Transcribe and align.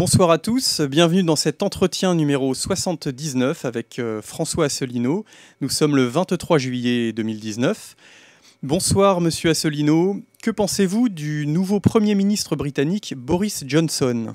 Bonsoir 0.00 0.30
à 0.30 0.38
tous, 0.38 0.80
bienvenue 0.80 1.22
dans 1.22 1.36
cet 1.36 1.62
entretien 1.62 2.14
numéro 2.14 2.54
79 2.54 3.66
avec 3.66 3.98
euh, 3.98 4.22
François 4.22 4.64
Asselineau. 4.64 5.26
Nous 5.60 5.68
sommes 5.68 5.94
le 5.94 6.04
23 6.04 6.56
juillet 6.56 7.12
2019. 7.12 7.96
Bonsoir 8.62 9.20
Monsieur 9.20 9.50
Asselineau, 9.50 10.16
que 10.42 10.50
pensez-vous 10.50 11.10
du 11.10 11.46
nouveau 11.46 11.80
Premier 11.80 12.14
ministre 12.14 12.56
britannique 12.56 13.12
Boris 13.14 13.64
Johnson? 13.66 14.32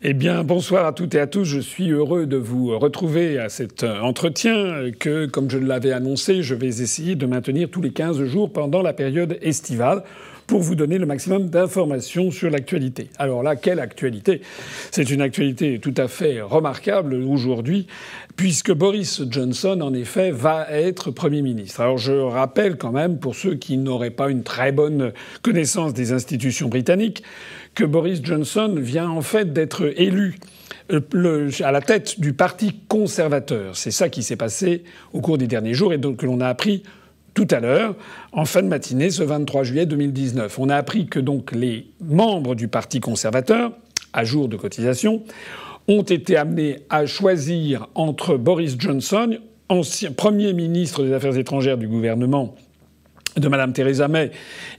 Eh 0.00 0.14
bien, 0.14 0.44
bonsoir 0.44 0.86
à 0.86 0.94
toutes 0.94 1.14
et 1.14 1.20
à 1.20 1.26
tous. 1.26 1.44
Je 1.44 1.60
suis 1.60 1.90
heureux 1.90 2.24
de 2.24 2.38
vous 2.38 2.78
retrouver 2.78 3.38
à 3.38 3.50
cet 3.50 3.84
entretien 3.84 4.92
que, 4.98 5.26
comme 5.26 5.50
je 5.50 5.58
l'avais 5.58 5.92
annoncé, 5.92 6.42
je 6.42 6.54
vais 6.54 6.80
essayer 6.80 7.16
de 7.16 7.26
maintenir 7.26 7.68
tous 7.70 7.82
les 7.82 7.92
15 7.92 8.24
jours 8.24 8.50
pendant 8.50 8.80
la 8.80 8.94
période 8.94 9.36
estivale 9.42 10.04
pour 10.50 10.62
vous 10.62 10.74
donner 10.74 10.98
le 10.98 11.06
maximum 11.06 11.48
d'informations 11.48 12.32
sur 12.32 12.50
l'actualité. 12.50 13.08
Alors 13.18 13.44
là, 13.44 13.54
quelle 13.54 13.78
actualité? 13.78 14.40
C'est 14.90 15.08
une 15.08 15.20
actualité 15.20 15.78
tout 15.78 15.94
à 15.96 16.08
fait 16.08 16.40
remarquable 16.40 17.14
aujourd'hui, 17.14 17.86
puisque 18.34 18.72
Boris 18.72 19.22
Johnson, 19.30 19.80
en 19.80 19.94
effet, 19.94 20.32
va 20.32 20.66
être 20.68 21.12
Premier 21.12 21.42
ministre. 21.42 21.82
Alors 21.82 21.98
je 21.98 22.14
rappelle 22.14 22.78
quand 22.78 22.90
même, 22.90 23.20
pour 23.20 23.36
ceux 23.36 23.54
qui 23.54 23.76
n'auraient 23.76 24.10
pas 24.10 24.28
une 24.28 24.42
très 24.42 24.72
bonne 24.72 25.12
connaissance 25.42 25.94
des 25.94 26.10
institutions 26.10 26.68
britanniques, 26.68 27.22
que 27.76 27.84
Boris 27.84 28.18
Johnson 28.20 28.74
vient 28.76 29.08
en 29.08 29.22
fait 29.22 29.52
d'être 29.52 29.92
élu 29.96 30.34
euh, 30.90 31.50
à 31.62 31.70
la 31.70 31.80
tête 31.80 32.18
du 32.18 32.32
Parti 32.32 32.80
conservateur. 32.88 33.76
C'est 33.76 33.92
ça 33.92 34.08
qui 34.08 34.24
s'est 34.24 34.34
passé 34.34 34.82
au 35.12 35.20
cours 35.20 35.38
des 35.38 35.46
derniers 35.46 35.74
jours 35.74 35.92
et 35.92 35.98
donc 35.98 36.16
que 36.16 36.26
l'on 36.26 36.40
a 36.40 36.48
appris 36.48 36.82
tout 37.34 37.48
à 37.50 37.60
l'heure, 37.60 37.94
en 38.32 38.44
fin 38.44 38.62
de 38.62 38.68
matinée, 38.68 39.10
ce 39.10 39.22
23 39.22 39.62
juillet 39.62 39.86
2019. 39.86 40.58
On 40.58 40.68
a 40.68 40.76
appris 40.76 41.06
que 41.06 41.20
donc 41.20 41.52
les 41.52 41.86
membres 42.00 42.54
du 42.54 42.68
Parti 42.68 43.00
conservateur, 43.00 43.72
à 44.12 44.24
jour 44.24 44.48
de 44.48 44.56
cotisation, 44.56 45.22
ont 45.88 46.02
été 46.02 46.36
amenés 46.36 46.80
à 46.88 47.06
choisir 47.06 47.88
entre 47.94 48.36
Boris 48.36 48.76
Johnson, 48.78 49.38
ancien 49.68 50.12
Premier 50.12 50.52
ministre 50.52 51.04
des 51.04 51.12
Affaires 51.12 51.36
étrangères 51.36 51.78
du 51.78 51.88
gouvernement 51.88 52.54
de 53.36 53.48
Mme 53.48 53.72
Theresa 53.72 54.08
May 54.08 54.30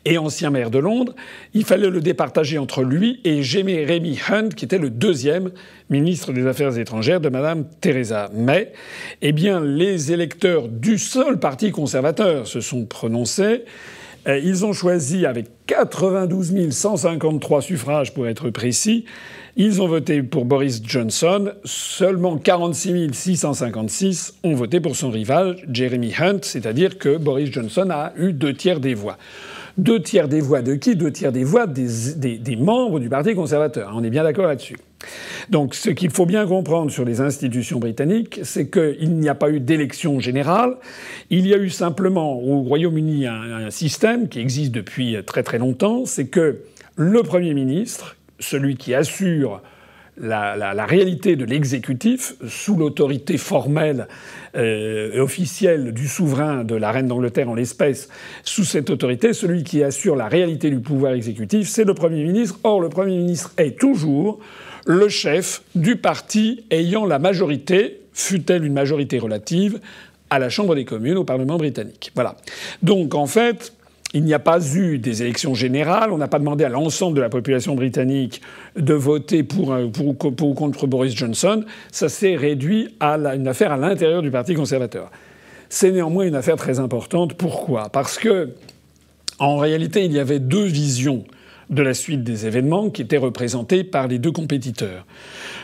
et 0.05 0.17
ancien 0.17 0.49
maire 0.49 0.71
de 0.71 0.79
Londres, 0.79 1.15
il 1.53 1.65
fallait 1.65 1.89
le 1.89 2.01
départager 2.01 2.57
entre 2.57 2.83
lui 2.83 3.19
et 3.23 3.43
Jeremy 3.43 4.19
Hunt, 4.29 4.49
qui 4.49 4.65
était 4.65 4.77
le 4.77 4.89
deuxième 4.89 5.51
ministre 5.89 6.33
des 6.33 6.45
Affaires 6.47 6.77
étrangères 6.77 7.21
de 7.21 7.29
Mme 7.29 7.65
Theresa 7.79 8.29
May. 8.33 8.71
Eh 9.21 9.31
bien, 9.31 9.61
les 9.61 10.11
électeurs 10.11 10.67
du 10.67 10.97
seul 10.97 11.39
parti 11.39 11.71
conservateur 11.71 12.47
se 12.47 12.61
sont 12.61 12.85
prononcés. 12.85 13.63
Euh, 14.27 14.37
ils 14.37 14.65
ont 14.65 14.73
choisi 14.73 15.25
avec 15.25 15.47
92 15.67 16.69
153 16.69 17.61
suffrages 17.61 18.13
pour 18.13 18.27
être 18.27 18.49
précis. 18.49 19.05
Ils 19.57 19.81
ont 19.81 19.87
voté 19.87 20.23
pour 20.23 20.45
Boris 20.45 20.81
Johnson. 20.83 21.51
Seulement 21.65 22.37
46 22.37 23.11
656 23.11 24.35
ont 24.43 24.53
voté 24.53 24.79
pour 24.79 24.95
son 24.95 25.09
rival, 25.09 25.57
Jeremy 25.69 26.13
Hunt, 26.17 26.39
c'est-à-dire 26.43 26.97
que 26.97 27.17
Boris 27.17 27.51
Johnson 27.51 27.89
a 27.91 28.13
eu 28.17 28.31
deux 28.31 28.53
tiers 28.53 28.79
des 28.79 28.93
voix. 28.93 29.17
Deux 29.77 30.01
tiers 30.01 30.29
des 30.29 30.39
voix 30.39 30.61
de 30.61 30.75
qui? 30.75 30.95
Deux 30.95 31.11
tiers 31.11 31.33
des 31.33 31.43
voix 31.43 31.67
des, 31.67 32.55
membres 32.57 32.99
du 32.99 33.09
Parti 33.09 33.35
conservateur. 33.35 33.91
On 33.93 34.03
est 34.03 34.09
bien 34.09 34.23
d'accord 34.23 34.47
là-dessus. 34.47 34.77
Donc 35.49 35.75
ce 35.75 35.89
qu'il 35.89 36.11
faut 36.11 36.25
bien 36.25 36.45
comprendre 36.45 36.91
sur 36.91 37.03
les 37.03 37.19
institutions 37.19 37.79
britanniques, 37.79 38.39
c'est 38.43 38.69
qu'il 38.69 39.17
n'y 39.17 39.27
a 39.27 39.35
pas 39.35 39.49
eu 39.49 39.59
d'élection 39.59 40.19
générale. 40.19 40.77
Il 41.29 41.45
y 41.45 41.53
a 41.53 41.57
eu 41.57 41.69
simplement 41.69 42.39
au 42.39 42.61
Royaume-Uni 42.61 43.27
un, 43.27 43.65
un 43.65 43.69
système 43.69 44.29
qui 44.29 44.39
existe 44.39 44.71
depuis 44.71 45.17
très 45.25 45.43
très 45.43 45.57
longtemps, 45.57 46.05
c'est 46.05 46.27
que 46.27 46.59
le 46.95 47.23
Premier 47.23 47.53
ministre, 47.53 48.15
celui 48.41 48.75
qui 48.75 48.93
assure 48.93 49.61
la, 50.17 50.85
réalité 50.85 51.35
de 51.35 51.45
l'exécutif 51.45 52.35
sous 52.47 52.75
l'autorité 52.75 53.37
formelle 53.37 54.07
euh, 54.55 55.13
et 55.13 55.19
officielle 55.19 55.93
du 55.93 56.07
souverain 56.07 56.63
de 56.63 56.75
la 56.75 56.91
reine 56.91 57.07
d'Angleterre 57.07 57.49
en 57.49 57.55
l'espèce, 57.55 58.09
sous 58.43 58.65
cette 58.65 58.89
autorité, 58.89 59.33
celui 59.33 59.63
qui 59.63 59.83
assure 59.83 60.15
la 60.15 60.27
réalité 60.27 60.69
du 60.69 60.79
pouvoir 60.79 61.13
exécutif, 61.13 61.67
c'est 61.69 61.85
le 61.85 61.93
Premier 61.93 62.23
ministre. 62.23 62.59
Or, 62.63 62.81
le 62.81 62.89
Premier 62.89 63.17
ministre 63.17 63.53
est 63.57 63.79
toujours 63.79 64.39
le 64.85 65.09
chef 65.09 65.61
du 65.75 65.95
parti 65.95 66.65
ayant 66.71 67.05
la 67.05 67.19
majorité, 67.19 68.01
fût-elle 68.13 68.65
une 68.65 68.73
majorité 68.73 69.19
relative, 69.19 69.79
à 70.29 70.39
la 70.39 70.49
Chambre 70.49 70.75
des 70.75 70.85
communes, 70.85 71.17
au 71.17 71.23
Parlement 71.23 71.57
britannique. 71.57 72.11
Voilà. 72.15 72.35
Donc 72.81 73.15
en 73.15 73.27
fait, 73.27 73.73
il 74.13 74.23
n'y 74.23 74.33
a 74.33 74.39
pas 74.39 74.59
eu 74.75 74.97
des 74.97 75.21
élections 75.21 75.53
générales. 75.53 76.11
On 76.11 76.17
n'a 76.17 76.27
pas 76.27 76.39
demandé 76.39 76.63
à 76.63 76.69
l'ensemble 76.69 77.15
de 77.15 77.21
la 77.21 77.29
population 77.29 77.75
britannique 77.75 78.41
de 78.75 78.93
voter 78.93 79.43
pour, 79.43 79.69
ou 79.71 80.13
contre 80.13 80.87
Boris 80.87 81.15
Johnson. 81.15 81.63
Ça 81.91 82.09
s'est 82.09 82.35
réduit 82.35 82.95
à 82.99 83.15
une 83.35 83.47
affaire 83.47 83.71
à 83.71 83.77
l'intérieur 83.77 84.21
du 84.21 84.31
Parti 84.31 84.53
conservateur. 84.53 85.11
C'est 85.69 85.91
néanmoins 85.91 86.25
une 86.25 86.35
affaire 86.35 86.57
très 86.57 86.79
importante. 86.79 87.35
Pourquoi? 87.35 87.89
Parce 87.89 88.17
que, 88.17 88.49
en 89.39 89.57
réalité, 89.57 90.03
il 90.03 90.11
y 90.11 90.19
avait 90.19 90.39
deux 90.39 90.65
visions 90.65 91.23
de 91.71 91.81
la 91.81 91.93
suite 91.93 92.23
des 92.23 92.45
événements 92.45 92.89
qui 92.89 93.01
étaient 93.01 93.17
représentés 93.17 93.83
par 93.83 94.07
les 94.07 94.19
deux 94.19 94.31
compétiteurs. 94.31 95.05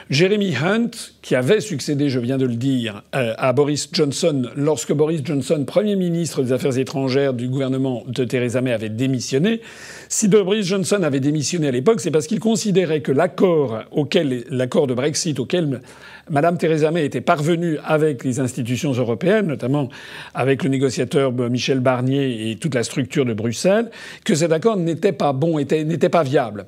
Jeremy 0.10 0.56
Hunt, 0.56 0.92
qui 1.22 1.36
avait 1.36 1.60
succédé, 1.60 2.10
je 2.10 2.20
viens 2.20 2.38
de 2.38 2.46
le 2.46 2.56
dire, 2.56 3.04
euh, 3.14 3.34
à 3.38 3.52
Boris 3.52 3.90
Johnson 3.92 4.44
lorsque 4.56 4.94
Boris 4.94 5.22
Johnson, 5.24 5.66
Premier 5.68 5.98
ministre 5.98 6.42
des 6.42 6.54
Affaires 6.54 6.78
étrangères 6.78 7.34
du 7.34 7.50
gouvernement 7.50 8.04
de 8.08 8.24
Theresa 8.24 8.62
May, 8.62 8.72
avait 8.72 8.88
démissionné. 8.88 9.62
Si 10.08 10.30
Boris 10.30 10.66
Johnson 10.66 11.04
avait 11.04 11.20
démissionné 11.20 11.68
à 11.68 11.72
l'époque, 11.72 12.00
c'est 12.00 12.12
parce 12.12 12.28
qu'il 12.28 12.40
considérait 12.40 13.02
que 13.02 13.12
l'accord 13.12 13.84
auquel 13.92 14.46
l'accord 14.50 14.88
de 14.88 14.94
Brexit 14.94 15.40
auquel 15.40 15.82
Madame 16.30 16.58
Theresa 16.58 16.92
May 16.92 17.06
était 17.06 17.22
parvenue 17.22 17.78
avec 17.86 18.24
les 18.24 18.40
institutions 18.40 18.92
européennes, 18.92 19.48
notamment 19.48 19.90
avec 20.34 20.64
le 20.64 20.70
négociateur 20.70 21.32
Michel 21.32 21.80
Barnier 21.80 22.52
et 22.52 22.56
toute 22.58 22.76
la 22.76 22.84
structure 22.84 23.26
de 23.26 23.34
Bruxelles, 23.34 23.90
que 24.26 24.36
cet 24.36 24.52
accord 24.52 24.78
n'était 24.78 25.12
pas 25.12 25.34
bon, 25.34 25.58
n'était 25.58 26.10
pas 26.10 26.24
viable. 26.24 26.66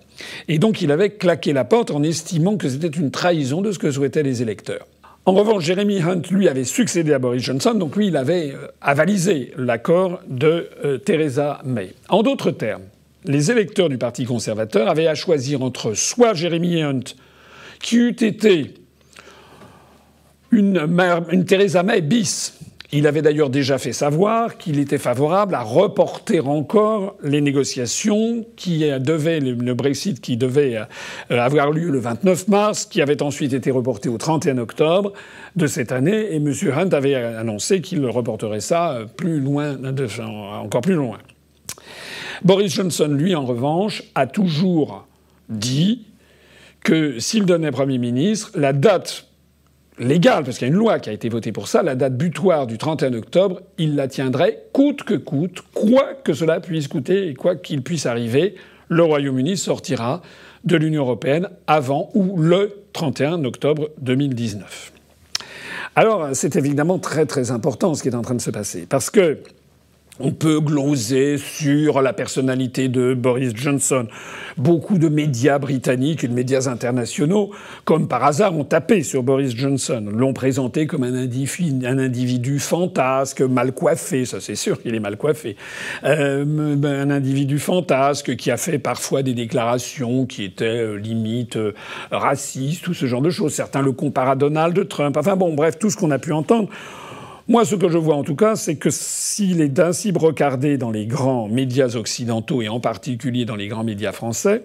Et 0.47 0.59
donc 0.59 0.81
il 0.81 0.91
avait 0.91 1.11
claqué 1.11 1.53
la 1.53 1.65
porte 1.65 1.91
en 1.91 2.03
estimant 2.03 2.57
que 2.57 2.69
c'était 2.69 2.87
une 2.87 3.11
trahison 3.11 3.61
de 3.61 3.71
ce 3.71 3.79
que 3.79 3.91
souhaitaient 3.91 4.23
les 4.23 4.41
électeurs. 4.41 4.87
En 5.25 5.33
revanche, 5.33 5.63
Jeremy 5.65 6.01
Hunt, 6.01 6.21
lui, 6.31 6.47
avait 6.47 6.63
succédé 6.63 7.13
à 7.13 7.19
Boris 7.19 7.43
Johnson, 7.43 7.75
donc 7.75 7.95
lui, 7.95 8.07
il 8.07 8.17
avait 8.17 8.51
euh, 8.51 8.67
avalisé 8.81 9.51
l'accord 9.57 10.21
de 10.27 10.69
euh, 10.83 10.97
Theresa 10.97 11.59
May. 11.65 11.93
En 12.07 12.23
d'autres 12.23 12.51
termes, 12.51 12.83
les 13.25 13.51
électeurs 13.51 13.89
du 13.89 13.97
Parti 13.97 14.25
conservateur 14.25 14.87
avaient 14.87 15.07
à 15.07 15.13
choisir 15.13 15.61
entre 15.61 15.93
soit 15.93 16.33
Jeremy 16.33 16.81
Hunt, 16.81 17.03
qui 17.79 17.97
eût 17.97 18.09
été 18.09 18.73
une, 20.51 21.45
Theresa 21.45 21.83
May 21.83 22.01
bis. 22.01 22.55
Il 22.91 23.05
avait 23.05 23.21
d'ailleurs 23.21 23.51
déjà 23.51 23.77
fait 23.77 23.93
savoir 23.93 24.57
qu'il 24.57 24.79
était 24.79 24.97
favorable 24.97 25.53
à 25.53 25.61
reporter 25.61 26.47
encore 26.47 27.15
les 27.23 27.39
négociations 27.39 28.43
qui 28.55 28.79
devaient, 28.79 29.39
le 29.39 29.73
Brexit 29.75 30.19
qui 30.19 30.37
devait 30.37 30.75
euh, 30.77 31.39
avoir 31.39 31.69
lieu 31.69 31.91
le 31.91 31.99
29 31.99 32.47
mars, 32.47 32.85
qui 32.85 33.03
avait 33.03 33.21
ensuite 33.21 33.53
été 33.53 33.69
reporté 33.69 34.09
au 34.09 34.17
31 34.17 34.57
octobre 34.57 35.13
de 35.55 35.67
cette 35.67 35.91
année, 35.91 36.33
et 36.33 36.37
M. 36.37 36.51
Hunt 36.75 36.89
avait 36.89 37.13
annoncé 37.13 37.81
qu'il 37.81 38.03
reporterait 38.07 38.59
ça 38.59 39.01
plus 39.17 39.39
loin, 39.39 39.77
encore 40.63 40.81
plus 40.81 40.95
loin. 40.95 41.19
Boris 42.43 42.73
Johnson, 42.73 43.09
lui, 43.09 43.35
en 43.35 43.45
revanche, 43.45 44.03
a 44.15 44.25
toujours 44.25 45.05
dit 45.49 46.05
que 46.83 47.19
s'il 47.19 47.45
donnait 47.45 47.71
Premier 47.71 47.97
ministre, 47.97 48.51
la 48.55 48.73
date 48.73 49.28
légale, 49.99 50.43
parce 50.43 50.57
qu'il 50.57 50.67
y 50.67 50.71
a 50.71 50.73
une 50.73 50.79
loi 50.79 50.99
qui 50.99 51.09
a 51.09 51.13
été 51.13 51.29
votée 51.29 51.51
pour 51.51 51.67
ça, 51.67 51.83
la 51.83 51.95
date 51.95 52.17
butoir 52.17 52.67
du 52.67 52.77
31 52.77 53.13
octobre, 53.13 53.61
il 53.77 53.95
la 53.95 54.07
tiendrait 54.07 54.63
coûte 54.73 55.03
que 55.03 55.13
coûte, 55.13 55.61
quoi 55.73 56.13
que 56.23 56.33
cela 56.33 56.59
puisse 56.59 56.87
coûter 56.87 57.27
et 57.27 57.33
quoi 57.35 57.55
qu'il 57.55 57.83
puisse 57.83 58.05
arriver, 58.05 58.55
le 58.87 59.03
Royaume-Uni 59.03 59.57
sortira 59.57 60.21
de 60.63 60.75
l'Union 60.77 61.03
européenne 61.03 61.49
avant 61.67 62.09
ou 62.13 62.37
le 62.37 62.83
31 62.93 63.43
octobre 63.45 63.89
2019. 64.01 64.93
Alors 65.95 66.29
c'est 66.33 66.55
évidemment 66.55 66.99
très 66.99 67.25
très 67.25 67.51
important 67.51 67.93
ce 67.93 68.01
qui 68.01 68.09
est 68.09 68.15
en 68.15 68.21
train 68.21 68.35
de 68.35 68.41
se 68.41 68.51
passer, 68.51 68.85
parce 68.87 69.09
que 69.09 69.39
on 70.19 70.31
peut 70.31 70.59
gloser 70.59 71.37
sur 71.37 72.01
la 72.01 72.13
personnalité 72.13 72.89
de 72.89 73.13
Boris 73.13 73.55
Johnson. 73.55 74.07
Beaucoup 74.57 74.97
de 74.97 75.07
médias 75.07 75.59
britanniques 75.59 76.23
et 76.23 76.27
de 76.27 76.33
médias 76.33 76.67
internationaux, 76.67 77.51
comme 77.85 78.07
par 78.07 78.23
hasard, 78.23 78.55
ont 78.55 78.63
tapé 78.63 79.03
sur 79.03 79.23
Boris 79.23 79.55
Johnson, 79.55 80.05
l'ont 80.11 80.33
présenté 80.33 80.87
comme 80.87 81.03
un 81.03 81.15
individu, 81.15 82.59
fantasque, 82.59 83.41
mal 83.41 83.71
coiffé, 83.71 84.25
ça 84.25 84.41
c'est 84.41 84.55
sûr 84.55 84.81
qu'il 84.81 84.95
est 84.95 84.99
mal 84.99 85.17
coiffé, 85.17 85.55
euh, 86.03 86.75
un 86.83 87.09
individu 87.09 87.59
fantasque 87.59 88.35
qui 88.35 88.51
a 88.51 88.57
fait 88.57 88.79
parfois 88.79 89.23
des 89.23 89.33
déclarations 89.33 90.25
qui 90.25 90.43
étaient 90.43 90.65
euh, 90.65 90.95
limite 90.95 91.55
euh, 91.55 91.73
racistes, 92.11 92.83
tout 92.83 92.93
ce 92.93 93.05
genre 93.05 93.21
de 93.21 93.29
choses. 93.29 93.53
Certains 93.53 93.81
le 93.81 93.91
comparent 93.91 94.31
à 94.31 94.35
Donald 94.35 94.87
Trump. 94.87 95.15
Enfin 95.17 95.35
bon, 95.35 95.53
bref, 95.53 95.77
tout 95.79 95.89
ce 95.89 95.97
qu'on 95.97 96.11
a 96.11 96.19
pu 96.19 96.33
entendre 96.33 96.69
Moi, 97.49 97.65
ce 97.65 97.73
que 97.73 97.89
je 97.89 97.97
vois 97.97 98.13
en 98.13 98.23
tout 98.23 98.35
cas, 98.35 98.55
c'est 98.55 98.75
que 98.75 98.91
s'il 98.91 99.59
est 99.61 99.79
ainsi 99.79 100.11
brocardé 100.11 100.77
dans 100.77 100.91
les 100.91 101.07
grands 101.07 101.47
médias 101.47 101.95
occidentaux 101.95 102.61
et 102.61 102.69
en 102.69 102.79
particulier 102.79 103.43
dans 103.43 103.55
les 103.55 103.67
grands 103.67 103.83
médias 103.83 104.11
français, 104.11 104.61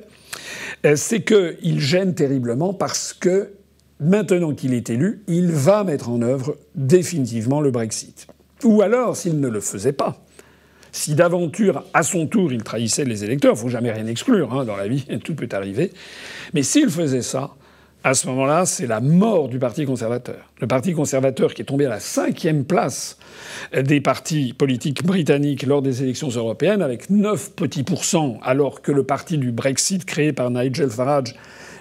euh, 0.84 0.94
c'est 0.94 1.22
qu'il 1.22 1.80
gêne 1.80 2.14
terriblement 2.14 2.74
parce 2.74 3.14
que 3.14 3.54
maintenant 4.00 4.52
qu'il 4.52 4.74
est 4.74 4.90
élu, 4.90 5.22
il 5.28 5.50
va 5.50 5.82
mettre 5.82 6.10
en 6.10 6.20
œuvre 6.20 6.58
définitivement 6.74 7.62
le 7.62 7.70
Brexit. 7.70 8.26
Ou 8.64 8.82
alors, 8.82 9.16
s'il 9.16 9.40
ne 9.40 9.48
le 9.48 9.60
faisait 9.60 9.94
pas, 9.94 10.22
si 10.92 11.14
d'aventure, 11.14 11.84
à 11.94 12.02
son 12.02 12.26
tour, 12.26 12.52
il 12.52 12.62
trahissait 12.62 13.06
les 13.06 13.24
électeurs, 13.24 13.54
il 13.54 13.60
faut 13.60 13.70
jamais 13.70 13.92
rien 13.92 14.06
exclure 14.06 14.52
hein, 14.52 14.66
dans 14.66 14.76
la 14.76 14.88
vie, 14.88 15.06
tout 15.24 15.34
peut 15.34 15.48
arriver. 15.52 15.90
Mais 16.52 16.62
s'il 16.62 16.90
faisait 16.90 17.22
ça, 17.22 17.54
à 18.04 18.12
ce 18.12 18.26
moment-là, 18.26 18.66
c'est 18.66 18.86
la 18.86 19.00
mort 19.00 19.48
du 19.48 19.58
Parti 19.58 19.86
conservateur. 19.86 20.50
Le 20.60 20.66
Parti 20.66 20.92
conservateur 20.92 21.54
qui 21.54 21.62
est 21.62 21.64
tombé 21.64 21.86
à 21.86 21.88
la 21.88 22.00
cinquième 22.00 22.66
place 22.66 23.16
des 23.74 24.02
partis 24.02 24.52
politiques 24.52 25.04
britanniques 25.04 25.64
lors 25.64 25.80
des 25.80 26.02
élections 26.02 26.28
européennes, 26.28 26.82
avec 26.82 27.08
9 27.08 27.52
petits 27.52 27.82
pourcents, 27.82 28.38
alors 28.42 28.82
que 28.82 28.92
le 28.92 29.04
parti 29.04 29.38
du 29.38 29.52
Brexit 29.52 30.04
créé 30.04 30.34
par 30.34 30.50
Nigel 30.50 30.90
Farage 30.90 31.34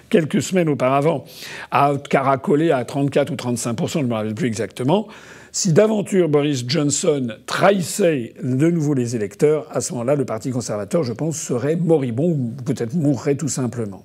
quelques 0.08 0.40
semaines 0.40 0.68
auparavant 0.70 1.24
a 1.70 1.94
caracolé 2.08 2.70
à 2.70 2.84
34 2.84 3.30
ou 3.30 3.34
35% 3.34 3.88
je 3.88 3.98
ne 3.98 4.04
me 4.04 4.14
rappelle 4.14 4.34
plus 4.34 4.46
exactement. 4.46 5.08
Si 5.52 5.72
d'aventure 5.72 6.28
Boris 6.28 6.64
Johnson 6.66 7.34
trahissait 7.46 8.32
de 8.42 8.70
nouveau 8.70 8.94
les 8.94 9.14
électeurs, 9.14 9.66
à 9.70 9.82
ce 9.82 9.92
moment-là, 9.92 10.14
le 10.14 10.24
Parti 10.24 10.50
conservateur, 10.50 11.02
je 11.02 11.12
pense, 11.12 11.36
serait 11.36 11.76
moribond 11.76 12.30
ou 12.30 12.52
peut-être 12.64 12.94
mourrait 12.94 13.36
tout 13.36 13.48
simplement. 13.48 14.04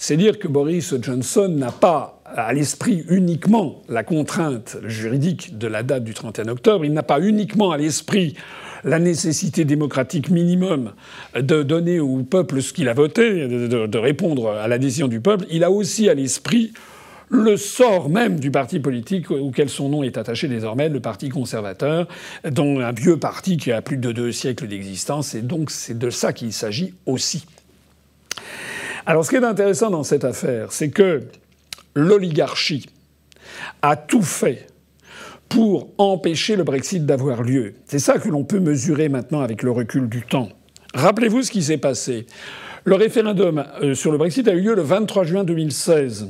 C'est 0.00 0.16
dire 0.16 0.38
que 0.38 0.46
Boris 0.46 0.94
Johnson 1.02 1.48
n'a 1.48 1.72
pas 1.72 2.22
à 2.24 2.52
l'esprit 2.52 3.04
uniquement 3.08 3.82
la 3.88 4.04
contrainte 4.04 4.76
juridique 4.84 5.58
de 5.58 5.66
la 5.66 5.82
date 5.82 6.04
du 6.04 6.14
31 6.14 6.46
octobre, 6.46 6.84
il 6.84 6.92
n'a 6.92 7.02
pas 7.02 7.20
uniquement 7.20 7.72
à 7.72 7.76
l'esprit 7.76 8.34
la 8.84 9.00
nécessité 9.00 9.64
démocratique 9.64 10.30
minimum 10.30 10.92
de 11.34 11.64
donner 11.64 11.98
au 11.98 12.18
peuple 12.18 12.62
ce 12.62 12.72
qu'il 12.72 12.88
a 12.88 12.94
voté, 12.94 13.48
de, 13.48 13.98
répondre 13.98 14.50
à 14.50 14.68
la 14.68 14.78
décision 14.78 15.08
du 15.08 15.20
peuple, 15.20 15.46
il 15.50 15.64
a 15.64 15.70
aussi 15.72 16.08
à 16.08 16.14
l'esprit 16.14 16.72
le 17.28 17.56
sort 17.56 18.08
même 18.08 18.38
du 18.38 18.52
parti 18.52 18.78
politique 18.78 19.32
auquel 19.32 19.68
son 19.68 19.88
nom 19.88 20.04
est 20.04 20.16
attaché 20.16 20.46
désormais, 20.46 20.88
le 20.88 21.00
Parti 21.00 21.28
conservateur, 21.28 22.06
dont 22.48 22.78
un 22.78 22.92
vieux 22.92 23.18
parti 23.18 23.56
qui 23.56 23.72
a 23.72 23.82
plus 23.82 23.96
de 23.96 24.12
deux 24.12 24.30
siècles 24.30 24.68
d'existence, 24.68 25.34
et 25.34 25.42
donc 25.42 25.72
c'est 25.72 25.98
de 25.98 26.08
ça 26.08 26.32
qu'il 26.32 26.52
s'agit 26.52 26.94
aussi. 27.04 27.44
Alors 29.08 29.24
ce 29.24 29.30
qui 29.30 29.36
est 29.36 29.44
intéressant 29.44 29.88
dans 29.88 30.02
cette 30.02 30.24
affaire, 30.24 30.70
c'est 30.70 30.90
que 30.90 31.22
l'oligarchie 31.94 32.84
a 33.80 33.96
tout 33.96 34.20
fait 34.20 34.66
pour 35.48 35.88
empêcher 35.96 36.56
le 36.56 36.62
Brexit 36.62 37.06
d'avoir 37.06 37.42
lieu. 37.42 37.72
C'est 37.86 38.00
ça 38.00 38.18
que 38.18 38.28
l'on 38.28 38.44
peut 38.44 38.60
mesurer 38.60 39.08
maintenant 39.08 39.40
avec 39.40 39.62
le 39.62 39.70
recul 39.70 40.10
du 40.10 40.20
temps. 40.20 40.50
Rappelez-vous 40.92 41.42
ce 41.44 41.50
qui 41.50 41.62
s'est 41.62 41.78
passé. 41.78 42.26
Le 42.84 42.96
référendum 42.96 43.64
euh, 43.80 43.94
sur 43.94 44.12
le 44.12 44.18
Brexit 44.18 44.46
a 44.46 44.52
eu 44.52 44.60
lieu 44.60 44.74
le 44.74 44.82
23 44.82 45.24
juin 45.24 45.42
2016. 45.42 46.28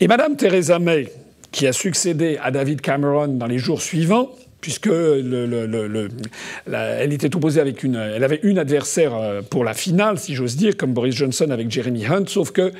Et 0.00 0.06
Mme 0.06 0.36
Theresa 0.36 0.78
May, 0.78 1.10
qui 1.50 1.66
a 1.66 1.72
succédé 1.72 2.38
à 2.42 2.50
David 2.50 2.82
Cameron 2.82 3.28
dans 3.28 3.46
les 3.46 3.58
jours 3.58 3.80
suivants, 3.80 4.28
puisque 4.64 4.86
le, 4.86 6.08
elle 6.66 7.12
était 7.12 7.36
opposée 7.36 7.60
avec 7.60 7.82
une, 7.82 7.96
elle 7.96 8.24
avait 8.24 8.40
une 8.44 8.58
adversaire 8.58 9.14
euh, 9.14 9.42
pour 9.42 9.62
la 9.62 9.74
finale, 9.74 10.18
si 10.18 10.34
j'ose 10.34 10.56
dire, 10.56 10.78
comme 10.78 10.94
Boris 10.94 11.14
Johnson 11.14 11.50
avec 11.50 11.70
Jeremy 11.70 12.06
Hunt, 12.06 12.24
sauf 12.28 12.50
que 12.50 12.72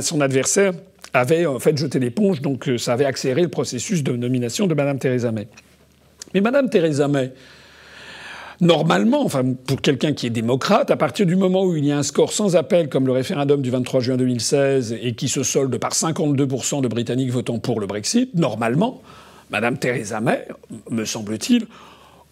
son 0.00 0.22
adversaire 0.22 0.72
avait 1.12 1.44
en 1.44 1.58
fait 1.58 1.76
jeté 1.76 1.98
l'éponge, 1.98 2.40
donc 2.40 2.70
euh, 2.70 2.78
ça 2.78 2.94
avait 2.94 3.04
accéléré 3.04 3.42
le 3.42 3.48
processus 3.48 4.02
de 4.02 4.12
nomination 4.12 4.66
de 4.66 4.72
Mme 4.72 4.98
Theresa 4.98 5.30
May. 5.30 5.46
Mais 6.32 6.40
Mme 6.40 6.70
Theresa 6.70 7.06
May, 7.06 7.32
normalement, 8.62 9.22
enfin 9.22 9.44
pour 9.66 9.82
quelqu'un 9.82 10.14
qui 10.14 10.26
est 10.26 10.30
démocrate, 10.30 10.90
à 10.90 10.96
partir 10.96 11.26
du 11.26 11.36
moment 11.36 11.64
où 11.64 11.76
il 11.76 11.84
y 11.84 11.92
a 11.92 11.98
un 11.98 12.02
score 12.02 12.32
sans 12.32 12.56
appel 12.56 12.88
comme 12.88 13.04
le 13.06 13.12
référendum 13.12 13.60
du 13.60 13.68
23 13.68 14.00
juin 14.00 14.16
2016 14.16 14.96
et 15.02 15.12
qui 15.12 15.28
se 15.28 15.42
solde 15.42 15.76
par 15.76 15.92
52% 15.92 16.80
de 16.80 16.88
Britanniques 16.88 17.30
votant 17.30 17.58
pour 17.58 17.78
le 17.78 17.86
Brexit, 17.86 18.34
normalement, 18.34 19.02
Madame 19.50 19.78
Theresa 19.78 20.20
May, 20.20 20.46
me 20.90 21.04
semble-t-il, 21.04 21.66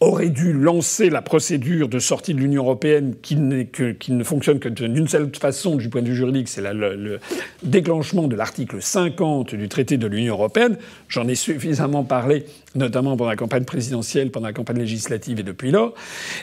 aurait 0.00 0.28
dû 0.28 0.52
lancer 0.52 1.10
la 1.10 1.22
procédure 1.22 1.88
de 1.88 1.98
sortie 1.98 2.32
de 2.32 2.38
l'Union 2.38 2.62
européenne 2.62 3.16
qui, 3.20 3.34
ne 3.34 4.24
fonctionne 4.24 4.60
que 4.60 4.68
d'une 4.68 5.08
seule 5.08 5.30
façon 5.34 5.74
du 5.74 5.88
point 5.88 6.02
de 6.02 6.08
vue 6.08 6.14
juridique, 6.14 6.48
c'est 6.48 6.62
le 6.72 7.18
déclenchement 7.64 8.28
de 8.28 8.36
l'article 8.36 8.80
50 8.80 9.56
du 9.56 9.68
traité 9.68 9.96
de 9.96 10.06
l'Union 10.06 10.34
européenne. 10.34 10.76
J'en 11.08 11.26
ai 11.26 11.34
suffisamment 11.34 12.04
parlé, 12.04 12.44
notamment 12.76 13.16
pendant 13.16 13.30
la 13.30 13.36
campagne 13.36 13.64
présidentielle, 13.64 14.30
pendant 14.30 14.46
la 14.46 14.52
campagne 14.52 14.78
législative 14.78 15.40
et 15.40 15.42
depuis 15.42 15.72
lors. 15.72 15.94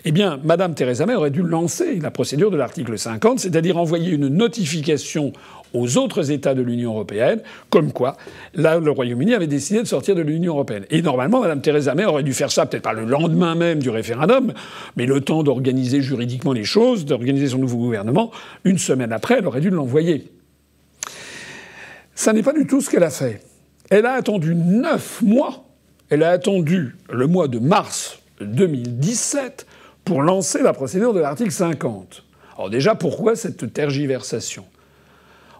Eh 0.04 0.12
bien, 0.12 0.38
Madame 0.44 0.76
Theresa 0.76 1.06
May 1.06 1.16
aurait 1.16 1.32
dû 1.32 1.42
lancer 1.42 2.00
la 2.02 2.12
procédure 2.12 2.52
de 2.52 2.58
l'article 2.58 2.98
50, 2.98 3.40
c'est-à-dire 3.40 3.78
envoyer 3.78 4.12
une 4.12 4.28
notification 4.28 5.32
aux 5.76 5.98
autres 5.98 6.32
États 6.32 6.54
de 6.54 6.62
l'Union 6.62 6.92
européenne, 6.92 7.42
comme 7.70 7.92
quoi 7.92 8.18
là, 8.54 8.80
le 8.80 8.92
Royaume-Uni 8.92 9.34
avait 9.34 9.48
décidé 9.48 9.82
de 9.82 9.88
sortir 9.88 10.16
de 10.16 10.22
l'Union 10.22 10.54
européenne. 10.54 10.86
Et 10.90 11.02
normalement, 11.02 11.42
Mme 11.42 11.62
Theresa 11.62 11.94
May 11.96 12.06
aurait 12.06 12.24
dû 12.24 12.34
faire 12.34 12.52
ça, 12.52 12.66
peut-être 12.66 12.84
pas 12.84 12.94
le 12.94 13.06
lendemain 13.06 13.56
même 13.56 13.80
du 13.80 13.90
référendum, 13.90 14.54
mais 14.96 15.06
le 15.06 15.22
temps 15.22 15.44
d'organiser 15.44 16.02
juridiquement 16.02 16.54
les 16.54 16.64
choses, 16.64 17.06
d'organiser 17.06 17.50
son 17.50 17.58
nouveau 17.58 17.78
gouvernement. 17.78 18.32
Une 18.64 18.78
semaine 18.78 19.12
après, 19.12 19.36
elle 19.40 19.48
aurait 19.48 19.62
dû 19.62 19.70
l'envoyer. 19.70 20.32
Ça 22.16 22.32
n'est 22.32 22.44
pas 22.44 22.54
du 22.54 22.66
tout 22.66 22.82
ce 22.82 22.90
qu'elle 22.90 23.04
a 23.04 23.10
fait. 23.10 23.42
Elle 23.90 24.06
a 24.06 24.14
attendu 24.14 24.56
neuf 24.56 25.22
mois. 25.22 25.66
Elle 26.10 26.24
a 26.24 26.30
attendu 26.30 26.96
le 27.12 27.28
mois 27.28 27.48
de 27.48 27.60
mars 27.60 28.20
2017 28.40 29.66
pour 30.04 30.22
lancer 30.22 30.62
la 30.62 30.72
procédure 30.72 31.14
de 31.14 31.20
l'article 31.20 31.52
50. 31.52 32.24
Alors 32.58 32.70
déjà, 32.70 32.96
pourquoi 32.96 33.36
cette 33.36 33.74
tergiversation? 33.74 34.66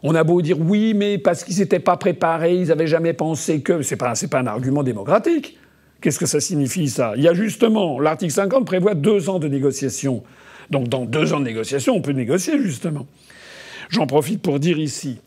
On 0.08 0.14
a 0.14 0.24
beau 0.24 0.42
dire 0.44 0.58
oui, 0.62 0.94
mais 0.94 1.18
parce 1.18 1.44
qu'ils 1.44 1.58
n'étaient 1.58 1.80
pas 1.80 1.98
préparés, 1.98 2.56
ils 2.56 2.68
n'avaient 2.68 2.86
jamais 2.86 3.14
pensé 3.14 3.62
que. 3.62 3.82
C'est 3.82 3.96
pas, 3.96 4.14
pas 4.30 4.40
un 4.40 4.48
argument 4.48 4.84
démocratique. 4.84 5.58
Qu'est-ce 6.00 6.20
que 6.20 6.28
ça 6.28 6.40
signifie, 6.40 6.90
ça? 6.90 7.14
Il 7.18 7.24
y 7.24 7.28
a 7.28 7.34
justement, 7.34 8.00
l'article 8.00 8.32
50 8.32 8.66
prévoit 8.66 8.94
deux 8.94 9.30
ans 9.30 9.40
de 9.40 9.48
négociation. 9.48 10.24
Donc 10.70 10.90
dans 10.90 11.06
deux 11.06 11.34
ans 11.34 11.40
de 11.40 11.46
négociation, 11.46 11.96
on 11.96 12.02
peut 12.02 12.12
négocier, 12.12 12.62
justement. 12.62 13.08
J'en 13.90 14.06
profite 14.06 14.44
pour 14.44 14.60
dire 14.60 14.78
ici 14.78 15.20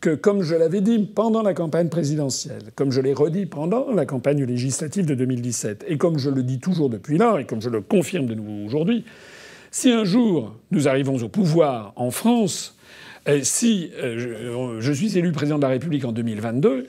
que, 0.00 0.16
comme 0.16 0.42
je 0.42 0.56
l'avais 0.56 0.80
dit 0.80 0.98
pendant 0.98 1.42
la 1.42 1.54
campagne 1.54 1.88
présidentielle, 1.88 2.72
comme 2.74 2.90
je 2.90 3.00
l'ai 3.00 3.12
redit 3.12 3.46
pendant 3.46 3.92
la 3.92 4.04
campagne 4.04 4.42
législative 4.42 5.06
de 5.06 5.14
2017, 5.14 5.84
et 5.86 5.96
comme 5.96 6.18
je 6.18 6.30
le 6.30 6.42
dis 6.42 6.58
toujours 6.58 6.90
depuis 6.90 7.18
là, 7.18 7.38
et 7.38 7.44
comme 7.44 7.62
je 7.62 7.68
le 7.68 7.80
confirme 7.80 8.26
de 8.26 8.34
nouveau 8.34 8.66
aujourd'hui, 8.66 9.04
si 9.70 9.92
un 9.92 10.04
jour 10.04 10.56
nous 10.72 10.88
arrivons 10.88 11.22
au 11.22 11.28
pouvoir 11.28 11.92
en 11.94 12.10
France, 12.10 12.76
si 13.42 13.90
euh, 14.02 14.80
je, 14.80 14.92
suis 14.92 15.18
élu 15.18 15.32
président 15.32 15.56
de 15.56 15.62
la 15.62 15.68
République 15.68 16.04
en 16.04 16.12
2022, 16.12 16.86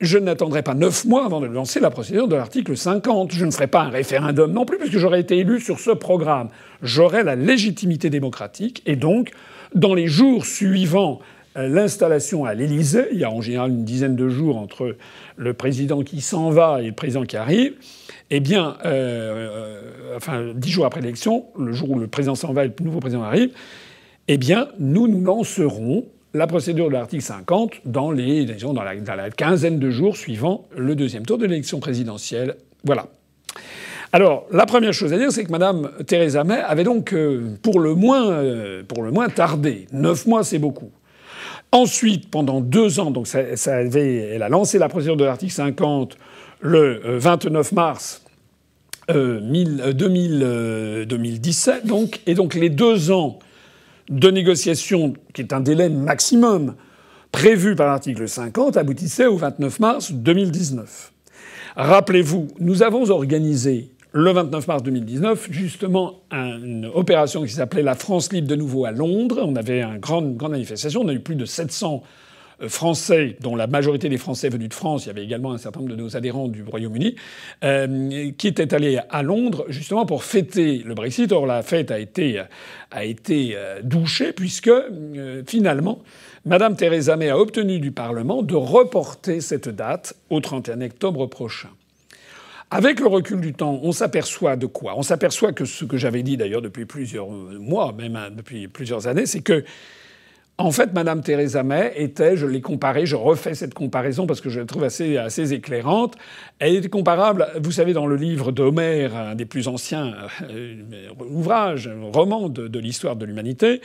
je 0.00 0.18
n'attendrai 0.18 0.62
pas 0.62 0.74
neuf 0.74 1.04
mois 1.04 1.24
avant 1.24 1.40
de 1.40 1.46
lancer 1.46 1.78
la 1.80 1.90
procédure 1.90 2.26
de 2.26 2.34
l'article 2.34 2.76
50. 2.76 3.32
Je 3.32 3.44
ne 3.44 3.50
ferai 3.50 3.66
pas 3.66 3.82
un 3.82 3.90
référendum 3.90 4.52
non 4.52 4.64
plus, 4.64 4.78
puisque 4.78 4.98
j'aurais 4.98 5.20
été 5.20 5.38
élu 5.38 5.60
sur 5.60 5.78
ce 5.78 5.90
programme. 5.90 6.48
J'aurai 6.82 7.22
la 7.22 7.36
légitimité 7.36 8.10
démocratique, 8.10 8.82
et 8.86 8.96
donc, 8.96 9.30
dans 9.74 9.94
les 9.94 10.06
jours 10.06 10.46
suivant 10.46 11.20
euh, 11.56 11.68
l'installation 11.68 12.44
à 12.44 12.54
l'Élysée, 12.54 13.06
il 13.12 13.18
y 13.18 13.24
a 13.24 13.30
en 13.30 13.40
général 13.40 13.70
une 13.70 13.84
dizaine 13.84 14.16
de 14.16 14.28
jours 14.28 14.56
entre 14.56 14.96
le 15.36 15.54
président 15.54 16.02
qui 16.02 16.20
s'en 16.20 16.50
va 16.50 16.80
et 16.82 16.86
le 16.86 16.92
président 16.92 17.24
qui 17.24 17.36
arrive, 17.36 17.74
eh 18.30 18.40
bien, 18.40 18.76
enfin, 20.16 20.52
dix 20.54 20.70
jours 20.70 20.86
après 20.86 21.02
l'élection, 21.02 21.44
le 21.58 21.72
jour 21.72 21.90
où 21.90 21.98
le 21.98 22.06
président 22.06 22.34
s'en 22.34 22.52
va 22.52 22.64
et 22.64 22.68
le 22.68 22.84
nouveau 22.84 23.00
président 23.00 23.22
arrive, 23.22 23.50
eh 24.28 24.38
bien, 24.38 24.68
nous 24.78 25.08
nous 25.08 25.22
lancerons 25.22 26.06
la 26.32 26.46
procédure 26.46 26.88
de 26.88 26.94
l'article 26.94 27.22
50 27.22 27.72
dans, 27.84 28.10
les, 28.10 28.46
la, 28.46 28.54
dans 28.54 29.14
la 29.14 29.30
quinzaine 29.30 29.78
de 29.78 29.90
jours 29.90 30.16
suivant 30.16 30.66
le 30.76 30.96
deuxième 30.96 31.24
tour 31.24 31.38
de 31.38 31.46
l'élection 31.46 31.78
présidentielle. 31.78 32.56
Voilà. 32.82 33.06
Alors, 34.12 34.46
la 34.52 34.66
première 34.66 34.92
chose 34.92 35.12
à 35.12 35.18
dire, 35.18 35.30
c'est 35.32 35.44
que 35.44 35.50
Mme 35.50 35.90
Theresa 36.06 36.44
May 36.44 36.60
avait 36.60 36.84
donc, 36.84 37.12
euh, 37.12 37.56
pour, 37.62 37.80
le 37.80 37.94
moins, 37.94 38.30
euh, 38.30 38.84
pour 38.84 39.02
le 39.02 39.10
moins, 39.10 39.28
tardé. 39.28 39.88
Neuf 39.92 40.26
mois, 40.26 40.44
c'est 40.44 40.60
beaucoup. 40.60 40.92
Ensuite, 41.72 42.30
pendant 42.30 42.60
deux 42.60 43.00
ans, 43.00 43.10
donc 43.10 43.26
ça, 43.26 43.40
avait, 43.66 44.34
elle 44.34 44.44
a 44.44 44.48
lancé 44.48 44.78
la 44.78 44.88
procédure 44.88 45.16
de 45.16 45.24
l'article 45.24 45.52
50 45.52 46.16
le 46.60 47.18
29 47.18 47.72
euh, 47.72 47.74
mars 47.74 48.22
2017, 49.08 51.84
donc, 51.84 52.20
et 52.26 52.34
donc 52.34 52.54
les 52.54 52.70
deux 52.70 53.10
ans 53.10 53.38
de 54.08 54.30
négociation, 54.30 55.14
qui 55.32 55.42
est 55.42 55.52
un 55.52 55.60
délai 55.60 55.88
maximum 55.88 56.74
prévu 57.32 57.74
par 57.74 57.88
l'article 57.88 58.28
50, 58.28 58.76
aboutissait 58.76 59.26
au 59.26 59.36
29 59.36 59.80
mars 59.80 60.12
2019. 60.12 61.12
Rappelez-vous, 61.76 62.48
nous 62.60 62.82
avons 62.82 63.10
organisé 63.10 63.90
le 64.12 64.30
29 64.30 64.68
mars 64.68 64.82
2019 64.84 65.48
justement 65.50 66.20
une 66.30 66.88
opération 66.94 67.42
qui 67.42 67.52
s'appelait 67.52 67.82
la 67.82 67.96
France 67.96 68.32
libre 68.32 68.46
de 68.46 68.54
nouveau 68.54 68.84
à 68.84 68.92
Londres. 68.92 69.40
On 69.44 69.56
avait 69.56 69.82
une 69.82 69.98
grande, 69.98 70.36
grande 70.36 70.52
manifestation, 70.52 71.00
on 71.00 71.08
a 71.08 71.12
eu 71.12 71.18
plus 71.18 71.34
de 71.34 71.44
700 71.44 72.04
français, 72.68 73.36
dont 73.40 73.56
la 73.56 73.66
majorité 73.66 74.08
des 74.08 74.18
Français 74.18 74.48
venus 74.48 74.68
de 74.68 74.74
France, 74.74 75.04
il 75.04 75.08
y 75.08 75.10
avait 75.10 75.24
également 75.24 75.52
un 75.52 75.58
certain 75.58 75.80
nombre 75.80 75.92
de 75.92 76.00
nos 76.00 76.16
adhérents 76.16 76.48
du 76.48 76.62
Royaume-Uni, 76.62 77.16
qui 78.36 78.48
étaient 78.48 78.74
allés 78.74 79.00
à 79.10 79.22
Londres 79.22 79.64
justement 79.68 80.06
pour 80.06 80.24
fêter 80.24 80.82
le 80.84 80.94
Brexit. 80.94 81.32
Or, 81.32 81.46
la 81.46 81.62
fête 81.62 81.90
a 81.90 81.98
été, 81.98 82.42
a 82.90 83.04
été 83.04 83.56
douchée 83.82 84.32
puisque 84.32 84.70
finalement, 85.46 86.00
Madame 86.44 86.76
Theresa 86.76 87.16
May 87.16 87.30
a 87.30 87.38
obtenu 87.38 87.78
du 87.78 87.90
Parlement 87.90 88.42
de 88.42 88.54
reporter 88.54 89.40
cette 89.40 89.68
date 89.68 90.14
au 90.30 90.40
31 90.40 90.82
octobre 90.82 91.26
prochain. 91.26 91.70
Avec 92.70 92.98
le 92.98 93.06
recul 93.06 93.40
du 93.40 93.52
temps, 93.52 93.78
on 93.82 93.92
s'aperçoit 93.92 94.56
de 94.56 94.66
quoi? 94.66 94.94
On 94.96 95.02
s'aperçoit 95.02 95.52
que 95.52 95.64
ce 95.64 95.84
que 95.84 95.96
j'avais 95.96 96.22
dit 96.22 96.36
d'ailleurs 96.36 96.62
depuis 96.62 96.86
plusieurs 96.86 97.28
mois, 97.28 97.92
même 97.92 98.16
hein, 98.16 98.30
depuis 98.34 98.68
plusieurs 98.68 99.06
années, 99.06 99.26
c'est 99.26 99.42
que 99.42 99.64
en 100.56 100.70
fait, 100.70 100.92
Madame 100.92 101.20
Theresa 101.20 101.64
May 101.64 101.92
était, 101.96 102.36
je 102.36 102.46
l'ai 102.46 102.60
comparée, 102.60 103.06
je 103.06 103.16
refais 103.16 103.54
cette 103.54 103.74
comparaison 103.74 104.24
parce 104.28 104.40
que 104.40 104.50
je 104.50 104.60
la 104.60 104.66
trouve 104.66 104.84
assez, 104.84 105.52
éclairante. 105.52 106.14
Elle 106.60 106.76
était 106.76 106.88
comparable, 106.88 107.48
vous 107.60 107.72
savez, 107.72 107.92
dans 107.92 108.06
le 108.06 108.14
livre 108.14 108.52
d'Homère, 108.52 109.16
un 109.16 109.34
des 109.34 109.46
plus 109.46 109.66
anciens 109.66 110.14
euh, 110.48 110.76
ouvrages, 111.28 111.90
romans 112.12 112.48
de, 112.48 112.68
de 112.68 112.78
l'histoire 112.78 113.16
de 113.16 113.24
l'humanité, 113.24 113.80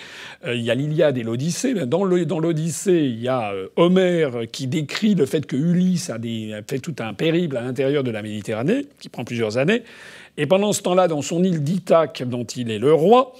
euh, 0.46 0.54
il 0.54 0.62
y 0.62 0.70
a 0.70 0.76
l'Iliade 0.76 1.18
et 1.18 1.24
l'Odyssée. 1.24 1.74
Dans 1.74 2.04
l'Odyssée, 2.04 3.06
il 3.06 3.20
y 3.20 3.28
a 3.28 3.52
euh, 3.52 3.70
Homère 3.76 4.42
qui 4.52 4.68
décrit 4.68 5.16
le 5.16 5.26
fait 5.26 5.48
que 5.48 5.56
Ulysse 5.56 6.12
a, 6.12 6.18
a 6.18 6.62
fait 6.68 6.80
tout 6.80 6.96
un 7.00 7.16
périple 7.16 7.58
à 7.58 7.62
l'intérieur 7.62 8.04
de 8.04 8.12
la 8.12 8.22
Méditerranée, 8.22 8.86
qui 9.00 9.10
prend 9.10 9.24
plusieurs 9.24 9.58
années. 9.58 9.82
Et 10.40 10.48
pendant 10.48 10.72
ce 10.72 10.82
temps-là, 10.84 11.10
dans 11.10 11.22
son 11.22 11.44
île 11.44 11.66
d'Ithaque, 11.66 12.24
dont 12.26 12.46
il 12.46 12.72
est 12.72 12.80
le 12.80 12.94
roi, 12.94 13.34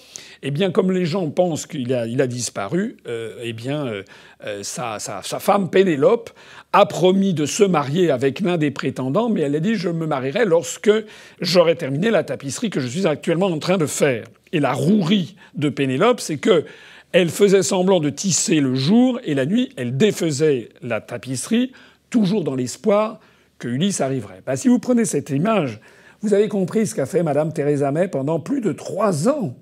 eh 0.44 0.52
bien, 0.52 0.70
comme 0.70 0.92
les 0.92 1.06
gens 1.06 1.30
pensent 1.30 1.66
qu'il 1.66 1.94
a, 1.94 2.28
disparu, 2.28 2.98
euh, 3.08 3.40
eh 3.42 3.54
bien, 3.54 3.88
euh, 3.88 4.04
euh, 4.46 4.64
sa, 4.64 5.00
femme 5.22 5.70
Pénélope 5.70 6.30
a 6.74 6.86
promis 6.86 7.34
de 7.34 7.46
se 7.46 7.64
marier 7.64 8.12
avec 8.12 8.42
l'un 8.42 8.58
des 8.58 8.70
prétendants, 8.70 9.30
mais 9.30 9.42
elle 9.42 9.56
a 9.56 9.62
dit 9.62 9.76
je 9.76 9.88
me 9.88 10.08
marierai 10.08 10.44
lorsque 10.44 10.92
j'aurai 11.40 11.78
terminé 11.78 12.12
la 12.12 12.26
tapisserie 12.26 12.70
que 12.70 12.82
je 12.82 12.88
suis 12.88 13.08
actuellement 13.08 13.48
en 13.48 13.60
train 13.60 13.78
de 13.78 13.86
faire. 13.86 14.26
Et 14.52 14.60
la 14.60 14.74
rouerie 14.74 15.38
de 15.56 15.70
Pénélope, 15.70 16.20
c'est 16.20 16.38
que 16.38 16.66
elle 17.14 17.30
faisait 17.30 17.64
semblant 17.64 18.02
de 18.02 18.10
tisser 18.10 18.60
le 18.60 18.76
jour 18.76 19.22
et 19.24 19.36
la 19.36 19.46
nuit, 19.46 19.70
elle 19.78 19.96
défaisait 19.96 20.68
la 20.82 21.00
tapisserie, 21.00 21.72
toujours 22.10 22.44
dans 22.44 22.56
l'espoir 22.56 23.22
que 23.58 23.70
Ulysse 23.70 24.02
arriverait. 24.02 24.42
Ben, 24.46 24.58
si 24.58 24.68
vous 24.68 24.80
prenez 24.80 25.06
cette 25.06 25.30
image 25.30 25.80
vous 26.22 26.34
avez 26.34 26.48
compris 26.48 26.88
ce 26.88 26.96
qu'a 26.96 27.06
fait 27.06 27.24
Mme 27.24 27.54
Theresa 27.54 27.92
May 27.92 28.08
pendant 28.08 28.40
plus 28.40 28.62
de 28.62 28.72
trois 28.72 29.30
ans, 29.30 29.56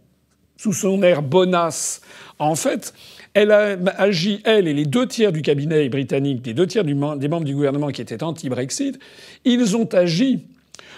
sous 0.57 0.73
son 0.73 1.03
air 1.03 1.21
bonasse. 1.21 2.01
En 2.39 2.55
fait, 2.55 2.93
elle 3.33 3.51
a 3.51 3.77
agi, 3.97 4.41
elle 4.43 4.67
et 4.67 4.73
les 4.73 4.85
deux 4.85 5.07
tiers 5.07 5.31
du 5.31 5.41
cabinet 5.41 5.87
britannique, 5.89 6.45
les 6.45 6.53
deux 6.53 6.67
tiers 6.67 6.83
des 6.83 6.93
membres 6.95 7.43
du 7.43 7.53
gouvernement 7.53 7.89
qui 7.89 8.01
étaient 8.01 8.23
anti-Brexit, 8.23 8.99
ils 9.45 9.77
ont 9.77 9.85
agi 9.93 10.47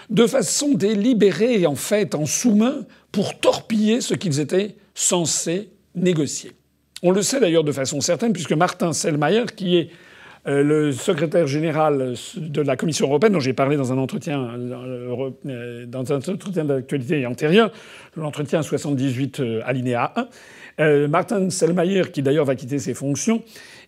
de 0.08 0.26
façon 0.26 0.74
délibérée, 0.74 1.66
en 1.66 1.76
fait, 1.76 2.14
en 2.14 2.26
sous-main, 2.26 2.84
pour 3.12 3.38
torpiller 3.38 4.00
ce 4.00 4.14
qu'ils 4.14 4.40
étaient 4.40 4.76
censés 4.94 5.68
négocier. 5.94 6.52
On 7.02 7.12
le 7.12 7.22
sait 7.22 7.40
d'ailleurs 7.40 7.64
de 7.64 7.72
façon 7.72 8.00
certaine, 8.00 8.32
puisque 8.32 8.52
Martin 8.52 8.92
Selmayr, 8.92 9.54
qui 9.54 9.76
est 9.76 9.90
euh, 10.48 10.62
le 10.62 10.92
secrétaire 10.92 11.46
général 11.46 12.14
de 12.36 12.62
la 12.62 12.74
Commission 12.76 13.06
européenne, 13.06 13.34
dont 13.34 13.40
j'ai 13.40 13.52
parlé 13.52 13.76
dans 13.76 13.92
un 13.92 13.98
entretien, 13.98 14.48
euh, 14.56 15.84
dans 15.84 16.12
un 16.12 16.16
entretien 16.16 16.64
d'actualité 16.64 17.26
antérieur, 17.26 17.70
l'entretien 18.16 18.62
78 18.62 19.40
euh, 19.40 19.60
alinéa 19.66 20.14
1, 20.78 21.08
Martin 21.08 21.50
Selmayr, 21.50 22.10
qui 22.10 22.22
d'ailleurs 22.22 22.46
va 22.46 22.54
quitter 22.54 22.78
ses 22.78 22.94
fonctions, 22.94 23.42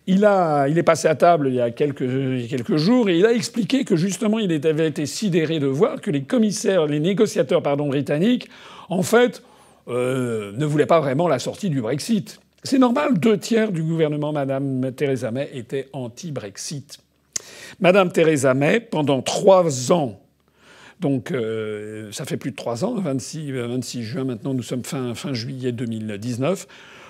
il, 0.05 0.25
a, 0.25 0.67
est 0.67 0.83
passé 0.83 1.07
à 1.07 1.15
table 1.15 1.47
il 1.47 1.55
y 1.55 1.61
a 1.61 1.71
quelques, 1.71 2.07
quelques 2.47 2.75
jours 2.75 3.09
et 3.09 3.17
il 3.17 3.25
a 3.25 3.33
expliqué 3.33 3.83
que 3.83 3.95
justement 3.95 4.37
il 4.37 4.51
avait 4.67 4.89
été 4.89 5.07
sidéré 5.07 5.57
de 5.57 5.65
voir 5.65 6.01
que 6.01 6.11
les 6.11 6.21
commissaires, 6.21 6.85
les 6.85 6.99
négociateurs 6.99 7.63
pardon, 7.63 7.87
britanniques, 7.87 8.47
en 8.89 9.01
fait, 9.01 9.41
ne 9.87 10.65
voulaient 10.65 10.85
pas 10.85 10.99
vraiment 10.99 11.27
la 11.27 11.39
sortie 11.39 11.71
du 11.71 11.81
Brexit. 11.81 12.42
C'est 12.65 12.79
normal, 12.79 13.19
deux 13.19 13.37
tiers 13.37 13.73
du 13.73 13.83
gouvernement 13.83 14.31
Madame 14.31 14.93
Theresa 14.93 15.31
May 15.31 15.49
étaient 15.53 15.89
anti-Brexit. 15.91 16.97
Madame 17.81 18.09
Theresa 18.09 18.53
May, 18.53 18.79
pendant 18.79 19.21
trois 19.21 19.91
ans, 19.91 20.21
donc 21.01 21.31
euh, 21.31 22.09
ça 22.13 22.23
fait 22.23 22.37
plus 22.37 22.51
de 22.51 22.55
trois 22.55 22.85
ans, 22.85 22.95
26, 22.95 23.51
26 23.51 24.03
juin 24.03 24.23
maintenant, 24.23 24.53
nous 24.53 24.63
sommes 24.63 24.85
fin, 24.85 25.13
juillet 25.33 25.73
2019, 25.73 26.65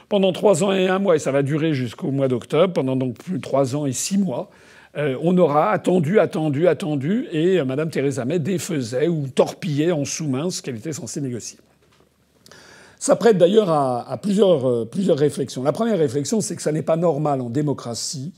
pendant 0.10 0.33
trois 0.33 0.63
ans 0.63 0.74
et 0.74 0.88
un 0.88 0.98
mois, 0.98 1.17
et 1.17 1.19
ça 1.19 1.31
va 1.31 1.43
durer 1.43 1.75
jusqu'au 1.75 2.10
mois 2.10 2.27
d'octobre, 2.27 2.74
pendant 2.74 2.95
donc 2.95 3.19
plus 3.19 3.38
de 3.38 3.41
trois 3.41 3.75
ans 3.75 3.86
et 3.86 3.93
six 3.93 4.17
mois, 4.17 4.50
euh, 4.98 5.15
on 5.22 5.38
aura 5.38 5.69
attendu, 5.69 6.19
attendu, 6.19 6.67
attendu, 6.67 7.27
et 7.31 7.60
euh, 7.60 7.65
Madame 7.65 7.91
Theresa 7.91 8.25
May 8.25 8.39
défaisait 8.39 9.07
ou 9.07 9.27
torpillait 9.27 9.91
en 9.91 10.03
sous-main 10.03 10.50
ce 10.50 10.63
qu'elle 10.63 10.77
était 10.77 10.93
censée 10.93 11.22
négocier. 11.22 11.60
Ça 13.03 13.17
prête 13.17 13.38
d'ailleurs 13.38 13.69
à, 13.69 14.17
plusieurs, 14.17 14.65
euh, 14.65 14.86
plusieurs 14.86 15.17
réflexions. 15.17 15.62
La 15.62 15.74
première 15.74 15.98
réflexion, 15.98 16.39
c'est 16.39 16.55
que 16.55 16.62
ça 16.62 16.72
n'est 16.72 16.83
pas 16.83 16.95
normal 16.95 17.41
en 17.41 17.50
démocratie 17.50 18.31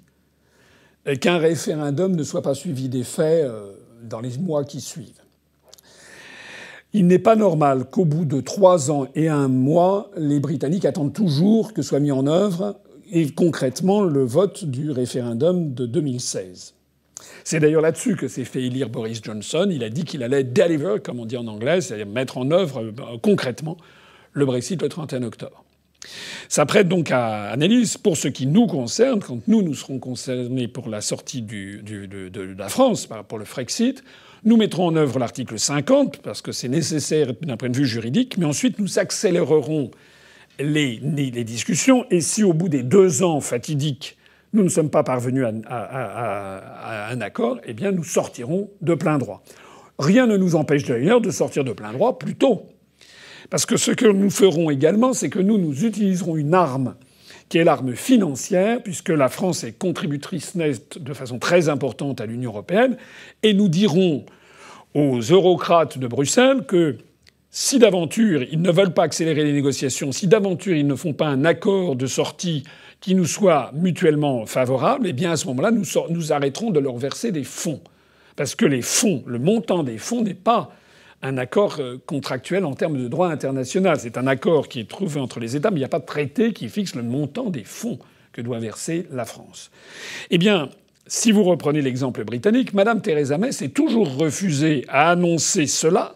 qu'un 1.21 1.37
référendum 1.37 2.15
ne 2.15 2.23
soit 2.23 2.41
pas 2.41 2.55
suivi 2.55 2.89
des 2.89 3.03
faits 3.03 3.45
euh, 3.45 3.73
dans 4.01 4.21
les 4.21 4.35
mois 4.39 4.63
qui 4.63 4.81
suivent. 4.81 5.21
Il 6.93 7.05
n'est 7.05 7.19
pas 7.19 7.35
normal 7.35 7.85
qu'au 7.91 8.05
bout 8.05 8.25
de 8.25 8.41
trois 8.41 8.89
ans 8.89 9.05
et 9.13 9.27
un 9.27 9.49
mois, 9.49 10.09
les 10.17 10.39
Britanniques 10.39 10.85
attendent 10.85 11.13
toujours 11.13 11.71
que 11.71 11.83
soit 11.83 11.99
mis 11.99 12.11
en 12.11 12.25
œuvre 12.25 12.79
et 13.11 13.29
concrètement 13.29 14.01
le 14.01 14.23
vote 14.23 14.65
du 14.65 14.89
référendum 14.89 15.75
de 15.75 15.85
2016. 15.85 16.73
C'est 17.43 17.59
d'ailleurs 17.59 17.83
là-dessus 17.83 18.15
que 18.15 18.27
s'est 18.27 18.45
fait 18.45 18.63
élire 18.63 18.89
Boris 18.89 19.21
Johnson. 19.21 19.67
Il 19.69 19.83
a 19.83 19.91
dit 19.91 20.05
qu'il 20.05 20.23
allait 20.23 20.43
deliver, 20.43 20.95
comme 21.03 21.19
on 21.19 21.27
dit 21.27 21.37
en 21.37 21.45
anglais, 21.45 21.81
c'est-à-dire 21.81 22.07
mettre 22.07 22.39
en 22.39 22.49
œuvre 22.49 22.81
euh, 22.81 23.17
concrètement 23.21 23.77
le 24.35 24.45
Brexit 24.45 24.81
le 24.81 24.89
31 24.89 25.23
octobre. 25.23 25.63
Ça 26.49 26.67
prête 26.67 26.87
donc 26.87 27.09
à 27.09 27.49
analyse 27.49 27.97
pour 27.97 28.15
ce 28.15 28.27
qui 28.27 28.45
nous 28.45 28.67
concerne, 28.67 29.21
quand 29.21 29.39
nous, 29.47 29.63
nous 29.63 29.73
serons 29.73 29.97
concernés 29.97 30.67
pour 30.67 30.87
la 30.89 31.01
sortie 31.01 31.41
de, 31.41 32.53
la 32.55 32.69
France, 32.69 33.09
pour 33.27 33.39
le 33.39 33.45
Frexit, 33.45 34.03
nous 34.43 34.57
mettrons 34.57 34.87
en 34.87 34.95
œuvre 34.95 35.17
l'article 35.17 35.57
50, 35.57 36.17
parce 36.17 36.43
que 36.43 36.51
c'est 36.51 36.69
nécessaire 36.69 37.33
d'un 37.41 37.57
point 37.57 37.69
de 37.69 37.77
vue 37.77 37.87
juridique, 37.87 38.37
mais 38.37 38.45
ensuite 38.45 38.77
nous 38.77 38.99
accélérerons 38.99 39.89
les, 40.59 40.99
les, 41.01 41.43
discussions, 41.43 42.05
et 42.11 42.21
si 42.21 42.43
au 42.43 42.53
bout 42.53 42.69
des 42.69 42.83
deux 42.83 43.23
ans 43.23 43.41
fatidiques, 43.41 44.17
nous 44.53 44.63
ne 44.63 44.69
sommes 44.69 44.91
pas 44.91 45.03
parvenus 45.03 45.45
à, 45.67 47.07
à 47.07 47.11
un 47.11 47.21
accord, 47.21 47.57
eh 47.65 47.73
bien 47.73 47.91
nous 47.91 48.03
sortirons 48.03 48.69
de 48.81 48.93
plein 48.93 49.17
droit. 49.17 49.43
Rien 49.97 50.27
ne 50.27 50.37
nous 50.37 50.55
empêche 50.55 50.83
d'ailleurs 50.83 51.21
de 51.21 51.31
sortir 51.31 51.63
de 51.63 51.73
plein 51.73 51.91
droit 51.91 52.19
plus 52.19 52.35
tôt. 52.35 52.67
Parce 53.49 53.65
que 53.65 53.77
ce 53.77 53.91
que 53.91 54.05
nous 54.05 54.29
ferons 54.29 54.69
également, 54.69 55.13
c'est 55.13 55.29
que 55.29 55.39
nous, 55.39 55.57
nous 55.57 55.85
utiliserons 55.85 56.35
une 56.35 56.53
arme 56.53 56.95
qui 57.49 57.59
est 57.59 57.63
l'arme 57.63 57.95
financière, 57.95 58.81
puisque 58.81 59.09
la 59.09 59.29
France 59.29 59.63
est 59.63 59.77
contributrice 59.77 60.55
nette 60.55 60.97
de 60.97 61.13
façon 61.13 61.37
très 61.37 61.69
importante 61.69 62.19
à 62.19 62.25
l'Union 62.25 62.51
européenne, 62.51 62.97
et 63.43 63.53
nous 63.53 63.69
dirons 63.69 64.25
aux 64.95 65.19
eurocrates 65.19 65.97
de 65.99 66.07
Bruxelles 66.07 66.65
que 66.65 66.97
si 67.51 67.79
d'aventure 67.79 68.43
ils 68.51 68.61
ne 68.61 68.71
veulent 68.71 68.93
pas 68.93 69.03
accélérer 69.03 69.43
les 69.43 69.53
négociations, 69.53 70.11
si 70.11 70.27
d'aventure 70.27 70.75
ils 70.75 70.87
ne 70.87 70.95
font 70.95 71.13
pas 71.13 71.27
un 71.27 71.45
accord 71.45 71.95
de 71.95 72.07
sortie 72.07 72.63
qui 72.99 73.13
nous 73.13 73.25
soit 73.25 73.71
mutuellement 73.73 74.45
favorable, 74.45 75.07
eh 75.07 75.13
bien 75.13 75.31
à 75.31 75.37
ce 75.37 75.45
moment-là, 75.47 75.71
nous, 75.71 75.85
nous 76.09 76.33
arrêterons 76.33 76.71
de 76.71 76.79
leur 76.79 76.97
verser 76.97 77.31
des 77.31 77.43
fonds. 77.43 77.81
Parce 78.35 78.55
que 78.55 78.65
les 78.65 78.81
fonds, 78.81 79.23
le 79.27 79.39
montant 79.39 79.83
des 79.83 79.97
fonds 79.97 80.21
n'est 80.21 80.33
pas 80.33 80.71
un 81.21 81.37
accord 81.37 81.77
euh, 81.79 81.97
contractuel 82.05 82.65
en 82.65 82.73
termes 82.73 82.97
de 82.97 83.07
droit 83.07 83.29
international. 83.29 83.99
C'est 83.99 84.17
un 84.17 84.27
accord 84.27 84.67
qui 84.67 84.81
est 84.81 84.89
trouvé 84.89 85.19
entre 85.19 85.39
les 85.39 85.55
États, 85.55 85.71
mais 85.71 85.77
il 85.77 85.79
n'y 85.79 85.85
a 85.85 85.89
pas 85.89 85.99
de 85.99 86.05
traité 86.05 86.53
qui 86.53 86.69
fixe 86.69 86.95
le 86.95 87.03
montant 87.03 87.49
des 87.49 87.63
fonds 87.63 87.99
que 88.31 88.41
doit 88.41 88.59
verser 88.59 89.07
la 89.11 89.25
France. 89.25 89.71
Eh 90.29 90.37
bien, 90.37 90.69
si 91.07 91.31
vous 91.31 91.43
reprenez 91.43 91.81
l'exemple 91.81 92.23
britannique, 92.23 92.73
Madame 92.73 93.01
Theresa 93.01 93.37
May 93.37 93.51
s'est 93.51 93.69
toujours 93.69 94.17
refusée 94.17 94.85
à 94.87 95.11
annoncer 95.11 95.67
cela. 95.67 96.15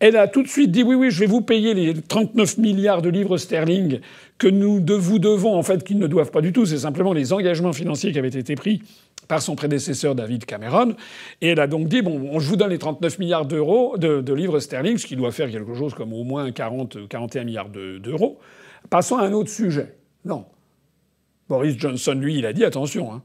Elle 0.00 0.16
a 0.16 0.26
tout 0.26 0.42
de 0.42 0.48
suite 0.48 0.72
dit 0.72 0.82
oui, 0.82 0.96
oui, 0.96 1.10
je 1.10 1.20
vais 1.20 1.26
vous 1.26 1.42
payer 1.42 1.74
les 1.74 1.94
39 1.94 2.58
milliards 2.58 3.02
de 3.02 3.08
livres 3.08 3.36
sterling 3.36 4.00
que 4.38 4.48
nous 4.48 4.84
vous 4.98 5.18
devons, 5.20 5.54
en 5.54 5.62
fait, 5.62 5.84
qu'ils 5.84 5.98
ne 5.98 6.08
doivent 6.08 6.32
pas 6.32 6.40
du 6.40 6.52
tout. 6.52 6.66
C'est 6.66 6.78
simplement 6.78 7.12
les 7.12 7.32
engagements 7.32 7.72
financiers 7.72 8.10
qui 8.10 8.18
avaient 8.18 8.28
été 8.28 8.56
pris 8.56 8.82
par 9.28 9.42
son 9.42 9.56
prédécesseur 9.56 10.14
David 10.14 10.44
Cameron. 10.44 10.94
Et 11.40 11.48
elle 11.48 11.60
a 11.60 11.66
donc 11.66 11.88
dit 11.88 12.02
bon, 12.02 12.38
je 12.38 12.48
vous 12.48 12.56
donne 12.56 12.70
les 12.70 12.78
39 12.78 13.18
milliards 13.18 13.46
d'euros 13.46 13.96
de, 13.98 14.32
livres 14.32 14.60
sterling, 14.60 14.98
ce 14.98 15.06
qui 15.06 15.16
doit 15.16 15.32
faire 15.32 15.50
quelque 15.50 15.74
chose 15.74 15.94
comme 15.94 16.12
au 16.12 16.24
moins 16.24 16.50
40, 16.50 17.08
41 17.08 17.44
milliards 17.44 17.68
d'euros. 17.68 18.38
Passons 18.90 19.16
à 19.16 19.24
un 19.24 19.32
autre 19.32 19.50
sujet. 19.50 19.94
Non. 20.24 20.44
Boris 21.48 21.76
Johnson, 21.78 22.14
lui, 22.14 22.38
il 22.38 22.46
a 22.46 22.52
dit 22.52 22.64
attention. 22.64 23.12
Hein, 23.12 23.22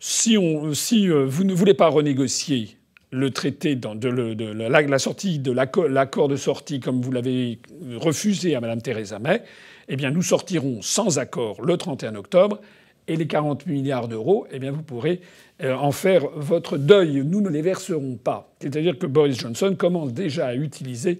si, 0.00 0.38
on, 0.38 0.74
si 0.74 1.10
euh, 1.10 1.24
vous 1.26 1.44
ne 1.44 1.52
voulez 1.52 1.74
pas 1.74 1.88
renégocier 1.88 2.76
le 3.10 3.30
traité 3.30 3.74
de, 3.74 4.68
la, 4.68 4.98
sortie 4.98 5.38
de 5.38 5.50
l'accord 5.50 6.28
de 6.28 6.36
sortie 6.36 6.78
comme 6.78 7.00
vous 7.00 7.10
l'avez 7.10 7.58
refusé 7.96 8.54
à 8.54 8.60
Mme 8.60 8.82
Theresa 8.82 9.18
May, 9.18 9.42
eh 9.88 9.96
bien 9.96 10.10
nous 10.10 10.22
sortirons 10.22 10.82
sans 10.82 11.18
accord 11.18 11.62
le 11.62 11.76
31 11.78 12.16
octobre 12.16 12.60
Et 13.08 13.16
les 13.16 13.26
40 13.26 13.66
milliards 13.66 14.06
d'euros, 14.06 14.46
eh 14.52 14.58
bien, 14.58 14.70
vous 14.70 14.82
pourrez 14.82 15.20
euh, 15.62 15.74
en 15.74 15.90
faire 15.92 16.28
votre 16.36 16.76
deuil. 16.78 17.22
Nous 17.24 17.40
ne 17.40 17.48
les 17.48 17.62
verserons 17.62 18.16
pas. 18.16 18.54
C'est-à-dire 18.60 18.98
que 18.98 19.06
Boris 19.06 19.38
Johnson 19.38 19.74
commence 19.76 20.12
déjà 20.12 20.46
à 20.46 20.54
utiliser 20.54 21.18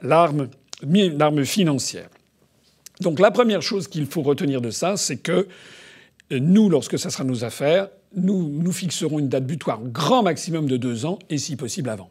l'arme 0.00 0.48
financière. 1.44 2.08
Donc 3.00 3.20
la 3.20 3.30
première 3.30 3.62
chose 3.62 3.88
qu'il 3.88 4.06
faut 4.06 4.22
retenir 4.22 4.60
de 4.60 4.70
ça, 4.70 4.96
c'est 4.96 5.18
que 5.18 5.48
nous, 6.30 6.68
lorsque 6.68 6.98
ça 6.98 7.10
sera 7.10 7.24
nos 7.24 7.44
affaires, 7.44 7.88
nous, 8.14 8.48
nous 8.48 8.72
fixerons 8.72 9.18
une 9.18 9.28
date 9.28 9.46
butoir 9.46 9.80
grand 9.82 10.22
maximum 10.22 10.66
de 10.66 10.76
deux 10.76 11.04
ans 11.04 11.18
et 11.28 11.38
si 11.38 11.56
possible 11.56 11.90
avant. 11.90 12.10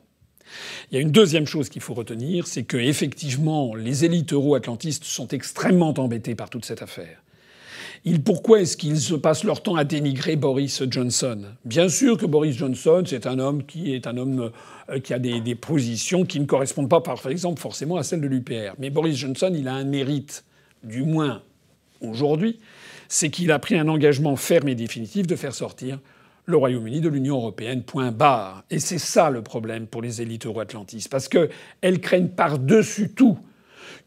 Il 0.91 0.95
y 0.95 0.97
a 0.97 1.01
une 1.01 1.11
deuxième 1.11 1.47
chose 1.47 1.69
qu'il 1.69 1.81
faut 1.81 1.95
retenir, 1.95 2.47
c'est 2.47 2.63
que 2.63 2.77
effectivement 2.77 3.73
les 3.73 4.05
élites 4.05 4.31
euro-atlantistes 4.31 5.03
sont 5.03 5.27
extrêmement 5.29 5.93
embêtées 5.97 6.35
par 6.35 6.49
toute 6.49 6.65
cette 6.65 6.81
affaire. 6.81 7.23
Pourquoi 8.13 8.61
est-ce 8.61 8.77
qu'ils 8.77 8.99
se 8.99 9.15
passent 9.15 9.43
leur 9.43 9.63
temps 9.63 9.75
à 9.75 9.83
dénigrer 9.83 10.35
Boris 10.35 10.83
Johnson? 10.89 11.41
Bien 11.65 11.89
sûr 11.89 12.17
que 12.17 12.27
Boris 12.27 12.55
Johnson, 12.55 13.03
c'est 13.05 13.25
un 13.25 13.39
homme 13.39 13.65
qui 13.65 13.95
est 13.95 14.05
un 14.05 14.17
homme 14.17 14.51
euh, 14.89 14.99
qui 14.99 15.11
a 15.13 15.19
des, 15.19 15.55
positions 15.55 16.23
qui 16.23 16.39
ne 16.39 16.45
correspondent 16.45 16.89
pas, 16.89 17.01
par 17.01 17.25
exemple, 17.27 17.59
forcément 17.59 17.95
à 17.97 18.03
celles 18.03 18.21
de 18.21 18.27
l'UPR. 18.27 18.75
Mais 18.77 18.91
Boris 18.91 19.17
Johnson, 19.17 19.51
il 19.55 19.67
a 19.67 19.73
un 19.73 19.85
mérite, 19.85 20.45
du 20.83 21.01
moins 21.01 21.41
aujourd'hui, 21.99 22.59
c'est 23.07 23.29
qu'il 23.29 23.51
a 23.51 23.57
pris 23.57 23.75
un 23.75 23.87
engagement 23.87 24.35
ferme 24.35 24.67
et 24.67 24.75
définitif 24.75 25.25
de 25.25 25.35
faire 25.35 25.55
sortir 25.55 25.99
le 26.45 26.57
Royaume-Uni 26.57 27.01
de 27.01 27.09
l'Union 27.09 27.37
européenne, 27.37 27.81
point 27.81 28.11
barre. 28.11 28.63
Et 28.69 28.77
c'est 28.77 28.99
ça 28.99 29.31
le 29.31 29.41
problème 29.41 29.87
pour 29.87 30.03
les 30.03 30.21
élites 30.21 30.45
euro-atlantistes, 30.45 31.09
parce 31.09 31.27
qu'elles 31.27 31.99
craignent 32.01 32.27
par-dessus 32.27 33.09
tout 33.09 33.39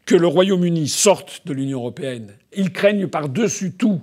que 0.09 0.15
le 0.15 0.25
Royaume-Uni 0.25 0.87
sorte 0.87 1.45
de 1.45 1.53
l'Union 1.53 1.81
européenne. 1.81 2.33
Ils 2.57 2.73
craignent 2.73 3.05
par-dessus 3.05 3.73
tout 3.73 4.01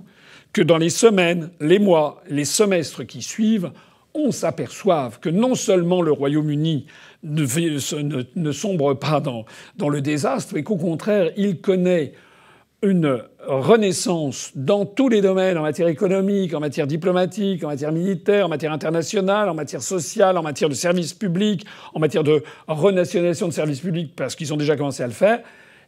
que 0.52 0.62
dans 0.62 0.76
les 0.76 0.88
semaines, 0.88 1.50
les 1.60 1.80
mois, 1.80 2.22
les 2.30 2.44
semestres 2.44 3.04
qui 3.04 3.22
suivent, 3.22 3.72
on 4.14 4.30
s'aperçoive 4.30 5.18
que 5.18 5.28
non 5.28 5.56
seulement 5.56 6.02
le 6.02 6.12
Royaume-Uni 6.12 6.86
ne, 7.24 8.52
sombre 8.52 8.94
pas 8.94 9.20
dans 9.20 9.88
le 9.88 10.00
désastre, 10.00 10.52
mais 10.54 10.62
qu'au 10.62 10.76
contraire, 10.76 11.32
il 11.36 11.60
connaît 11.60 12.12
une 12.82 13.24
renaissance 13.44 14.52
dans 14.54 14.86
tous 14.86 15.08
les 15.08 15.22
domaines, 15.22 15.58
en 15.58 15.62
matière 15.62 15.88
économique, 15.88 16.54
en 16.54 16.60
matière 16.60 16.86
diplomatique, 16.86 17.64
en 17.64 17.68
matière 17.68 17.90
militaire, 17.90 18.46
en 18.46 18.48
matière 18.48 18.72
internationale, 18.72 19.48
en 19.48 19.54
matière 19.54 19.82
sociale, 19.82 20.38
en 20.38 20.42
matière 20.44 20.68
de 20.68 20.74
services 20.74 21.14
publics, 21.14 21.66
en 21.94 21.98
matière 21.98 22.22
de 22.22 22.44
renationalisation 22.68 23.48
de 23.48 23.52
services 23.52 23.80
publics, 23.80 24.14
parce 24.14 24.36
qu'ils 24.36 24.54
ont 24.54 24.56
déjà 24.56 24.76
commencé 24.76 25.02
à 25.02 25.08
le 25.08 25.12
faire. 25.12 25.42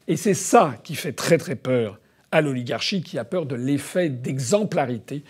Et 0.08 0.16
c'est 0.16 0.34
ça 0.34 0.74
qui 0.82 0.94
fait 0.94 1.12
très 1.12 1.38
très 1.38 1.54
peur 1.54 2.00
à 2.32 2.40
l'oligarchie, 2.40 3.02
qui 3.02 3.18
a 3.18 3.24
peur 3.24 3.46
de 3.46 3.54
l'effet 3.54 4.08
d'exemplarité 4.08 5.22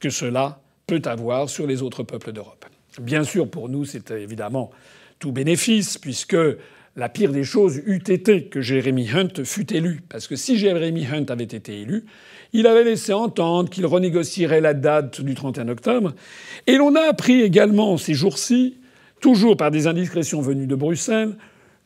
que 0.00 0.10
cela 0.10 0.60
peut 0.86 1.02
avoir 1.06 1.48
sur 1.48 1.66
les 1.66 1.82
autres 1.82 2.02
peuples 2.02 2.32
d'Europe. 2.32 2.66
Bien 3.00 3.24
sûr, 3.24 3.48
pour 3.48 3.68
nous, 3.68 3.84
c'est 3.84 4.10
évidemment 4.10 4.70
tout 5.18 5.32
bénéfice, 5.32 5.98
puisque 5.98 6.36
la 6.96 7.08
pire 7.08 7.32
des 7.32 7.44
choses 7.44 7.80
eût 7.86 8.02
été 8.06 8.44
que 8.44 8.60
Jeremy 8.60 9.08
Hunt 9.10 9.44
fût 9.44 9.74
élu. 9.74 10.02
Parce 10.08 10.26
que 10.28 10.36
si 10.36 10.58
Jeremy 10.58 11.06
Hunt 11.06 11.26
avait 11.28 11.44
été 11.44 11.80
élu, 11.80 12.04
il 12.52 12.66
avait 12.66 12.84
laissé 12.84 13.12
entendre 13.12 13.70
qu'il 13.70 13.86
renégocierait 13.86 14.60
la 14.60 14.74
date 14.74 15.20
du 15.20 15.34
31 15.34 15.68
octobre. 15.68 16.12
Et 16.66 16.76
l'on 16.76 16.94
a 16.94 17.08
appris 17.08 17.40
également 17.42 17.96
ces 17.96 18.14
jours-ci, 18.14 18.78
toujours 19.20 19.56
par 19.56 19.70
des 19.70 19.86
indiscrétions 19.86 20.40
venues 20.40 20.66
de 20.66 20.74
Bruxelles, 20.74 21.36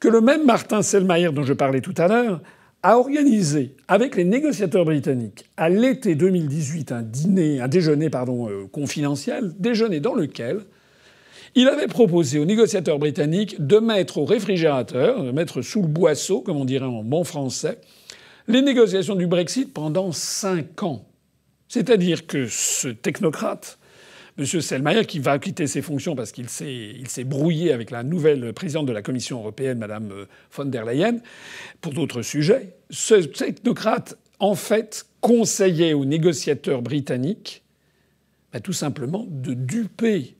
que 0.00 0.08
le 0.08 0.20
même 0.20 0.44
Martin 0.44 0.82
Selmayr 0.82 1.32
dont 1.32 1.42
je 1.42 1.52
parlais 1.52 1.80
tout 1.80 1.94
à 1.96 2.08
l'heure 2.08 2.40
a 2.82 2.96
organisé 2.96 3.74
avec 3.88 4.14
les 4.16 4.24
négociateurs 4.24 4.84
britanniques 4.84 5.46
à 5.56 5.68
l'été 5.68 6.14
2018 6.14 6.92
un 6.92 7.02
déjeuner 7.68 8.08
euh, 8.14 8.66
confidentiel, 8.70 9.52
déjeuner 9.58 10.00
dans 10.00 10.14
lequel 10.14 10.60
il 11.54 11.66
avait 11.68 11.88
proposé 11.88 12.38
aux 12.38 12.44
négociateurs 12.44 12.98
britanniques 12.98 13.56
de 13.64 13.78
mettre 13.78 14.18
au 14.18 14.24
réfrigérateur, 14.24 15.24
de 15.24 15.32
mettre 15.32 15.62
sous 15.62 15.82
le 15.82 15.88
boisseau, 15.88 16.40
comme 16.40 16.56
on 16.56 16.64
dirait 16.64 16.86
en 16.86 17.02
bon 17.02 17.24
français, 17.24 17.78
les 18.46 18.62
négociations 18.62 19.16
du 19.16 19.26
Brexit 19.26 19.72
pendant 19.72 20.12
cinq 20.12 20.82
ans. 20.82 21.04
C'est-à-dire 21.68 22.26
que 22.26 22.46
ce 22.46 22.88
technocrate, 22.88 23.78
M. 24.38 24.44
Selmayr, 24.44 25.06
qui 25.06 25.18
va 25.18 25.38
quitter 25.38 25.66
ses 25.66 25.82
fonctions 25.82 26.14
parce 26.14 26.30
qu'il 26.30 26.48
s'est 26.48 27.24
brouillé 27.24 27.72
avec 27.72 27.90
la 27.90 28.04
nouvelle 28.04 28.52
présidente 28.52 28.86
de 28.86 28.92
la 28.92 29.02
Commission 29.02 29.40
européenne, 29.40 29.78
Mme 29.78 30.12
euh, 30.12 30.24
von 30.52 30.66
der 30.66 30.84
Leyen, 30.84 31.18
pour 31.80 31.92
d'autres 31.92 32.22
sujets, 32.22 32.76
ce 32.90 33.14
technocrate, 33.14 34.16
en 34.38 34.54
fait, 34.54 35.06
conseillait 35.20 35.92
aux 35.92 36.04
négociateurs 36.04 36.82
britanniques 36.82 37.64
bah, 38.52 38.60
tout 38.60 38.72
simplement 38.72 39.26
de 39.28 39.54
duper 39.54 40.36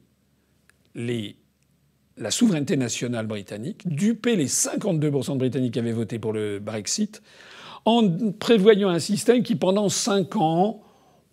la 0.94 2.30
souveraineté 2.30 2.76
nationale 2.76 3.26
britannique, 3.26 3.86
duper 3.86 4.36
les 4.36 4.48
52% 4.48 5.34
de 5.34 5.38
Britanniques 5.38 5.74
qui 5.74 5.78
avaient 5.78 5.92
voté 5.92 6.18
pour 6.18 6.32
le 6.32 6.58
Brexit, 6.58 7.22
en 7.84 8.32
prévoyant 8.32 8.88
un 8.88 8.98
système 8.98 9.42
qui, 9.42 9.56
pendant 9.56 9.88
cinq 9.88 10.36
ans, 10.36 10.82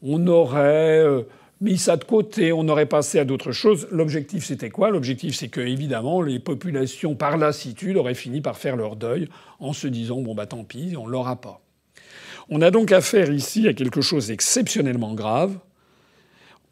on 0.02 0.28
aurait 0.28 1.00
euh, 1.00 1.24
mis 1.62 1.78
ça 1.78 1.98
de 1.98 2.04
côté, 2.04 2.52
on 2.54 2.68
aurait 2.68 2.86
passé 2.86 3.20
à 3.20 3.26
d'autres 3.26 3.52
choses. 3.52 3.88
L'objectif, 3.92 4.46
c'était 4.46 4.70
quoi? 4.70 4.90
L'objectif, 4.90 5.36
c'est 5.36 5.48
que, 5.48 5.62
évidemment, 5.62 6.22
les 6.22 6.40
populations, 6.40 7.16
par 7.16 7.38
lassitude, 7.38 7.98
auraient 7.98 8.14
fini 8.14 8.42
par 8.42 8.58
faire 8.58 8.76
leur 8.76 8.96
deuil 8.96 9.30
en 9.60 9.74
se 9.74 9.88
disant 9.88 10.22
bon, 10.22 10.36
bah 10.36 10.46
tant 10.46 10.64
pis, 10.64 10.96
on 10.98 11.08
l'aura 11.08 11.42
pas. 11.42 11.62
On 12.50 12.62
a 12.62 12.72
donc 12.72 12.92
affaire 12.92 13.32
ici 13.32 13.68
à 13.68 13.74
quelque 13.74 14.02
chose 14.02 14.28
d'exceptionnellement 14.28 15.14
grave, 15.14 15.58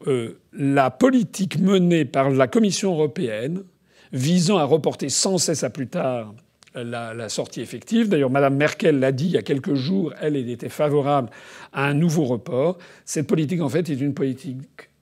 euh, 0.06 0.38
la 0.52 0.90
politique 0.90 1.58
menée 1.58 2.04
par 2.04 2.30
la 2.30 2.46
Commission 2.46 2.92
européenne 2.92 3.64
visant 4.12 4.58
à 4.58 4.64
reporter 4.64 5.08
sans 5.08 5.38
cesse 5.38 5.64
à 5.64 5.70
plus 5.70 5.88
tard 5.88 6.34
la, 6.74 7.28
sortie 7.28 7.60
effective. 7.60 8.08
D'ailleurs, 8.08 8.30
Mme 8.30 8.56
Merkel 8.56 8.98
l'a 8.98 9.12
dit 9.12 9.26
il 9.26 9.32
y 9.32 9.36
a 9.36 9.42
quelques 9.42 9.74
jours, 9.74 10.12
elle, 10.20 10.36
elle 10.36 10.48
était 10.48 10.68
favorable 10.68 11.30
à 11.72 11.86
un 11.86 11.94
nouveau 11.94 12.24
report. 12.24 12.78
Cette 13.04 13.26
politique, 13.26 13.60
en 13.60 13.68
fait, 13.68 13.88
est 13.90 14.00
une 14.00 14.14
politique 14.14 14.58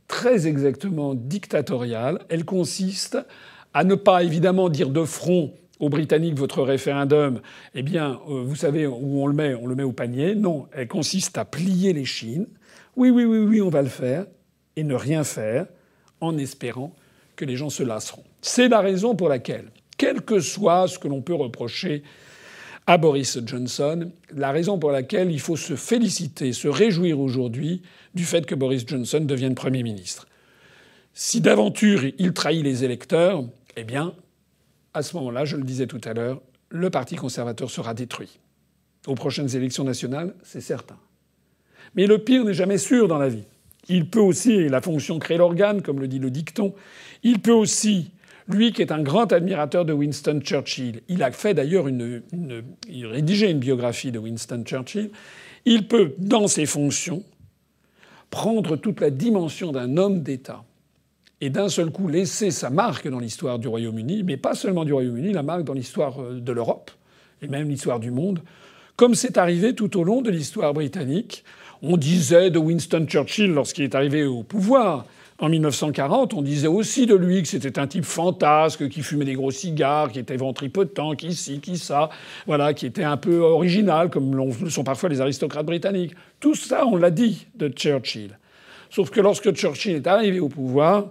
très 0.08 0.46
exactement 0.46 1.14
dictatoriale. 1.14 2.20
Elle 2.28 2.44
consiste 2.44 3.18
à 3.74 3.85
ne 3.85 3.94
pas 3.94 4.22
évidemment 4.22 4.68
dire 4.68 4.90
de 4.90 5.04
front 5.04 5.54
aux 5.80 5.88
Britanniques 5.88 6.38
votre 6.38 6.62
référendum, 6.62 7.40
eh 7.74 7.82
bien, 7.82 8.20
euh, 8.28 8.42
vous 8.44 8.54
savez 8.54 8.87
où 8.87 9.20
on 9.20 9.26
le 9.26 9.35
met, 9.35 9.54
on 9.54 9.66
le 9.66 9.74
met 9.74 9.82
au 9.82 9.92
panier. 9.92 10.37
Non, 10.37 10.68
elle 10.72 10.87
consiste 10.87 11.37
à 11.38 11.44
plier 11.44 11.92
les 11.92 12.04
chines. 12.04 12.46
Oui, 12.94 13.11
oui, 13.11 13.24
oui, 13.24 13.38
oui, 13.38 13.61
on 13.61 13.68
va 13.68 13.82
le 13.82 13.88
faire 13.88 14.26
et 14.76 14.85
ne 14.85 14.94
rien 14.94 15.24
faire 15.24 15.66
en 16.20 16.38
espérant 16.38 16.94
que 17.35 17.44
les 17.44 17.56
gens 17.56 17.70
se 17.70 17.82
lasseront. 17.82 18.22
C'est 18.42 18.68
la 18.68 18.80
raison 18.80 19.16
pour 19.16 19.28
laquelle, 19.28 19.70
quel 19.96 20.22
que 20.22 20.40
soit 20.40 20.88
ce 20.88 20.98
que 20.98 21.09
l'on 21.09 21.22
peut 21.22 21.35
reprocher 21.35 22.02
à 22.87 22.98
Boris 22.98 23.38
Johnson, 23.46 24.11
la 24.35 24.50
raison 24.50 24.78
pour 24.78 24.90
laquelle 24.90 25.31
il 25.31 25.40
faut 25.40 25.57
se 25.57 25.76
féliciter, 25.76 26.52
se 26.52 26.68
réjouir 26.68 27.20
aujourd'hui 27.20 27.83
du 28.14 28.24
fait 28.24 28.44
que 28.44 28.55
Boris 28.55 28.85
Johnson 28.87 29.20
devienne 29.20 29.55
Premier 29.55 29.83
ministre. 29.83 30.26
Si 31.14 31.40
d'aventure 31.40 32.05
il 32.18 32.33
trahit 32.33 32.64
les 32.64 32.85
électeurs, 32.85 33.44
eh 33.76 33.85
bien, 33.85 34.14
à 34.94 35.02
ce 35.02 35.16
moment-là, 35.16 35.44
je 35.44 35.57
le 35.57 35.62
disais 35.62 35.87
tout 35.87 36.00
à 36.05 36.12
l'heure, 36.12 36.40
le 36.70 36.90
Parti 36.90 37.16
conservateur 37.16 37.70
sera 37.70 37.94
détruit. 37.94 38.38
Aux 39.07 39.14
prochaines 39.14 39.55
élections 39.55 39.85
nationales, 39.85 40.35
c'est 40.42 40.61
certain. 40.61 40.96
Mais 41.94 42.07
le 42.07 42.18
pire 42.18 42.44
n'est 42.44 42.55
jamais 42.55 42.78
sûr 42.78 43.09
dans 43.09 43.18
la 43.18 43.28
vie. 43.28 43.44
Il 43.88 44.09
peut 44.09 44.20
aussi, 44.20 44.68
la 44.68 44.81
fonction 44.81 45.18
crée 45.18 45.37
l'organe, 45.37 45.83
comme 45.83 46.00
le 46.00 46.09
dit 46.09 46.18
le 46.18 46.31
dicton, 46.31 46.74
il 47.22 47.40
peut 47.40 47.52
aussi, 47.52 48.11
lui 48.48 48.72
qui 48.72 48.83
est 48.83 48.92
un 48.92 49.02
grand 49.02 49.33
admirateur 49.33 49.85
de 49.85 49.92
Winston 49.92 50.40
Churchill, 50.42 51.02
il 51.09 51.22
a 51.22 51.31
fait 51.31 51.55
d'ailleurs 51.55 51.88
une, 51.88 52.22
il 52.88 53.07
rédigé 53.07 53.50
une 53.50 53.59
biographie 53.59 54.12
de 54.12 54.18
Winston 54.18 54.62
Churchill, 54.64 55.11
il 55.64 55.87
peut, 55.87 56.14
dans 56.18 56.48
ses 56.48 56.66
fonctions, 56.66 57.22
prendre 58.31 58.76
toute 58.76 59.00
la 59.00 59.11
dimension 59.11 59.72
d'un 59.72 59.96
homme 59.96 60.22
d'État 60.22 60.64
et 61.40 61.50
d'un 61.50 61.68
seul 61.68 61.90
coup 61.90 62.09
laisser 62.09 62.50
sa 62.50 62.70
marque 62.70 63.09
dans 63.09 63.18
l'histoire 63.18 63.59
du 63.59 63.68
Royaume-Uni, 63.68 64.22
mais 64.22 64.37
pas 64.37 64.55
seulement 64.55 64.85
du 64.85 64.92
Royaume-Uni, 64.92 65.33
la 65.33 65.42
marque 65.42 65.64
dans 65.64 65.74
l'histoire 65.74 66.20
euh, 66.20 66.40
de 66.40 66.52
l'Europe 66.52 66.90
et 67.42 67.48
même 67.48 67.68
l'histoire 67.68 68.00
du 68.00 68.11
monde, 68.11 68.40
comme 68.96 69.14
c'est 69.14 69.38
arrivé 69.38 69.74
tout 69.74 69.98
au 69.98 70.05
long 70.05 70.22
de 70.22 70.31
l'histoire 70.31 70.72
britannique 70.72 71.44
on 71.83 71.96
disait 71.96 72.50
de 72.50 72.59
Winston 72.59 73.07
Churchill 73.07 73.52
lorsqu'il 73.52 73.85
est 73.85 73.94
arrivé 73.94 74.24
au 74.24 74.42
pouvoir 74.42 75.05
en 75.42 75.48
1940, 75.48 76.35
on 76.35 76.42
disait 76.42 76.68
aussi 76.68 77.05
de 77.05 77.16
lui 77.16 77.42
que 77.42 77.48
c'était 77.48 77.81
un 77.81 77.88
type 77.88 78.05
fantasque, 78.05 78.88
qui 78.88 79.02
fumait 79.02 79.24
des 79.24 79.35
gros 79.35 79.50
cigares, 79.50 80.12
qui 80.12 80.20
était 80.20 80.37
ventripotent, 80.37 81.16
qui 81.16 81.35
ci, 81.35 81.59
qui 81.59 81.78
ça, 81.78 82.11
voilà, 82.46 82.74
qui 82.74 82.87
était 82.87 83.02
un 83.02 83.16
peu 83.16 83.38
original, 83.38 84.09
comme 84.09 84.37
le 84.37 84.70
sont 84.70 84.85
parfois 84.85 85.09
les 85.09 85.20
aristocrates 85.20 85.66
britanniques. 85.66 86.14
Tout 86.38 86.55
ça, 86.55 86.87
on 86.87 86.96
l'a 86.96 87.11
dit 87.11 87.48
de 87.57 87.68
Churchill. 87.68 88.38
Sauf 88.88 89.11
que 89.11 89.20
lorsque 89.20 89.50
Churchill 89.52 89.96
est 89.96 90.07
arrivé 90.07 90.38
au 90.38 90.48
pouvoir, 90.48 91.07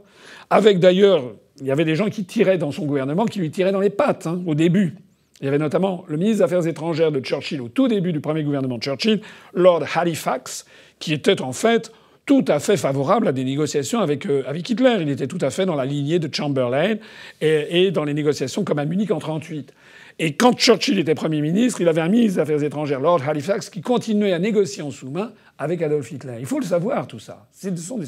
avec 0.50 0.80
d'ailleurs, 0.80 1.24
il 1.60 1.67
y 1.67 1.72
avait 1.72 1.86
des 1.86 1.96
gens 1.96 2.10
qui 2.10 2.24
tiraient 2.24 2.58
dans 2.58 2.72
son 2.72 2.86
gouvernement, 2.86 3.26
qui 3.26 3.39
lui 3.39 3.52
tiraient 3.52 3.74
dans 3.74 3.82
les 3.82 3.89
pattes 3.89 4.28
hein, 4.28 4.41
au 4.46 4.56
début. 4.56 4.96
Il 5.41 5.46
y 5.46 5.48
avait 5.50 5.58
notamment 5.58 6.06
le 6.08 6.15
ministre 6.15 6.38
des 6.38 6.44
Affaires 6.44 6.67
étrangères 6.67 7.12
de 7.12 7.20
Churchill 7.20 7.60
au 7.60 7.67
tout 7.67 7.89
début 7.89 8.13
du 8.13 8.22
premier 8.22 8.44
gouvernement 8.44 8.78
de 8.78 8.84
Churchill, 8.84 9.20
Lord 9.54 9.84
Halifax, 9.94 10.65
qui 11.00 11.12
était 11.12 11.41
en 11.41 11.52
fait 11.52 11.91
tout 12.26 12.46
à 12.48 12.60
fait 12.60 12.78
favorable 12.78 13.28
à 13.28 13.32
des 13.32 13.44
négociations 13.44 14.00
avec, 14.00 14.26
euh, 14.26 14.44
avec 14.48 14.70
Hitler. 14.70 14.98
Il 15.02 15.10
était 15.10 15.28
tout 15.28 15.40
à 15.42 15.50
fait 15.50 15.66
dans 15.66 15.76
la 15.76 15.86
lignée 15.86 16.20
de 16.20 16.34
Chamberlain 16.34 16.96
et, 17.42 17.92
dans 17.92 18.04
les 18.04 18.14
négociations 18.14 18.64
comme 18.64 18.80
à 18.80 18.86
Munich 18.86 19.12
en 19.12 19.16
1938. 19.16 19.74
Et 20.20 20.34
quand 20.36 20.54
Churchill 20.54 21.00
était 21.00 21.16
Premier 21.16 21.42
ministre, 21.42 21.82
il 21.82 21.88
avait 21.88 22.02
un 22.02 22.10
ministre 22.10 22.36
des 22.36 22.42
Affaires 22.42 22.64
étrangères, 22.64 23.00
Lord 23.00 23.22
Halifax, 23.28 23.70
qui 23.70 23.82
continuait 23.82 24.34
à 24.34 24.40
négocier 24.40 24.84
en 24.84 24.92
sous-main 24.92 25.32
avec 25.58 25.82
Adolf 25.82 26.12
Hitler. 26.12 26.38
Il 26.40 26.46
faut 26.46 26.60
le 26.60 26.66
savoir, 26.66 27.08
tout 27.08 27.20
ça. 27.20 27.48
Ce 27.52 27.76
sont 27.76 27.98
des 27.98 28.08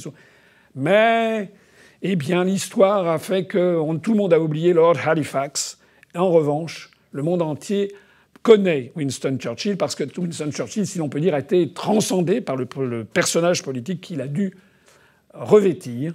Mais, 0.75 1.51
eh 2.01 2.15
bien, 2.15 2.43
l'histoire 2.43 3.07
a 3.07 3.17
fait 3.17 3.45
que 3.45 3.79
tout 3.97 4.11
le 4.11 4.17
monde 4.17 4.33
a 4.33 4.39
oublié 4.39 4.73
Lord 4.73 4.97
Halifax. 5.05 5.79
En 6.15 6.29
revanche, 6.29 6.91
le 7.11 7.23
monde 7.23 7.41
entier 7.41 7.91
connaît 8.43 8.91
Winston 8.95 9.37
Churchill 9.39 9.77
parce 9.77 9.95
que 9.95 10.03
Winston 10.19 10.51
Churchill, 10.51 10.85
si 10.85 10.99
l'on 10.99 11.09
peut 11.09 11.21
dire, 11.21 11.33
a 11.33 11.39
été 11.39 11.71
transcendé 11.73 12.41
par 12.41 12.57
le, 12.57 12.65
personnage 13.05 13.63
politique 13.63 14.01
qu'il 14.01 14.21
a 14.21 14.27
dû 14.27 14.53
revêtir. 15.33 16.13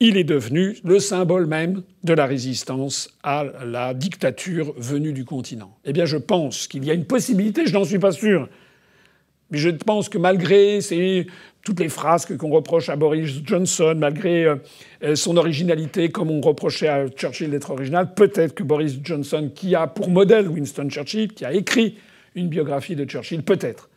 Il 0.00 0.16
est 0.16 0.24
devenu 0.24 0.76
le 0.84 0.98
symbole 0.98 1.46
même 1.46 1.82
de 2.04 2.12
la 2.12 2.26
résistance 2.26 3.16
à 3.22 3.44
la 3.64 3.94
dictature 3.94 4.74
venue 4.76 5.12
du 5.12 5.24
continent. 5.24 5.78
Eh 5.84 5.92
bien, 5.92 6.04
je 6.04 6.16
pense 6.16 6.66
qu'il 6.66 6.84
y 6.84 6.90
a 6.90 6.94
une 6.94 7.06
possibilité, 7.06 7.66
je 7.66 7.72
n'en 7.72 7.84
suis 7.84 7.98
pas 7.98 8.12
sûr, 8.12 8.48
mais 9.50 9.58
je 9.58 9.70
pense 9.70 10.08
que 10.08 10.18
malgré 10.18 10.80
ces 10.80 11.26
toutes 11.66 11.80
les 11.80 11.88
phrases 11.88 12.26
qu'on 12.26 12.50
reproche 12.50 12.88
à 12.90 12.94
Boris 12.94 13.40
Johnson, 13.44 13.96
malgré 13.98 14.44
euh, 14.44 14.54
euh, 15.02 15.16
son 15.16 15.36
originalité, 15.36 16.10
comme 16.10 16.30
on 16.30 16.40
reprochait 16.40 16.86
à 16.86 17.08
Churchill 17.08 17.50
d'être 17.50 17.70
original, 17.70 18.14
peut-être 18.14 18.54
que 18.54 18.62
Boris 18.62 19.00
Johnson, 19.02 19.50
qui 19.52 19.74
a 19.74 19.88
pour 19.88 20.08
modèle 20.08 20.46
Winston 20.46 20.88
Churchill, 20.88 21.32
qui 21.32 21.44
a 21.44 21.52
écrit 21.52 21.98
une 22.36 22.46
biographie 22.48 22.94
de 22.94 23.04
Churchill, 23.04 23.42
peut-être. 23.42 23.90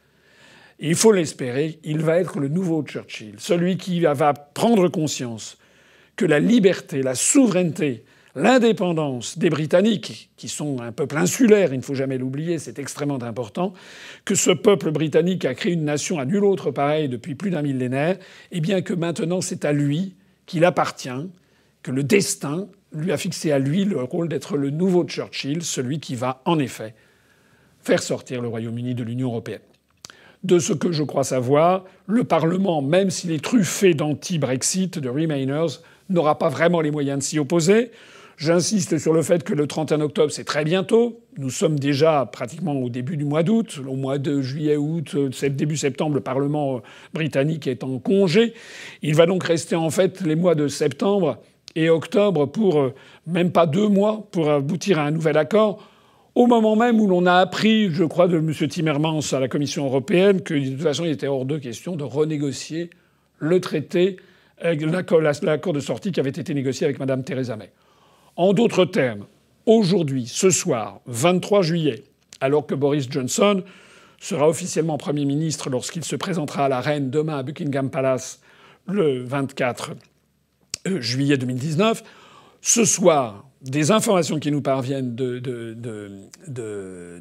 il 0.80 0.96
faut 0.96 1.12
l'espérer, 1.12 1.78
il 1.84 2.00
va 2.00 2.18
être 2.18 2.40
le 2.40 2.48
nouveau 2.48 2.82
Churchill, 2.82 3.36
celui 3.38 3.78
qui 3.78 4.00
va 4.00 4.34
prendre 4.34 4.88
conscience 4.88 5.60
que 6.16 6.26
la 6.26 6.40
liberté, 6.40 7.04
la 7.04 7.14
souveraineté, 7.14 8.04
l'indépendance 8.36 9.38
des 9.38 9.50
Britanniques, 9.50 10.30
qui 10.38 10.48
sont 10.48 10.82
un 10.82 10.92
peuple 10.92 11.18
insulaire, 11.18 11.74
il 11.74 11.78
ne 11.78 11.84
faut 11.84 11.96
jamais 11.96 12.18
l'oublier, 12.18 12.60
c'est 12.60 12.80
extrêmement 12.80 13.22
important, 13.22 13.74
que 14.26 14.36
ce 14.36 14.52
peuple 14.52 14.92
britannique 14.92 15.46
a 15.46 15.54
créé 15.54 15.74
une 15.74 15.86
nation 15.86 16.20
à 16.20 16.26
nul 16.26 16.44
autre 16.44 16.72
pareil 16.72 17.10
depuis 17.10 17.36
plus 17.36 17.50
d'un 17.50 17.62
millénaire, 17.62 18.18
et 18.52 18.62
bien 18.62 18.82
que 18.82 18.94
maintenant 18.94 19.42
c'est 19.42 19.66
à 19.66 19.74
lui 19.74 20.16
qu'il 20.46 20.66
appartient, 20.66 21.28
que 21.84 21.92
le 21.92 22.04
destin 22.04 22.68
lui 22.92 23.12
a 23.12 23.18
fixé 23.18 23.52
à 23.52 23.60
lui 23.60 23.86
le 23.86 24.02
rôle 24.02 24.30
d'être 24.30 24.58
le 24.58 24.70
nouveau 24.70 25.04
Churchill, 25.04 25.64
celui 25.64 26.00
qui 26.00 26.16
va 26.16 26.42
en 26.46 26.60
effet 26.60 26.96
faire 27.82 28.02
sortir 28.02 28.42
le 28.42 28.48
Royaume-Uni 28.48 28.96
de 28.96 29.04
l'Union 29.04 29.30
européenne. 29.30 29.62
De 30.44 30.60
ce 30.60 30.74
que 30.74 30.92
je 30.92 31.04
crois 31.04 31.24
savoir, 31.24 31.86
le 32.08 32.24
Parlement, 32.24 32.82
même 32.82 33.10
s'il 33.10 33.32
est 33.32 33.44
truffé 33.44 33.94
d'anti-Brexit, 33.94 34.98
de 34.98 35.10
Remainers, 35.10 35.80
n'aura 36.10 36.40
pas 36.40 36.50
vraiment 36.50 36.82
les 36.82 36.92
moyens 36.92 37.20
de 37.20 37.24
s'y 37.24 37.40
opposer. 37.40 37.92
J'insiste 38.40 38.98
sur 39.00 39.12
le 39.12 39.22
fait 39.22 39.44
que 39.44 39.54
le 39.54 39.68
31 39.68 40.00
octobre, 40.00 40.32
c'est 40.32 40.46
très 40.46 40.64
bientôt. 40.64 41.20
Nous 41.38 41.50
sommes 41.50 41.78
déjà 41.78 42.26
pratiquement 42.26 42.72
au 42.72 42.88
début 42.88 43.18
du 43.18 43.26
mois 43.26 43.44
d'août. 43.44 43.82
Au 43.86 43.98
mois 43.98 44.18
de 44.18 44.42
juillet, 44.42 44.78
août, 44.78 45.14
début 45.50 45.76
septembre, 45.76 46.16
le 46.16 46.22
Parlement 46.22 46.78
euh, 46.78 46.80
britannique 47.14 47.68
est 47.68 47.84
en 47.84 48.00
congé. 48.00 48.54
Il 49.02 49.16
va 49.16 49.26
donc 49.26 49.44
rester 49.44 49.76
en 49.76 49.90
fait 49.90 50.22
les 50.22 50.38
mois 50.38 50.56
de 50.56 50.70
septembre 50.70 51.40
et 51.76 51.90
octobre 51.90 52.46
pour 52.46 52.80
euh, 52.80 52.94
même 53.28 53.52
pas 53.52 53.66
deux 53.66 53.90
mois 53.90 54.26
pour 54.32 54.50
aboutir 54.50 55.00
à 55.00 55.04
un 55.04 55.12
nouvel 55.12 55.36
accord. 55.36 55.86
Au 56.34 56.48
moment 56.48 56.78
même 56.78 57.02
où 57.02 57.08
l'on 57.08 57.26
a 57.26 57.34
appris, 57.34 57.92
je 57.92 58.06
crois, 58.06 58.30
de 58.30 58.38
M. 58.38 58.54
Timmermans 58.54 59.20
à 59.34 59.40
la 59.42 59.50
Commission 59.50 59.86
européenne 59.86 60.44
que 60.44 60.54
de 60.54 60.70
toute 60.70 60.82
façon 60.82 61.04
il 61.04 61.12
était 61.12 61.28
hors 61.28 61.44
de 61.44 61.58
question 61.58 61.98
de 61.98 62.06
renégocier 62.06 62.90
le 63.38 63.60
traité, 63.60 64.16
euh, 64.64 64.76
l'accord 64.80 65.74
de 65.74 65.82
sortie 65.82 66.14
qui 66.14 66.22
avait 66.22 66.30
été 66.30 66.54
négocié 66.54 66.86
avec 66.86 67.00
Mme 67.00 67.26
Theresa 67.26 67.58
May. 67.58 67.72
En 68.40 68.54
d'autres 68.54 68.86
termes, 68.86 69.26
aujourd'hui, 69.66 70.26
ce 70.26 70.50
soir, 70.50 71.02
23 71.08 71.62
juillet, 71.62 72.06
alors 72.40 72.66
que 72.66 72.74
Boris 72.74 73.12
Johnson 73.12 73.64
sera 74.18 74.48
officiellement 74.48 74.98
Premier 74.98 75.26
ministre 75.26 75.70
lorsqu'il 75.70 76.06
se 76.06 76.16
présentera 76.16 76.64
à 76.64 76.70
la 76.70 76.80
reine 76.80 77.10
demain 77.10 77.40
à 77.40 77.44
Buckingham 77.44 77.90
Palace 77.90 78.40
le 78.88 79.26
24 79.26 79.92
euh, 80.88 81.02
juillet 81.02 81.36
2019, 81.36 82.02
ce 82.62 82.86
soir, 82.86 83.44
des 83.62 83.92
informations 83.92 84.40
qui 84.40 84.54
nous 84.54 84.62
parviennent 84.62 85.16
de, 85.16 86.14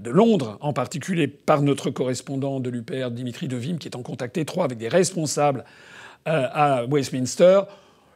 Londres, 0.08 0.56
en 0.60 0.72
particulier 0.72 1.26
par 1.26 1.62
notre 1.62 1.90
correspondant 1.90 2.60
de 2.60 2.70
l'UPR, 2.70 3.10
Dimitri 3.10 3.48
Devim, 3.48 3.78
qui 3.78 3.88
est 3.88 3.96
en 3.96 4.02
contact 4.02 4.38
étroit 4.38 4.66
avec 4.66 4.78
des 4.78 4.86
responsables 4.86 5.64
euh, 6.28 6.46
à 6.52 6.84
Westminster, 6.86 7.62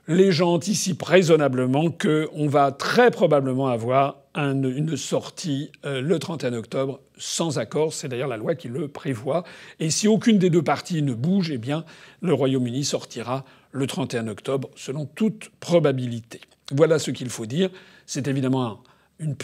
les 0.08 0.32
gens 0.32 0.54
anticipent 0.54 1.02
raisonnablement 1.02 1.90
qu'on 1.90 2.48
va 2.48 2.72
très 2.72 3.10
probablement 3.10 3.68
avoir 3.68 4.18
une 4.34 4.96
sortie 4.96 5.70
euh, 5.84 6.00
le 6.00 6.18
31 6.18 6.54
octobre 6.54 7.00
sans 7.18 7.58
accord. 7.58 7.92
C'est 7.92 8.08
d'ailleurs 8.08 8.28
la 8.28 8.36
loi 8.36 8.54
qui 8.54 8.68
le 8.68 8.88
prévoit. 8.88 9.44
Et 9.78 9.90
si 9.90 10.08
aucune 10.08 10.38
des 10.38 10.50
deux 10.50 10.62
parties 10.62 11.02
ne 11.02 11.14
bouge, 11.14 11.50
eh 11.50 11.58
bien, 11.58 11.84
le 12.20 12.32
Royaume-Uni 12.32 12.84
sortira 12.84 13.44
le 13.70 13.86
31 13.86 14.28
octobre, 14.28 14.70
selon 14.74 15.06
toute 15.06 15.50
probabilité. 15.60 16.40
Voilà 16.72 16.98
ce 16.98 17.10
qu'il 17.10 17.28
faut 17.28 17.46
dire. 17.46 17.70
C'est 18.06 18.26
évidemment 18.26 18.82
une, 19.18 19.36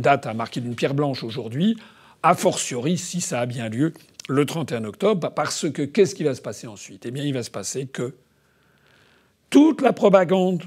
date 0.00 0.26
à 0.26 0.34
marquer 0.34 0.60
d'une 0.60 0.74
pierre 0.74 0.94
blanche 0.94 1.24
aujourd'hui, 1.24 1.76
a 2.22 2.34
fortiori 2.34 2.96
si 2.96 3.20
ça 3.20 3.40
a 3.40 3.46
bien 3.46 3.68
lieu 3.68 3.92
le 4.28 4.46
31 4.46 4.84
octobre, 4.84 5.30
parce 5.34 5.68
que 5.70 5.82
qu'est-ce 5.82 6.14
qui 6.14 6.22
va 6.22 6.34
se 6.34 6.42
passer 6.42 6.68
ensuite? 6.68 7.06
Eh 7.06 7.10
bien, 7.10 7.24
il 7.24 7.34
va 7.34 7.42
se 7.42 7.50
passer 7.50 7.86
que 7.86 8.14
toute 9.52 9.82
la 9.82 9.92
propagande 9.92 10.62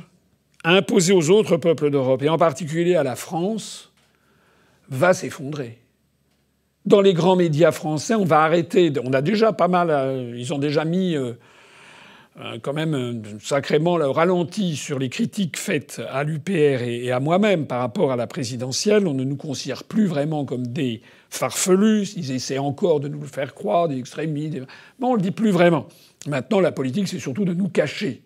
imposée 0.63 1.11
aux 1.11 1.31
autres 1.31 1.57
peuples 1.57 1.89
d'Europe, 1.89 2.21
et 2.21 2.29
en 2.29 2.37
particulier 2.37 2.95
à 2.95 3.03
la 3.03 3.15
France, 3.15 3.91
va 4.89 5.13
s'effondrer. 5.13 5.79
Dans 6.85 7.01
les 7.01 7.15
grands 7.15 7.35
médias 7.35 7.71
français, 7.71 8.13
on 8.13 8.25
va 8.25 8.41
arrêter. 8.41 8.93
On 9.03 9.11
a 9.13 9.23
déjà 9.23 9.53
pas 9.53 9.67
mal. 9.67 9.89
Euh, 9.89 10.35
ils 10.37 10.53
ont 10.53 10.59
déjà 10.59 10.85
mis 10.85 11.15
euh, 11.15 11.33
euh, 12.39 12.59
quand 12.61 12.73
même 12.73 13.23
sacrément 13.41 13.97
le 13.97 14.07
ralenti 14.07 14.75
sur 14.75 14.99
les 14.99 15.09
critiques 15.09 15.57
faites 15.57 15.99
à 16.11 16.23
l'UPR 16.23 16.83
et 16.83 17.11
à 17.11 17.19
moi-même 17.19 17.65
par 17.65 17.79
rapport 17.79 18.11
à 18.11 18.15
la 18.15 18.27
présidentielle. 18.27 19.07
On 19.07 19.15
ne 19.15 19.23
nous 19.23 19.35
considère 19.35 19.83
plus 19.83 20.05
vraiment 20.05 20.45
comme 20.45 20.67
des 20.67 21.01
farfelus. 21.31 22.13
Ils 22.17 22.31
essaient 22.31 22.59
encore 22.59 22.99
de 22.99 23.07
nous 23.07 23.21
le 23.21 23.27
faire 23.27 23.55
croire, 23.55 23.87
des 23.87 23.97
extrémistes. 23.97 24.59
Mais 24.99 25.07
on 25.07 25.15
le 25.15 25.21
dit 25.21 25.31
plus 25.31 25.49
vraiment. 25.49 25.87
Maintenant, 26.27 26.59
la 26.59 26.71
politique, 26.71 27.07
c'est 27.07 27.17
surtout 27.17 27.45
de 27.45 27.55
nous 27.55 27.69
cacher. 27.69 28.21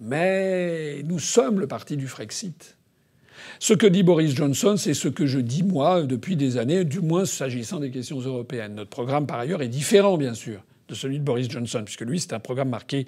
Mais 0.00 1.02
nous 1.04 1.18
sommes 1.18 1.60
le 1.60 1.66
parti 1.66 1.96
du 1.96 2.06
Frexit. 2.06 2.76
Ce 3.58 3.72
que 3.72 3.86
dit 3.86 4.02
Boris 4.02 4.34
Johnson, 4.34 4.76
c'est 4.76 4.94
ce 4.94 5.08
que 5.08 5.26
je 5.26 5.38
dis 5.38 5.62
moi 5.62 6.02
depuis 6.02 6.36
des 6.36 6.58
années, 6.58 6.84
du 6.84 7.00
moins 7.00 7.24
s'agissant 7.24 7.80
des 7.80 7.90
questions 7.90 8.20
européennes. 8.20 8.74
Notre 8.74 8.90
programme, 8.90 9.26
par 9.26 9.38
ailleurs, 9.38 9.62
est 9.62 9.68
différent, 9.68 10.18
bien 10.18 10.34
sûr, 10.34 10.62
de 10.88 10.94
celui 10.94 11.18
de 11.18 11.24
Boris 11.24 11.48
Johnson, 11.48 11.82
puisque 11.84 12.02
lui, 12.02 12.20
c'est 12.20 12.34
un 12.34 12.40
programme 12.40 12.68
marqué 12.68 13.06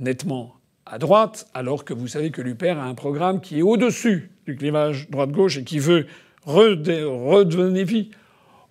nettement 0.00 0.54
à 0.86 0.98
droite, 0.98 1.48
alors 1.52 1.84
que 1.84 1.92
vous 1.92 2.08
savez 2.08 2.30
que 2.30 2.40
l'UPR 2.40 2.78
a 2.78 2.84
un 2.84 2.94
programme 2.94 3.40
qui 3.40 3.58
est 3.58 3.62
au-dessus 3.62 4.30
du 4.46 4.56
clivage 4.56 5.10
droite-gauche 5.10 5.58
et 5.58 5.64
qui 5.64 5.78
veut 5.78 6.06
redonner 6.46 7.84
vie 7.84 8.10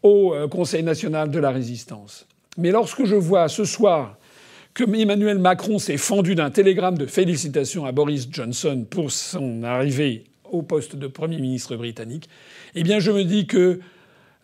au 0.02 0.34
euh, 0.34 0.48
Conseil 0.48 0.82
national 0.82 1.30
de 1.30 1.40
la 1.40 1.52
résistance. 1.52 2.28
Mais 2.58 2.72
lorsque 2.72 3.06
je 3.06 3.16
vois 3.16 3.50
ce 3.50 3.66
soir 3.66 4.17
que 4.78 4.84
Emmanuel 4.96 5.40
Macron 5.40 5.80
s'est 5.80 5.98
fendu 5.98 6.36
d'un 6.36 6.52
télégramme 6.52 7.00
de 7.00 7.08
félicitations 7.08 7.88
à 7.88 7.92
Boris 7.92 8.28
Johnson 8.32 8.86
pour 8.88 9.12
son 9.12 9.64
arrivée 9.64 10.26
au 10.52 10.62
poste 10.62 10.96
de 10.96 11.08
Premier 11.08 11.40
ministre 11.40 11.76
britannique, 11.76 12.30
eh 12.76 12.84
bien 12.84 13.00
je 13.00 13.10
me 13.10 13.24
dis 13.24 13.48
que 13.48 13.80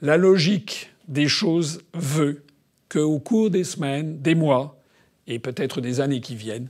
la 0.02 0.17
logique 0.17 0.89
des 1.08 1.28
choses 1.28 1.84
veut 1.93 2.41
qu'au 2.89 3.19
cours 3.19 3.52
des 3.52 3.63
semaines, 3.63 4.24
des 4.24 4.34
mois, 4.34 4.82
et 5.28 5.38
peut-être 5.38 5.82
des 5.82 6.02
années 6.02 6.19
qui 6.19 6.36
viennent, 6.36 6.69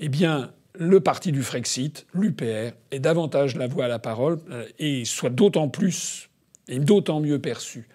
eh 0.00 0.10
bien 0.10 0.50
le 0.74 1.00
parti 1.00 1.32
du 1.32 1.42
Frexit, 1.42 2.06
l'UPR, 2.12 2.74
ait 2.90 3.00
davantage 3.00 3.56
la 3.56 3.68
voix 3.68 3.86
à 3.86 3.88
la 3.88 3.98
parole 3.98 4.38
euh, 4.50 4.66
et 4.78 5.06
soit 5.06 5.30
d'autant 5.30 5.70
plus 5.70 6.28
et 6.68 6.78
d'autant 6.78 7.20
mieux 7.20 7.38
perçu 7.38 7.88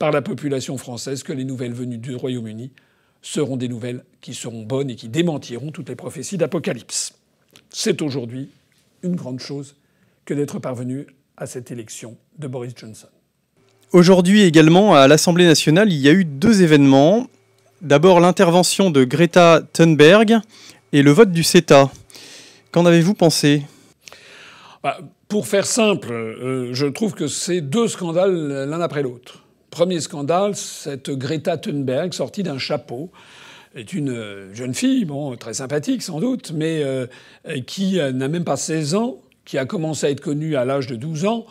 par 0.00 0.10
la 0.10 0.22
population 0.22 0.76
française 0.76 1.22
que 1.22 1.32
les 1.32 1.44
nouvelles 1.44 1.72
venues 1.72 1.98
du 1.98 2.16
Royaume-Uni 2.16 2.72
seront 3.26 3.56
des 3.56 3.68
nouvelles 3.68 4.04
qui 4.20 4.34
seront 4.34 4.62
bonnes 4.62 4.88
et 4.88 4.94
qui 4.94 5.08
démentiront 5.08 5.72
toutes 5.72 5.88
les 5.88 5.96
prophéties 5.96 6.38
d'Apocalypse. 6.38 7.12
C'est 7.70 8.00
aujourd'hui 8.00 8.50
une 9.02 9.16
grande 9.16 9.40
chose 9.40 9.74
que 10.24 10.32
d'être 10.32 10.60
parvenu 10.60 11.06
à 11.36 11.46
cette 11.46 11.70
élection 11.70 12.16
de 12.38 12.46
Boris 12.46 12.72
Johnson. 12.76 13.08
Aujourd'hui 13.92 14.42
également, 14.42 14.94
à 14.94 15.08
l'Assemblée 15.08 15.44
nationale, 15.44 15.92
il 15.92 15.98
y 15.98 16.08
a 16.08 16.12
eu 16.12 16.24
deux 16.24 16.62
événements. 16.62 17.26
D'abord 17.82 18.20
l'intervention 18.20 18.90
de 18.90 19.04
Greta 19.04 19.60
Thunberg 19.72 20.38
et 20.92 21.02
le 21.02 21.10
vote 21.10 21.32
du 21.32 21.42
CETA. 21.42 21.90
Qu'en 22.70 22.86
avez-vous 22.86 23.14
pensé? 23.14 23.62
Bah, 24.82 24.98
Pour 25.28 25.48
faire 25.48 25.66
simple, 25.66 26.12
euh, 26.12 26.72
je 26.72 26.86
trouve 26.86 27.14
que 27.14 27.26
c'est 27.26 27.60
deux 27.60 27.88
scandales 27.88 28.66
l'un 28.68 28.80
après 28.80 29.02
l'autre. 29.02 29.45
Premier 29.76 30.00
scandale, 30.00 30.56
cette 30.56 31.10
Greta 31.10 31.58
Thunberg 31.58 32.14
sortie 32.14 32.42
d'un 32.42 32.56
chapeau 32.56 33.10
est 33.74 33.92
une 33.92 34.48
jeune 34.54 34.72
fille, 34.72 35.04
bon, 35.04 35.36
très 35.36 35.52
sympathique 35.52 36.02
sans 36.02 36.18
doute, 36.18 36.52
mais 36.54 36.82
qui 37.66 37.96
n'a 37.96 38.28
même 38.28 38.44
pas 38.44 38.56
16 38.56 38.94
ans, 38.94 39.18
qui 39.44 39.58
a 39.58 39.66
commencé 39.66 40.06
à 40.06 40.10
être 40.10 40.22
connue 40.22 40.56
à 40.56 40.64
l'âge 40.64 40.86
de 40.86 40.96
12 40.96 41.26
ans, 41.26 41.44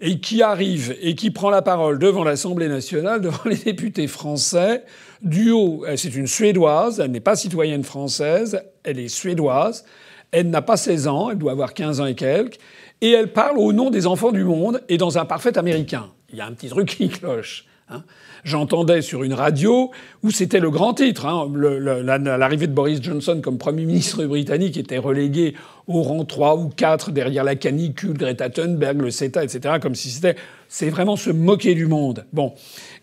et 0.00 0.20
qui 0.20 0.40
arrive 0.40 0.96
et 1.02 1.14
qui 1.14 1.30
prend 1.30 1.50
la 1.50 1.60
parole 1.60 1.98
devant 1.98 2.24
l'Assemblée 2.24 2.68
nationale, 2.68 3.20
devant 3.20 3.44
les 3.44 3.56
députés 3.56 4.06
français, 4.06 4.82
du 5.20 5.50
haut. 5.50 5.84
C'est 5.96 6.16
une 6.16 6.26
Suédoise, 6.26 6.98
elle 6.98 7.10
n'est 7.10 7.20
pas 7.20 7.36
citoyenne 7.36 7.84
française, 7.84 8.58
elle 8.84 8.98
est 8.98 9.08
suédoise, 9.08 9.84
elle 10.32 10.48
n'a 10.48 10.62
pas 10.62 10.78
16 10.78 11.08
ans, 11.08 11.28
elle 11.28 11.36
doit 11.36 11.52
avoir 11.52 11.74
15 11.74 12.00
ans 12.00 12.06
et 12.06 12.14
quelques, 12.14 12.56
et 13.02 13.10
elle 13.10 13.34
parle 13.34 13.58
au 13.58 13.74
nom 13.74 13.90
des 13.90 14.06
enfants 14.06 14.32
du 14.32 14.44
monde 14.44 14.82
et 14.88 14.96
dans 14.96 15.18
un 15.18 15.26
parfait 15.26 15.58
américain. 15.58 16.08
Il 16.30 16.36
y 16.36 16.40
a 16.40 16.46
un 16.46 16.52
petit 16.52 16.68
truc 16.68 16.88
qui 16.96 17.08
cloche. 17.08 17.64
Hein. 17.88 18.02
J'entendais 18.42 19.00
sur 19.00 19.22
une 19.22 19.32
radio 19.32 19.92
où 20.24 20.30
c'était 20.30 20.58
le 20.58 20.70
grand 20.70 20.94
titre. 20.94 21.26
Hein, 21.26 21.48
L'arrivée 21.54 22.66
de 22.66 22.72
Boris 22.72 23.00
Johnson 23.00 23.40
comme 23.42 23.58
Premier 23.58 23.84
ministre 23.84 24.24
britannique 24.24 24.76
était 24.76 24.98
relégué 24.98 25.54
au 25.86 26.02
rang 26.02 26.24
3 26.24 26.56
ou 26.56 26.68
4 26.68 27.12
derrière 27.12 27.44
la 27.44 27.54
canicule, 27.54 28.14
Greta 28.14 28.50
Thunberg, 28.50 29.00
le 29.00 29.10
CETA, 29.10 29.44
etc. 29.44 29.76
Comme 29.80 29.94
si 29.94 30.10
c'était... 30.10 30.36
C'est 30.68 30.90
vraiment 30.90 31.14
se 31.14 31.30
moquer 31.30 31.76
du 31.76 31.86
monde. 31.86 32.26
Bon, 32.32 32.54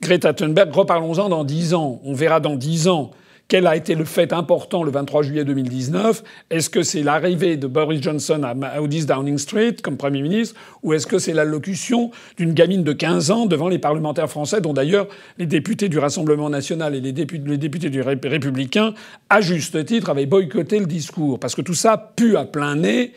Greta 0.02 0.34
Thunberg, 0.34 0.74
reparlons-en 0.74 1.30
dans 1.30 1.46
10 1.46 1.74
ans. 1.76 2.02
On 2.04 2.14
verra 2.14 2.42
dans 2.42 2.58
10 2.58 2.90
ans 2.90 3.12
quel 3.54 3.68
a 3.68 3.76
été 3.76 3.94
le 3.94 4.04
fait 4.04 4.34
important 4.34 4.82
le 4.82 4.90
23 4.90 5.22
juillet 5.22 5.46
2019 5.46 6.24
Est-ce 6.50 6.72
que 6.72 6.82
c'est 6.82 7.04
l'arrivée 7.04 7.56
de 7.56 7.68
Boris 7.68 8.02
Johnson 8.02 8.42
à 8.42 8.82
10 8.82 9.06
Downing 9.06 9.38
Street 9.38 9.76
comme 9.84 9.96
Premier 9.96 10.24
ministre 10.24 10.60
Ou 10.82 10.94
est-ce 10.94 11.06
que 11.06 11.20
c'est 11.20 11.34
l'allocution 11.34 12.10
d'une 12.36 12.54
gamine 12.54 12.84
de 12.84 12.94
15 12.94 13.30
ans 13.30 13.46
devant 13.46 13.70
les 13.70 13.78
parlementaires 13.78 14.28
français, 14.28 14.60
dont 14.60 14.74
d'ailleurs 14.74 15.08
les 15.38 15.46
députés 15.46 15.88
du 15.88 16.00
Rassemblement 16.00 16.50
national 16.50 16.96
et 16.96 17.00
les 17.00 17.12
députés, 17.12 17.48
les 17.48 17.60
députés 17.60 17.92
du 17.92 18.02
Républicain, 18.02 18.96
à 19.30 19.40
juste 19.42 19.86
titre, 19.86 20.10
avaient 20.10 20.26
boycotté 20.26 20.80
le 20.80 20.88
discours? 20.88 21.40
Parce 21.40 21.54
que 21.54 21.62
tout 21.62 21.76
ça 21.76 22.12
pue 22.16 22.38
à 22.38 22.46
plein 22.46 22.76
nez, 22.78 23.14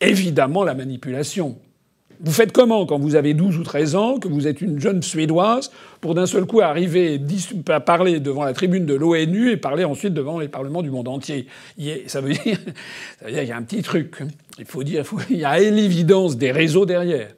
évidemment, 0.00 0.62
la 0.62 0.74
manipulation. 0.74 1.58
Vous 2.22 2.32
faites 2.32 2.52
comment 2.52 2.84
quand 2.84 2.98
vous 2.98 3.14
avez 3.14 3.32
12 3.32 3.58
ou 3.58 3.62
13 3.62 3.94
ans, 3.94 4.18
que 4.18 4.28
vous 4.28 4.46
êtes 4.46 4.60
une 4.60 4.78
jeune 4.78 5.02
Suédoise, 5.02 5.70
pour 6.00 6.14
d'un 6.14 6.26
seul 6.26 6.44
coup 6.44 6.60
arriver 6.60 7.20
à 7.68 7.80
parler 7.80 8.20
devant 8.20 8.44
la 8.44 8.52
tribune 8.52 8.84
de 8.84 8.94
l'ONU 8.94 9.50
et 9.50 9.56
parler 9.56 9.84
ensuite 9.84 10.12
devant 10.12 10.38
les 10.38 10.48
parlements 10.48 10.82
du 10.82 10.90
monde 10.90 11.08
entier? 11.08 11.46
Ça 12.06 12.20
veut 12.20 12.32
dire, 12.44 12.58
dire 13.26 13.40
qu'il 13.40 13.48
y 13.48 13.52
a 13.52 13.56
un 13.56 13.62
petit 13.62 13.82
truc. 13.82 14.16
Il 14.58 14.66
faut 14.66 14.82
dire, 14.82 15.04
il 15.30 15.38
y 15.38 15.44
a 15.44 15.58
l'évidence 15.58 16.36
des 16.36 16.52
réseaux 16.52 16.84
derrière 16.84 17.28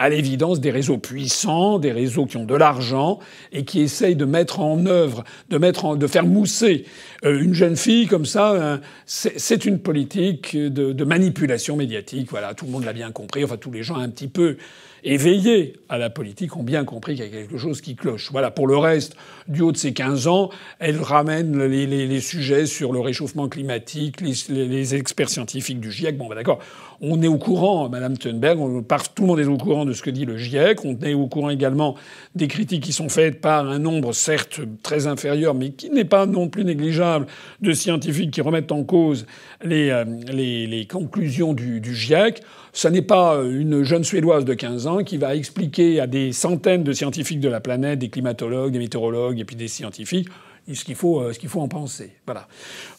à 0.00 0.08
l'évidence 0.08 0.60
des 0.60 0.70
réseaux 0.70 0.96
puissants, 0.96 1.78
des 1.78 1.92
réseaux 1.92 2.24
qui 2.24 2.38
ont 2.38 2.46
de 2.46 2.54
l'argent 2.54 3.18
et 3.52 3.66
qui 3.66 3.80
essayent 3.80 4.16
de 4.16 4.24
mettre 4.24 4.60
en 4.60 4.86
œuvre, 4.86 5.24
de 5.50 5.58
mettre 5.58 5.84
en, 5.84 5.94
de 5.94 6.06
faire 6.06 6.24
mousser 6.24 6.86
euh, 7.22 7.38
une 7.38 7.52
jeune 7.52 7.76
fille 7.76 8.06
comme 8.06 8.24
ça. 8.24 8.76
Hein. 8.76 8.80
C'est 9.04 9.66
une 9.66 9.78
politique 9.78 10.56
de, 10.56 11.04
manipulation 11.04 11.76
médiatique. 11.76 12.28
Voilà, 12.30 12.54
tout 12.54 12.64
le 12.64 12.70
monde 12.70 12.84
l'a 12.84 12.94
bien 12.94 13.12
compris. 13.12 13.44
Enfin, 13.44 13.58
tous 13.58 13.70
les 13.70 13.82
gens 13.82 13.96
un 13.96 14.08
petit 14.08 14.28
peu 14.28 14.56
éveillés 15.04 15.74
à 15.90 15.98
la 15.98 16.08
politique 16.08 16.56
ont 16.56 16.62
bien 16.62 16.84
compris 16.84 17.14
qu'il 17.14 17.24
y 17.24 17.28
a 17.28 17.30
quelque 17.30 17.58
chose 17.58 17.82
qui 17.82 17.94
cloche. 17.94 18.30
Voilà. 18.32 18.50
Pour 18.50 18.66
le 18.66 18.78
reste, 18.78 19.16
du 19.48 19.60
haut 19.60 19.72
de 19.72 19.76
ses 19.76 19.92
15 19.92 20.28
ans, 20.28 20.50
elle 20.78 21.00
ramène 21.00 21.62
les, 21.62 22.20
sujets 22.20 22.64
sur 22.64 22.92
le 22.92 23.00
réchauffement 23.00 23.48
climatique, 23.48 24.20
les, 24.20 24.94
experts 24.94 25.28
scientifiques 25.28 25.80
du 25.80 25.92
GIEC. 25.92 26.16
Bon, 26.16 26.28
bah 26.28 26.36
d'accord. 26.36 26.60
On 27.02 27.22
est 27.22 27.28
au 27.28 27.38
courant, 27.38 27.88
Madame 27.88 28.18
Thunberg, 28.18 28.60
on, 28.60 28.82
tout 28.82 29.22
le 29.22 29.26
monde 29.26 29.40
est 29.40 29.46
au 29.46 29.56
courant 29.56 29.86
de 29.86 29.94
ce 29.94 30.02
que 30.02 30.10
dit 30.10 30.26
le 30.26 30.36
GIEC. 30.36 30.84
On 30.84 30.98
est 31.00 31.14
au 31.14 31.28
courant 31.28 31.48
également 31.48 31.96
des 32.34 32.46
critiques 32.46 32.82
qui 32.82 32.92
sont 32.92 33.08
faites 33.08 33.40
par 33.40 33.70
un 33.70 33.78
nombre 33.78 34.12
certes 34.12 34.60
très 34.82 35.06
inférieur, 35.06 35.54
mais 35.54 35.70
qui 35.70 35.88
n'est 35.88 36.04
pas 36.04 36.26
non 36.26 36.48
plus 36.48 36.62
négligeable, 36.62 37.26
de 37.62 37.72
scientifiques 37.72 38.32
qui 38.32 38.42
remettent 38.42 38.70
en 38.70 38.84
cause 38.84 39.24
les, 39.64 39.88
euh, 39.88 40.84
conclusions 40.90 41.54
du, 41.54 41.82
GIEC. 41.82 42.42
Ça 42.74 42.90
n'est 42.90 43.00
pas 43.00 43.40
une 43.44 43.82
jeune 43.82 44.04
Suédoise 44.04 44.44
de 44.44 44.52
15 44.52 44.86
ans 44.86 45.02
qui 45.02 45.16
va 45.16 45.34
expliquer 45.34 46.00
à 46.00 46.06
des 46.06 46.32
centaines 46.32 46.84
de 46.84 46.92
scientifiques 46.92 47.40
de 47.40 47.48
la 47.48 47.60
planète, 47.60 47.98
des 47.98 48.10
climatologues, 48.10 48.72
des 48.72 48.78
météorologues 48.78 49.40
et 49.40 49.44
puis 49.46 49.56
des 49.56 49.68
scientifiques, 49.68 50.28
ce 50.70 50.84
qu'il 50.84 50.96
faut, 50.96 51.20
euh, 51.20 51.32
ce 51.32 51.38
qu'il 51.38 51.48
faut 51.48 51.62
en 51.62 51.68
penser. 51.68 52.12
Voilà. 52.26 52.46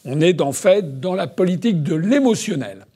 On 0.04 0.20
est 0.20 0.40
en 0.40 0.50
fait 0.50 0.98
dans 0.98 1.14
la 1.14 1.28
politique 1.28 1.84
de 1.84 1.94
l'émotionnel 1.94 2.86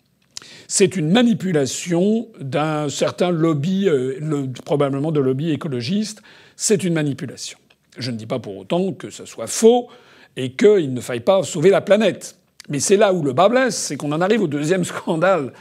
c'est 0.69 0.97
une 0.97 1.11
manipulation 1.11 2.29
d'un 2.41 2.89
certain 2.89 3.31
lobby, 3.31 3.89
euh, 3.89 4.47
probablement 4.65 5.13
de 5.13 5.21
lobby 5.21 5.51
écologiste. 5.51 6.23
C'est 6.57 6.85
une 6.85 6.95
manipulation. 6.95 7.59
Je 7.99 8.11
ne 8.11 8.17
dis 8.17 8.27
pas 8.27 8.39
pour 8.39 8.57
autant 8.57 8.93
que 8.93 9.11
ce 9.11 9.25
soit 9.25 9.47
faux 9.47 9.89
et 10.37 10.53
qu'il 10.53 10.93
ne 10.93 11.01
faille 11.01 11.21
pas 11.21 11.43
sauver 11.43 11.71
la 11.71 11.81
planète. 11.81 12.37
Mais 12.69 12.81
c'est 12.81 12.97
là 12.97 13.13
où 13.13 13.23
le 13.23 13.33
bas 13.33 13.49
blesse, 13.49 13.77
c'est 13.77 13.97
qu'on 13.97 14.13
en 14.13 14.21
arrive 14.21 14.43
au 14.43 14.49
deuxième 14.49 14.85
scandale 14.85 15.53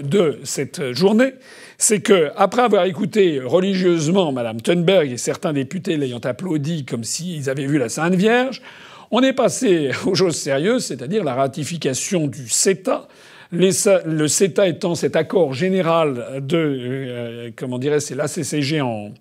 de 0.00 0.38
cette 0.44 0.92
journée, 0.92 1.34
c'est 1.76 2.00
que 2.00 2.30
après 2.36 2.62
avoir 2.62 2.84
écouté 2.84 3.40
religieusement 3.44 4.30
Mme 4.32 4.60
Thunberg 4.60 5.10
et 5.10 5.16
certains 5.16 5.52
députés 5.52 5.96
l'ayant 5.96 6.20
applaudi 6.20 6.84
comme 6.84 7.02
s'ils 7.04 7.50
avaient 7.50 7.66
vu 7.66 7.78
la 7.78 7.88
Sainte 7.88 8.14
Vierge, 8.14 8.62
on 9.10 9.22
est 9.22 9.32
passé 9.32 9.90
aux 10.06 10.14
choses 10.14 10.36
sérieuses, 10.36 10.86
c'est-à-dire 10.86 11.24
la 11.24 11.34
ratification 11.34 12.26
du 12.26 12.48
CETA, 12.48 13.08
le 13.50 14.26
CETA 14.28 14.68
étant 14.68 14.94
cet 14.94 15.16
accord 15.16 15.54
général 15.54 16.40
de, 16.42 16.56
euh, 16.56 17.50
comment 17.56 17.78
dirais 17.78 18.00
c'est 18.00 18.14
l'ACCG 18.14 18.80
en, 18.80 19.12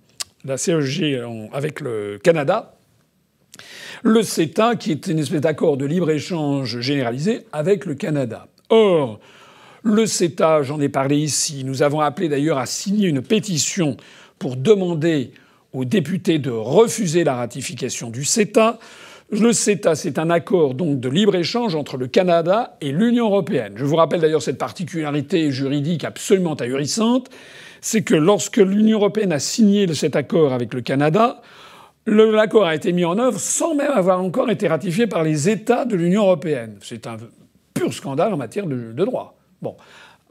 la 0.45 0.57
CEG 0.57 1.21
avec 1.53 1.81
le 1.81 2.19
Canada. 2.21 2.73
Le 4.03 4.21
CETA, 4.21 4.75
qui 4.75 4.91
est 4.91 5.07
une 5.07 5.19
espèce 5.19 5.41
d'accord 5.41 5.77
de 5.77 5.85
libre-échange 5.85 6.79
généralisé 6.79 7.45
avec 7.51 7.85
le 7.85 7.95
Canada. 7.95 8.47
Or, 8.69 9.19
le 9.83 10.05
CETA, 10.05 10.63
j'en 10.63 10.79
ai 10.79 10.89
parlé 10.89 11.17
ici, 11.17 11.63
nous 11.63 11.81
avons 11.81 12.01
appelé 12.01 12.29
d'ailleurs 12.29 12.57
à 12.57 12.65
signer 12.65 13.07
une 13.07 13.21
pétition 13.21 13.97
pour 14.39 14.55
demander 14.55 15.31
aux 15.73 15.85
députés 15.85 16.39
de 16.39 16.51
refuser 16.51 17.23
la 17.23 17.35
ratification 17.35 18.09
du 18.09 18.23
CETA. 18.23 18.79
Le 19.29 19.51
CETA, 19.51 19.95
c'est 19.95 20.19
un 20.19 20.29
accord 20.29 20.73
donc 20.73 21.01
de 21.01 21.09
libre-échange 21.09 21.75
entre 21.75 21.97
le 21.97 22.07
Canada 22.07 22.77
et 22.79 22.93
l'Union 22.93 23.25
européenne. 23.25 23.73
Je 23.75 23.83
vous 23.83 23.97
rappelle 23.97 24.21
d'ailleurs 24.21 24.41
cette 24.41 24.57
particularité 24.57 25.51
juridique 25.51 26.05
absolument 26.05 26.53
ahurissante, 26.53 27.29
c'est 27.81 28.03
que 28.03 28.15
lorsque 28.15 28.55
l'Union 28.55 28.99
européenne 28.99 29.33
a 29.33 29.39
signé 29.39 29.93
cet 29.93 30.15
accord 30.15 30.53
avec 30.53 30.73
le 30.73 30.79
Canada, 30.79 31.41
l'accord 32.05 32.65
a 32.65 32.73
été 32.73 32.93
mis 32.93 33.03
en 33.03 33.19
œuvre 33.19 33.37
sans 33.37 33.75
même 33.75 33.91
avoir 33.91 34.23
encore 34.23 34.49
été 34.49 34.69
ratifié 34.69 35.07
par 35.07 35.23
les 35.23 35.49
États 35.49 35.83
de 35.83 35.97
l'Union 35.97 36.23
européenne. 36.23 36.77
C'est 36.81 37.05
un 37.05 37.17
pur 37.73 37.93
scandale 37.93 38.33
en 38.33 38.37
matière 38.37 38.65
de, 38.65 38.93
de 38.93 39.05
droit. 39.05 39.37
Bon. 39.61 39.75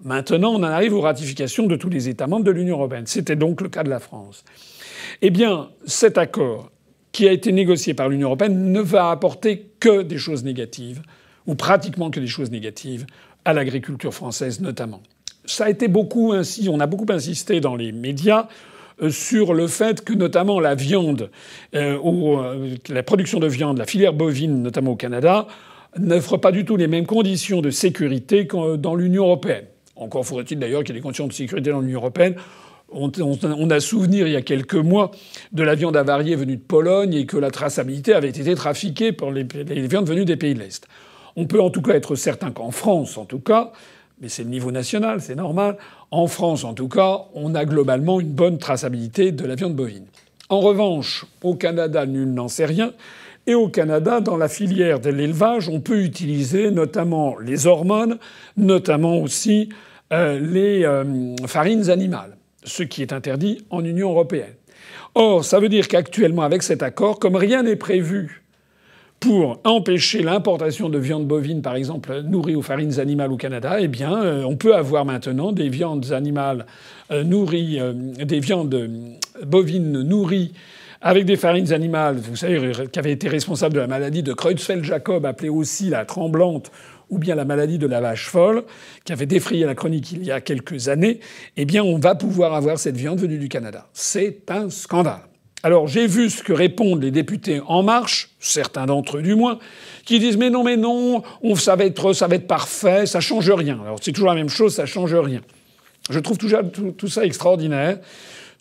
Maintenant, 0.04 0.52
on 0.52 0.56
en 0.56 0.62
arrive 0.62 0.94
aux 0.94 1.00
ratifications 1.00 1.66
de 1.66 1.76
tous 1.76 1.88
les 1.88 2.08
États 2.08 2.26
membres 2.26 2.44
de 2.44 2.50
l'Union 2.50 2.76
européenne. 2.76 3.06
C'était 3.06 3.36
donc 3.36 3.60
le 3.60 3.68
cas 3.68 3.82
de 3.82 3.90
la 3.90 3.98
France. 3.98 4.44
Eh 5.22 5.30
bien, 5.30 5.70
cet 5.86 6.18
accord 6.18 6.70
qui 7.16 7.26
a 7.26 7.32
été 7.32 7.50
négocié 7.50 7.94
par 7.94 8.10
l'Union 8.10 8.28
européenne 8.28 8.72
ne 8.72 8.80
va 8.82 9.10
apporter 9.10 9.70
que 9.80 10.02
des 10.02 10.18
choses 10.18 10.44
négatives, 10.44 11.00
ou 11.46 11.54
pratiquement 11.54 12.10
que 12.10 12.20
des 12.20 12.26
choses 12.26 12.50
négatives, 12.50 13.06
à 13.46 13.54
l'agriculture 13.54 14.12
française 14.12 14.60
notamment. 14.60 15.00
Ça 15.46 15.64
a 15.64 15.70
été 15.70 15.88
beaucoup 15.88 16.34
ainsi, 16.34 16.68
on 16.70 16.78
a 16.78 16.86
beaucoup 16.86 17.10
insisté 17.10 17.60
dans 17.60 17.74
les 17.74 17.90
médias 17.90 18.48
euh, 19.00 19.08
sur 19.08 19.54
le 19.54 19.66
fait 19.66 20.04
que 20.04 20.12
notamment 20.12 20.60
la 20.60 20.74
viande, 20.74 21.30
euh, 21.74 21.98
ou 22.02 22.36
euh, 22.36 22.74
la 22.90 23.02
production 23.02 23.40
de 23.40 23.46
viande, 23.46 23.78
la 23.78 23.86
filière 23.86 24.12
bovine 24.12 24.62
notamment 24.62 24.90
au 24.90 24.96
Canada, 24.96 25.46
n'offre 25.96 26.36
pas 26.36 26.52
du 26.52 26.66
tout 26.66 26.76
les 26.76 26.86
mêmes 26.86 27.06
conditions 27.06 27.62
de 27.62 27.70
sécurité 27.70 28.46
que 28.46 28.76
dans 28.76 28.94
l'Union 28.94 29.24
européenne. 29.24 29.64
Encore 29.96 30.26
faudrait-il 30.26 30.58
d'ailleurs 30.58 30.84
qu'il 30.84 30.94
y 30.94 30.98
ait 30.98 31.00
des 31.00 31.02
conditions 31.02 31.28
de 31.28 31.32
sécurité 31.32 31.70
dans 31.70 31.80
l'Union 31.80 32.00
européenne 32.00 32.34
on, 32.96 33.70
a 33.70 33.80
souvenir 33.80 34.26
il 34.26 34.32
y 34.32 34.36
a 34.36 34.42
quelques 34.42 34.74
mois 34.74 35.10
de 35.52 35.62
la 35.62 35.74
viande 35.74 35.96
avariée 35.96 36.36
venue 36.36 36.56
de 36.56 36.62
Pologne 36.62 37.14
et 37.14 37.26
que 37.26 37.36
la 37.36 37.50
traçabilité 37.50 38.14
avait 38.14 38.30
été 38.30 38.54
trafiquée 38.54 39.12
pour 39.12 39.30
les, 39.30 39.44
viandes 39.44 40.08
venues 40.08 40.24
des 40.24 40.36
pays 40.36 40.54
de 40.54 40.60
l'Est. 40.60 40.86
On 41.36 41.46
peut 41.46 41.60
en 41.60 41.70
tout 41.70 41.82
cas 41.82 41.94
être 41.94 42.14
certain 42.14 42.50
qu'en 42.50 42.70
France, 42.70 43.18
en 43.18 43.26
tout 43.26 43.40
cas, 43.40 43.72
mais 44.20 44.28
c'est 44.28 44.44
le 44.44 44.48
niveau 44.48 44.70
national, 44.70 45.20
c'est 45.20 45.34
normal, 45.34 45.76
en 46.10 46.26
France 46.26 46.64
en 46.64 46.72
tout 46.72 46.88
cas, 46.88 47.26
on 47.34 47.54
a 47.54 47.66
globalement 47.66 48.18
une 48.20 48.32
bonne 48.32 48.58
traçabilité 48.58 49.32
de 49.32 49.44
la 49.44 49.54
viande 49.54 49.74
bovine. 49.74 50.06
En 50.48 50.60
revanche, 50.60 51.26
au 51.42 51.54
Canada, 51.54 52.06
nul 52.06 52.32
n'en 52.32 52.48
sait 52.48 52.66
rien. 52.66 52.92
Et 53.48 53.54
au 53.54 53.68
Canada, 53.68 54.20
dans 54.20 54.36
la 54.36 54.48
filière 54.48 55.00
de 55.00 55.10
l'élevage, 55.10 55.68
on 55.68 55.80
peut 55.80 56.02
utiliser 56.02 56.70
notamment 56.70 57.38
les 57.38 57.66
hormones, 57.66 58.18
notamment 58.56 59.18
aussi 59.18 59.68
euh, 60.12 60.38
les 60.40 60.84
euh, 60.84 61.36
farines 61.46 61.90
animales 61.90 62.36
ce 62.66 62.82
qui 62.82 63.02
est 63.02 63.12
interdit 63.12 63.64
en 63.70 63.84
Union 63.84 64.10
européenne. 64.10 64.54
Or, 65.14 65.44
ça 65.44 65.60
veut 65.60 65.70
dire 65.70 65.88
qu'actuellement, 65.88 66.42
avec 66.42 66.62
cet 66.62 66.82
accord, 66.82 67.18
comme 67.18 67.36
rien 67.36 67.62
n'est 67.62 67.76
prévu 67.76 68.42
pour 69.20 69.60
empêcher 69.64 70.22
l'importation 70.22 70.90
de 70.90 70.98
viande 70.98 71.26
bovine, 71.26 71.62
par 71.62 71.74
exemple, 71.74 72.20
nourrie 72.20 72.54
aux 72.54 72.62
farines 72.62 73.00
animales 73.00 73.32
au 73.32 73.36
Canada, 73.36 73.78
eh 73.80 73.88
bien, 73.88 74.22
euh, 74.22 74.44
on 74.44 74.56
peut 74.56 74.74
avoir 74.74 75.06
maintenant 75.06 75.52
des 75.52 75.70
viandes 75.70 76.12
animales 76.12 76.66
euh, 77.10 77.24
nourries, 77.24 77.80
euh, 77.80 77.94
des 77.94 78.40
viandes 78.40 78.90
bovines 79.42 80.02
nourries 80.02 80.52
avec 81.00 81.24
des 81.24 81.36
farines 81.36 81.72
animales, 81.72 82.16
vous 82.16 82.36
savez, 82.36 82.72
qui 82.90 82.98
avait 82.98 83.12
été 83.12 83.28
responsable 83.28 83.74
de 83.74 83.80
la 83.80 83.86
maladie 83.86 84.22
de 84.22 84.32
Creutzfeldt-Jacob, 84.32 85.24
appelée 85.24 85.48
aussi 85.48 85.88
la 85.88 86.04
tremblante, 86.04 86.70
ou 87.10 87.18
bien 87.18 87.34
la 87.34 87.44
maladie 87.44 87.78
de 87.78 87.86
la 87.86 88.00
vache 88.00 88.28
folle, 88.28 88.64
qui 89.04 89.12
avait 89.12 89.26
défrayé 89.26 89.64
la 89.64 89.74
chronique 89.74 90.12
il 90.12 90.24
y 90.24 90.32
a 90.32 90.40
quelques 90.40 90.88
années, 90.88 91.20
eh 91.56 91.64
bien, 91.64 91.82
on 91.82 91.98
va 91.98 92.14
pouvoir 92.14 92.54
avoir 92.54 92.78
cette 92.78 92.96
viande 92.96 93.20
venue 93.20 93.38
du 93.38 93.48
Canada. 93.48 93.86
C'est 93.92 94.50
un 94.50 94.70
scandale. 94.70 95.20
Alors 95.62 95.88
j'ai 95.88 96.06
vu 96.06 96.30
ce 96.30 96.42
que 96.42 96.52
répondent 96.52 97.02
les 97.02 97.10
députés 97.10 97.60
En 97.66 97.82
Marche, 97.82 98.30
certains 98.38 98.86
d'entre 98.86 99.18
eux 99.18 99.22
du 99.22 99.34
moins, 99.34 99.58
qui 100.04 100.20
disent 100.20 100.36
mais 100.36 100.50
non 100.50 100.62
mais 100.62 100.76
non, 100.76 101.24
on, 101.42 101.56
ça 101.56 101.74
va 101.74 101.84
être 101.84 102.12
ça 102.12 102.28
parfait, 102.28 103.06
ça 103.06 103.20
change 103.20 103.50
rien. 103.50 103.80
Alors 103.82 103.98
c'est 104.00 104.12
toujours 104.12 104.28
la 104.28 104.36
même 104.36 104.48
chose, 104.48 104.74
ça 104.74 104.86
change 104.86 105.14
rien. 105.14 105.40
Je 106.08 106.20
trouve 106.20 106.38
tout 106.38 107.08
ça 107.08 107.24
extraordinaire 107.24 107.98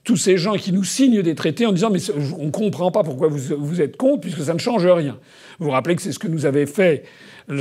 tous 0.05 0.15
ces 0.15 0.37
gens 0.37 0.53
qui 0.53 0.71
nous 0.71 0.83
signent 0.83 1.21
des 1.21 1.35
traités 1.35 1.65
en 1.65 1.73
disant 1.73 1.89
mais 1.89 1.99
on 2.39 2.45
ne 2.45 2.51
comprend 2.51 2.91
pas 2.91 3.03
pourquoi 3.03 3.27
vous, 3.27 3.81
êtes 3.81 3.97
contre 3.97 4.21
puisque 4.21 4.41
ça 4.41 4.53
ne 4.53 4.59
change 4.59 4.85
rien. 4.85 5.17
Vous 5.59 5.65
vous 5.65 5.71
rappelez 5.71 5.95
que 5.95 6.01
c'est 6.01 6.11
ce 6.11 6.19
que 6.19 6.27
nous 6.27 6.45
avait 6.45 6.67
fait, 6.67 7.03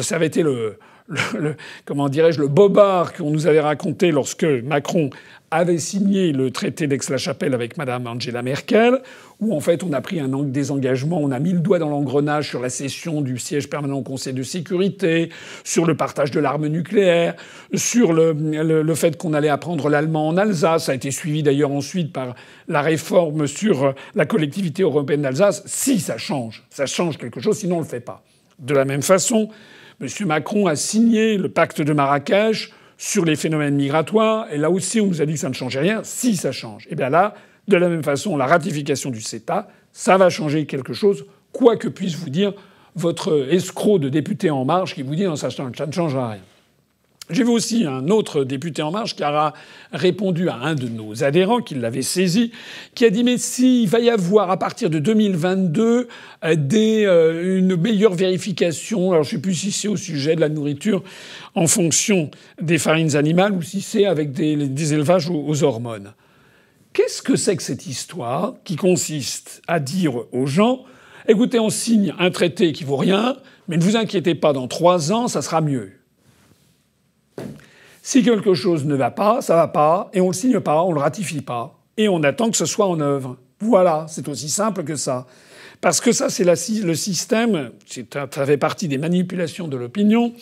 ça 0.02 0.16
avait 0.16 0.26
été 0.26 0.42
le, 0.42 0.78
le, 1.08 1.56
comment 1.84 2.08
dirais-je, 2.08 2.40
le 2.40 2.48
bobard 2.48 3.12
qu'on 3.12 3.30
nous 3.30 3.46
avait 3.46 3.60
raconté 3.60 4.10
lorsque 4.10 4.44
Macron 4.44 5.10
avait 5.50 5.78
signé 5.78 6.32
le 6.32 6.50
traité 6.50 6.88
d'Aix-la-Chapelle 6.88 7.54
avec 7.54 7.76
Madame 7.76 8.08
Angela 8.08 8.42
Merkel, 8.42 9.00
où 9.38 9.54
en 9.54 9.60
fait 9.60 9.84
on 9.84 9.92
a 9.92 10.00
pris 10.00 10.18
un 10.18 10.28
désengagement, 10.44 11.20
on 11.20 11.30
a 11.30 11.38
mis 11.38 11.52
le 11.52 11.60
doigt 11.60 11.78
dans 11.78 11.90
l'engrenage 11.90 12.48
sur 12.48 12.60
la 12.60 12.70
cession 12.70 13.20
du 13.20 13.38
siège 13.38 13.70
permanent 13.70 13.98
au 13.98 14.02
Conseil 14.02 14.32
de 14.32 14.42
sécurité, 14.42 15.28
sur 15.62 15.84
le 15.84 15.94
partage 15.96 16.32
de 16.32 16.40
l'arme 16.40 16.66
nucléaire, 16.66 17.34
sur 17.74 18.12
le, 18.12 18.32
le 18.32 18.94
fait 18.94 19.16
qu'on 19.16 19.32
allait 19.32 19.48
apprendre 19.48 19.88
l'allemand 19.88 20.26
en 20.26 20.36
Alsace. 20.36 20.86
Ça 20.86 20.92
a 20.92 20.94
été 20.96 21.12
suivi 21.12 21.44
d'ailleurs 21.44 21.70
ensuite 21.70 22.12
par 22.12 22.34
la 22.66 22.80
réforme 22.80 23.46
sur 23.46 23.94
la 24.16 24.26
collectivité 24.26 24.82
européenne 24.82 25.22
d'Alsace. 25.22 25.62
Si 25.66 26.00
ça 26.00 26.18
change, 26.18 26.64
ça 26.70 26.86
change 26.86 27.16
quelque 27.16 27.40
chose, 27.40 27.58
sinon 27.58 27.76
on 27.76 27.80
le 27.80 27.86
fait 27.86 28.00
pas. 28.00 28.24
De 28.58 28.74
la 28.74 28.84
même 28.84 29.02
façon, 29.02 29.50
M. 30.00 30.08
Macron 30.26 30.66
a 30.66 30.76
signé 30.76 31.36
le 31.36 31.48
pacte 31.48 31.80
de 31.80 31.92
Marrakech 31.92 32.72
sur 32.98 33.24
les 33.24 33.36
phénomènes 33.36 33.74
migratoires, 33.74 34.46
et 34.52 34.58
là 34.58 34.70
aussi 34.70 35.00
on 35.00 35.06
nous 35.06 35.20
a 35.20 35.26
dit 35.26 35.34
que 35.34 35.40
ça 35.40 35.48
ne 35.48 35.54
changeait 35.54 35.80
rien, 35.80 36.00
si 36.04 36.36
ça 36.36 36.52
change. 36.52 36.86
Eh 36.90 36.94
bien 36.94 37.10
là, 37.10 37.34
de 37.68 37.76
la 37.76 37.88
même 37.88 38.04
façon, 38.04 38.36
la 38.36 38.46
ratification 38.46 39.10
du 39.10 39.20
CETA, 39.20 39.68
ça 39.92 40.16
va 40.16 40.30
changer 40.30 40.66
quelque 40.66 40.92
chose, 40.92 41.26
quoi 41.52 41.76
que 41.76 41.88
puisse 41.88 42.14
vous 42.16 42.30
dire 42.30 42.52
votre 42.96 43.48
escroc 43.50 43.98
de 43.98 44.08
député 44.08 44.50
En 44.50 44.64
Marche 44.64 44.94
qui 44.94 45.02
vous 45.02 45.14
dit 45.14 45.24
non, 45.24 45.36
ça 45.36 45.48
ne 45.48 45.92
changera 45.92 46.30
rien. 46.30 46.40
J'ai 47.30 47.42
vu 47.42 47.48
aussi 47.48 47.86
un 47.86 48.08
autre 48.08 48.44
député 48.44 48.82
En 48.82 48.90
Marche 48.90 49.16
qui 49.16 49.22
a 49.22 49.54
répondu 49.92 50.50
à 50.50 50.56
un 50.56 50.74
de 50.74 50.88
nos 50.88 51.24
adhérents, 51.24 51.62
qui 51.62 51.74
l'avait 51.74 52.02
saisi, 52.02 52.52
qui 52.94 53.06
a 53.06 53.10
dit 53.10 53.24
Mais 53.24 53.38
s'il 53.38 53.88
va 53.88 53.98
y 54.00 54.10
avoir 54.10 54.50
à 54.50 54.58
partir 54.58 54.90
de 54.90 54.98
2022 54.98 56.08
euh, 56.44 56.54
des, 56.54 57.06
euh, 57.06 57.58
une 57.58 57.76
meilleure 57.76 58.12
vérification, 58.12 59.12
alors 59.12 59.24
je 59.24 59.30
sais 59.30 59.38
plus 59.38 59.54
si 59.54 59.72
c'est 59.72 59.88
au 59.88 59.96
sujet 59.96 60.36
de 60.36 60.42
la 60.42 60.50
nourriture 60.50 61.02
en 61.54 61.66
fonction 61.66 62.30
des 62.60 62.76
farines 62.76 63.16
animales 63.16 63.52
ou 63.52 63.62
si 63.62 63.80
c'est 63.80 64.04
avec 64.04 64.32
des, 64.32 64.92
élevages 64.92 65.30
aux 65.30 65.62
hormones. 65.62 66.12
Qu'est-ce 66.92 67.22
que 67.22 67.36
c'est 67.36 67.56
que 67.56 67.62
cette 67.62 67.86
histoire 67.86 68.54
qui 68.64 68.76
consiste 68.76 69.62
à 69.66 69.80
dire 69.80 70.14
aux 70.32 70.46
gens 70.46 70.84
Écoutez, 71.26 71.58
on 71.58 71.70
signe 71.70 72.14
un 72.18 72.30
traité 72.30 72.72
qui 72.72 72.84
vaut 72.84 72.98
rien, 72.98 73.38
mais 73.66 73.78
ne 73.78 73.82
vous 73.82 73.96
inquiétez 73.96 74.34
pas, 74.34 74.52
dans 74.52 74.68
trois 74.68 75.10
ans, 75.10 75.26
ça 75.26 75.40
sera 75.40 75.62
mieux? 75.62 76.03
Si 78.02 78.22
quelque 78.22 78.54
chose 78.54 78.84
ne 78.84 78.94
va 78.94 79.10
pas, 79.10 79.40
ça 79.40 79.56
va 79.56 79.68
pas, 79.68 80.10
et 80.12 80.20
on 80.20 80.28
le 80.28 80.34
signe 80.34 80.60
pas, 80.60 80.82
on 80.82 80.92
le 80.92 81.00
ratifie 81.00 81.40
pas, 81.40 81.78
et 81.96 82.08
on 82.08 82.22
attend 82.22 82.50
que 82.50 82.56
ce 82.56 82.66
soit 82.66 82.86
en 82.86 83.00
œuvre. 83.00 83.38
Voilà, 83.60 84.06
c'est 84.08 84.28
aussi 84.28 84.50
simple 84.50 84.84
que 84.84 84.96
ça. 84.96 85.26
Parce 85.80 86.00
que 86.00 86.12
ça, 86.12 86.28
c'est 86.28 86.44
le 86.44 86.94
système, 86.94 87.70
ça 88.10 88.46
fait 88.46 88.56
partie 88.58 88.88
des 88.88 88.98
manipulations 88.98 89.68
de 89.68 89.76
l'opinion, 89.76 90.34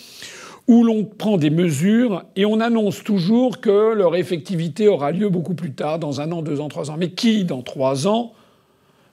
où 0.69 0.85
l'on 0.85 1.05
prend 1.05 1.39
des 1.39 1.51
mesures 1.51 2.25
et 2.37 2.45
on 2.47 2.61
annonce 2.61 3.03
toujours 3.03 3.61
que 3.61 3.95
leur 3.95 4.15
effectivité 4.15 4.89
aura 4.89 5.11
lieu 5.11 5.29
beaucoup 5.29 5.55
plus 5.55 5.73
tard, 5.73 5.99
dans 5.99 6.21
un 6.21 6.31
an, 6.33 6.43
deux 6.43 6.61
ans, 6.61 6.69
trois 6.69 6.91
ans. 6.91 6.97
Mais 6.97 7.11
qui, 7.11 7.45
dans 7.45 7.63
trois 7.63 8.07
ans, 8.07 8.33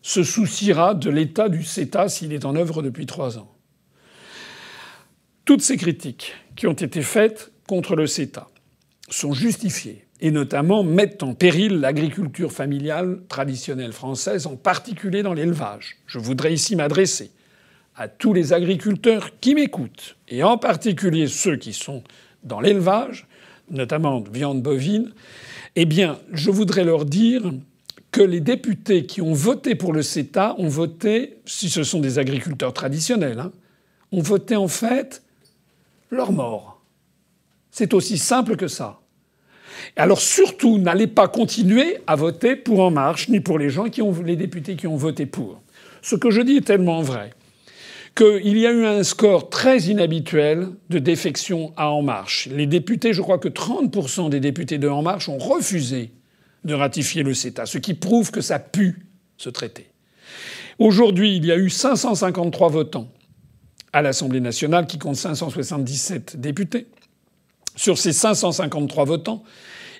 se 0.01 0.23
souciera 0.23 0.93
de 0.93 1.09
l'état 1.09 1.49
du 1.49 1.63
CETA 1.63 2.07
s'il 2.07 2.33
est 2.33 2.45
en 2.45 2.55
œuvre 2.55 2.81
depuis 2.81 3.05
trois 3.05 3.37
ans? 3.37 3.51
Toutes 5.45 5.61
ces 5.61 5.77
critiques 5.77 6.35
qui 6.55 6.67
ont 6.67 6.73
été 6.73 7.01
faites 7.01 7.51
contre 7.69 7.95
le 7.95 8.07
CETA 8.07 8.47
sont 9.09 9.31
justifiées 9.31 10.03
et 10.21 10.31
notamment 10.31 10.83
mettent 10.83 11.21
en 11.21 11.35
péril 11.35 11.79
l'agriculture 11.79 12.51
familiale 12.51 13.19
traditionnelle 13.29 13.93
française, 13.93 14.47
en 14.47 14.55
particulier 14.55 15.21
dans 15.21 15.35
l'élevage. 15.35 15.97
Je 16.07 16.17
voudrais 16.17 16.51
ici 16.51 16.75
m'adresser 16.75 17.29
à 17.95 18.07
tous 18.07 18.33
les 18.33 18.53
agriculteurs 18.53 19.39
qui 19.39 19.53
m'écoutent, 19.53 20.15
et 20.29 20.41
en 20.41 20.57
particulier 20.57 21.27
ceux 21.27 21.57
qui 21.57 21.73
sont 21.73 22.03
dans 22.43 22.59
l'élevage, 22.59 23.27
notamment 23.69 24.19
de 24.19 24.31
viande 24.31 24.63
bovine, 24.63 25.11
eh 25.75 25.85
bien, 25.85 26.17
je 26.33 26.49
voudrais 26.49 26.83
leur 26.83 27.05
dire 27.05 27.53
que 28.09 28.23
les 28.23 28.39
députés 28.39 29.05
qui 29.05 29.21
ont 29.21 29.33
voté 29.33 29.75
pour 29.75 29.93
le 29.93 30.01
CETA 30.01 30.55
ont 30.57 30.69
voté, 30.69 31.37
si 31.45 31.69
ce 31.69 31.83
sont 31.83 31.99
des 31.99 32.17
agriculteurs 32.17 32.73
traditionnels, 32.73 33.39
hein, 33.39 33.51
ont 34.11 34.23
voté 34.23 34.55
en 34.55 34.67
fait 34.67 35.21
leur 36.09 36.31
mort. 36.31 36.78
C'est 37.79 37.93
aussi 37.93 38.17
simple 38.17 38.57
que 38.57 38.67
ça. 38.67 38.99
Alors 39.95 40.19
surtout, 40.19 40.79
n'allez 40.79 41.07
pas 41.07 41.29
continuer 41.29 41.99
à 42.07 42.17
voter 42.17 42.57
pour 42.57 42.81
En 42.81 42.91
Marche, 42.91 43.29
ni 43.29 43.39
pour 43.39 43.57
les 43.57 43.69
les 44.25 44.35
députés 44.35 44.75
qui 44.75 44.85
ont 44.85 44.97
voté 44.97 45.25
pour. 45.25 45.61
Ce 46.01 46.17
que 46.17 46.29
je 46.29 46.41
dis 46.41 46.57
est 46.57 46.65
tellement 46.67 47.01
vrai 47.01 47.29
qu'il 48.17 48.57
y 48.57 48.67
a 48.67 48.71
eu 48.73 48.85
un 48.85 49.01
score 49.03 49.49
très 49.49 49.83
inhabituel 49.83 50.67
de 50.89 50.99
défection 50.99 51.71
à 51.77 51.89
En 51.89 52.01
Marche. 52.01 52.49
Les 52.51 52.65
députés, 52.65 53.13
je 53.13 53.21
crois 53.21 53.39
que 53.39 53.47
30% 53.47 54.29
des 54.29 54.41
députés 54.41 54.77
de 54.77 54.89
En 54.89 55.01
Marche 55.01 55.29
ont 55.29 55.37
refusé 55.37 56.11
de 56.65 56.73
ratifier 56.73 57.23
le 57.23 57.33
CETA, 57.33 57.65
ce 57.65 57.77
qui 57.77 57.93
prouve 57.93 58.29
que 58.29 58.41
ça 58.41 58.59
pue 58.59 59.05
ce 59.37 59.49
traité. 59.49 59.87
Aujourd'hui, 60.79 61.37
il 61.37 61.45
y 61.45 61.51
a 61.53 61.57
eu 61.57 61.69
553 61.69 62.67
votants 62.67 63.07
à 63.93 64.01
l'Assemblée 64.01 64.41
nationale 64.41 64.85
qui 64.85 64.97
compte 64.99 65.15
577 65.15 66.41
députés. 66.41 66.87
Sur 67.79 67.97
ces 67.97 68.11
553 68.11 69.05
votants, 69.05 69.41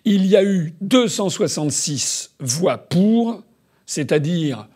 il 0.04 0.26
y 0.26 0.36
a 0.36 0.44
eu 0.44 0.74
266 0.82 2.36
voix 2.42 2.78
pour, 2.78 3.42
c'est-à-dire 3.86 4.68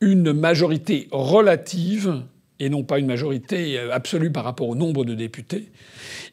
une 0.00 0.32
majorité 0.32 1.08
relative 1.12 2.22
et 2.58 2.70
non 2.70 2.84
pas 2.84 3.00
une 3.00 3.06
majorité 3.06 3.78
euh, 3.78 3.92
absolue 3.92 4.32
par 4.32 4.44
rapport 4.44 4.66
au 4.66 4.74
nombre 4.74 5.04
de 5.04 5.14
députés. 5.14 5.70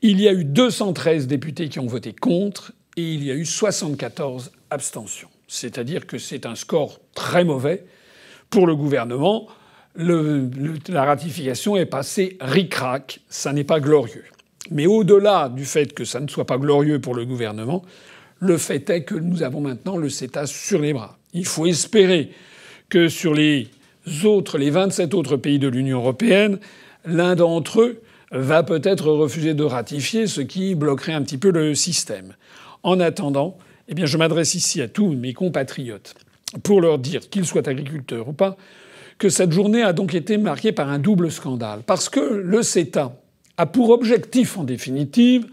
Il 0.02 0.22
y 0.22 0.30
a 0.30 0.32
eu 0.32 0.46
213 0.46 1.28
députés 1.28 1.68
qui 1.68 1.80
ont 1.80 1.86
voté 1.86 2.14
contre 2.14 2.72
et 2.96 3.14
il 3.14 3.22
y 3.22 3.30
a 3.30 3.36
eu 3.36 3.46
74 3.46 4.54
abstentions. 4.70 5.30
C'est-à-dire 5.50 6.08
que 6.08 6.18
c'est 6.18 6.46
un 6.46 6.56
score 6.56 7.02
très 7.14 7.44
mauvais 7.44 7.84
pour 8.50 8.68
le 8.68 8.76
gouvernement. 8.78 9.48
la 9.98 11.04
ratification 11.04 11.76
est 11.76 11.86
passée 11.86 12.38
ric-rac, 12.40 13.20
ça 13.28 13.52
n'est 13.52 13.66
pas 13.66 13.82
glorieux. 13.82 14.24
Mais 14.72 14.88
au-delà 14.88 15.50
du 15.50 15.66
fait 15.66 15.94
que 15.94 16.06
ça 16.06 16.20
ne 16.20 16.28
soit 16.28 16.46
pas 16.46 16.58
glorieux 16.58 17.00
pour 17.00 17.16
le 17.16 17.26
gouvernement, 17.26 17.84
le 18.40 18.58
fait 18.58 18.90
est 18.90 19.04
que 19.04 19.16
nous 19.16 19.44
avons 19.44 19.62
maintenant 19.62 19.98
le 19.98 20.10
CETA 20.10 20.46
sur 20.48 20.80
les 20.82 20.94
bras. 20.94 21.18
Il 21.34 21.46
faut 21.46 21.66
espérer 21.66 22.32
que 22.90 23.08
sur 23.08 23.34
les 23.34 23.70
autres, 24.24 24.58
les 24.58 24.70
27 24.70 25.14
autres 25.14 25.38
pays 25.38 25.60
de 25.60 25.68
l'Union 25.68 26.00
européenne, 26.00 26.60
l'un 27.06 27.36
d'entre 27.36 27.82
eux 27.82 28.02
va 28.32 28.64
peut-être 28.64 29.10
refuser 29.10 29.54
de 29.54 29.64
ratifier, 29.64 30.28
ce 30.28 30.42
qui 30.42 30.76
bloquerait 30.76 31.14
un 31.14 31.22
petit 31.22 31.38
peu 31.38 31.52
le 31.52 31.76
système. 31.76 32.34
En 32.84 33.00
attendant, 33.00 33.58
eh 33.88 34.06
je 34.06 34.18
m'adresse 34.18 34.56
ici 34.56 34.82
à 34.82 34.88
tous 34.88 35.10
mes 35.10 35.34
compatriotes 35.34 36.16
pour 36.64 36.82
leur 36.82 37.00
dire, 37.00 37.30
qu'ils 37.30 37.46
soient 37.46 37.68
agriculteurs 37.68 38.28
ou 38.30 38.34
pas, 38.34 38.58
que 39.18 39.30
cette 39.30 39.52
journée 39.52 39.82
a 39.82 39.94
donc 39.94 40.14
été 40.14 40.38
marquée 40.38 40.72
par 40.72 40.90
un 40.90 41.00
double 41.00 41.32
scandale. 41.32 41.82
Parce 41.86 42.10
que 42.10 42.20
le 42.20 42.62
CETA, 42.62 43.16
a 43.58 43.66
pour 43.66 43.90
objectif, 43.90 44.58
en 44.58 44.64
définitive, 44.64 45.48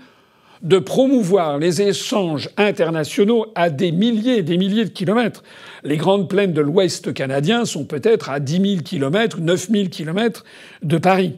de 0.63 0.79
promouvoir 0.79 1.59
les 1.59 1.83
échanges 1.83 2.49
internationaux 2.57 3.47
à 3.55 3.69
des 3.69 3.91
milliers 3.91 4.39
et 4.39 4.43
des 4.43 4.57
milliers 4.57 4.85
de 4.85 4.91
kilomètres. 4.91 5.43
Les 5.83 5.97
grandes 5.97 6.29
plaines 6.29 6.53
de 6.53 6.61
l'Ouest 6.61 7.13
canadien 7.13 7.65
sont 7.65 7.85
peut-être 7.85 8.31
à 8.31 8.39
10 8.39 8.71
000 8.71 8.83
kilomètres, 8.83 9.41
9 9.41 9.71
000 9.71 9.89
kilomètres 9.89 10.45
de 10.83 10.99
Paris. 10.99 11.35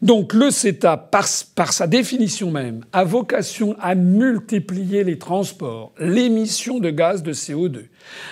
Donc 0.00 0.32
le 0.32 0.50
CETA, 0.50 0.96
par, 0.96 1.26
par, 1.56 1.72
sa 1.72 1.86
définition 1.86 2.50
même, 2.50 2.84
a 2.92 3.04
vocation 3.04 3.76
à 3.80 3.94
multiplier 3.94 5.02
les 5.02 5.18
transports, 5.18 5.92
l'émission 5.98 6.78
de 6.78 6.90
gaz 6.90 7.22
de 7.22 7.32
CO2, 7.32 7.86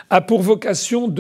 a 0.09 0.21
pour 0.21 0.43
vocation 0.43 1.13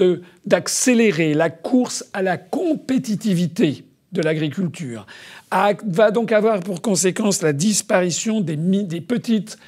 d'accélérer 0.46 1.34
la 1.34 1.50
course 1.50 2.08
à 2.12 2.22
la 2.22 2.36
compétitivité 2.36 3.84
de 4.12 4.22
l'agriculture, 4.22 5.06
va 5.50 6.10
donc 6.10 6.32
avoir 6.32 6.60
pour 6.60 6.82
conséquence 6.82 7.42
la 7.42 7.52
disparition 7.52 8.40
des, 8.40 9.00
petites 9.00 9.58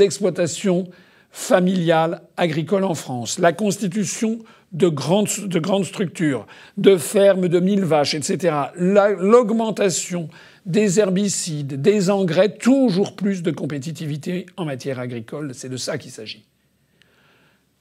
exploitations 0.00 0.88
familiale 1.30 2.22
agricole 2.36 2.84
en 2.84 2.94
France, 2.94 3.38
la 3.38 3.52
constitution 3.52 4.40
de 4.72 4.88
grandes 4.88 5.84
structures, 5.84 6.46
de 6.76 6.96
fermes 6.96 7.48
de 7.48 7.60
mille 7.60 7.84
vaches, 7.84 8.14
etc., 8.14 8.54
l'augmentation 8.76 10.28
des 10.66 11.00
herbicides, 11.00 11.80
des 11.80 12.10
engrais, 12.10 12.56
toujours 12.56 13.14
plus 13.14 13.42
de 13.42 13.50
compétitivité 13.50 14.46
en 14.56 14.64
matière 14.64 14.98
agricole, 14.98 15.54
c'est 15.54 15.68
de 15.68 15.76
ça 15.76 15.96
qu'il 15.96 16.10
s'agit. 16.10 16.44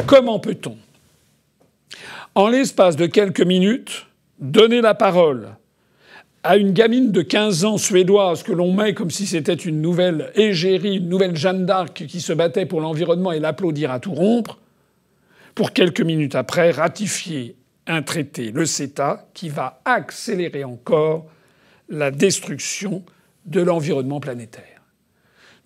Comment 0.05 0.39
peut-on, 0.39 0.77
en 2.35 2.47
l'espace 2.47 2.95
de 2.95 3.07
quelques 3.07 3.41
minutes, 3.41 4.05
donner 4.39 4.81
la 4.81 4.93
parole 4.93 5.49
à 6.47 6.55
une 6.55 6.71
gamine 6.71 7.11
de 7.11 7.21
15 7.21 7.65
ans 7.65 7.77
suédoise 7.77 8.41
que 8.41 8.53
l'on 8.53 8.71
met 8.71 8.93
comme 8.93 9.11
si 9.11 9.27
c'était 9.27 9.53
une 9.53 9.81
nouvelle 9.81 10.31
égérie, 10.33 10.95
une 10.95 11.09
nouvelle 11.09 11.35
Jeanne 11.35 11.65
d'Arc 11.65 12.05
qui 12.07 12.21
se 12.21 12.31
battait 12.31 12.65
pour 12.65 12.79
l'environnement 12.79 13.33
et 13.33 13.41
l'applaudir 13.41 13.91
à 13.91 13.99
tout 13.99 14.13
rompre, 14.13 14.57
pour 15.55 15.73
quelques 15.73 15.99
minutes 15.99 16.35
après 16.35 16.71
ratifier 16.71 17.57
un 17.85 18.01
traité, 18.01 18.51
le 18.51 18.65
CETA, 18.65 19.27
qui 19.33 19.49
va 19.49 19.81
accélérer 19.83 20.63
encore 20.63 21.25
la 21.89 22.11
destruction 22.11 23.03
de 23.45 23.59
l'environnement 23.59 24.21
planétaire. 24.21 24.81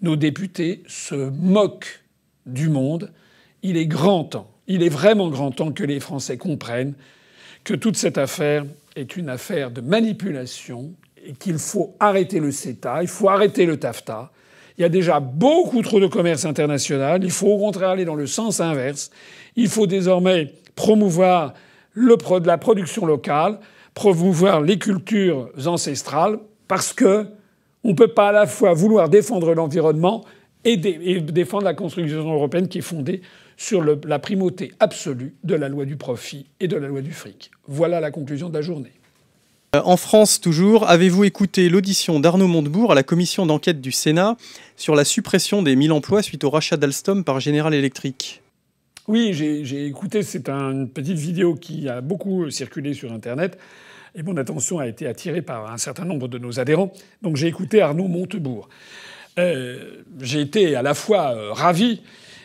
Nos 0.01 0.15
députés 0.15 0.82
se 0.88 1.29
moquent 1.29 2.01
du 2.47 2.69
monde. 2.69 3.11
Il 3.61 3.77
est 3.77 3.86
grand 3.86 4.23
temps, 4.23 4.49
il 4.65 4.82
est 4.82 4.89
vraiment 4.89 5.29
grand 5.29 5.51
temps 5.51 5.71
que 5.71 5.84
les 5.84 5.99
Français 5.99 6.38
comprennent 6.38 6.95
que 7.63 7.75
toute 7.75 7.97
cette 7.97 8.17
affaire 8.17 8.65
est 8.95 9.15
une 9.17 9.29
affaire 9.29 9.71
de 9.71 9.81
manipulation 9.81 10.93
et 11.25 11.33
qu'il 11.33 11.59
faut 11.59 11.95
arrêter 11.99 12.39
le 12.39 12.51
CETA, 12.51 13.01
il 13.01 13.07
faut 13.07 13.29
arrêter 13.29 13.65
le 13.65 13.77
TAFTA. 13.77 14.31
Il 14.77 14.81
y 14.81 14.85
a 14.85 14.89
déjà 14.89 15.19
beaucoup 15.19 15.81
trop 15.81 15.99
de 15.99 16.07
commerce 16.07 16.45
international. 16.45 17.23
Il 17.23 17.31
faut 17.31 17.47
au 17.47 17.57
contraire 17.59 17.89
aller 17.89 18.05
dans 18.05 18.15
le 18.15 18.25
sens 18.25 18.59
inverse. 18.59 19.11
Il 19.55 19.67
faut 19.67 19.85
désormais 19.85 20.53
promouvoir 20.75 21.53
la 21.95 22.57
production 22.57 23.05
locale, 23.05 23.59
promouvoir 23.93 24.61
les 24.61 24.79
cultures 24.79 25.49
ancestrales, 25.65 26.39
parce 26.67 26.93
que 26.93 27.27
on 27.83 27.89
ne 27.89 27.95
peut 27.95 28.07
pas 28.07 28.29
à 28.29 28.31
la 28.31 28.47
fois 28.47 28.73
vouloir 28.73 29.09
défendre 29.09 29.53
l'environnement 29.53 30.23
et, 30.63 30.77
défendre 30.77 31.63
la 31.63 31.73
construction 31.73 32.31
européenne 32.31 32.67
qui 32.67 32.77
est 32.77 32.81
fondée 32.81 33.21
sur 33.62 33.84
la 33.84 34.18
primauté 34.18 34.72
absolue 34.80 35.36
de 35.43 35.53
la 35.53 35.70
loi 35.70 35.86
du 35.86 35.95
profit 35.95 36.47
et 36.59 36.68
de 36.68 36.76
la 36.76 36.88
loi 36.88 37.01
du 37.01 37.12
fric. 37.12 37.51
Voilà 37.68 37.99
la 37.99 38.09
conclusion 38.09 38.49
de 38.49 38.55
la 38.55 38.64
journée. 38.64 38.91
En 39.74 39.97
France, 39.97 40.41
toujours, 40.41 40.89
avez-vous 40.89 41.26
écouté 41.26 41.70
l'audition 41.70 42.20
d'Arnaud 42.20 42.47
Montebourg 42.47 42.91
à 42.91 42.95
la 42.95 43.03
commission 43.03 43.45
d'enquête 43.45 43.80
du 43.80 43.91
Sénat 43.91 44.36
sur 44.78 44.95
la 44.95 45.05
suppression 45.05 45.62
des 45.62 45.76
1000 45.76 45.91
emplois 45.91 46.24
suite 46.24 46.43
au 46.43 46.49
rachat 46.49 46.76
d'Alstom 46.76 47.24
par 47.24 47.39
General 47.39 47.72
Electric? 47.72 48.41
Oui, 49.07 49.32
j'ai 49.32 49.86
écouté. 49.86 50.24
C'est 50.24 50.49
une 50.49 50.89
petite 50.89 51.20
vidéo 51.20 51.53
qui 51.53 51.88
a 51.88 52.01
beaucoup 52.01 52.49
circulé 52.49 52.95
sur 52.95 53.14
Internet. 53.14 53.59
Et 54.16 54.24
mon 54.24 54.38
attention 54.38 54.80
a 54.80 54.88
été 54.88 55.05
attirée 55.05 55.43
par 55.43 55.72
un 55.72 55.78
certain 55.78 56.05
nombre 56.05 56.28
de 56.28 56.39
nos 56.39 56.59
adhérents. 56.59 56.91
Donc 57.22 57.36
j'ai 57.36 57.47
écouté 57.47 57.80
Arnaud 57.82 58.07
Montebourg. 58.07 58.70
Euh, 59.38 60.01
j'ai 60.20 60.41
été 60.41 60.76
à 60.76 60.82
la 60.82 60.95
fois 60.95 61.36
euh, 61.36 61.53
ravi 61.53 62.01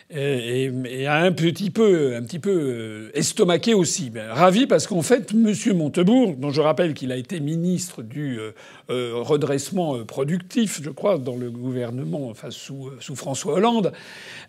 et, 0.09 0.71
et, 0.85 1.07
un 1.07 1.33
petit 1.33 1.69
peu, 1.69 2.15
un 2.15 2.23
petit 2.23 2.39
peu 2.39 2.51
euh, 2.51 3.11
estomaqué 3.13 3.73
aussi. 3.73 4.09
Ben, 4.09 4.31
ravi 4.31 4.65
parce 4.65 4.87
qu'en 4.87 5.01
fait, 5.01 5.33
M. 5.33 5.53
Montebourg, 5.75 6.35
dont 6.37 6.49
je 6.49 6.61
rappelle 6.61 6.93
qu'il 6.93 7.11
a 7.11 7.17
été 7.17 7.41
ministre 7.41 8.03
du 8.03 8.39
euh, 8.39 8.51
euh, 8.89 9.11
redressement 9.15 10.05
productif, 10.05 10.79
je 10.81 10.89
crois, 10.91 11.17
dans 11.17 11.35
le 11.35 11.51
gouvernement, 11.51 12.29
enfin 12.29 12.51
sous, 12.51 12.89
sous 13.01 13.17
François 13.17 13.55
Hollande, 13.55 13.91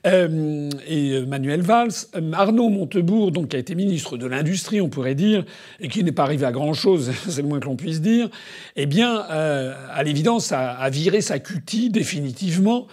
et 0.05 1.21
Manuel 1.27 1.63
Valls, 1.63 1.91
Arnaud 2.33 2.69
Montebourg, 2.69 3.33
donc 3.33 3.49
qui 3.49 3.57
a 3.57 3.59
été 3.59 3.75
ministre 3.75 4.17
de 4.17 4.27
l'industrie, 4.27 4.81
on 4.81 4.89
pourrait 4.89 5.17
dire, 5.17 5.45
et 5.81 5.89
qui 5.89 6.05
n'est 6.05 6.13
pas 6.13 6.23
arrivé 6.23 6.47
à 6.47 6.53
grand 6.53 6.73
chose, 6.73 7.11
c'est 7.29 7.43
le 7.43 7.49
moins 7.49 7.59
que 7.59 7.67
l'on 7.67 7.77
puisse 7.77 8.01
dire, 8.01 8.29
eh 8.77 8.87
bien, 8.87 9.17
à 9.19 10.03
l'évidence, 10.05 10.53
a, 10.53 10.71
a, 10.71 10.89
viré 10.89 11.21
sa 11.21 11.41
cutie 11.41 11.91
définitivement 11.91 12.87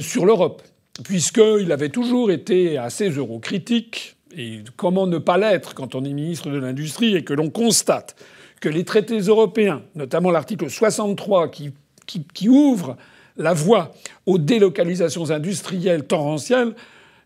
sur 0.00 0.26
l'Europe 0.26 0.62
puisqu'il 1.02 1.72
avait 1.72 1.88
toujours 1.88 2.30
été 2.30 2.78
assez 2.78 3.08
eurocritique, 3.10 4.16
et 4.36 4.60
comment 4.76 5.06
ne 5.06 5.18
pas 5.18 5.38
l'être 5.38 5.74
quand 5.74 5.94
on 5.94 6.04
est 6.04 6.12
ministre 6.12 6.50
de 6.50 6.58
l'Industrie 6.58 7.16
et 7.16 7.24
que 7.24 7.34
l'on 7.34 7.50
constate 7.50 8.16
que 8.60 8.68
les 8.68 8.84
traités 8.84 9.18
européens, 9.18 9.82
notamment 9.94 10.30
l'article 10.30 10.70
63 10.70 11.50
qui, 11.50 11.72
qui, 12.06 12.48
ouvre 12.48 12.96
la 13.36 13.52
voie 13.52 13.92
aux 14.26 14.38
délocalisations 14.38 15.30
industrielles 15.30 16.04
torrentielles, 16.04 16.74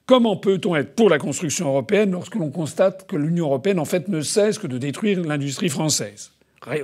comment 0.06 0.36
peut-on 0.36 0.74
être 0.76 0.94
pour 0.94 1.08
la 1.08 1.18
construction 1.18 1.68
européenne 1.68 2.10
lorsque 2.10 2.34
l'on 2.34 2.50
constate 2.50 3.06
que 3.06 3.16
l'Union 3.16 3.46
européenne 3.46 3.78
en 3.78 3.84
fait 3.84 4.08
ne 4.08 4.20
cesse 4.20 4.58
que 4.58 4.66
de 4.66 4.78
détruire 4.78 5.20
l'industrie 5.22 5.68
française? 5.68 6.32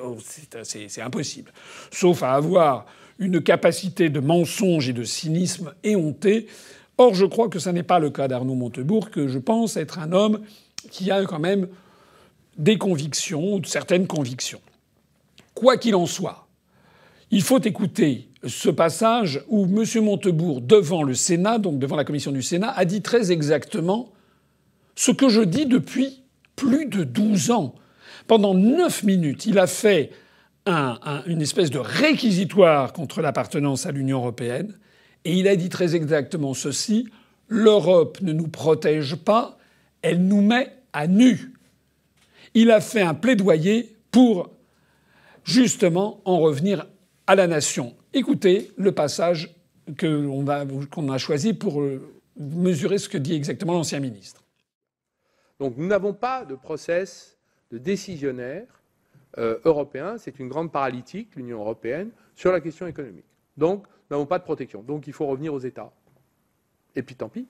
Oh, 0.02 0.16
C'est 0.62 1.02
impossible. 1.02 1.52
Sauf 1.90 2.22
à 2.22 2.34
avoir 2.34 2.86
une 3.18 3.42
capacité 3.42 4.08
de 4.08 4.20
mensonge 4.20 4.88
et 4.88 4.92
de 4.92 5.04
cynisme 5.04 5.74
éhonté 5.82 6.46
Or, 6.96 7.14
je 7.14 7.26
crois 7.26 7.48
que 7.48 7.58
ce 7.58 7.70
n'est 7.70 7.82
pas 7.82 7.98
le 7.98 8.10
cas 8.10 8.28
d'Arnaud 8.28 8.54
Montebourg, 8.54 9.10
que 9.10 9.26
je 9.26 9.38
pense 9.38 9.76
être 9.76 9.98
un 9.98 10.12
homme 10.12 10.40
qui 10.90 11.10
a 11.10 11.24
quand 11.24 11.40
même 11.40 11.68
des 12.56 12.78
convictions, 12.78 13.60
certaines 13.64 14.06
convictions. 14.06 14.60
Quoi 15.54 15.76
qu'il 15.76 15.96
en 15.96 16.06
soit, 16.06 16.46
il 17.30 17.42
faut 17.42 17.60
écouter 17.60 18.28
ce 18.46 18.68
passage 18.68 19.42
où 19.48 19.64
M. 19.64 20.04
Montebourg, 20.04 20.60
devant 20.60 21.02
le 21.02 21.14
Sénat, 21.14 21.58
donc 21.58 21.78
devant 21.78 21.96
la 21.96 22.04
commission 22.04 22.30
du 22.30 22.42
Sénat, 22.42 22.70
a 22.70 22.84
dit 22.84 23.02
très 23.02 23.32
exactement 23.32 24.12
ce 24.94 25.10
que 25.10 25.28
je 25.28 25.40
dis 25.40 25.66
depuis 25.66 26.22
plus 26.54 26.86
de 26.86 27.02
12 27.02 27.50
ans. 27.50 27.74
Pendant 28.28 28.54
neuf 28.54 29.02
minutes, 29.02 29.46
il 29.46 29.58
a 29.58 29.66
fait 29.66 30.10
une 30.66 31.42
espèce 31.42 31.70
de 31.70 31.78
réquisitoire 31.78 32.92
contre 32.92 33.20
l'appartenance 33.20 33.86
à 33.86 33.92
l'Union 33.92 34.18
européenne. 34.18 34.78
Et 35.24 35.34
il 35.34 35.48
a 35.48 35.56
dit 35.56 35.68
très 35.68 35.96
exactement 35.96 36.54
ceci 36.54 37.08
l'Europe 37.48 38.20
ne 38.20 38.32
nous 38.32 38.48
protège 38.48 39.16
pas, 39.16 39.58
elle 40.02 40.26
nous 40.26 40.40
met 40.40 40.72
à 40.92 41.06
nu. 41.06 41.52
Il 42.54 42.70
a 42.70 42.80
fait 42.80 43.02
un 43.02 43.14
plaidoyer 43.14 43.96
pour 44.10 44.50
justement 45.44 46.20
en 46.24 46.38
revenir 46.38 46.86
à 47.26 47.34
la 47.34 47.46
nation. 47.46 47.94
Écoutez 48.12 48.70
le 48.76 48.92
passage 48.92 49.54
qu'on 49.98 50.46
a, 50.46 51.18
choisi 51.18 51.52
pour 51.52 51.82
euh, 51.82 52.00
mesurer 52.38 52.98
ce 52.98 53.08
que 53.08 53.18
dit 53.18 53.34
exactement 53.34 53.74
l'ancien 53.74 54.00
ministre. 54.00 54.42
Donc 55.60 55.76
nous 55.76 55.86
n'avons 55.86 56.14
pas 56.14 56.44
de 56.44 56.54
process 56.54 57.36
de 57.70 57.78
décisionnaire 57.78 58.66
euh, 59.38 59.58
européen. 59.64 60.16
C'est 60.16 60.38
une 60.38 60.48
grande 60.48 60.72
paralytique, 60.72 61.36
l'Union 61.36 61.60
européenne, 61.60 62.10
sur 62.34 62.52
la 62.52 62.60
question 62.60 62.86
économique. 62.86 63.26
Donc 63.56 63.86
n'avons 64.14 64.26
pas 64.26 64.38
de 64.38 64.44
protection. 64.44 64.82
Donc 64.82 65.06
il 65.06 65.12
faut 65.12 65.26
revenir 65.26 65.52
aux 65.52 65.58
États. 65.58 65.92
Et 66.96 67.02
puis 67.02 67.14
tant 67.14 67.28
pis. 67.28 67.46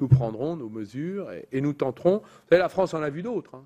Nous 0.00 0.08
prendrons 0.08 0.56
nos 0.56 0.68
mesures 0.68 1.30
et, 1.52 1.60
nous 1.60 1.74
tenterons. 1.74 2.18
Vous 2.18 2.48
savez, 2.48 2.60
la 2.60 2.70
France 2.70 2.94
en 2.94 3.02
a 3.02 3.10
vu 3.10 3.22
d'autres. 3.22 3.54
Hein. 3.54 3.64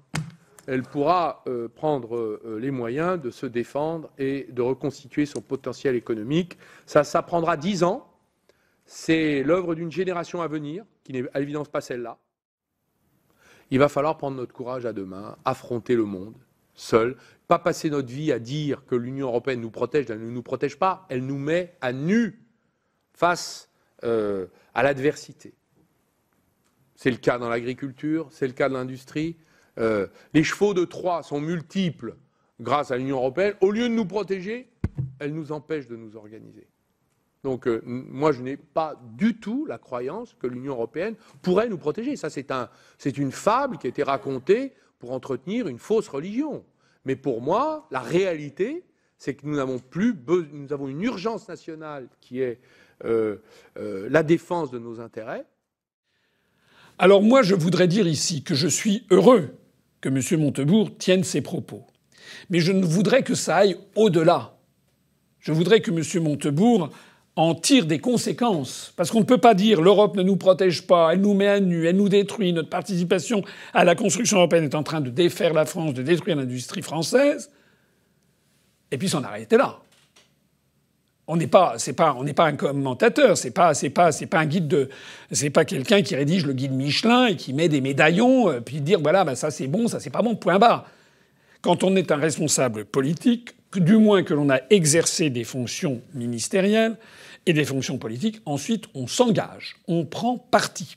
Elle 0.67 0.83
pourra 0.83 1.43
euh, 1.47 1.69
prendre 1.69 2.17
euh, 2.17 2.59
les 2.61 2.71
moyens 2.71 3.21
de 3.21 3.31
se 3.31 3.47
défendre 3.47 4.11
et 4.19 4.49
de 4.51 4.63
reconstituer 4.63 5.27
son 5.27 5.41
potentiel 5.41 5.95
économique. 5.95 6.59
Ça, 6.87 7.05
ça 7.05 7.23
prendra 7.23 7.57
dix 7.57 7.85
ans. 7.85 8.11
C'est 8.85 9.43
l'œuvre 9.43 9.75
d'une 9.75 9.93
génération 9.93 10.43
à 10.43 10.49
venir, 10.49 10.85
qui 11.05 11.13
n'est 11.13 11.25
à 11.33 11.41
l'évidence 11.41 11.69
pas 11.69 11.81
celle-là. 11.81 12.19
Il 13.71 13.79
va 13.79 13.89
falloir 13.89 14.17
prendre 14.17 14.37
notre 14.37 14.53
courage 14.53 14.87
à 14.87 14.93
deux 14.93 15.05
mains, 15.05 15.37
affronter 15.45 15.97
le 15.97 16.05
monde, 16.05 16.35
seul, 16.75 17.17
pas 17.47 17.59
passer 17.59 17.91
notre 17.91 18.09
vie 18.09 18.33
à 18.33 18.39
dire 18.39 18.85
que 18.87 18.95
l'Union 18.95 19.29
européenne 19.29 19.61
nous 19.61 19.71
protège, 19.71 20.07
elle 20.09 20.21
ne 20.21 20.31
nous 20.31 20.43
protège 20.43 20.77
pas, 20.77 21.07
elle 21.09 21.25
nous 21.25 21.39
met 21.39 21.77
à 21.81 21.93
nu 21.93 22.41
face 23.13 23.71
euh, 24.05 24.47
à 24.75 24.83
l'adversité. 24.83 25.55
C'est 26.97 27.11
le 27.11 27.17
cas 27.17 27.39
dans 27.39 27.49
l'agriculture, 27.49 28.29
c'est 28.31 28.47
le 28.47 28.53
cas 28.53 28.69
de 28.69 28.75
l'industrie. 28.75 29.37
Euh, 29.79 30.07
les 30.33 30.45
chevaux 30.45 30.75
de 30.75 30.85
Troie 30.85 31.23
sont 31.23 31.41
multiples 31.41 32.17
grâce 32.61 32.91
à 32.91 32.97
l'Union 32.97 33.17
européenne. 33.17 33.55
Au 33.61 33.71
lieu 33.71 33.89
de 33.89 33.95
nous 33.95 34.07
protéger, 34.07 34.69
elle 35.19 35.35
nous 35.35 35.53
empêche 35.53 35.87
de 35.87 35.97
nous 35.97 36.17
organiser. 36.17 36.67
Donc 37.43 37.67
euh, 37.67 37.83
moi, 37.85 38.33
je 38.33 38.41
n'ai 38.41 38.57
pas 38.57 38.99
du 39.17 39.39
tout 39.39 39.67
la 39.67 39.79
croyance 39.79 40.35
que 40.41 40.47
l'Union 40.47 40.73
européenne 40.73 41.15
pourrait 41.43 41.69
nous 41.69 41.79
protéger. 41.79 42.17
Ça, 42.17 42.31
c'est 42.31 42.51
un, 42.51 42.71
une 43.05 43.33
fable 43.33 43.77
qui 43.77 43.87
a 43.87 43.91
été 43.91 44.03
racontée 44.03 44.73
pour 44.99 45.13
entretenir 45.13 45.69
une 45.69 45.79
fausse 45.79 46.09
religion. 46.09 46.65
Mais 47.05 47.17
pour 47.17 47.41
moi, 47.41 47.87
la 47.91 48.01
réalité, 48.01 48.85
c'est 49.19 49.35
que 49.35 49.47
nous 49.47 49.57
n'avons 49.57 49.79
plus 49.79 50.15
nous 50.53 50.73
avons 50.73 50.89
une 50.89 51.03
urgence 51.03 51.49
nationale 51.49 52.09
qui 52.21 52.41
est 52.41 52.61
euh, 53.05 53.37
euh, 53.77 54.09
la 54.11 54.23
défense 54.23 54.71
de 54.71 54.79
nos 54.79 55.01
intérêts. 55.01 55.45
Alors 56.99 57.23
moi, 57.23 57.43
je 57.43 57.55
voudrais 57.55 57.89
dire 57.89 58.07
ici 58.07 58.43
que 58.43 58.55
je 58.55 58.69
suis 58.69 59.07
heureux 59.11 59.55
que 60.01 60.09
M. 60.09 60.41
Montebourg 60.41 60.97
tienne 60.97 61.25
ses 61.25 61.41
propos. 61.41 61.87
Mais 62.51 62.61
je 62.61 62.73
ne 62.73 62.85
voudrais 62.85 63.23
que 63.23 63.35
ça 63.35 63.57
aille 63.57 63.77
au-delà. 63.97 64.57
Je 65.41 65.53
voudrais 65.53 65.81
que 65.81 65.91
M. 65.91 66.23
Montebourg 66.23 66.91
en 67.37 67.55
tire 67.55 67.87
des 67.87 67.99
conséquences. 67.99 68.93
Parce 68.97 69.11
qu'on 69.11 69.21
ne 69.21 69.25
peut 69.25 69.39
pas 69.39 69.55
dire 69.55 69.81
l'Europe 69.81 70.17
ne 70.17 70.23
nous 70.23 70.37
protège 70.37 70.87
pas, 70.87 71.13
elle 71.13 71.21
nous 71.21 71.35
met 71.35 71.49
à 71.49 71.61
nu, 71.61 71.87
elle 71.87 71.97
nous 71.97 72.09
détruit, 72.09 72.53
notre 72.53 72.69
participation 72.69 73.43
à 73.73 73.85
la 73.85 73.95
construction 73.95 74.39
européenne 74.39 74.65
est 74.65 74.75
en 74.75 74.83
train 74.83 75.01
de 75.01 75.11
défaire 75.11 75.53
la 75.53 75.67
France, 75.67 75.95
de 75.95 76.03
détruire 76.03 76.37
l'industrie 76.37 76.83
française, 76.83 77.51
et 78.91 78.99
puis 78.99 79.09
s'en 79.09 79.25
arrêter 79.25 79.57
là. 79.57 79.79
On 81.27 81.37
n'est 81.37 81.47
pas, 81.47 81.77
pas, 81.97 82.17
pas 82.37 82.45
un 82.45 82.53
commentateur, 82.53 83.39
c'est 83.39 83.51
pas, 83.51 83.73
pas, 83.95 84.11
pas 84.13 84.39
un 84.39 84.47
guide 84.47 84.69
de, 84.69 84.91
c'est 85.33 85.49
pas 85.49 85.65
quelqu'un 85.65 86.03
qui 86.03 86.15
rédige 86.15 86.45
le 86.45 86.53
guide 86.53 86.73
Michelin 86.73 87.29
et 87.29 87.37
qui 87.37 87.55
met 87.55 87.71
des 87.71 87.81
médaillons, 87.81 88.51
euh, 88.51 88.61
puis 88.61 88.83
dire 88.83 89.01
voilà, 89.01 89.25
bah 89.25 89.35
ça 89.35 89.51
c'est 89.51 89.67
bon, 89.67 89.89
ça 89.89 90.01
c'est 90.01 90.11
pas 90.11 90.21
bon, 90.21 90.37
point 90.37 90.59
barre. 90.59 90.87
Quand 91.63 91.83
on 91.83 91.97
est 91.97 92.13
un 92.13 92.17
responsable 92.17 92.85
politique, 92.85 93.55
du 93.81 93.97
moins 93.97 94.23
que 94.23 94.35
l'on 94.35 94.51
a 94.51 94.61
exercé 94.71 95.31
des 95.31 95.45
fonctions 95.45 96.01
ministérielles 96.13 96.97
et 97.47 97.53
des 97.53 97.65
fonctions 97.65 97.99
politiques, 97.99 98.41
ensuite 98.47 98.85
on 98.95 99.07
s'engage, 99.07 99.77
on 99.89 100.05
prend 100.05 100.39
parti. 100.39 100.97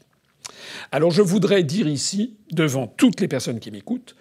Alors 0.91 1.11
je 1.11 1.21
voudrais 1.21 1.63
dire 1.63 1.87
ici, 1.87 2.37
devant 2.51 2.87
toutes 2.87 3.19
les 3.19 3.27
personnes 3.27 3.59
qui 3.59 3.71
m'écoutent, 3.71 4.15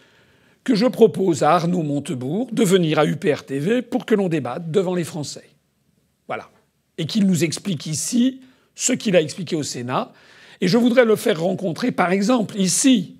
que 0.65 0.75
je 0.75 0.87
propose 0.87 1.45
à 1.45 1.53
Arnaud 1.53 1.85
Montebourg 1.85 2.49
de 2.53 2.65
venir 2.65 2.99
à 2.99 3.07
UPR 3.07 3.45
TV 3.47 3.83
pour 3.83 4.05
que 4.05 4.17
l'on 4.17 4.29
débatte 4.29 4.71
devant 4.71 4.95
les 4.95 5.05
Français. 5.05 5.49
Voilà. 6.27 6.51
Et 6.99 7.07
qu'il 7.07 7.27
nous 7.27 7.45
explique 7.45 7.87
ici 7.87 8.41
ce 8.75 8.93
qu'il 8.93 9.15
a 9.15 9.21
expliqué 9.21 9.55
au 9.55 9.63
Sénat. 9.63 10.13
Et 10.61 10.67
je 10.67 10.77
voudrais 10.77 11.05
le 11.05 11.15
faire 11.15 11.41
rencontrer, 11.41 11.93
par 11.93 12.11
exemple, 12.11 12.59
ici, 12.59 13.17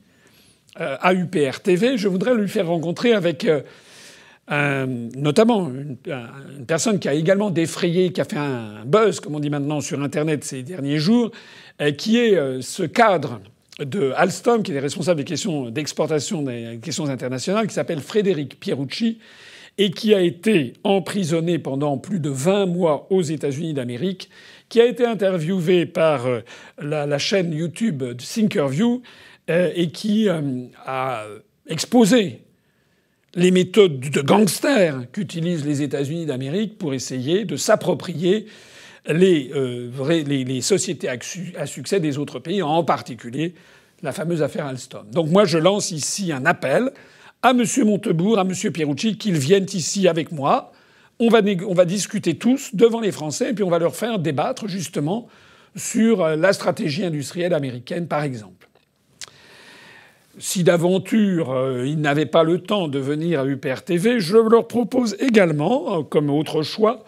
euh, 0.81 0.97
à 1.01 1.15
UPR 1.15 1.61
TV, 1.63 1.97
je 1.97 2.09
voudrais 2.09 2.35
lui 2.35 2.49
faire 2.49 2.67
rencontrer 2.67 3.13
avec 3.13 3.45
euh, 3.45 3.63
notamment 4.49 5.69
une, 5.69 5.97
personne 6.67 6.99
qui 6.99 7.09
a 7.09 7.15
également 7.15 7.51
défrayé, 7.51 8.13
qui 8.13 8.21
a 8.21 8.25
fait 8.25 8.37
un 8.37 8.85
buzz, 8.85 9.21
comme 9.21 9.35
on 9.35 9.41
dit 9.41 9.51
maintenant, 9.51 9.81
sur 9.81 10.01
Internet 10.03 10.45
ces 10.45 10.63
derniers 10.63 10.99
jours, 10.99 11.31
euh, 11.81 11.93
qui 11.93 12.19
est 12.19 12.63
ce 12.63 12.85
cadre 12.85 13.41
de 13.81 14.13
Alstom, 14.17 14.63
qui 14.63 14.73
est 14.73 14.81
responsable 14.81 15.19
des 15.19 15.25
questions 15.25 15.71
d'exportation 15.71 16.43
des 16.43 16.79
questions 16.83 17.07
internationales, 17.07 17.67
qui 17.67 17.75
s'appelle 17.75 18.01
Frédéric 18.01 18.59
Pierucci, 18.61 19.19
et 19.79 19.91
qui 19.91 20.15
a 20.15 20.21
été 20.21 20.73
emprisonné 20.85 21.59
pendant 21.59 21.99
plus 21.99 22.21
de 22.21 22.31
20 22.31 22.67
mois 22.67 23.07
aux 23.11 23.23
États-Unis 23.23 23.75
d'Amérique, 23.75 24.31
qui 24.69 24.81
a 24.81 24.87
été 24.87 25.05
interviewé 25.05 25.87
par 25.87 26.27
euh, 26.27 26.41
la, 26.81 27.19
chaîne 27.19 27.53
YouTube 27.53 28.03
Thinkerview 28.17 29.03
euh, 29.51 29.71
et 29.75 29.91
qui 29.91 30.29
euh, 30.29 30.67
a 30.85 31.25
exposé 31.69 32.43
les 33.37 33.51
méthodes 33.51 34.01
de 34.01 34.21
gangsters 34.23 35.11
qu'utilisent 35.13 35.65
les 35.65 35.83
États-Unis 35.83 36.27
d'Amérique 36.27 36.79
pour 36.79 36.95
essayer 36.95 37.45
de 37.45 37.57
s'approprier 37.57 38.47
les, 39.07 39.53
les, 40.25 40.61
sociétés 40.63 41.09
à 41.09 41.67
succès 41.67 42.01
des 42.01 42.19
autres 42.19 42.41
pays, 42.41 42.63
en 42.63 42.83
particulier 42.83 43.55
la 44.03 44.13
fameuse 44.13 44.43
affaire 44.43 44.67
Alstom. 44.67 45.07
Donc 45.11 45.29
moi 45.31 45.45
je 45.45 45.59
lance 45.59 45.91
ici 45.91 46.33
un 46.33 46.45
appel 46.47 46.91
à 47.43 47.51
M. 47.51 47.65
Montebourg, 47.85 48.39
à 48.39 48.43
M. 48.43 48.53
Pierucci, 48.73 49.17
qu'ils 49.17 49.39
viennent 49.39 49.67
ici 49.73 50.09
avec 50.09 50.33
moi. 50.33 50.73
On 51.19 51.29
va, 51.29 51.41
on 51.67 51.75
va 51.75 51.85
discuter 51.85 52.37
tous 52.37 52.75
devant 52.75 53.01
les 53.01 53.13
Français 53.13 53.51
et 53.51 53.53
puis 53.53 53.65
on 53.65 53.71
va 53.71 53.79
leur 53.79 53.97
faire 53.97 54.19
débattre 54.19 54.69
justement 54.69 55.29
sur 55.75 56.23
euh, 56.23 56.37
la 56.37 56.53
stratégie 56.53 57.05
industrielle 57.05 57.55
américaine, 57.55 58.07
par 58.07 58.23
exemple. 58.23 58.66
Si 60.39 60.65
d'aventure 60.65 61.51
euh, 61.51 61.87
ils 61.87 61.99
n'avaient 61.99 62.27
pas 62.27 62.43
le 62.43 62.59
temps 62.59 62.89
de 62.89 62.99
venir 62.99 63.41
à 63.41 63.47
UPR 63.47 63.83
TV, 63.83 64.21
je 64.21 64.37
leur 64.37 64.69
propose 64.69 65.17
également, 65.19 66.01
euh, 66.01 66.03
comme 66.03 66.29
autre 66.29 66.63
choix, 66.63 67.05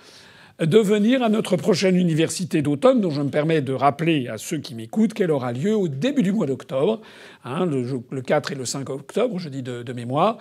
de 0.58 0.78
venir 0.78 1.22
à 1.22 1.28
notre 1.28 1.56
prochaine 1.56 1.96
université 1.96 2.62
d'automne, 2.62 3.02
dont 3.02 3.10
je 3.10 3.20
me 3.20 3.28
permets 3.28 3.60
de 3.60 3.74
rappeler 3.74 4.28
à 4.28 4.38
ceux 4.38 4.56
qui 4.58 4.74
m'écoutent 4.74 5.12
qu'elle 5.12 5.30
aura 5.30 5.52
lieu 5.52 5.76
au 5.76 5.88
début 5.88 6.22
du 6.22 6.32
mois 6.32 6.46
d'octobre, 6.46 7.00
hein, 7.44 7.66
le, 7.66 8.22
4 8.22 8.52
et 8.52 8.54
le 8.54 8.64
5 8.64 8.88
octobre, 8.88 9.38
je 9.38 9.50
dis 9.50 9.62
de, 9.62 9.92
mémoire. 9.92 10.38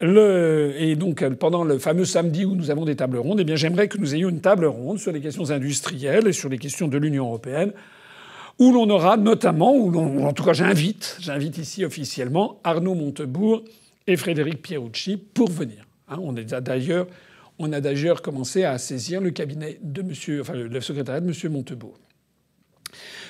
Et 0.00 0.96
donc 0.96 1.24
pendant 1.34 1.62
le 1.62 1.78
fameux 1.78 2.04
samedi 2.04 2.44
où 2.44 2.56
nous 2.56 2.72
avons 2.72 2.84
des 2.84 2.96
tables 2.96 3.18
rondes, 3.18 3.38
eh 3.40 3.44
bien 3.44 3.54
j'aimerais 3.54 3.86
que 3.86 3.98
nous 3.98 4.12
ayons 4.12 4.30
une 4.30 4.40
table 4.40 4.64
ronde 4.64 4.98
sur 4.98 5.12
les 5.12 5.20
questions 5.20 5.52
industrielles 5.52 6.26
et 6.26 6.32
sur 6.32 6.48
les 6.48 6.58
questions 6.58 6.88
de 6.88 6.98
l'Union 6.98 7.26
européenne 7.26 7.72
où 8.58 8.72
l'on 8.72 8.88
aura 8.90 9.16
notamment, 9.16 9.74
ou 9.74 10.24
en 10.24 10.32
tout 10.32 10.44
cas 10.44 10.52
j'invite, 10.52 11.16
j'invite 11.20 11.58
ici 11.58 11.84
officiellement 11.84 12.60
Arnaud 12.64 12.94
Montebourg 12.94 13.62
et 14.06 14.16
Frédéric 14.16 14.62
Pierucci 14.62 15.16
pour 15.16 15.50
venir. 15.50 15.86
Hein, 16.08 16.18
on 16.20 16.32
d'ailleurs 16.32 17.06
on 17.62 17.72
a 17.72 17.80
d'ailleurs 17.80 18.22
commencé 18.22 18.64
à 18.64 18.78
saisir 18.78 19.20
le 19.20 19.30
cabinet 19.30 19.78
de 19.82 20.00
monsieur, 20.00 20.40
enfin 20.40 20.54
le 20.54 20.80
secrétariat 20.80 21.20
de 21.20 21.28
M. 21.28 21.52
Montebourg. 21.52 21.98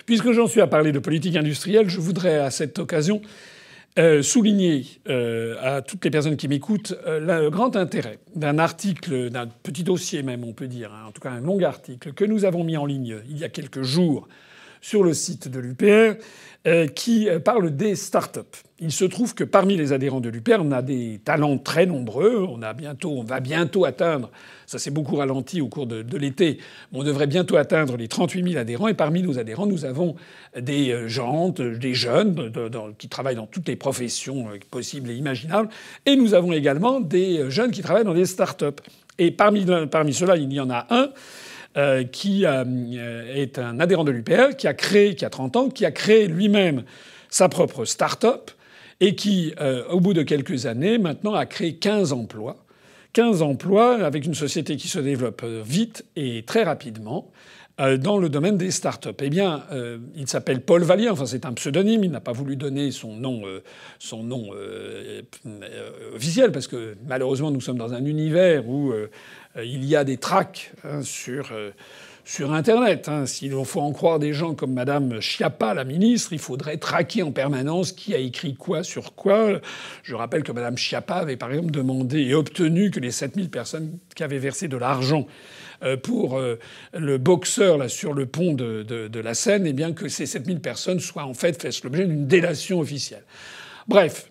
Puisque 0.06 0.32
j'en 0.32 0.46
suis 0.46 0.60
à 0.60 0.66
parler 0.66 0.92
de 0.92 0.98
politique 0.98 1.36
industrielle, 1.36 1.88
je 1.88 2.00
voudrais 2.00 2.38
à 2.38 2.50
cette 2.50 2.78
occasion 2.78 3.20
euh, 3.98 4.22
souligner 4.22 4.86
euh, 5.08 5.56
à 5.60 5.82
toutes 5.82 6.04
les 6.04 6.12
personnes 6.12 6.36
qui 6.36 6.46
m'écoutent 6.46 6.94
euh, 7.06 7.42
le 7.42 7.50
grand 7.50 7.74
intérêt 7.74 8.20
d'un 8.36 8.58
article, 8.58 9.30
d'un 9.30 9.48
petit 9.48 9.82
dossier 9.82 10.22
même, 10.22 10.44
on 10.44 10.52
peut 10.52 10.68
dire, 10.68 10.92
hein, 10.94 11.06
en 11.08 11.10
tout 11.10 11.20
cas 11.20 11.30
un 11.30 11.40
long 11.40 11.60
article 11.62 12.12
que 12.12 12.24
nous 12.24 12.44
avons 12.44 12.62
mis 12.62 12.76
en 12.76 12.86
ligne 12.86 13.16
il 13.28 13.36
y 13.36 13.42
a 13.42 13.48
quelques 13.48 13.82
jours 13.82 14.28
sur 14.81 15.03
le 15.03 15.14
site 15.14 15.49
de 15.49 15.61
l'UPR, 15.61 16.18
euh, 16.66 16.87
qui 16.89 17.26
euh, 17.26 17.39
parle 17.39 17.74
des 17.74 17.97
start-up. 17.97 18.55
Il 18.81 18.93
se 18.93 19.07
trouve 19.07 19.35
que 19.35 19.45
parmi 19.45 19.78
les 19.78 19.95
adhérents 19.95 20.20
de 20.20 20.28
l'UPR, 20.28 20.59
on 20.61 20.72
a 20.72 20.83
des 20.83 21.18
talents 21.24 21.57
très 21.57 21.87
nombreux. 21.87 22.47
On, 22.47 22.61
a 22.61 22.74
bientôt, 22.74 23.12
on 23.12 23.22
va 23.22 23.41
bientôt 23.41 23.87
atteindre, 23.87 24.31
ça 24.66 24.78
s'est 24.78 24.91
beaucoup 24.91 25.16
ralenti 25.16 25.62
au 25.62 25.68
cours 25.68 25.87
de, 25.87 26.05
l'été, 26.18 26.59
on 26.93 27.03
devrait 27.03 27.26
bientôt 27.26 27.57
atteindre 27.57 27.97
les 27.97 28.09
38 28.09 28.45
000 28.45 28.61
adhérents. 28.61 28.89
Et 28.89 28.95
parmi 28.95 29.22
nos 29.22 29.39
adhérents, 29.39 29.64
nous 29.64 29.87
avons 29.87 30.16
des 30.55 30.91
euh, 30.91 31.09
gens, 31.09 31.49
des 31.49 31.95
jeunes 31.95 32.53
qui 32.99 33.09
travaillent 33.09 33.37
dans 33.37 33.47
toutes 33.47 33.66
les 33.66 33.76
professions 33.76 34.49
possibles 34.70 35.11
et 35.11 35.14
imaginables. 35.14 35.70
Et 36.05 36.14
nous 36.14 36.35
avons 36.35 36.53
également 36.53 37.01
des 37.01 37.51
jeunes 37.51 37.70
qui 37.70 37.81
travaillent 37.81 38.05
dans 38.05 38.12
des 38.12 38.26
start-up. 38.26 38.83
Et 39.16 39.31
parmi, 39.31 39.64
parmi 39.91 40.12
ceux-là, 40.12 40.37
il 40.37 40.53
y 40.53 40.61
en 40.61 40.68
a 40.68 40.87
un 40.91 41.11
euh, 41.76 42.02
qui 42.02 42.46
euh, 42.46 43.32
est 43.32 43.56
un 43.60 43.78
adhérent 43.78 44.02
de 44.02 44.10
l'UPR, 44.10 44.56
qui 44.58 44.66
a 44.66 44.74
créé, 44.74 45.14
qui 45.14 45.24
a 45.24 45.30
30 45.30 45.54
ans, 45.54 45.68
qui 45.68 45.84
a 45.84 45.92
créé 45.92 46.26
lui-même 46.26 46.82
sa 47.28 47.48
propre 47.48 47.84
start-up 47.84 48.50
et 48.98 49.14
qui, 49.14 49.54
euh, 49.60 49.86
au 49.86 50.00
bout 50.00 50.12
de 50.12 50.22
quelques 50.22 50.66
années, 50.66 50.98
maintenant 50.98 51.32
a 51.32 51.46
créé 51.46 51.76
15 51.76 52.12
emplois. 52.12 52.64
15 53.12 53.42
emplois 53.42 54.04
avec 54.04 54.26
une 54.26 54.34
société 54.34 54.76
qui 54.76 54.88
se 54.88 54.98
développe 54.98 55.44
vite 55.44 56.04
et 56.16 56.42
très 56.44 56.64
rapidement 56.64 57.30
dans 57.98 58.18
le 58.18 58.28
domaine 58.28 58.58
des 58.58 58.70
start-up. 58.72 59.18
Eh 59.22 59.30
bien, 59.30 59.64
il 60.14 60.28
s'appelle 60.28 60.60
Paul 60.60 60.82
Vallier, 60.82 61.08
enfin 61.08 61.24
c'est 61.24 61.46
un 61.46 61.54
pseudonyme, 61.54 62.04
il 62.04 62.10
n'a 62.10 62.20
pas 62.20 62.32
voulu 62.32 62.54
donner 62.54 62.90
son 62.90 63.16
nom, 63.16 63.42
son 63.98 64.22
nom 64.22 64.50
officiel, 66.14 66.52
parce 66.52 66.66
que 66.66 66.94
malheureusement 67.08 67.50
nous 67.50 67.62
sommes 67.62 67.78
dans 67.78 67.94
un 67.94 68.04
univers 68.04 68.68
où 68.68 68.92
il 69.57 69.84
y 69.84 69.96
a 69.96 70.05
des 70.05 70.16
tracks 70.16 70.72
hein, 70.84 71.03
sur 71.03 71.51
euh, 71.53 71.70
sur 72.24 72.53
Internet. 72.53 73.09
Hein. 73.09 73.26
S'il 73.26 73.53
faut 73.64 73.80
en 73.80 73.92
croire 73.92 74.20
des 74.20 74.32
gens 74.32 74.55
comme 74.55 74.72
Madame 74.72 75.20
Schiappa, 75.20 75.74
la 75.74 75.84
ministre, 75.84 76.32
il 76.32 76.38
faudrait 76.38 76.76
traquer 76.76 77.22
en 77.22 77.32
permanence 77.32 77.90
qui 77.92 78.14
a 78.14 78.18
écrit 78.18 78.55
quoi 78.55 78.84
sur 78.84 79.14
quoi. 79.14 79.61
Je 80.05 80.14
rappelle 80.14 80.44
que 80.44 80.53
Madame 80.53 80.78
Schiappa 80.78 81.16
avait 81.16 81.36
par 81.36 81.51
exemple 81.51 81.72
demandé 81.72 82.20
et 82.20 82.34
obtenu 82.34 82.90
que 82.90 83.01
les 83.01 83.11
7000 83.11 83.51
personnes 83.51 83.98
qui 84.14 84.22
avaient 84.22 84.38
versé 84.38 84.68
de 84.68 84.76
l'argent 84.76 85.26
euh, 85.82 85.96
pour 85.96 86.40
le 86.92 87.18
boxeur 87.18 87.78
là 87.78 87.88
sur 87.88 88.14
le 88.14 88.26
pont 88.26 88.55
de, 88.55 88.82
de, 88.84 89.20
la 89.20 89.34
Seine, 89.34 89.66
eh 89.66 89.72
bien 89.72 89.92
que 89.92 90.09
ces 90.09 90.26
7000 90.26 90.61
personnes 90.61 91.01
soient 91.01 91.24
en 91.24 91.34
fait 91.34 91.61
fassent 91.61 91.82
l'objet 91.82 92.07
d'une 92.07 92.28
délation 92.28 92.78
officielle. 92.78 93.24
Bref, 93.88 94.28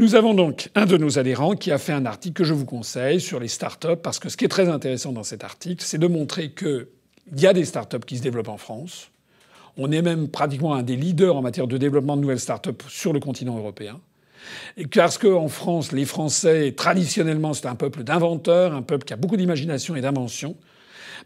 nous 0.00 0.14
avons 0.14 0.32
donc 0.32 0.70
un 0.74 0.86
de 0.86 0.96
nos 0.96 1.18
adhérents 1.18 1.54
qui 1.54 1.70
a 1.70 1.76
fait 1.76 1.92
un 1.92 2.06
article 2.06 2.32
que 2.38 2.44
je 2.44 2.54
vous 2.54 2.64
conseille 2.64 3.20
sur 3.20 3.38
les 3.38 3.48
startups, 3.48 4.00
parce 4.02 4.18
que 4.18 4.30
ce 4.30 4.38
qui 4.38 4.46
est 4.46 4.48
très 4.48 4.70
intéressant 4.70 5.12
dans 5.12 5.24
cet 5.24 5.44
article, 5.44 5.84
c'est 5.84 5.98
de 5.98 6.06
montrer 6.06 6.52
qu'il 6.52 6.86
y 7.36 7.46
a 7.46 7.52
des 7.52 7.66
startups 7.66 8.00
qui 8.06 8.16
se 8.16 8.22
développent 8.22 8.48
en 8.48 8.56
France. 8.56 9.10
On 9.76 9.92
est 9.92 10.00
même 10.00 10.28
pratiquement 10.28 10.72
un 10.72 10.82
des 10.82 10.96
leaders 10.96 11.36
en 11.36 11.42
matière 11.42 11.66
de 11.66 11.76
développement 11.76 12.16
de 12.16 12.22
nouvelles 12.22 12.40
startups 12.40 12.82
sur 12.88 13.12
le 13.12 13.20
continent 13.20 13.58
européen. 13.58 14.00
Et 14.78 14.86
parce 14.86 15.18
qu'en 15.18 15.48
France, 15.48 15.92
les 15.92 16.06
Français, 16.06 16.72
traditionnellement, 16.74 17.52
c'est 17.52 17.66
un 17.66 17.74
peuple 17.74 18.02
d'inventeurs, 18.02 18.72
un 18.72 18.80
peuple 18.80 19.04
qui 19.04 19.12
a 19.12 19.16
beaucoup 19.16 19.36
d'imagination 19.36 19.96
et 19.96 20.00
d'invention. 20.00 20.56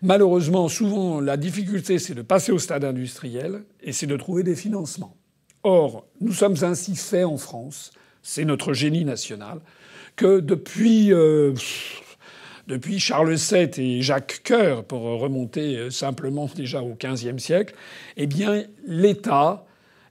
Malheureusement, 0.03 0.69
souvent, 0.69 1.21
la 1.21 1.37
difficulté, 1.37 2.01
c'est 2.01 2.15
de 2.15 2.23
passer 2.23 2.51
au 2.51 2.59
stade 2.59 2.85
industriel 2.85 3.63
et 3.85 3.93
c'est 3.93 4.09
de 4.09 4.17
trouver 4.17 4.43
des 4.43 4.57
financements. 4.57 5.17
Or, 5.63 6.09
nous 6.21 6.33
sommes 6.33 6.57
ainsi 6.63 6.97
faits 6.97 7.25
en 7.25 7.37
France 7.37 7.93
c'est 8.25 8.45
notre 8.45 8.73
génie 8.73 9.05
national, 9.05 9.61
que 10.17 10.41
depuis, 10.41 11.13
euh, 11.13 11.53
depuis 12.67 12.99
Charles 12.99 13.35
VII 13.35 13.71
et 13.77 14.03
Jacques 14.03 14.41
Coeur, 14.45 14.85
pour 14.85 15.03
remonter 15.03 15.77
euh, 15.77 15.91
simplement 15.91 16.49
déjà 16.57 16.83
au 16.83 16.97
XVe 16.99 17.39
siècle, 17.39 17.75
eh 18.17 18.27
bien, 18.27 18.65
l'État 18.87 19.67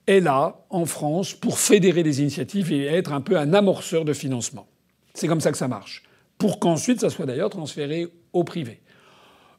est 0.07 0.19
là, 0.19 0.63
en 0.69 0.85
France, 0.85 1.33
pour 1.33 1.59
fédérer 1.59 2.03
des 2.03 2.21
initiatives 2.21 2.71
et 2.71 2.85
être 2.85 3.11
un 3.11 3.21
peu 3.21 3.37
un 3.37 3.53
amorceur 3.53 4.05
de 4.05 4.13
financement. 4.13 4.67
C'est 5.13 5.27
comme 5.27 5.41
ça 5.41 5.51
que 5.51 5.57
ça 5.57 5.67
marche. 5.67 6.03
Pour 6.37 6.59
qu'ensuite, 6.59 7.01
ça 7.01 7.09
soit 7.09 7.25
d'ailleurs 7.25 7.49
transféré 7.49 8.07
au 8.31 8.43
privé. 8.43 8.81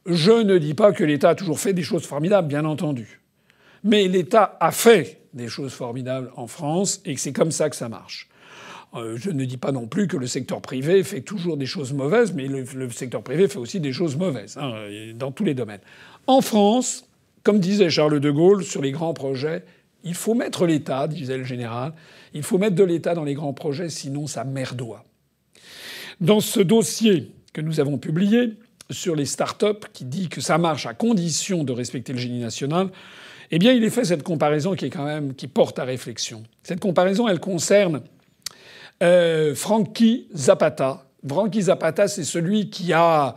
Je 0.05 0.31
ne 0.31 0.59
dis 0.59 0.75
pas 0.75 0.91
que 0.91 1.03
l'État 1.03 1.29
a 1.29 1.35
toujours 1.35 1.59
fait 1.59 1.73
des 1.73 1.83
choses 1.83 2.05
formidables, 2.05 2.47
bien 2.47 2.63
entendu. 2.63 3.21
Mais 3.83 4.07
l'État 4.07 4.57
a 4.59 4.71
fait 4.71 5.21
des 5.33 5.47
choses 5.47 5.73
formidables 5.73 6.31
en 6.35 6.47
France 6.47 7.01
et 7.05 7.15
que 7.15 7.19
c'est 7.19 7.33
comme 7.33 7.51
ça 7.51 7.69
que 7.69 7.75
ça 7.75 7.89
marche. 7.89 8.29
Euh, 8.95 9.17
je 9.17 9.29
ne 9.29 9.45
dis 9.45 9.57
pas 9.57 9.71
non 9.71 9.87
plus 9.87 10.07
que 10.07 10.17
le 10.17 10.27
secteur 10.27 10.61
privé 10.61 11.03
fait 11.03 11.21
toujours 11.21 11.57
des 11.57 11.65
choses 11.65 11.93
mauvaises, 11.93 12.33
mais 12.33 12.47
le, 12.47 12.89
secteur 12.91 13.21
privé 13.23 13.47
fait 13.47 13.57
aussi 13.57 13.79
des 13.79 13.93
choses 13.93 14.15
mauvaises, 14.15 14.57
hein, 14.57 14.73
dans 15.15 15.31
tous 15.31 15.43
les 15.43 15.53
domaines. 15.53 15.81
En 16.27 16.41
France, 16.41 17.05
comme 17.43 17.59
disait 17.59 17.89
Charles 17.89 18.19
de 18.19 18.31
Gaulle 18.31 18.63
sur 18.63 18.81
les 18.81 18.91
grands 18.91 19.13
projets, 19.13 19.63
il 20.03 20.13
faut 20.13 20.33
mettre 20.33 20.65
l'État, 20.65 21.07
disait 21.07 21.37
le 21.37 21.43
général, 21.43 21.93
il 22.33 22.43
faut 22.43 22.57
mettre 22.57 22.75
de 22.75 22.83
l'État 22.83 23.15
dans 23.15 23.23
les 23.23 23.33
grands 23.33 23.53
projets, 23.53 23.89
sinon 23.89 24.27
ça 24.27 24.43
merdoit. 24.43 25.03
Dans 26.21 26.39
ce 26.39 26.59
dossier 26.59 27.31
que 27.53 27.61
nous 27.61 27.79
avons 27.79 27.97
publié 27.97 28.53
sur 28.91 29.15
les 29.15 29.25
start-up, 29.25 29.85
qui 29.93 30.05
dit 30.05 30.29
que 30.29 30.41
ça 30.41 30.57
marche 30.57 30.85
à 30.85 30.93
condition 30.93 31.63
de 31.63 31.73
respecter 31.73 32.13
le 32.13 32.19
génie 32.19 32.39
national, 32.39 32.89
eh 33.51 33.59
bien, 33.59 33.73
il 33.73 33.83
est 33.83 33.89
fait 33.89 34.05
cette 34.05 34.23
comparaison 34.23 34.75
qui 34.75 34.85
est 34.85 34.89
quand 34.89 35.05
même 35.05 35.35
qui 35.35 35.47
porte 35.47 35.79
à 35.79 35.83
réflexion. 35.83 36.43
Cette 36.63 36.79
comparaison, 36.79 37.27
elle 37.27 37.39
concerne 37.39 38.01
euh, 39.03 39.55
Frankie 39.55 40.27
Zapata. 40.35 41.05
Frankie 41.27 41.63
Zapata, 41.63 42.07
c'est 42.07 42.23
celui 42.23 42.69
qui 42.69 42.93
a 42.93 43.35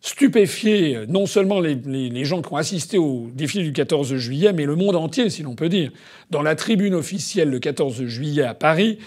stupéfié 0.00 1.00
non 1.08 1.26
seulement 1.26 1.60
les, 1.60 1.74
les, 1.74 2.24
gens 2.24 2.40
qui 2.40 2.52
ont 2.52 2.56
assisté 2.56 2.96
au 2.96 3.28
défilé 3.34 3.64
du 3.64 3.72
14 3.72 4.14
juillet, 4.16 4.52
mais 4.54 4.64
le 4.64 4.74
monde 4.74 4.96
entier, 4.96 5.28
si 5.28 5.42
l'on 5.42 5.54
peut 5.54 5.68
dire. 5.68 5.90
Dans 6.30 6.42
la 6.42 6.54
tribune 6.54 6.94
officielle 6.94 7.50
le 7.50 7.58
14 7.58 8.04
juillet 8.06 8.44
à 8.44 8.54
Paris, 8.54 8.98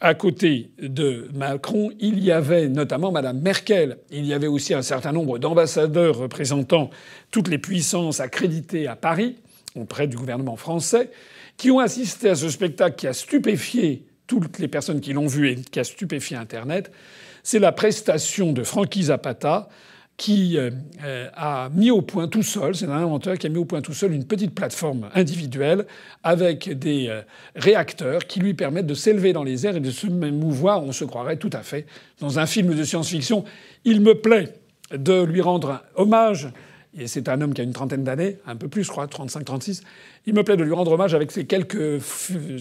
à 0.00 0.14
côté 0.14 0.70
de 0.80 1.28
Macron, 1.34 1.90
il 1.98 2.22
y 2.24 2.30
avait 2.30 2.68
notamment 2.68 3.10
Madame 3.10 3.40
Merkel. 3.40 3.98
Il 4.10 4.24
y 4.24 4.32
avait 4.32 4.46
aussi 4.46 4.72
un 4.72 4.82
certain 4.82 5.12
nombre 5.12 5.38
d'ambassadeurs 5.38 6.16
représentant 6.16 6.90
toutes 7.30 7.48
les 7.48 7.58
puissances 7.58 8.20
accréditées 8.20 8.86
à 8.86 8.96
Paris 8.96 9.36
auprès 9.74 10.06
du 10.06 10.16
gouvernement 10.16 10.56
français, 10.56 11.10
qui 11.56 11.70
ont 11.70 11.78
assisté 11.78 12.30
à 12.30 12.34
ce 12.34 12.48
spectacle 12.48 12.96
qui 12.96 13.06
a 13.06 13.12
stupéfié 13.12 14.04
toutes 14.28 14.60
les 14.60 14.68
personnes 14.68 15.00
qui 15.00 15.12
l'ont 15.12 15.26
vu 15.26 15.50
et 15.50 15.56
qui 15.56 15.80
a 15.80 15.84
stupéfié 15.84 16.36
Internet. 16.36 16.92
C'est 17.42 17.58
la 17.58 17.72
prestation 17.72 18.52
de 18.52 18.62
Frankie 18.62 19.04
Zapata, 19.04 19.68
qui 20.18 20.58
euh, 20.58 21.28
a 21.34 21.70
mis 21.72 21.92
au 21.92 22.02
point 22.02 22.26
tout 22.26 22.42
seul, 22.42 22.74
c'est 22.74 22.86
un 22.86 22.90
inventeur 22.90 23.38
qui 23.38 23.46
a 23.46 23.50
mis 23.50 23.58
au 23.58 23.64
point 23.64 23.80
tout 23.80 23.94
seul 23.94 24.12
une 24.12 24.24
petite 24.24 24.52
plateforme 24.52 25.08
individuelle 25.14 25.86
avec 26.24 26.76
des 26.76 27.06
euh, 27.08 27.22
réacteurs 27.54 28.26
qui 28.26 28.40
lui 28.40 28.52
permettent 28.52 28.88
de 28.88 28.94
s'élever 28.94 29.32
dans 29.32 29.44
les 29.44 29.64
airs 29.64 29.76
et 29.76 29.80
de 29.80 29.92
se 29.92 30.08
mouvoir. 30.08 30.82
On 30.82 30.90
se 30.90 31.04
croirait 31.04 31.36
tout 31.36 31.50
à 31.52 31.62
fait 31.62 31.86
dans 32.18 32.40
un 32.40 32.46
film 32.46 32.74
de 32.74 32.82
science-fiction. 32.82 33.44
Il 33.84 34.00
me 34.00 34.16
plaît 34.16 34.54
de 34.92 35.22
lui 35.22 35.40
rendre 35.40 35.82
hommage 35.94 36.48
et 36.98 37.06
c'est 37.06 37.28
un 37.28 37.40
homme 37.40 37.54
qui 37.54 37.60
a 37.60 37.64
une 37.64 37.72
trentaine 37.72 38.02
d'années, 38.02 38.38
un 38.44 38.56
peu 38.56 38.66
plus, 38.66 38.82
je 38.82 38.90
crois, 38.90 39.06
35-36. 39.06 39.82
Il 40.26 40.34
me 40.34 40.42
plaît 40.42 40.56
de 40.56 40.64
lui 40.64 40.72
rendre 40.72 40.90
hommage 40.90 41.14
avec 41.14 41.30
ces 41.30 41.46
quelques, 41.46 42.00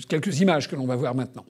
quelques 0.08 0.40
images 0.42 0.68
que 0.68 0.76
l'on 0.76 0.86
va 0.86 0.96
voir 0.96 1.16
maintenant. 1.16 1.46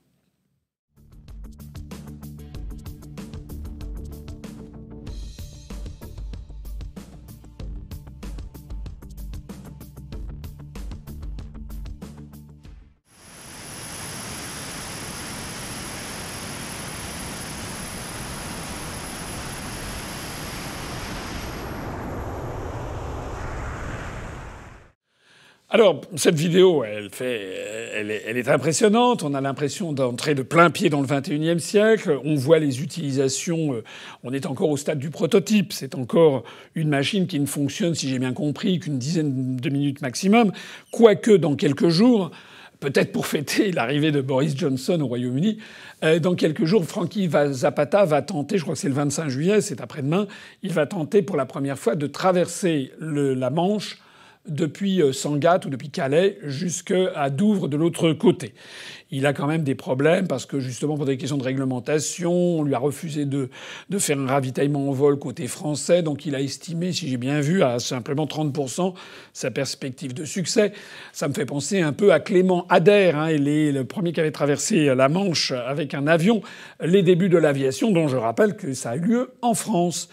Alors, 25.78 26.02
cette 26.16 26.34
vidéo, 26.34 26.84
elle, 26.84 27.12
est, 28.10 28.50
impressionnante. 28.50 29.22
On 29.22 29.36
a 29.36 29.42
l'impression 29.42 29.94
d'entrer 29.94 30.34
de 30.34 30.42
plein 30.42 30.72
pied 30.72 30.90
dans 30.90 31.02
le 31.02 31.06
21e 31.06 31.60
siècle. 31.60 32.18
On 32.24 32.34
voit 32.34 32.58
les 32.58 32.82
utilisations. 32.82 33.76
Euh, 33.76 33.84
on 34.24 34.34
est 34.34 34.48
encore 34.48 34.72
au 34.72 34.78
stade 34.78 34.98
du 34.98 35.12
prototype. 35.12 35.72
C'est 35.74 35.94
encore 35.94 36.46
une 36.74 36.90
machine 36.90 37.28
qui 37.28 37.40
ne 37.40 37.46
fonctionne, 37.46 37.94
si 37.94 38.10
j'ai 38.10 38.18
bien 38.18 38.34
compris, 38.34 38.80
qu'une 38.80 38.98
dizaine 38.98 39.58
de 39.58 39.70
minutes 39.70 40.02
maximum. 40.02 40.52
Quoique, 40.90 41.30
dans 41.30 41.56
quelques 41.56 41.90
jours, 41.90 42.32
peut-être 42.80 43.12
pour 43.12 43.28
fêter 43.28 43.72
l'arrivée 43.72 44.12
de 44.12 44.22
Boris 44.22 44.58
Johnson 44.58 45.00
au 45.00 45.06
Royaume-Uni, 45.06 45.60
euh, 46.04 46.18
dans 46.18 46.34
quelques 46.34 46.66
jours, 46.66 46.86
Frankie 46.86 47.30
Zapata 47.52 48.04
va 48.04 48.24
tenter, 48.24 48.58
je 48.58 48.64
crois 48.64 48.74
que 48.74 48.80
c'est 48.80 48.90
le 48.90 48.96
25 48.96 49.30
juillet, 49.30 49.62
c'est 49.62 49.80
après-demain, 49.80 50.26
il 50.64 50.74
va 50.74 50.88
tenter 50.88 51.22
pour 51.22 51.38
la 51.38 51.46
première 51.46 51.78
fois 51.78 51.94
de 51.94 52.08
traverser 52.08 52.94
la 53.00 53.52
Manche 53.52 54.00
depuis 54.48 55.02
euh, 55.02 55.12
Sangatte 55.12 55.66
ou 55.66 55.70
depuis 55.70 55.90
Calais 55.90 56.38
jusqu'à 56.44 57.30
Douvres 57.30 57.68
de 57.68 57.78
l'autre 57.78 58.14
côté. 58.14 58.54
Il 59.10 59.26
a 59.26 59.32
quand 59.32 59.48
même 59.48 59.64
des 59.64 59.76
problèmes 59.76 60.28
parce 60.28 60.46
que 60.46 60.60
justement 60.60 60.98
pour 60.98 61.06
des 61.06 61.18
questions 61.18 61.38
de 61.38 61.44
réglementation, 61.44 62.34
on 62.34 62.64
lui 62.64 62.74
a 62.74 62.80
refusé 62.80 63.26
de, 63.26 63.50
de 63.90 64.00
faire 64.00 64.20
un 64.20 64.28
ravitaillement 64.28 64.90
en 64.90 64.92
vol 64.92 65.18
côté 65.18 65.48
français, 65.48 66.02
donc 66.02 66.26
il 66.26 66.36
a 66.36 66.42
estimé, 66.42 66.92
si 66.92 67.08
j'ai 67.08 67.18
bien 67.18 67.40
vu, 67.40 67.64
à 67.64 67.80
simplement 67.80 68.26
30% 68.26 68.94
sa 69.32 69.50
perspective 69.50 70.14
de 70.14 70.26
succès. 70.26 70.74
Ça 71.14 71.30
me 71.30 71.34
fait 71.34 71.46
penser 71.46 71.80
un 71.80 71.94
peu 71.94 72.12
à 72.12 72.20
Clément 72.20 72.66
Adair, 72.68 73.18
hein, 73.18 73.32
il 73.32 73.48
est 73.48 73.72
le 73.72 73.86
premier 73.86 74.12
qui 74.12 74.20
avait 74.20 74.32
traversé 74.32 74.94
la 74.94 75.08
Manche 75.08 75.52
avec 75.52 75.94
un 75.94 76.06
avion, 76.08 76.42
les 76.84 77.02
débuts 77.02 77.30
de 77.30 77.38
l'aviation, 77.38 77.92
dont 77.92 78.10
je 78.10 78.18
rappelle 78.18 78.58
que 78.58 78.74
ça 78.74 78.92
a 78.92 78.96
eu 78.98 79.02
lieu 79.02 79.32
en 79.42 79.54
France. 79.54 80.10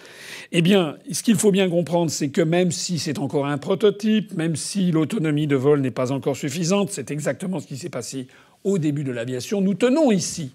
Eh 0.52 0.62
bien, 0.62 0.96
ce 1.10 1.24
qu'il 1.24 1.36
faut 1.36 1.50
bien 1.50 1.68
comprendre, 1.68 2.12
c'est 2.12 2.28
que 2.28 2.42
même 2.42 2.70
si 2.70 3.00
c'est 3.00 3.18
encore 3.18 3.46
un 3.46 3.58
prototype, 3.58 4.34
même 4.34 4.54
si 4.54 4.92
l'autonomie 4.92 5.48
de 5.48 5.56
vol 5.56 5.80
n'est 5.80 5.90
pas 5.90 6.12
encore 6.12 6.36
suffisante, 6.36 6.90
c'est 6.90 7.10
exactement 7.10 7.58
ce 7.58 7.66
qui 7.66 7.76
s'est 7.76 7.88
passé 7.88 8.28
au 8.64 8.78
début 8.78 9.04
de 9.04 9.12
l'aviation, 9.12 9.60
nous 9.60 9.74
tenons 9.74 10.10
ici 10.10 10.52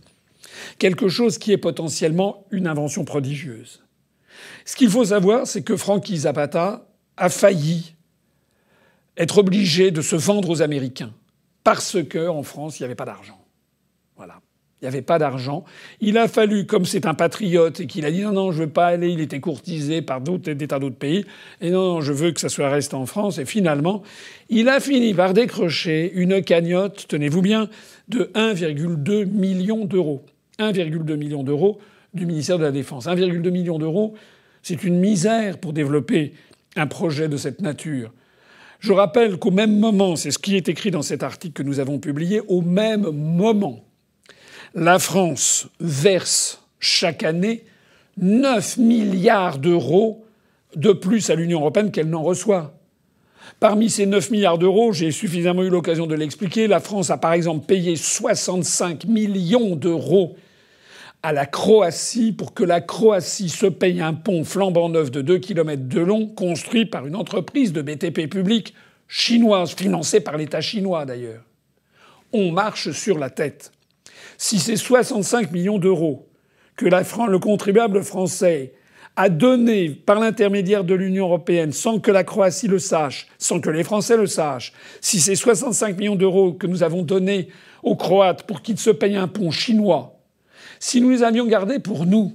quelque 0.78 1.08
chose 1.08 1.38
qui 1.38 1.52
est 1.52 1.58
potentiellement 1.58 2.46
une 2.52 2.68
invention 2.68 3.06
prodigieuse. 3.06 3.84
Ce 4.66 4.76
qu'il 4.76 4.90
faut 4.90 5.06
savoir, 5.06 5.48
c'est 5.48 5.62
que 5.62 5.78
Frankie 5.78 6.18
Zapata 6.18 6.88
a 7.18 7.30
failli 7.30 7.96
être 9.18 9.40
obligé 9.40 9.92
de 9.92 10.02
se 10.02 10.16
vendre 10.16 10.50
aux 10.50 10.62
Américains 10.62 11.14
parce 11.64 11.98
qu'en 12.10 12.44
France, 12.44 12.80
il 12.80 12.84
n'y 12.84 12.86
avait 12.86 12.96
pas 12.96 13.06
d'argent. 13.06 13.40
Voilà. 14.16 14.42
Il 14.82 14.86
n'y 14.86 14.88
avait 14.88 15.02
pas 15.02 15.20
d'argent. 15.20 15.66
Il 16.00 16.18
a 16.18 16.30
fallu, 16.30 16.66
comme 16.66 16.86
c'est 16.86 17.06
un 17.06 17.14
patriote 17.14 17.82
et 17.82 17.88
qu'il 17.88 18.06
a 18.06 18.12
dit 18.12 18.22
non, 18.22 18.32
non, 18.32 18.52
je 18.54 18.60
veux 18.60 18.70
pas 18.70 18.88
aller, 18.88 19.10
il 19.10 19.20
était 19.20 19.42
courtisé 19.42 20.02
par 20.02 20.22
d'autres, 20.22 20.54
des 20.54 20.68
d'autres 20.68 20.96
pays, 20.96 21.26
et 21.60 21.70
non, 21.70 21.96
non, 21.96 22.02
je 22.02 22.14
veux 22.14 22.32
que 22.32 22.40
ça 22.40 22.48
soit 22.48 22.70
resté 22.70 22.96
en 22.96 23.06
France. 23.06 23.40
Et 23.40 23.46
finalement, 23.46 24.04
il 24.48 24.70
a 24.70 24.80
fini 24.80 25.14
par 25.14 25.34
décrocher 25.34 26.14
une 26.14 26.42
cagnotte, 26.42 27.08
tenez-vous 27.10 27.42
bien, 27.42 27.70
de 28.10 28.32
1,2 28.36 29.26
million 29.26 29.86
d'euros. 29.86 30.26
1,2 30.60 31.16
million 31.16 31.44
d'euros 31.44 31.80
du 32.14 32.26
ministère 32.26 32.58
de 32.58 32.64
la 32.64 32.72
Défense. 32.72 33.06
1,2 33.06 33.50
million 33.50 33.80
d'euros, 33.80 34.16
c'est 34.64 34.84
une 34.84 35.00
misère 35.00 35.58
pour 35.60 35.74
développer 35.74 36.34
un 36.76 36.88
projet 36.88 37.30
de 37.30 37.38
cette 37.38 37.62
nature. 37.62 38.12
Je 38.80 38.94
rappelle 38.94 39.38
qu'au 39.38 39.52
même 39.52 39.78
moment, 39.78 40.16
c'est 40.16 40.32
ce 40.32 40.40
qui 40.40 40.56
est 40.56 40.70
écrit 40.70 40.92
dans 40.92 41.02
cet 41.02 41.24
article 41.24 41.54
que 41.54 41.64
nous 41.64 41.80
avons 41.80 42.00
publié, 42.00 42.42
au 42.48 42.62
même 42.62 43.10
moment, 43.12 43.84
la 44.74 45.00
France 45.00 45.68
verse 45.80 46.64
chaque 46.80 47.24
année 47.24 47.66
9 48.18 48.78
milliards 48.78 49.60
d'euros 49.60 50.26
de 50.76 50.92
plus 50.92 51.30
à 51.30 51.36
l'Union 51.36 51.60
européenne 51.60 51.92
qu'elle 51.92 52.10
n'en 52.10 52.24
reçoit. 52.24 52.79
Parmi 53.60 53.90
ces 53.90 54.06
9 54.06 54.32
milliards 54.32 54.58
d'euros, 54.58 54.94
j'ai 54.94 55.12
suffisamment 55.12 55.64
eu 55.64 55.70
l'occasion 55.70 56.08
de 56.08 56.16
l'expliquer, 56.16 56.68
la 56.68 56.80
France 56.80 57.10
a 57.10 57.18
par 57.18 57.34
exemple 57.34 57.66
payé 57.66 57.96
65 57.96 59.06
millions 59.06 59.76
d'euros 59.76 60.36
à 61.22 61.34
la 61.34 61.46
Croatie 61.46 62.32
pour 62.32 62.54
que 62.54 62.64
la 62.64 62.80
Croatie 62.80 63.50
se 63.50 63.66
paye 63.66 64.02
un 64.02 64.14
pont 64.14 64.44
flambant 64.44 64.90
neuf 64.90 65.12
de 65.12 65.22
2 65.22 65.40
km 65.40 65.88
de 65.88 66.00
long 66.00 66.28
construit 66.28 66.86
par 66.86 67.06
une 67.06 67.16
entreprise 67.16 67.74
de 67.74 67.82
BTP 67.82 68.30
public 68.30 68.74
chinoise, 69.08 69.74
financée 69.74 70.22
par 70.22 70.38
l'État 70.38 70.62
chinois 70.62 71.06
d'ailleurs. 71.06 71.44
On 72.32 72.52
marche 72.52 72.92
sur 72.92 73.18
la 73.18 73.30
tête. 73.30 73.72
Si 74.38 74.60
ces 74.60 74.78
65 74.78 75.52
millions 75.52 75.80
d'euros 75.80 76.28
que 76.76 76.86
le 76.86 77.40
contribuable 77.40 78.04
français 78.04 78.74
a 79.20 79.28
donné 79.28 79.90
par 79.90 80.18
l'intermédiaire 80.18 80.86
de 80.86 80.96
l'Union 80.96 81.26
européenne 81.26 81.74
sans 81.74 82.00
que 82.00 82.10
la 82.10 82.24
Croatie 82.24 82.70
le 82.70 82.80
sache, 82.80 83.28
sans 83.38 83.60
que 83.60 83.70
les 83.70 83.84
Français 83.84 84.16
le 84.16 84.28
sachent, 84.28 84.72
si 85.02 85.20
ces 85.20 85.36
65 85.36 85.98
millions 85.98 86.16
d'euros 86.16 86.54
que 86.54 86.68
nous 86.68 86.84
avons 86.84 87.02
donnés 87.02 87.50
aux 87.84 87.98
Croates 87.98 88.44
pour 88.44 88.62
qu'ils 88.62 88.80
se 88.80 88.90
payent 88.90 89.18
un 89.18 89.28
pont 89.28 89.52
chinois, 89.52 90.22
si 90.80 91.02
nous 91.02 91.10
les 91.10 91.22
avions 91.22 91.46
gardés 91.48 91.80
pour 91.80 92.06
nous, 92.06 92.32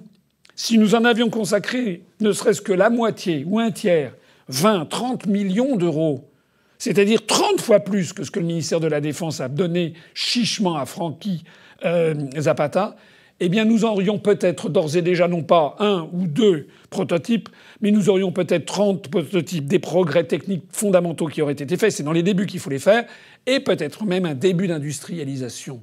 si 0.56 0.76
nous 0.76 0.94
en 0.94 1.06
avions 1.06 1.30
consacré 1.30 2.02
ne 2.20 2.32
serait-ce 2.32 2.60
que 2.60 2.74
la 2.74 2.90
moitié 2.90 3.46
ou 3.48 3.58
un 3.58 3.70
tiers, 3.70 4.14
20, 4.48 4.84
30 4.84 5.24
millions 5.24 5.76
d'euros, 5.76 6.28
c'est-à-dire 6.76 7.24
30 7.24 7.62
fois 7.62 7.80
plus 7.80 8.12
que 8.12 8.24
ce 8.24 8.30
que 8.30 8.40
le 8.40 8.46
ministère 8.46 8.80
de 8.80 8.88
la 8.88 9.00
Défense 9.00 9.40
a 9.40 9.48
donné 9.48 9.94
chichement 10.12 10.76
à 10.76 10.84
Francky 10.84 11.44
euh, 11.86 12.14
Zapata, 12.38 12.94
eh 13.40 13.48
bien 13.48 13.64
nous 13.64 13.84
aurions 13.84 14.18
peut-être 14.18 14.68
d'ores 14.68 14.96
et 14.96 15.02
déjà 15.02 15.28
non 15.28 15.42
pas 15.42 15.76
un 15.80 16.08
ou 16.12 16.26
deux 16.26 16.68
prototypes, 16.90 17.48
mais 17.80 17.90
nous 17.90 18.08
aurions 18.08 18.32
peut-être 18.32 18.66
30 18.66 19.08
prototypes 19.08 19.66
des 19.66 19.78
progrès 19.78 20.24
techniques 20.24 20.64
fondamentaux 20.70 21.26
qui 21.26 21.42
auraient 21.42 21.52
été 21.52 21.76
faits. 21.76 21.92
C'est 21.92 22.02
dans 22.02 22.12
les 22.12 22.22
débuts 22.22 22.46
qu'il 22.46 22.60
faut 22.60 22.70
les 22.70 22.78
faire, 22.78 23.04
et 23.46 23.60
peut-être 23.60 24.04
même 24.04 24.24
un 24.24 24.34
début 24.34 24.68
d'industrialisation. 24.68 25.82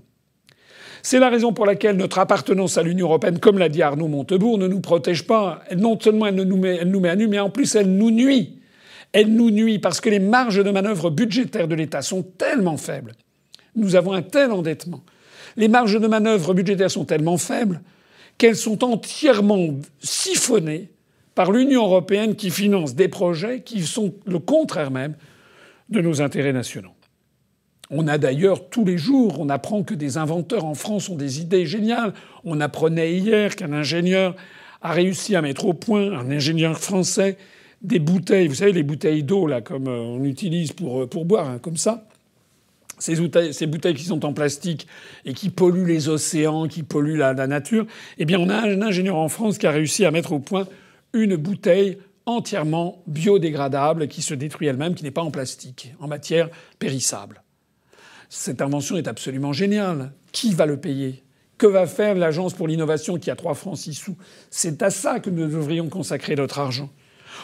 C'est 1.03 1.19
la 1.19 1.29
raison 1.29 1.51
pour 1.51 1.65
laquelle 1.65 1.97
notre 1.97 2.19
appartenance 2.19 2.77
à 2.77 2.83
l'Union 2.83 3.07
européenne, 3.07 3.39
comme 3.39 3.57
l'a 3.57 3.69
dit 3.69 3.81
Arnaud 3.81 4.07
Montebourg, 4.07 4.57
ne 4.57 4.67
nous 4.67 4.81
protège 4.81 5.25
pas. 5.25 5.63
Non 5.75 5.99
seulement 5.99 6.27
elle 6.27 6.35
nous 6.35 6.57
met, 6.57 6.77
elle 6.77 6.91
nous 6.91 7.03
à 7.05 7.15
nu, 7.15 7.27
mais 7.27 7.39
en 7.39 7.49
plus 7.49 7.75
elle 7.75 7.91
nous 7.91 8.11
nuit. 8.11 8.59
Elle 9.11 9.33
nous 9.33 9.51
nuit 9.51 9.79
parce 9.79 9.99
que 9.99 10.09
les 10.09 10.19
marges 10.19 10.63
de 10.63 10.69
manœuvre 10.69 11.09
budgétaires 11.09 11.67
de 11.67 11.75
l'État 11.75 12.01
sont 12.01 12.23
tellement 12.23 12.77
faibles. 12.77 13.13
Nous 13.75 13.95
avons 13.95 14.13
un 14.13 14.21
tel 14.21 14.51
endettement. 14.51 15.03
Les 15.57 15.67
marges 15.67 15.99
de 15.99 16.07
manœuvre 16.07 16.53
budgétaires 16.53 16.91
sont 16.91 17.05
tellement 17.05 17.37
faibles 17.37 17.81
qu'elles 18.37 18.55
sont 18.55 18.83
entièrement 18.83 19.75
siphonnées 19.99 20.89
par 21.35 21.51
l'Union 21.51 21.83
européenne 21.83 22.35
qui 22.35 22.49
finance 22.49 22.95
des 22.95 23.07
projets 23.07 23.61
qui 23.61 23.81
sont 23.83 24.13
le 24.25 24.39
contraire 24.39 24.91
même 24.91 25.15
de 25.89 26.01
nos 26.01 26.21
intérêts 26.21 26.53
nationaux. 26.53 26.93
On 27.89 28.07
a 28.07 28.17
d'ailleurs 28.17 28.69
tous 28.69 28.85
les 28.85 28.97
jours, 28.97 29.39
on 29.39 29.49
apprend 29.49 29.83
que 29.83 29.93
des 29.93 30.17
inventeurs 30.17 30.63
en 30.63 30.75
France 30.75 31.09
ont 31.09 31.15
des 31.15 31.41
idées 31.41 31.65
géniales. 31.65 32.13
On 32.45 32.61
apprenait 32.61 33.13
hier 33.13 33.55
qu'un 33.57 33.73
ingénieur 33.73 34.35
a 34.81 34.93
réussi 34.93 35.35
à 35.35 35.41
mettre 35.41 35.65
au 35.65 35.73
point, 35.73 36.11
un 36.13 36.31
ingénieur 36.31 36.77
français, 36.79 37.37
des 37.81 37.99
bouteilles, 37.99 38.47
vous 38.47 38.55
savez, 38.55 38.71
les 38.71 38.83
bouteilles 38.83 39.23
d'eau, 39.23 39.45
là, 39.45 39.61
comme 39.61 39.87
euh, 39.87 39.99
on 39.99 40.23
utilise 40.23 40.71
pour, 40.71 41.01
euh, 41.01 41.07
boire, 41.25 41.49
hein, 41.49 41.59
comme 41.59 41.77
ça. 41.77 42.07
Ces 43.01 43.15
bouteilles, 43.15 43.95
qui 43.95 44.03
sont 44.03 44.23
en 44.25 44.33
plastique 44.33 44.85
et 45.25 45.33
qui 45.33 45.49
polluent 45.49 45.87
les 45.87 46.07
océans, 46.07 46.67
qui 46.67 46.83
polluent 46.83 47.17
la, 47.17 47.33
la 47.33 47.47
nature, 47.47 47.87
eh 48.19 48.25
bien, 48.25 48.39
on 48.39 48.47
a 48.47 48.55
un 48.55 48.81
ingénieur 48.83 49.15
en 49.15 49.27
France 49.27 49.57
qui 49.57 49.65
a 49.65 49.71
réussi 49.71 50.05
à 50.05 50.11
mettre 50.11 50.33
au 50.33 50.39
point 50.39 50.67
une 51.13 51.35
bouteille 51.35 51.97
entièrement 52.27 53.01
biodégradable 53.07 54.07
qui 54.07 54.21
se 54.21 54.35
détruit 54.35 54.67
elle-même, 54.67 54.93
qui 54.93 55.03
n'est 55.03 55.09
pas 55.09 55.23
en 55.23 55.31
plastique, 55.31 55.93
en 55.99 56.07
matière 56.07 56.49
périssable. 56.77 57.41
Cette 58.29 58.61
invention 58.61 58.97
est 58.97 59.07
absolument 59.07 59.51
géniale. 59.51 60.11
Qui 60.31 60.53
va 60.53 60.67
le 60.67 60.77
payer? 60.77 61.23
Que 61.57 61.65
va 61.65 61.87
faire 61.87 62.15
l'Agence 62.15 62.53
pour 62.53 62.67
l'innovation 62.67 63.17
qui 63.17 63.31
a 63.31 63.35
3 63.35 63.55
francs 63.55 63.77
6 63.77 63.93
sous? 63.95 64.17
C'est 64.51 64.83
à 64.83 64.91
ça 64.91 65.19
que 65.19 65.31
nous 65.31 65.47
devrions 65.47 65.89
consacrer 65.89 66.35
notre 66.35 66.59
argent. 66.59 66.89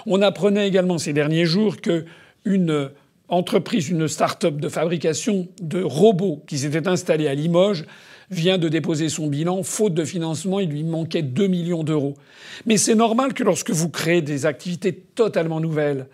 On 0.05 0.22
apprenait 0.22 0.68
également 0.68 0.99
ces 0.99 1.14
derniers 1.14 1.45
jours 1.45 1.82
que 1.82 2.05
une 2.45 2.91
entreprise, 3.30 3.89
une 3.89 4.07
start-up 4.07 4.57
de 4.57 4.69
fabrication 4.69 5.47
de 5.61 5.82
robots 5.82 6.43
qui 6.47 6.59
s'était 6.59 6.88
installée 6.88 7.28
à 7.28 7.34
Limoges 7.34 7.86
vient 8.30 8.57
de 8.57 8.69
déposer 8.69 9.09
son 9.09 9.28
bilan. 9.28 9.63
Faute 9.63 9.93
de 9.93 10.05
financement, 10.05 10.59
il 10.59 10.69
lui 10.69 10.84
manquait 10.84 11.21
2 11.21 11.47
millions 11.47 11.84
d'euros. 11.84 12.15
Mais 12.65 12.78
c'est 12.78 12.95
normal 12.95 13.34
que 13.34 13.43
lorsque 13.43 13.71
vous 13.71 13.89
créez 13.89 14.21
des 14.21 14.45
activités 14.45 14.93
totalement 14.93 15.59
nouvelles, 15.59 16.07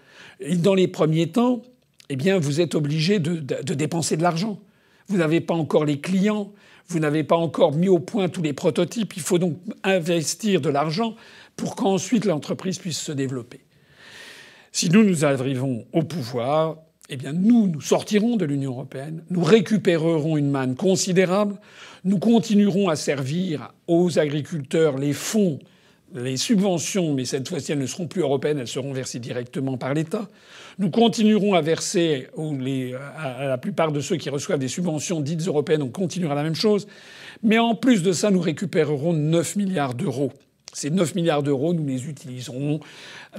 dans 0.57 0.75
les 0.75 0.87
premiers 0.87 1.27
temps, 1.27 1.61
eh 2.09 2.15
bien, 2.15 2.37
vous 2.37 2.61
êtes 2.61 2.75
obligé 2.75 3.19
de, 3.19 3.35
de 3.35 3.73
dépenser 3.73 4.17
de 4.17 4.23
l'argent. 4.23 4.59
Vous 5.07 5.17
n'avez 5.17 5.41
pas 5.41 5.53
encore 5.53 5.85
les 5.85 5.99
clients, 5.99 6.51
vous 6.87 6.99
n'avez 6.99 7.23
pas 7.23 7.37
encore 7.37 7.73
mis 7.73 7.89
au 7.89 7.99
point 7.99 8.29
tous 8.29 8.41
les 8.41 8.53
prototypes. 8.53 9.15
Il 9.15 9.21
faut 9.21 9.39
donc 9.39 9.57
investir 9.83 10.61
de 10.61 10.69
l'argent 10.69 11.15
pour 11.55 11.75
qu'ensuite 11.75 12.25
l'entreprise 12.25 12.77
puisse 12.77 12.99
se 12.99 13.11
développer. 13.11 13.61
Si 14.71 14.89
nous 14.89 15.03
nous 15.03 15.23
arrivons 15.23 15.85
au 15.93 16.03
pouvoir, 16.03 16.77
eh 17.09 17.17
bien 17.17 17.33
nous, 17.33 17.67
nous 17.67 17.81
sortirons 17.81 18.37
de 18.37 18.45
l'Union 18.45 18.71
européenne, 18.71 19.23
nous 19.29 19.43
récupérerons 19.43 20.37
une 20.37 20.49
manne 20.49 20.75
considérable, 20.75 21.55
nous 22.03 22.19
continuerons 22.19 22.89
à 22.89 22.95
servir 22.95 23.73
aux 23.87 24.19
agriculteurs 24.19 24.97
les 24.97 25.13
fonds 25.13 25.59
les 26.15 26.37
subventions, 26.37 27.13
mais 27.13 27.25
cette 27.25 27.47
fois-ci 27.49 27.71
elles 27.71 27.79
ne 27.79 27.85
seront 27.85 28.07
plus 28.07 28.21
européennes, 28.21 28.59
elles 28.59 28.67
seront 28.67 28.93
versées 28.93 29.19
directement 29.19 29.77
par 29.77 29.93
l'État. 29.93 30.27
Nous 30.79 30.89
continuerons 30.89 31.53
à 31.53 31.61
verser 31.61 32.27
à 33.17 33.45
la 33.45 33.57
plupart 33.57 33.91
de 33.91 33.99
ceux 33.99 34.17
qui 34.17 34.29
reçoivent 34.29 34.59
des 34.59 34.67
subventions 34.67 35.21
dites 35.21 35.47
européennes, 35.47 35.81
on 35.81 35.89
continuera 35.89 36.35
la 36.35 36.43
même 36.43 36.55
chose. 36.55 36.87
Mais 37.41 37.57
en 37.57 37.75
plus 37.75 38.03
de 38.03 38.11
ça, 38.11 38.31
nous 38.31 38.41
récupérerons 38.41 39.13
9 39.13 39.55
milliards 39.55 39.93
d'euros. 39.93 40.31
Ces 40.73 40.89
9 40.89 41.15
milliards 41.15 41.43
d'euros, 41.43 41.73
nous 41.73 41.85
les 41.85 42.07
utiliserons 42.07 42.79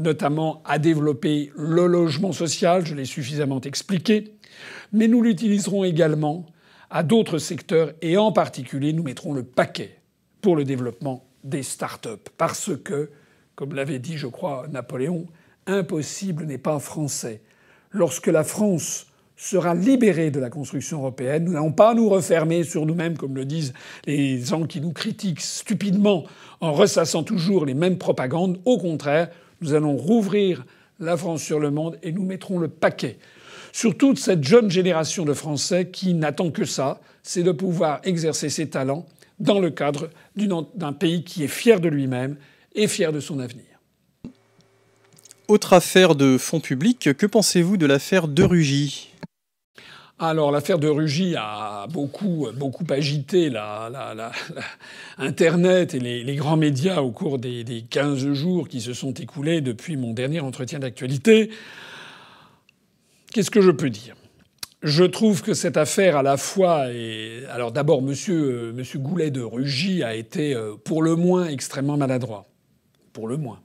notamment 0.01 0.63
à 0.65 0.79
développer 0.79 1.53
le 1.57 1.87
logement 1.87 2.33
social, 2.33 2.87
je 2.87 2.95
l'ai 2.95 3.05
suffisamment 3.05 3.61
expliqué, 3.61 4.37
mais 4.93 5.09
nous 5.09 5.21
l'utiliserons 5.21 5.85
également 5.85 6.47
à 6.91 7.03
d'autres 7.03 7.39
secteurs 7.39 7.93
et 8.03 8.17
en 8.17 8.31
particulier 8.31 8.93
nous 8.93 9.03
mettrons 9.03 9.33
le 9.33 9.43
paquet 9.43 9.99
pour 10.41 10.55
le 10.55 10.65
développement 10.65 11.25
des 11.43 11.65
start-up. 11.65 12.29
Parce 12.39 12.71
que, 12.77 13.11
comme 13.57 13.75
l'avait 13.75 13.99
dit, 13.99 14.17
je 14.17 14.29
crois, 14.29 14.67
Napoléon, 14.71 15.27
impossible 15.67 16.45
n'est 16.45 16.59
pas 16.59 16.79
français. 16.79 17.43
Lorsque 17.91 18.29
la 18.29 18.45
France 18.45 19.07
sera 19.37 19.75
libérée 19.75 20.31
de 20.31 20.41
la 20.41 20.51
construction 20.51 20.99
européenne, 20.99 21.45
nous 21.45 21.53
n'allons 21.53 21.73
pas 21.73 21.95
nous 21.95 22.09
refermer 22.09 22.63
sur 22.63 22.87
nous-mêmes, 22.87 23.17
comme 23.17 23.35
le 23.35 23.45
disent 23.45 23.73
les 24.07 24.41
gens 24.41 24.65
qui 24.65 24.81
nous 24.81 24.93
critiquent 24.93 25.41
stupidement 25.41 26.25
en 26.61 26.73
ressassant 26.73 27.25
toujours 27.25 27.67
les 27.67 27.75
mêmes 27.75 27.99
propagandes. 27.99 28.61
Au 28.65 28.79
contraire, 28.79 29.31
nous 29.61 29.75
allons 29.75 29.97
rouvrir 29.97 30.65
la 31.01 31.17
France 31.17 31.43
sur 31.43 31.59
le 31.59 31.71
monde 31.71 31.99
et 32.03 32.13
nous 32.13 32.25
mettrons 32.25 32.59
le 32.59 32.69
paquet 32.69 33.19
sur 33.75 33.97
toute 33.97 34.21
cette 34.21 34.45
jeune 34.45 34.71
génération 34.71 35.25
de 35.25 35.33
Français 35.33 35.89
qui 35.91 36.15
n'attend 36.15 36.53
que 36.53 36.65
ça, 36.65 37.01
c'est 37.25 37.43
de 37.43 37.51
pouvoir 37.51 38.01
exercer 38.05 38.49
ses 38.49 38.69
talents 38.69 39.05
dans 39.41 39.59
le 39.59 39.71
cadre 39.71 40.11
d'un 40.37 40.93
pays 40.93 41.25
qui 41.25 41.43
est 41.43 41.49
fier 41.49 41.81
de 41.81 41.89
lui-même 41.89 42.37
et 42.77 42.87
fier 42.87 43.13
de 43.13 43.19
son 43.19 43.41
avenir. 43.41 43.74
Autre 45.47 45.75
affaire 45.75 46.15
de 46.15 46.39
fonds 46.39 46.61
publics, 46.61 47.13
que 47.13 47.27
pensez-vous 47.27 47.77
de 47.77 47.85
l'affaire 47.85 48.29
de 48.29 48.43
Rugy? 48.43 49.11
Alors 50.19 50.51
l'affaire 50.51 50.79
de 50.79 50.89
Rugy 50.89 51.35
a 51.37 51.87
beaucoup, 51.91 52.49
beaucoup 52.57 52.85
agité 52.89 53.51
la, 53.51 54.33
et 55.19 55.99
les, 55.99 56.37
grands 56.37 56.57
médias 56.57 57.03
au 57.03 57.11
cours 57.11 57.39
des, 57.39 57.63
des 57.63 57.83
15 57.83 58.33
jours 58.33 58.69
qui 58.69 58.81
se 58.81 58.95
sont 58.95 59.13
écoulés 59.13 59.61
depuis 59.61 59.99
mon 59.99 60.15
dernier 60.15 60.41
entretien 60.41 60.79
d'actualité. 60.79 61.51
Qu'est-ce 63.33 63.51
que 63.51 63.61
je 63.61 63.71
peux 63.71 63.91
dire? 63.91 64.15
Je 64.83 65.05
trouve 65.05 65.43
que 65.43 65.53
cette 65.53 65.77
affaire, 65.77 66.17
à 66.17 66.23
la 66.23 66.39
fois, 66.39 66.87
alors 67.51 67.73
d'abord, 67.73 68.01
Monsieur, 68.01 68.73
Monsieur 68.73 68.99
Goulet 68.99 69.31
de 69.31 69.43
Rugy 69.43 70.03
a 70.03 70.15
été, 70.15 70.55
euh, 70.55 70.75
pour 70.83 71.03
le 71.03 71.17
moins, 71.17 71.49
extrêmement 71.49 71.97
maladroit, 71.97 72.47
pour 73.13 73.27
le 73.27 73.37
moins. 73.37 73.64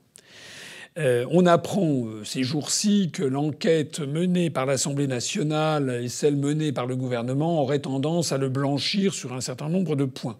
Euh, 1.00 1.26
on 1.32 1.46
apprend 1.46 2.06
ces 2.26 2.44
jours-ci 2.44 3.10
que 3.12 3.24
l'enquête 3.24 4.02
menée 4.02 4.50
par 4.50 4.66
l'Assemblée 4.66 5.08
nationale 5.08 6.02
et 6.04 6.10
celle 6.10 6.36
menée 6.36 6.74
par 6.74 6.86
le 6.86 6.96
gouvernement 6.96 7.62
auraient 7.62 7.80
tendance 7.80 8.32
à 8.34 8.38
le 8.38 8.50
blanchir 8.50 9.14
sur 9.14 9.34
un 9.34 9.42
certain 9.42 9.70
nombre 9.70 9.96
de 9.96 10.06
points. 10.06 10.38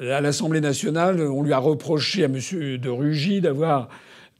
À 0.00 0.20
l'Assemblée 0.20 0.60
nationale, 0.60 1.20
on 1.20 1.42
lui 1.42 1.52
a 1.52 1.58
reproché 1.58 2.24
à 2.24 2.26
M. 2.26 2.38
de 2.78 2.88
Rugy 2.88 3.40
d'avoir, 3.40 3.88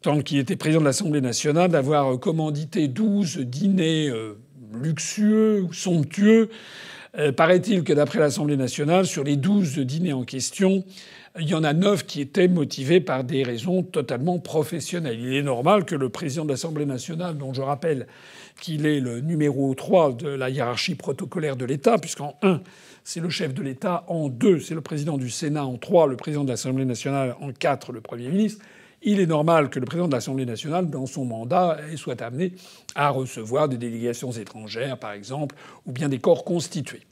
tant 0.01 0.20
qu'il 0.20 0.39
était 0.39 0.57
président 0.57 0.80
de 0.80 0.87
l'Assemblée 0.87 1.20
nationale, 1.20 1.70
d'avoir 1.70 2.18
commandité 2.18 2.89
12 2.89 3.39
dîners 3.39 4.11
luxueux 4.72 5.66
somptueux. 5.72 6.51
Euh, 7.18 7.32
paraît-il 7.32 7.82
que 7.82 7.93
d'après 7.93 8.18
l'Assemblée 8.18 8.57
nationale, 8.57 9.07
sur 9.07 9.24
les 9.24 9.37
douze 9.37 9.78
dîners 9.78 10.12
en 10.12 10.24
question, 10.24 10.84
il 11.39 11.49
y 11.49 11.55
en 11.55 11.64
a 11.64 11.72
neuf 11.72 12.07
qui 12.07 12.20
étaient 12.20 12.49
motivés 12.49 13.01
par 13.01 13.24
des 13.24 13.43
raisons 13.43 13.82
totalement 13.82 14.39
professionnelles. 14.39 15.18
Il 15.20 15.34
est 15.34 15.43
normal 15.43 15.84
que 15.84 15.95
le 15.95 16.09
président 16.09 16.45
de 16.45 16.51
l'Assemblée 16.51 16.87
nationale, 16.87 17.37
dont 17.37 17.53
je 17.53 17.62
rappelle 17.62 18.07
qu'il 18.61 18.87
est 18.87 19.01
le 19.01 19.20
numéro 19.20 19.74
3 19.74 20.14
de 20.14 20.28
la 20.28 20.49
hiérarchie 20.49 20.95
protocolaire 20.95 21.57
de 21.57 21.64
l'État, 21.64 21.99
puisqu'en 21.99 22.37
1, 22.43 22.61
c'est 23.05 23.20
le 23.20 23.28
chef 23.28 23.55
de 23.55 23.62
l'État, 23.62 24.05
en 24.09 24.28
2, 24.28 24.61
c'est 24.61 24.74
le 24.74 24.80
président 24.80 25.18
du 25.18 25.30
Sénat, 25.30 25.64
en 25.64 25.76
3, 25.76 26.07
le 26.07 26.16
président 26.16 26.45
de 26.45 26.51
l'Assemblée 26.51 26.84
nationale, 26.84 27.37
en 27.41 27.53
4, 27.53 27.93
le 27.93 28.01
Premier 28.01 28.28
ministre, 28.28 28.64
il 29.03 29.20
est 29.20 29.26
normal 29.26 29.68
que 29.68 29.78
le 29.78 29.84
président 29.84 30.09
de 30.09 30.14
l'Assemblée 30.14 30.47
nationale, 30.47 30.89
dans 30.89 31.07
son 31.07 31.24
mandat, 31.24 31.78
soit 31.97 32.20
amené 32.22 32.55
à 32.95 33.11
recevoir 33.11 33.68
des 33.68 33.76
délégations 33.76 34.32
étrangères, 34.32 34.99
par 34.99 35.12
exemple, 35.12 35.55
ou 35.84 35.93
bien 35.93 36.09
des 36.09 36.18
corps 36.18 36.45
constitués. 36.45 37.03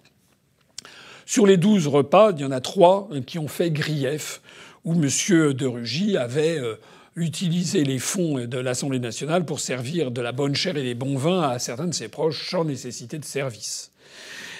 Sur 1.26 1.46
les 1.46 1.56
douze 1.56 1.86
repas, 1.86 2.32
il 2.32 2.42
y 2.42 2.44
en 2.44 2.50
a 2.50 2.60
trois 2.60 3.08
qui 3.26 3.38
ont 3.38 3.48
fait 3.48 3.70
grief, 3.70 4.40
où 4.84 4.92
M. 4.92 5.08
de 5.54 5.66
Rugy 5.66 6.16
avait 6.16 6.58
euh, 6.58 6.74
utilisé 7.16 7.84
les 7.84 7.98
fonds 7.98 8.46
de 8.46 8.58
l'Assemblée 8.58 8.98
nationale 8.98 9.44
pour 9.44 9.60
servir 9.60 10.10
de 10.10 10.20
la 10.20 10.32
bonne 10.32 10.54
chair 10.54 10.76
et 10.76 10.82
des 10.82 10.94
bons 10.94 11.16
vins 11.16 11.42
à 11.42 11.58
certains 11.58 11.86
de 11.86 11.94
ses 11.94 12.08
proches 12.08 12.50
sans 12.50 12.64
nécessité 12.64 13.18
de 13.18 13.24
service. 13.24 13.90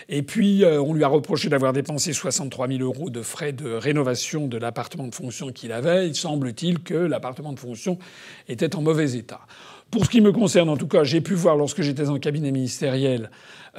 Et 0.09 0.23
puis, 0.23 0.65
euh, 0.65 0.81
on 0.83 0.93
lui 0.93 1.05
a 1.05 1.09
reproché 1.09 1.49
d'avoir 1.49 1.73
dépensé 1.73 2.13
63 2.13 2.69
000 2.69 2.81
euros 2.81 3.11
de 3.11 3.23
frais 3.23 3.53
de 3.53 3.71
rénovation 3.73 4.47
de 4.47 4.59
l'appartement 4.59 5.07
de 5.07 5.15
fonction 5.15 5.51
qu'il 5.51 5.73
avait. 5.73 6.09
Il 6.09 6.15
semble-t-il 6.15 6.81
que 6.81 6.95
l'appartement 6.95 7.53
de 7.53 7.59
fonction 7.59 7.99
était 8.49 8.77
en 8.77 8.83
mauvais 8.83 9.17
état. 9.17 9.41
Pour 9.91 10.05
ce 10.05 10.11
qui 10.11 10.21
me 10.21 10.33
concerne, 10.33 10.69
en 10.69 10.77
tout 10.77 10.89
cas, 10.89 11.05
j'ai 11.05 11.21
pu 11.21 11.35
voir 11.35 11.57
lorsque 11.57 11.83
j'étais 11.83 12.09
en 12.09 12.19
cabinet 12.19 12.51
ministériel 12.51 13.31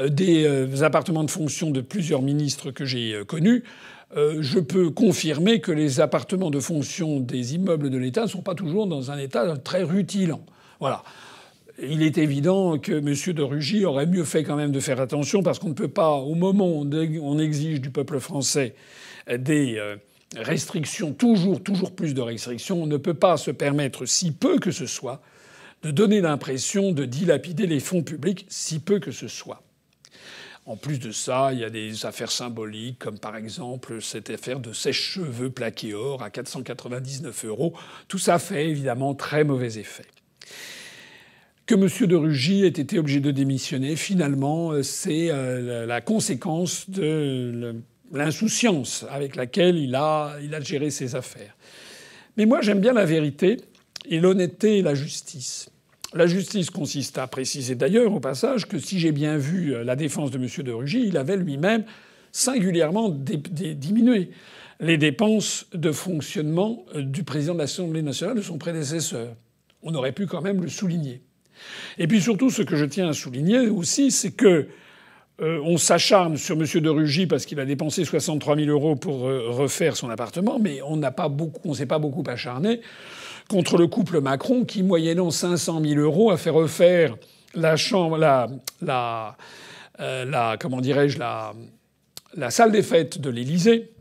des 0.09 0.45
euh, 0.45 0.83
appartements 0.83 1.23
de 1.23 1.31
fonction 1.31 1.71
de 1.71 1.81
plusieurs 1.81 2.21
ministres 2.21 2.71
que 2.71 2.85
j'ai 2.85 3.21
connus. 3.27 3.63
euh, 4.15 4.37
je 4.41 4.59
peux 4.59 4.91
confirmer 4.91 5.59
que 5.59 5.71
les 5.71 5.99
appartements 5.99 6.51
de 6.51 6.59
fonction 6.59 7.19
des 7.19 7.55
immeubles 7.55 7.89
de 7.89 7.97
l'État 7.97 8.23
ne 8.23 8.27
sont 8.27 8.41
pas 8.41 8.55
toujours 8.55 8.87
dans 8.87 9.11
un 9.11 9.17
état 9.17 9.57
très 9.57 9.83
rutilant. 9.83 10.45
Voilà. 10.79 11.03
Il 11.81 12.03
est 12.03 12.17
évident 12.17 12.77
que 12.77 12.93
M. 12.93 13.33
de 13.33 13.41
Rugy 13.41 13.83
aurait 13.83 14.05
mieux 14.05 14.23
fait 14.23 14.43
quand 14.43 14.55
même 14.55 14.71
de 14.71 14.79
faire 14.79 15.01
attention 15.01 15.43
parce 15.43 15.59
qu'on 15.59 15.69
ne 15.69 15.73
peut 15.73 15.89
pas, 15.89 16.11
au 16.11 16.35
moment 16.35 16.69
où 16.69 16.87
on 17.21 17.39
exige 17.39 17.81
du 17.81 17.89
peuple 17.89 18.19
français 18.19 18.75
des 19.27 19.75
euh, 19.77 19.97
restrictions, 20.37 21.11
toujours, 21.11 21.61
toujours 21.61 21.93
plus 21.93 22.13
de 22.13 22.21
restrictions, 22.21 22.81
on 22.83 22.87
ne 22.87 22.97
peut 22.97 23.13
pas 23.13 23.35
se 23.35 23.51
permettre, 23.51 24.05
si 24.05 24.31
peu 24.31 24.57
que 24.59 24.71
ce 24.71 24.85
soit, 24.85 25.21
de 25.83 25.91
donner 25.91 26.21
l'impression 26.21 26.91
de 26.91 27.03
dilapider 27.03 27.67
les 27.67 27.79
fonds 27.81 28.03
publics, 28.03 28.45
si 28.47 28.79
peu 28.79 28.99
que 28.99 29.11
ce 29.11 29.27
soit. 29.27 29.61
En 30.68 30.78
plus 30.78 30.97
de 30.97 31.11
ça, 31.11 31.51
il 31.53 31.59
y 31.59 31.63
a 31.63 31.70
des 31.70 32.07
affaires 32.07 32.32
symboliques, 32.32 32.97
comme 32.97 33.20
par 33.20 33.36
exemple 33.36 34.01
cette 34.01 34.32
affaire 34.32 34.59
de 34.59 34.74
sèche-cheveux 34.74 35.51
plaqué 35.51 35.93
or 35.93 36.24
à 36.24 36.32
499 36.32 37.45
euros. 37.45 37.74
Tout 38.07 38.18
ça 38.18 38.39
fait 38.39 38.68
évidemment 38.68 39.13
très 39.13 39.43
mauvais 39.43 39.78
effet. 39.78 40.05
Que 41.68 41.76
M. 41.76 42.07
de 42.07 42.16
Rugy 42.16 42.63
ait 42.63 42.68
été 42.68 42.97
obligé 42.97 43.20
de 43.20 43.30
démissionner, 43.30 43.95
finalement, 43.95 44.72
euh, 44.72 44.82
c'est 44.82 45.30
euh, 45.30 45.86
la 45.86 46.01
conséquence 46.01 46.89
de 46.89 47.76
l'insouciance 48.11 49.05
avec 49.09 49.36
laquelle 49.36 49.78
il 49.78 49.93
a, 49.93 50.38
il 50.41 50.53
a 50.55 50.61
géré 50.61 50.89
ses 50.89 51.16
affaires. 51.16 51.55
Mais 52.38 52.45
moi, 52.47 52.61
j'aime 52.61 52.80
bien 52.80 52.93
la 52.93 53.05
vérité 53.05 53.57
et 54.07 54.20
l'honnêteté 54.20 54.80
et 54.80 54.82
la 54.82 54.95
justice. 54.95 55.70
La 56.16 56.28
justice 56.28 56.70
consiste 56.70 57.18
à 57.18 57.28
préciser 57.28 57.76
d'ailleurs 57.76 58.13
au 58.13 58.22
passage 58.22 58.70
que 58.70 58.80
si 58.80 58.99
j'ai 58.99 59.11
bien 59.11 59.38
vu 59.38 59.76
euh, 59.76 59.84
la 59.84 59.97
défense 59.97 60.32
de 60.32 60.38
M. 60.38 60.47
de 60.63 60.72
Rugy, 60.72 61.03
il 61.05 61.18
avait 61.18 61.36
lui-même 61.36 61.84
singulièrement 62.32 63.09
diminué 63.09 64.30
les 64.80 64.97
dépenses 64.97 65.68
de 65.74 65.91
fonctionnement 65.91 66.86
euh, 66.95 67.01
du 67.01 67.26
président 67.26 67.53
de 67.53 67.59
l'Assemblée 67.59 68.01
nationale, 68.01 68.38
de 68.38 68.41
son 68.41 68.57
prédécesseur. 68.57 69.36
On 69.84 69.93
aurait 69.93 70.13
pu 70.13 70.26
quand 70.26 70.41
même 70.41 70.61
le 70.61 70.70
souligner. 70.70 71.22
Et 71.97 72.07
puis 72.07 72.22
surtout, 72.22 72.49
ce 72.49 72.61
que 72.61 72.78
je 72.78 72.86
tiens 72.86 73.09
à 73.09 73.13
souligner 73.13 73.68
aussi, 73.68 74.09
c'est 74.09 74.32
que 74.32 74.70
euh, 75.41 75.59
on 75.66 75.78
s'acharne 75.78 76.38
sur 76.38 76.55
M. 76.55 76.66
de 76.82 76.89
Rugy 76.89 77.28
parce 77.28 77.45
qu'il 77.45 77.59
a 77.59 77.66
dépensé 77.66 78.05
63 78.05 78.55
000 78.55 78.70
euros 78.70 78.95
pour 78.95 79.20
refaire 79.24 79.97
son 79.97 80.09
appartement, 80.09 80.59
mais 80.59 80.82
on 80.82 80.95
n'a 80.95 81.13
s'est 81.74 81.86
pas 81.86 81.99
beaucoup 81.99 82.24
acharné 82.26 82.80
contre 83.49 83.77
le 83.77 83.87
couple 83.87 84.21
Macron 84.21 84.65
qui, 84.65 84.83
moyennant 84.83 85.31
500 85.31 85.81
000 85.83 85.99
euros, 85.99 86.31
a 86.31 86.37
fait 86.37 86.49
refaire 86.49 87.15
la 87.53 87.77
chambre, 87.77 88.17
la, 88.17 89.37
euh, 89.99 90.57
comment 90.59 90.81
dirais-je, 90.81 91.19
la, 91.19 91.53
la 92.35 92.51
salle 92.51 92.71
des 92.71 92.83
fêtes 92.83 93.19
de 93.19 93.29
l'Élysée 93.29 93.91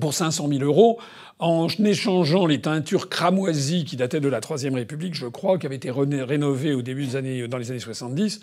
pour 0.00 0.14
500 0.14 0.48
000 0.48 0.64
euros 0.64 0.98
en 1.38 1.68
échangeant 1.68 2.46
les 2.46 2.60
teintures 2.60 3.08
cramoisies 3.08 3.84
qui 3.84 3.96
dataient 3.96 4.20
de 4.20 4.28
la 4.28 4.40
Troisième 4.40 4.74
République, 4.74 5.14
je 5.14 5.26
crois, 5.26 5.58
qui 5.58 5.66
avaient 5.66 5.76
été 5.76 5.90
rénovées 5.90 6.74
au 6.74 6.82
début 6.82 7.06
des 7.06 7.16
années, 7.16 7.46
dans 7.46 7.58
les 7.58 7.70
années 7.70 7.80
70, 7.80 8.40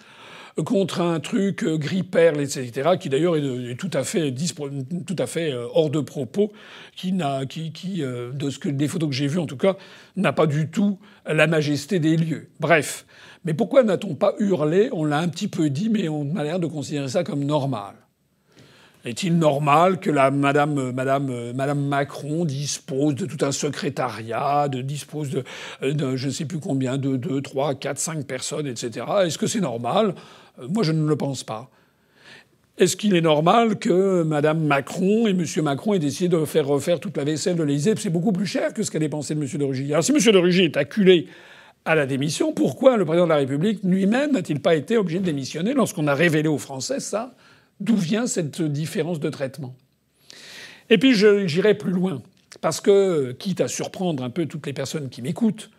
contre 0.63 1.01
un 1.01 1.19
truc 1.19 1.63
euh, 1.63 1.77
gris 1.77 2.03
perle, 2.03 2.39
etc., 2.39 2.91
qui 2.99 3.09
d'ailleurs 3.09 3.35
est 3.35 3.75
tout 3.75 3.89
à 3.93 4.03
fait, 4.03 4.31
euh, 5.51 5.67
hors 5.73 5.89
de 5.89 5.99
propos, 5.99 6.53
qui 6.95 7.13
euh, 7.21 8.31
de 8.31 8.49
ce 8.49 8.59
que 8.59 8.69
des 8.69 8.87
photos 8.87 9.09
que 9.09 9.15
j'ai 9.15 9.27
vues 9.27 9.39
en 9.39 9.45
tout 9.45 9.57
cas, 9.57 9.75
n'a 10.15 10.31
pas 10.31 10.47
du 10.47 10.69
tout 10.69 10.97
la 11.25 11.47
majesté 11.47 11.99
des 11.99 12.15
lieux. 12.15 12.49
Bref, 12.59 13.05
mais 13.43 13.53
pourquoi 13.53 13.83
n'a-t-on 13.83 14.15
pas 14.15 14.33
hurlé 14.39 14.89
On 14.93 15.03
l'a 15.03 15.19
un 15.19 15.27
petit 15.27 15.47
peu 15.47 15.69
dit, 15.69 15.89
mais 15.89 16.07
on 16.07 16.35
a 16.37 16.43
l'air 16.43 16.59
de 16.59 16.67
considérer 16.67 17.09
ça 17.09 17.23
comme 17.23 17.43
normal? 17.43 17.95
Est-il 19.03 19.37
normal 19.37 19.99
que 19.99 20.09
la 20.09 20.31
Madame, 20.31 20.91
Madame, 20.91 21.51
Madame 21.53 21.85
Macron 21.85 22.43
dispose 22.43 23.13
de 23.13 23.27
tout 23.27 23.45
un 23.45 23.51
secrétariat, 23.51 24.67
de, 24.67 24.81
dispose 24.81 25.29
de, 25.29 25.43
je 25.83 26.25
ne 26.25 26.31
sais 26.31 26.45
plus 26.45 26.59
combien, 26.59 26.97
de 26.97 27.15
2, 27.15 27.39
3, 27.39 27.75
4, 27.75 27.99
5 27.99 28.25
personnes, 28.25 28.65
etc. 28.65 29.05
Est-ce 29.23 29.37
que 29.37 29.45
c'est 29.45 29.59
normal? 29.59 30.15
Moi, 30.69 30.83
je 30.83 30.91
ne 30.91 31.07
le 31.07 31.15
pense 31.15 31.43
pas. 31.43 31.69
Est-ce 32.77 32.97
qu'il 32.97 33.15
est 33.15 33.21
normal 33.21 33.79
que 33.79 34.23
Mme 34.23 34.65
Macron 34.65 35.27
et 35.27 35.29
M. 35.29 35.45
Macron 35.63 35.93
aient 35.93 35.99
décidé 35.99 36.27
de 36.27 36.43
faire 36.43 36.67
refaire 36.67 36.99
toute 36.99 37.15
la 37.15 37.23
vaisselle 37.23 37.55
de 37.55 37.63
l'Élysée? 37.63 37.93
C'est 37.97 38.09
beaucoup 38.09 38.33
plus 38.33 38.45
cher 38.45 38.73
que 38.73 38.83
ce 38.83 38.91
qu'a 38.91 38.99
dépensé 38.99 39.33
M. 39.33 39.45
de 39.45 39.63
Rugy. 39.63 39.93
Alors 39.93 40.03
si 40.03 40.11
M. 40.11 40.17
de 40.19 40.37
Rugy 40.37 40.63
est 40.65 40.75
acculé 40.75 41.27
à 41.85 41.95
la 41.95 42.05
démission, 42.05 42.51
pourquoi 42.51 42.97
le 42.97 43.05
président 43.05 43.25
de 43.25 43.29
la 43.29 43.37
République 43.37 43.79
lui-même 43.83 44.33
n'a-t-il 44.33 44.59
pas 44.59 44.75
été 44.75 44.97
obligé 44.97 45.19
de 45.19 45.25
démissionner 45.25 45.73
lorsqu'on 45.73 46.07
a 46.07 46.13
révélé 46.13 46.49
aux 46.49 46.57
Français 46.57 46.99
ça? 46.99 47.33
D'où 47.79 47.95
vient 47.95 48.27
cette 48.27 48.61
différence 48.61 49.21
de 49.21 49.29
traitement? 49.29 49.75
Et 50.89 50.97
puis 50.97 51.13
j'irai 51.13 51.75
plus 51.75 51.91
loin, 51.91 52.21
parce 52.59 52.81
que, 52.81 53.31
quitte 53.31 53.61
à 53.61 53.67
surprendre 53.69 54.23
un 54.23 54.29
peu 54.29 54.47
toutes 54.47 54.65
les 54.65 54.73
personnes 54.73 55.09
qui 55.09 55.21
m'écoutent, 55.21 55.71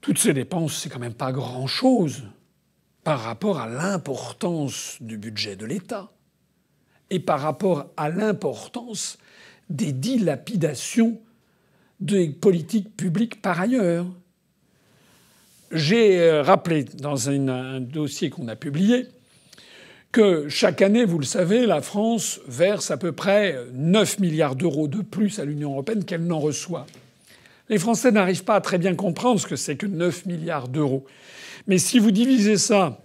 toutes 0.00 0.18
ces 0.18 0.34
dépenses, 0.34 0.76
c'est 0.76 0.88
quand 0.90 0.98
même 0.98 1.14
pas 1.14 1.32
grand-chose 1.32 2.24
par 3.08 3.20
rapport 3.20 3.58
à 3.58 3.66
l'importance 3.66 4.98
du 5.00 5.16
budget 5.16 5.56
de 5.56 5.64
l'État 5.64 6.10
et 7.08 7.20
par 7.20 7.40
rapport 7.40 7.86
à 7.96 8.10
l'importance 8.10 9.16
des 9.70 9.92
dilapidations 9.92 11.18
des 12.00 12.28
politiques 12.28 12.94
publiques 12.98 13.40
par 13.40 13.62
ailleurs. 13.62 14.04
J'ai 15.72 16.20
euh, 16.20 16.42
rappelé 16.42 16.84
dans 16.84 17.30
un 17.30 17.80
dossier 17.80 18.28
qu'on 18.28 18.46
a 18.46 18.56
publié 18.56 19.06
que 20.12 20.50
chaque 20.50 20.82
année, 20.82 21.06
vous 21.06 21.18
le 21.18 21.24
savez, 21.24 21.64
la 21.64 21.80
France 21.80 22.40
verse 22.46 22.90
à 22.90 22.98
peu 22.98 23.12
près 23.12 23.56
9 23.72 24.18
milliards 24.18 24.54
d'euros 24.54 24.86
de 24.86 25.00
plus 25.00 25.38
à 25.38 25.46
l'Union 25.46 25.70
européenne 25.70 26.04
qu'elle 26.04 26.26
n'en 26.26 26.40
reçoit. 26.40 26.84
Les 27.70 27.78
Français 27.78 28.12
n'arrivent 28.12 28.44
pas 28.44 28.56
à 28.56 28.60
très 28.60 28.76
bien 28.76 28.94
comprendre 28.94 29.40
ce 29.40 29.46
que 29.46 29.56
c'est 29.56 29.76
que 29.76 29.86
9 29.86 30.26
milliards 30.26 30.68
d'euros. 30.68 31.06
Mais 31.68 31.78
si 31.78 31.98
vous 31.98 32.10
divisez 32.10 32.56
ça 32.56 32.98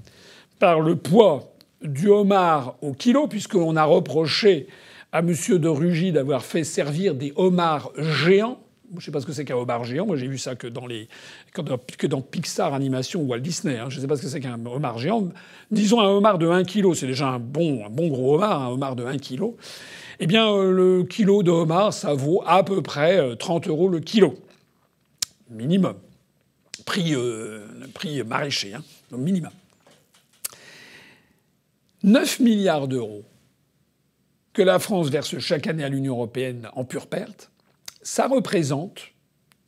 par 0.57 0.79
le 0.79 0.95
poids 0.95 1.53
du 1.83 2.07
homard 2.07 2.77
au 2.81 2.93
kilo, 2.93 3.27
puisqu'on 3.27 3.75
a 3.75 3.83
reproché 3.83 4.67
à 5.11 5.19
M. 5.19 5.33
de 5.49 5.67
Rugy 5.67 6.13
d'avoir 6.13 6.43
fait 6.43 6.63
servir 6.63 7.13
des 7.13 7.33
homards 7.35 7.91
géants, 7.97 8.59
je 8.91 8.97
ne 8.97 9.01
sais 9.01 9.11
pas 9.11 9.19
ce 9.19 9.25
que 9.25 9.33
c'est 9.33 9.43
qu'un 9.43 9.55
homard 9.55 9.83
géant. 9.83 10.05
Moi, 10.05 10.17
j'ai 10.17 10.27
vu 10.27 10.37
ça 10.37 10.55
que 10.55 10.67
dans, 10.67 12.21
Pixar 12.21 12.73
Animation 12.73 13.21
ou 13.21 13.25
Walt 13.25 13.39
Disney. 13.39 13.79
Hein. 13.79 13.87
Je 13.89 13.97
ne 13.97 14.01
sais 14.01 14.07
pas 14.07 14.15
ce 14.15 14.21
que 14.21 14.27
c'est 14.27 14.39
qu'un 14.39 14.63
homard 14.65 14.99
géant. 14.99 15.29
Disons 15.71 15.99
un 15.99 16.09
homard 16.09 16.37
de 16.37 16.47
1 16.47 16.63
kg, 16.63 16.93
c'est 16.93 17.07
déjà 17.07 17.27
un 17.29 17.39
bon, 17.39 17.85
un 17.85 17.89
bon 17.89 18.07
gros 18.07 18.35
homard, 18.35 18.61
un 18.61 18.69
homard 18.69 18.95
de 18.95 19.03
1 19.03 19.17
kg. 19.17 19.55
Eh 20.19 20.27
bien, 20.27 20.47
euh, 20.47 20.71
le 20.71 21.03
kilo 21.03 21.41
de 21.41 21.49
homard, 21.49 21.91
ça 21.91 22.13
vaut 22.13 22.43
à 22.45 22.63
peu 22.63 22.83
près 22.83 23.35
30 23.35 23.65
euh, 23.65 23.69
euros 23.71 23.89
le 23.89 23.99
kilo. 23.99 24.35
Minimum 25.49 25.95
prix, 26.85 27.15
euh, 27.15 27.67
prix 27.93 28.23
maraîcher, 28.23 28.73
hein, 28.73 28.83
minimum. 29.11 29.51
9 32.03 32.39
milliards 32.39 32.87
d'euros 32.87 33.23
que 34.53 34.61
la 34.61 34.79
France 34.79 35.09
verse 35.09 35.39
chaque 35.39 35.67
année 35.67 35.83
à 35.83 35.89
l'Union 35.89 36.15
européenne 36.15 36.69
en 36.73 36.85
pure 36.85 37.07
perte, 37.07 37.49
ça 38.01 38.27
représente 38.27 39.01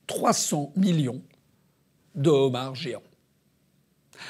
300 0.07 0.74
millions 0.76 1.22
de 2.13 2.30
homards 2.30 2.76
géants. 2.76 3.01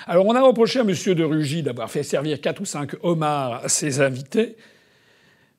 Alors 0.08 0.26
on 0.26 0.36
a 0.36 0.42
reproché 0.42 0.80
à 0.80 0.84
M. 0.84 0.90
de 0.90 1.24
Rugy 1.24 1.64
d'avoir 1.64 1.92
fait 1.92 2.04
servir 2.04 2.40
4 2.42 2.62
ou 2.62 2.66
5 2.66 2.92
homards 3.04 3.66
à 3.66 3.70
ses 3.70 4.02
invités, 4.02 4.56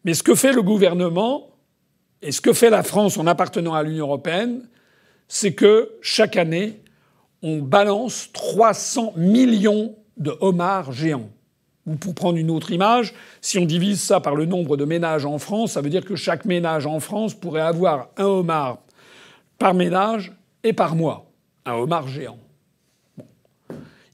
mais 0.05 0.15
ce 0.15 0.23
que 0.23 0.35
fait 0.35 0.53
le 0.53 0.63
gouvernement 0.63 1.51
et 2.23 2.33
ce 2.33 2.41
que 2.41 2.53
fait 2.53 2.71
la 2.71 2.83
France 2.83 3.19
en 3.19 3.27
appartenant 3.27 3.75
à 3.75 3.83
l'Union 3.83 4.07
européenne, 4.07 4.69
c'est 5.29 5.55
que 5.55 5.97
chaque 6.01 6.37
année, 6.37 6.81
on 7.47 7.63
balance 7.63 8.31
300 8.33 9.13
millions 9.17 9.95
de 10.17 10.37
homards 10.41 10.91
géants. 10.91 11.31
Ou 11.87 11.95
pour 11.95 12.13
prendre 12.13 12.39
une 12.39 12.51
autre 12.51 12.73
image, 12.73 13.15
si 13.41 13.57
on 13.61 13.65
divise 13.65 14.03
ça 14.03 14.19
par 14.19 14.35
le 14.35 14.47
nombre 14.47 14.77
de 14.77 14.85
ménages 14.85 15.25
en 15.25 15.39
France, 15.39 15.73
ça 15.73 15.81
veut 15.81 15.89
dire 15.89 16.05
que 16.05 16.17
chaque 16.17 16.45
ménage 16.45 16.87
en 16.87 16.99
France 16.99 17.35
pourrait 17.35 17.61
avoir 17.61 18.09
un 18.17 18.25
homard 18.25 18.79
par 19.61 19.75
ménage 19.75 20.33
et 20.65 20.73
par 20.73 20.97
mois. 20.97 21.31
Un 21.65 21.75
homard 21.75 22.09
géant. 22.09 22.39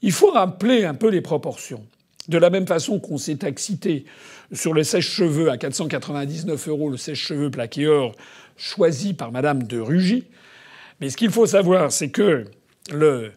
Il 0.03 0.11
faut 0.11 0.29
rappeler 0.29 0.85
un 0.85 0.93
peu 0.93 1.09
les 1.09 1.21
proportions. 1.21 1.83
De 2.27 2.37
la 2.37 2.51
même 2.51 2.67
façon 2.67 2.99
qu'on 2.99 3.17
s'est 3.17 3.39
excité 3.41 4.05
sur 4.51 4.75
le 4.75 4.83
sèche-cheveux 4.83 5.49
à 5.49 5.57
499 5.57 6.67
euros, 6.67 6.91
le 6.91 6.97
sèche-cheveux 6.97 7.49
plaqué 7.49 7.87
or 7.87 8.15
choisi 8.57 9.15
par 9.15 9.31
Madame 9.31 9.63
de 9.63 9.79
Rugy. 9.79 10.25
Mais 10.99 11.09
ce 11.09 11.17
qu'il 11.17 11.31
faut 11.31 11.47
savoir, 11.47 11.91
c'est 11.91 12.11
que 12.11 12.45
le, 12.91 13.31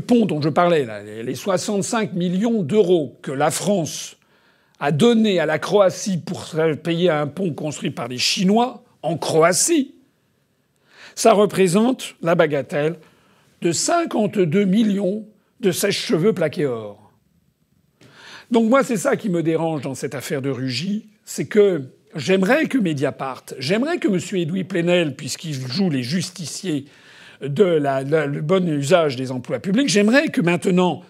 pont 0.00 0.26
dont 0.26 0.40
je 0.40 0.48
parlais, 0.48 0.86
les 1.22 1.34
65 1.34 2.12
millions 2.12 2.62
d'euros 2.62 3.18
que 3.22 3.32
la 3.32 3.50
France 3.50 4.16
a 4.78 4.92
donné 4.92 5.40
à 5.40 5.46
la 5.46 5.58
Croatie 5.58 6.18
pour 6.18 6.46
payer 6.82 7.10
un 7.10 7.26
pont 7.26 7.52
construit 7.52 7.90
par 7.90 8.08
les 8.08 8.18
Chinois 8.18 8.82
en 9.02 9.16
Croatie, 9.16 9.94
ça 11.14 11.32
représente 11.32 12.14
la 12.22 12.34
bagatelle 12.34 12.96
de 13.60 13.72
52 13.72 14.64
millions 14.64 15.26
de 15.60 15.70
sèche-cheveux 15.70 16.32
plaqués 16.32 16.66
or. 16.66 17.12
Donc 18.50 18.68
moi, 18.68 18.82
c'est 18.82 18.96
ça 18.96 19.16
qui 19.16 19.28
me 19.28 19.42
dérange 19.42 19.82
dans 19.82 19.94
cette 19.94 20.14
affaire 20.14 20.42
de 20.42 20.50
Rugy, 20.50 21.08
c'est 21.24 21.46
que 21.46 21.82
j'aimerais 22.16 22.66
que 22.66 22.78
Mediapart, 22.78 23.44
j'aimerais 23.58 23.98
que 23.98 24.08
M. 24.08 24.18
Edoui 24.40 24.64
Plenel, 24.64 25.14
puisqu'il 25.14 25.54
joue 25.54 25.90
les 25.90 26.02
justiciers 26.02 26.86
de 27.42 27.64
la, 27.64 28.02
le 28.02 28.40
bon 28.40 28.68
usage 28.68 29.16
des 29.16 29.32
emplois 29.32 29.58
publics, 29.58 29.88
j'aimerais 29.88 30.28
que 30.28 30.40
maintenant 30.40 31.02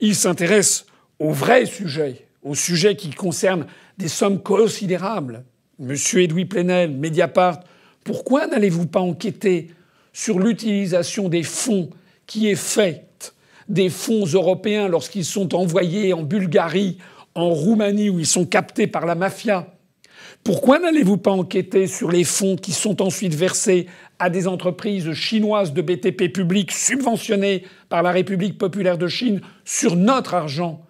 il 0.00 0.14
s'intéresse 0.14 0.86
au 1.18 1.30
vrai 1.30 1.66
sujet, 1.66 2.26
au 2.42 2.54
sujet 2.54 2.96
qui 2.96 3.10
concerne 3.10 3.66
des 3.98 4.08
sommes 4.08 4.42
considérables. 4.42 5.44
Monsieur 5.78 6.22
Edoui 6.22 6.44
Plenel, 6.44 6.90
Mediapart, 6.90 7.60
pourquoi 8.04 8.46
n'allez-vous 8.46 8.86
pas 8.86 9.00
enquêter 9.00 9.68
sur 10.12 10.38
l'utilisation 10.38 11.28
des 11.28 11.42
fonds 11.42 11.90
qui 12.26 12.48
est 12.48 12.56
faite 12.56 13.34
des 13.68 13.90
fonds 13.90 14.24
européens 14.24 14.88
lorsqu'ils 14.88 15.24
sont 15.24 15.54
envoyés 15.54 16.12
en 16.12 16.22
Bulgarie, 16.22 16.98
en 17.34 17.50
Roumanie, 17.50 18.10
où 18.10 18.18
ils 18.18 18.26
sont 18.26 18.46
captés 18.46 18.86
par 18.86 19.06
la 19.06 19.14
mafia? 19.14 19.77
Pourquoi 20.48 20.78
n'allez-vous 20.78 21.18
pas 21.18 21.32
enquêter 21.32 21.86
sur 21.86 22.10
les 22.10 22.24
fonds 22.24 22.56
qui 22.56 22.72
sont 22.72 23.02
ensuite 23.02 23.34
versés 23.34 23.86
à 24.18 24.30
des 24.30 24.48
entreprises 24.48 25.12
chinoises 25.12 25.74
de 25.74 25.82
BTP 25.82 26.32
public 26.32 26.72
subventionnées 26.72 27.64
par 27.90 28.02
la 28.02 28.12
République 28.12 28.56
populaire 28.56 28.96
de 28.96 29.08
Chine 29.08 29.42
sur 29.66 29.94
notre 29.94 30.32
argent? 30.32 30.80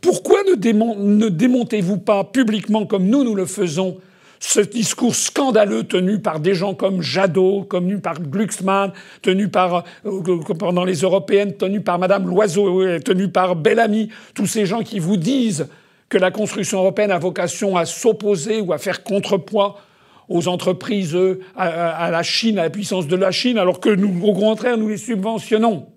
Pourquoi 0.00 0.38
ne, 0.44 1.28
démontez-vous 1.28 1.98
pas 1.98 2.22
publiquement, 2.22 2.86
comme 2.86 3.08
nous 3.08 3.24
nous 3.24 3.34
le 3.34 3.46
faisons, 3.46 3.98
ce 4.38 4.60
discours 4.60 5.16
scandaleux 5.16 5.82
tenu 5.82 6.20
par 6.20 6.38
des 6.38 6.54
gens 6.54 6.74
comme 6.74 7.02
Jadot, 7.02 7.66
tenu 7.68 7.98
par 7.98 8.20
Glucksmann, 8.20 8.92
tenu 9.22 9.48
par 9.48 9.82
euh, 10.06 10.38
pendant 10.56 10.84
les 10.84 10.98
européennes, 11.00 11.56
tenu 11.56 11.80
par 11.80 11.98
Madame 11.98 12.28
Loiseau, 12.28 13.00
tenu 13.00 13.26
par 13.26 13.56
Bellamy, 13.56 14.10
tous 14.36 14.46
ces 14.46 14.66
gens 14.66 14.84
qui 14.84 15.00
vous 15.00 15.16
disent 15.16 15.66
que 16.14 16.18
la 16.20 16.30
construction 16.30 16.78
européenne 16.78 17.10
a 17.10 17.18
vocation 17.18 17.76
à 17.76 17.84
s'opposer 17.86 18.60
ou 18.60 18.72
à 18.72 18.78
faire 18.78 19.02
contrepoids 19.02 19.80
aux 20.28 20.46
entreprises, 20.46 21.18
à, 21.56 22.08
la 22.08 22.22
Chine, 22.22 22.56
à 22.60 22.62
la 22.62 22.70
puissance 22.70 23.08
de 23.08 23.16
la 23.16 23.32
Chine, 23.32 23.58
alors 23.58 23.80
que 23.80 23.88
nous, 23.88 24.24
au 24.24 24.32
contraire, 24.32 24.78
nous 24.78 24.86
les 24.86 24.96
subventionnons. 24.96 25.88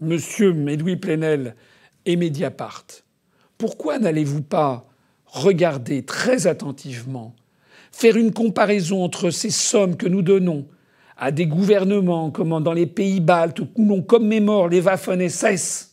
Monsieur 0.00 0.54
Medoui 0.54 0.96
Plenel 0.96 1.54
et 2.06 2.16
Mediapart, 2.16 2.86
pourquoi 3.58 3.98
n'allez-vous 3.98 4.42
pas 4.42 4.86
regarder 5.26 6.02
très 6.02 6.46
attentivement, 6.46 7.36
faire 7.92 8.16
une 8.16 8.32
comparaison 8.32 9.04
entre 9.04 9.28
ces 9.28 9.50
sommes 9.50 9.98
que 9.98 10.08
nous 10.08 10.22
donnons 10.22 10.66
à 11.18 11.30
des 11.30 11.46
gouvernements 11.46 12.30
comme 12.30 12.62
dans 12.62 12.72
les 12.72 12.86
pays 12.86 13.20
baltes 13.20 13.60
où 13.60 13.84
l'on 13.84 14.00
commémore 14.00 14.70
les 14.70 14.80
Waffen-SS 14.80 15.85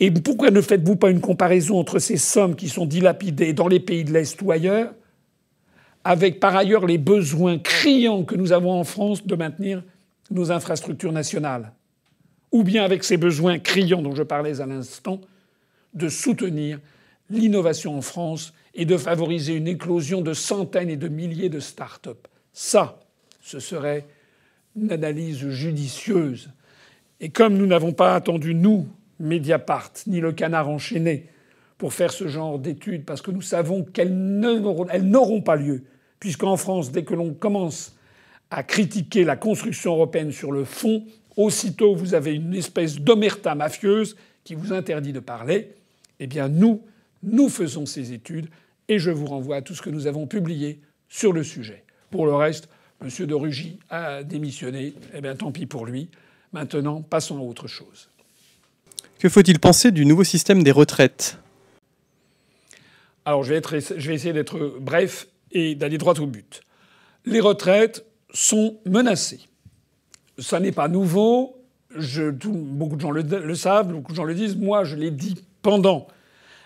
et 0.00 0.10
pourquoi 0.10 0.50
ne 0.50 0.60
faites-vous 0.60 0.96
pas 0.96 1.10
une 1.10 1.20
comparaison 1.20 1.78
entre 1.78 1.98
ces 1.98 2.16
sommes 2.16 2.56
qui 2.56 2.68
sont 2.68 2.86
dilapidées 2.86 3.52
dans 3.52 3.68
les 3.68 3.80
pays 3.80 4.04
de 4.04 4.12
l'Est 4.12 4.40
ou 4.42 4.50
ailleurs 4.50 4.92
avec 6.04 6.38
par 6.38 6.54
ailleurs 6.54 6.86
les 6.86 6.98
besoins 6.98 7.58
criants 7.58 8.24
que 8.24 8.36
nous 8.36 8.52
avons 8.52 8.72
en 8.72 8.84
France 8.84 9.26
de 9.26 9.34
maintenir 9.34 9.82
nos 10.30 10.52
infrastructures 10.52 11.12
nationales, 11.12 11.72
ou 12.52 12.62
bien 12.62 12.84
avec 12.84 13.04
ces 13.04 13.16
besoins 13.16 13.58
criants 13.58 14.02
dont 14.02 14.14
je 14.14 14.22
parlais 14.22 14.60
à 14.60 14.66
l'instant 14.66 15.20
de 15.94 16.08
soutenir 16.08 16.78
l'innovation 17.30 17.96
en 17.96 18.02
France 18.02 18.52
et 18.74 18.84
de 18.84 18.96
favoriser 18.96 19.54
une 19.54 19.68
éclosion 19.68 20.20
de 20.20 20.34
centaines 20.34 20.90
et 20.90 20.96
de 20.96 21.08
milliers 21.08 21.48
de 21.48 21.60
start-up? 21.60 22.28
Ça, 22.52 23.00
ce 23.40 23.58
serait 23.58 24.06
une 24.76 24.92
analyse 24.92 25.48
judicieuse. 25.48 26.50
Et 27.20 27.30
comme 27.30 27.56
nous 27.56 27.66
n'avons 27.66 27.92
pas 27.92 28.14
attendu, 28.14 28.54
nous, 28.54 28.86
Mediapart, 29.20 29.92
ni 30.06 30.20
le 30.20 30.32
canard 30.32 30.68
enchaîné, 30.68 31.28
pour 31.78 31.92
faire 31.92 32.12
ce 32.12 32.28
genre 32.28 32.58
d'études, 32.58 33.04
parce 33.04 33.22
que 33.22 33.30
nous 33.30 33.42
savons 33.42 33.84
qu'elles 33.84 34.14
n'auront 34.14 35.42
pas 35.42 35.56
lieu 35.56 35.84
puisqu'en 36.24 36.56
France, 36.56 36.90
dès 36.90 37.04
que 37.04 37.12
l'on 37.12 37.34
commence 37.34 37.98
à 38.50 38.62
critiquer 38.62 39.24
la 39.24 39.36
construction 39.36 39.92
européenne 39.92 40.32
sur 40.32 40.52
le 40.52 40.64
fond, 40.64 41.04
aussitôt 41.36 41.94
vous 41.94 42.14
avez 42.14 42.32
une 42.32 42.54
espèce 42.54 42.98
d'omerta 42.98 43.54
mafieuse 43.54 44.16
qui 44.42 44.54
vous 44.54 44.72
interdit 44.72 45.12
de 45.12 45.20
parler. 45.20 45.74
Eh 46.20 46.26
bien 46.26 46.48
nous, 46.48 46.80
nous 47.22 47.50
faisons 47.50 47.84
ces 47.84 48.14
études 48.14 48.48
et 48.88 48.98
je 48.98 49.10
vous 49.10 49.26
renvoie 49.26 49.56
à 49.56 49.60
tout 49.60 49.74
ce 49.74 49.82
que 49.82 49.90
nous 49.90 50.06
avons 50.06 50.26
publié 50.26 50.80
sur 51.10 51.30
le 51.30 51.42
sujet. 51.42 51.84
Pour 52.10 52.24
le 52.24 52.34
reste, 52.34 52.70
M. 53.02 53.26
de 53.26 53.34
Rugy 53.34 53.78
a 53.90 54.22
démissionné. 54.22 54.94
Eh 55.12 55.20
bien 55.20 55.36
tant 55.36 55.52
pis 55.52 55.66
pour 55.66 55.84
lui. 55.84 56.08
Maintenant, 56.54 57.02
passons 57.02 57.36
à 57.36 57.42
autre 57.42 57.68
chose. 57.68 58.08
Que 59.18 59.28
faut-il 59.28 59.58
penser 59.58 59.90
du 59.90 60.04
nouveau 60.04 60.24
système 60.24 60.62
des 60.62 60.70
retraites? 60.70 61.38
Alors 63.24 63.42
je 63.42 63.54
vais, 63.54 64.14
essayer 64.14 64.32
d'être 64.32 64.76
bref 64.80 65.28
et 65.50 65.74
d'aller 65.74 65.98
droit 65.98 66.18
au 66.20 66.26
but. 66.26 66.60
Les 67.24 67.40
retraites 67.40 68.04
sont 68.32 68.78
menacées. 68.86 69.40
Ça 70.38 70.60
n'est 70.60 70.72
pas 70.72 70.88
nouveau. 70.88 71.56
Beaucoup 71.96 72.96
de 72.96 73.00
gens 73.00 73.12
le, 73.12 73.54
savent, 73.54 73.88
beaucoup 73.88 74.12
de 74.12 74.16
gens 74.16 74.24
le 74.24 74.34
disent. 74.34 74.56
Moi, 74.56 74.84
je 74.84 74.96
l'ai 74.96 75.10
dit 75.10 75.36
pendant 75.62 76.08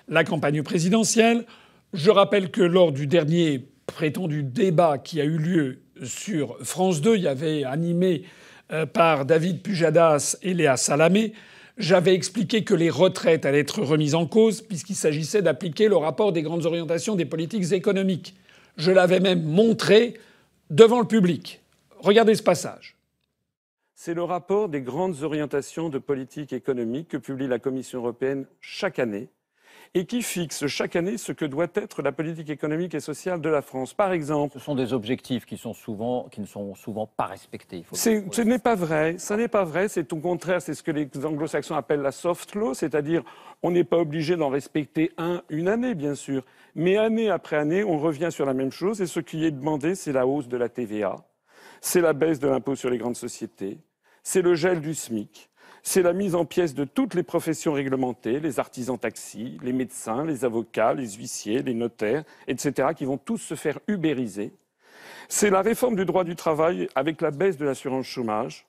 la 0.08 0.24
campagne 0.24 0.62
présidentielle. 0.62 1.44
Je 1.92 2.10
rappelle 2.10 2.50
que 2.50 2.62
lors 2.62 2.92
du 2.92 3.06
dernier 3.06 3.68
prétendu 3.86 4.42
débat 4.42 4.98
qui 4.98 5.20
a 5.20 5.24
eu 5.24 5.38
lieu 5.38 5.78
sur 6.02 6.56
France 6.64 7.00
2, 7.00 7.16
il 7.16 7.22
y 7.22 7.28
avait 7.28 7.64
animé 7.64 8.24
euh, 8.72 8.86
par 8.86 9.24
David 9.24 9.62
Pujadas 9.62 10.36
et 10.42 10.54
Léa 10.54 10.76
Salamé, 10.76 11.32
j'avais 11.78 12.14
expliqué 12.14 12.64
que 12.64 12.74
les 12.74 12.90
retraites 12.90 13.46
allaient 13.46 13.60
être 13.60 13.82
remises 13.82 14.14
en 14.14 14.26
cause 14.26 14.60
puisqu'il 14.60 14.96
s'agissait 14.96 15.42
d'appliquer 15.42 15.88
le 15.88 15.96
rapport 15.96 16.32
des 16.32 16.42
grandes 16.42 16.66
orientations 16.66 17.14
des 17.14 17.24
politiques 17.24 17.72
économiques. 17.72 18.34
Je 18.76 18.90
l'avais 18.90 19.20
même 19.20 19.42
montré 19.42 20.14
devant 20.70 21.00
le 21.00 21.06
public. 21.06 21.62
Regardez 21.98 22.34
ce 22.34 22.42
passage. 22.42 22.96
C'est 23.94 24.14
le 24.14 24.22
rapport 24.22 24.68
des 24.68 24.80
grandes 24.80 25.22
orientations 25.22 25.88
de 25.88 25.98
politique 25.98 26.52
économique 26.52 27.08
que 27.08 27.16
publie 27.16 27.48
la 27.48 27.58
Commission 27.58 27.98
européenne 27.98 28.46
chaque 28.60 28.98
année 28.98 29.28
et 29.94 30.06
qui 30.06 30.22
fixe 30.22 30.66
chaque 30.66 30.96
année 30.96 31.18
ce 31.18 31.32
que 31.32 31.44
doit 31.44 31.68
être 31.74 32.02
la 32.02 32.12
politique 32.12 32.50
économique 32.50 32.94
et 32.94 33.00
sociale 33.00 33.40
de 33.40 33.48
la 33.48 33.62
France. 33.62 33.94
Par 33.94 34.12
exemple, 34.12 34.54
ce 34.58 34.64
sont 34.64 34.74
des 34.74 34.92
objectifs 34.92 35.46
qui 35.46 35.56
sont 35.56 35.74
souvent 35.74 36.28
qui 36.30 36.40
ne 36.40 36.46
sont 36.46 36.74
souvent 36.74 37.06
pas 37.06 37.26
respectés. 37.26 37.84
Ce 37.92 38.40
n'est 38.42 38.58
pas 38.58 38.74
vrai. 38.74 39.16
Ça 39.18 39.36
n'est 39.36 39.48
pas 39.48 39.64
vrai. 39.64 39.88
C'est 39.88 40.12
au 40.12 40.18
contraire, 40.18 40.62
c'est 40.62 40.74
ce 40.74 40.82
que 40.82 40.90
les 40.90 41.08
Anglo-Saxons 41.24 41.74
appellent 41.74 42.02
la 42.02 42.12
soft 42.12 42.54
law, 42.54 42.74
c'est-à-dire 42.74 43.22
on 43.62 43.70
n'est 43.70 43.84
pas 43.84 43.98
obligé 43.98 44.36
d'en 44.36 44.48
respecter 44.48 45.12
un 45.18 45.42
une 45.48 45.68
année, 45.68 45.94
bien 45.94 46.14
sûr, 46.14 46.44
mais 46.74 46.96
année 46.96 47.30
après 47.30 47.56
année, 47.56 47.84
on 47.84 47.98
revient 47.98 48.28
sur 48.30 48.46
la 48.46 48.54
même 48.54 48.72
chose 48.72 49.00
et 49.00 49.06
ce 49.06 49.20
qui 49.20 49.44
est 49.44 49.50
demandé, 49.50 49.94
c'est 49.94 50.12
la 50.12 50.26
hausse 50.26 50.48
de 50.48 50.56
la 50.56 50.68
TVA, 50.68 51.16
c'est 51.80 52.00
la 52.00 52.12
baisse 52.12 52.38
de 52.38 52.48
l'impôt 52.48 52.76
sur 52.76 52.90
les 52.90 52.98
grandes 52.98 53.16
sociétés, 53.16 53.78
c'est 54.22 54.42
le 54.42 54.54
gel 54.54 54.80
du 54.80 54.94
SMIC, 54.94 55.50
c'est 55.88 56.02
la 56.02 56.12
mise 56.12 56.34
en 56.34 56.44
pièces 56.44 56.74
de 56.74 56.84
toutes 56.84 57.14
les 57.14 57.22
professions 57.22 57.72
réglementées, 57.72 58.40
les 58.40 58.60
artisans 58.60 58.98
taxis, 58.98 59.58
les 59.62 59.72
médecins, 59.72 60.22
les 60.22 60.44
avocats, 60.44 60.92
les 60.92 61.12
huissiers, 61.12 61.62
les 61.62 61.72
notaires, 61.72 62.24
etc., 62.46 62.88
qui 62.94 63.06
vont 63.06 63.16
tous 63.16 63.38
se 63.38 63.54
faire 63.54 63.78
ubériser. 63.88 64.52
C'est 65.30 65.48
la 65.48 65.62
réforme 65.62 65.96
du 65.96 66.04
droit 66.04 66.24
du 66.24 66.36
travail 66.36 66.88
avec 66.94 67.22
la 67.22 67.30
baisse 67.30 67.56
de 67.56 67.64
l'assurance 67.64 68.04
chômage. 68.04 68.66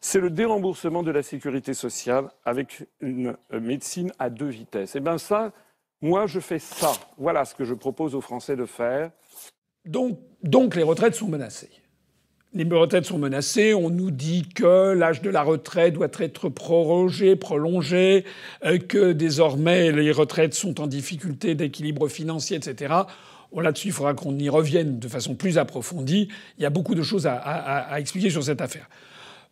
C'est 0.00 0.18
le 0.18 0.30
déremboursement 0.30 1.02
de 1.02 1.10
la 1.10 1.22
sécurité 1.22 1.74
sociale 1.74 2.30
avec 2.42 2.86
une 3.02 3.36
euh, 3.52 3.60
médecine 3.60 4.10
à 4.18 4.30
deux 4.30 4.48
vitesses. 4.48 4.94
Et 4.94 4.98
eh 4.98 5.02
bien 5.02 5.18
ça, 5.18 5.52
moi, 6.00 6.26
je 6.26 6.40
fais 6.40 6.58
ça. 6.58 6.92
Voilà 7.18 7.44
ce 7.44 7.54
que 7.54 7.64
je 7.64 7.74
propose 7.74 8.14
aux 8.14 8.22
Français 8.22 8.56
de 8.56 8.64
faire. 8.64 9.10
Donc, 9.84 10.18
donc 10.42 10.74
les 10.74 10.82
retraites 10.82 11.16
sont 11.16 11.28
menacées 11.28 11.81
les 12.54 12.64
retraites 12.64 13.06
sont 13.06 13.18
menacées. 13.18 13.74
On 13.74 13.90
nous 13.90 14.10
dit 14.10 14.46
que 14.54 14.92
l'âge 14.92 15.22
de 15.22 15.30
la 15.30 15.42
retraite 15.42 15.94
doit 15.94 16.08
être 16.18 16.48
prorogé, 16.48 17.36
prolongé, 17.36 18.24
euh, 18.64 18.78
que 18.78 19.12
désormais 19.12 19.92
les 19.92 20.12
retraites 20.12 20.54
sont 20.54 20.80
en 20.80 20.86
difficulté 20.86 21.54
d'équilibre 21.54 22.08
financier, 22.08 22.56
etc. 22.56 22.94
Là-dessus, 23.60 23.88
il 23.88 23.92
faudra 23.92 24.14
qu'on 24.14 24.38
y 24.38 24.48
revienne 24.48 24.98
de 24.98 25.08
façon 25.08 25.34
plus 25.34 25.58
approfondie. 25.58 26.28
Il 26.58 26.62
y 26.62 26.66
a 26.66 26.70
beaucoup 26.70 26.94
de 26.94 27.02
choses 27.02 27.26
à, 27.26 27.98
expliquer 27.98 28.30
sur 28.30 28.42
cette 28.42 28.62
affaire. 28.62 28.88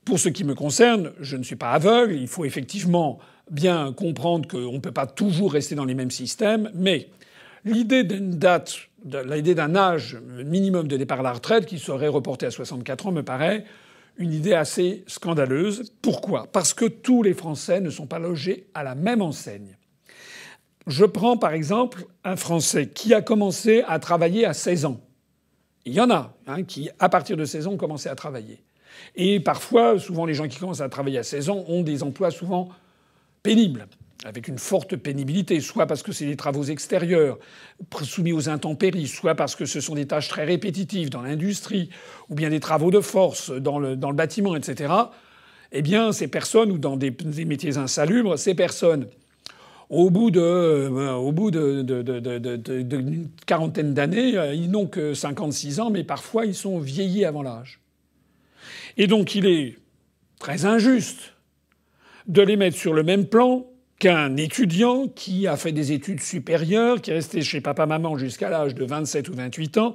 Pour 0.07 0.19
ce 0.19 0.31
qui 0.31 0.45
me 0.45 0.55
concerne, 0.55 1.13
je 1.21 1.37
ne 1.37 1.43
suis 1.43 1.57
pas 1.57 1.73
aveugle. 1.73 2.15
Il 2.15 2.29
faut 2.29 2.47
effectivement 2.47 3.19
bien 3.51 3.93
comprendre 3.93 4.49
qu'on 4.49 4.73
ne 4.73 4.79
peut 4.79 4.93
pas 4.93 5.07
toujours 5.07 5.53
rester 5.53 5.75
dans 5.75 5.85
les 5.85 5.95
mêmes 5.95 6.11
systèmes, 6.11 6.71
mais 6.75 7.09
l'idée 7.65 8.05
d'une 8.05 8.39
date 8.39 8.91
l'idée 9.05 9.55
d'un 9.55 9.75
âge 9.75 10.19
minimum 10.45 10.89
de 10.89 10.97
départ 10.97 11.21
à 11.21 11.23
la 11.23 11.33
retraite 11.33 11.67
qui 11.67 11.79
serait 11.79 12.09
reporté 12.09 12.47
à 12.47 12.51
64 12.51 13.07
ans 13.07 13.13
me 13.13 13.23
paraît 13.23 13.65
une 14.19 14.33
idée 14.33 14.53
assez 14.53 15.05
scandaleuse. 15.07 15.93
Pourquoi? 16.03 16.47
Parce 16.53 16.75
que 16.75 16.85
tous 16.85 17.23
les 17.23 17.33
Français 17.33 17.81
ne 17.81 17.91
sont 17.91 18.07
pas 18.07 18.19
logés 18.19 18.67
à 18.75 18.83
la 18.83 18.95
même 18.95 19.23
enseigne. 19.23 19.77
Je 20.87 21.05
prends 21.05 21.37
par 21.37 21.53
exemple 21.53 22.05
un 22.25 22.37
Français 22.37 22.89
qui 22.89 23.15
a 23.15 23.23
commencé 23.23 23.83
à 23.87 23.99
travailler 23.99 24.45
à 24.45 24.53
16 24.53 24.85
ans. 24.85 25.01
Il 25.87 25.95
y 25.95 26.01
en 26.01 26.11
a 26.11 26.35
hein, 26.47 26.65
qui, 26.65 26.91
à 26.99 27.09
partir 27.09 27.37
de 27.37 27.45
16 27.45 27.67
ans, 27.67 27.73
ont 27.73 27.79
commencé 27.79 28.09
à 28.09 28.15
travailler. 28.15 28.63
Et 29.17 29.41
parfois, 29.41 29.99
souvent, 29.99 30.27
les 30.27 30.35
gens 30.35 30.49
qui 30.49 30.59
commencent 30.59 30.83
à 30.83 30.89
travailler 30.89 31.19
à 31.19 31.23
16 31.23 31.49
ans 31.49 31.65
ont 31.69 31.83
des 31.83 32.03
emplois 32.03 32.31
souvent 32.31 32.69
pénibles. 33.43 33.87
Avec 34.25 34.49
une 34.49 34.59
forte 34.59 34.97
pénibilité, 34.97 35.61
soit 35.61 35.87
parce 35.87 36.03
que 36.03 36.13
c'est 36.13 36.27
des 36.27 36.37
travaux 36.37 36.65
extérieurs 36.65 37.39
soumis 38.03 38.33
aux 38.33 38.49
intempéries, 38.49 39.07
soit 39.07 39.35
parce 39.35 39.57
que 39.57 39.65
ce 39.65 39.81
sont 39.81 39.95
des 39.95 40.07
tâches 40.07 40.29
très 40.29 40.45
répétitives 40.45 41.11
dans 41.11 41.23
l'industrie, 41.23 41.89
ou 42.29 42.35
bien 42.35 42.51
des 42.51 42.61
travaux 42.61 42.91
de 42.91 43.01
force 43.01 43.51
dans 43.51 43.79
le, 43.79 43.97
dans 43.97 44.11
le 44.11 44.17
bâtiment, 44.17 44.57
etc., 44.57 44.93
eh 45.73 45.83
bien, 45.83 46.13
ces 46.13 46.29
personnes, 46.29 46.73
ou 46.73 46.79
dans 46.79 46.97
des, 46.97 47.15
métiers 47.45 47.79
insalubres, 47.79 48.37
ces 48.39 48.55
personnes, 48.55 49.07
au 49.89 50.11
bout 50.11 50.31
de, 50.31 50.41
euh, 50.41 51.13
au 51.13 51.33
bout 51.33 51.51
de, 51.51 51.85
quarantaine 53.47 53.95
d'années, 53.95 54.37
euh, 54.37 54.55
ils 54.55 54.71
n'ont 54.71 54.87
que 54.87 55.15
56 55.15 55.81
ans, 55.81 55.91
mais 55.91 56.05
parfois 56.05 56.45
ils 56.47 56.55
sont 56.55 56.79
vieillis 56.79 57.25
avant 57.25 57.43
l'âge. 57.43 57.81
Et 58.97 59.07
donc 59.07 59.35
il 59.35 59.47
est 59.47 59.79
très 60.39 60.65
injuste 60.65 61.35
de 62.27 62.43
les 62.43 62.57
mettre 62.57 62.77
sur 62.77 62.95
le 62.95 63.03
même 63.03 63.27
plan 63.27 63.70
qu'un 64.01 64.37
étudiant 64.37 65.09
qui 65.09 65.47
a 65.47 65.57
fait 65.57 65.73
des 65.73 65.93
études 65.93 66.23
supérieures, 66.23 67.01
qui 67.03 67.11
est 67.11 67.15
resté 67.15 67.43
chez 67.43 67.61
papa-maman 67.61 68.17
jusqu'à 68.17 68.49
l'âge 68.49 68.75
de 68.75 68.85
27 68.85 69.29
ou 69.29 69.35
28 69.35 69.79
ans, 69.79 69.95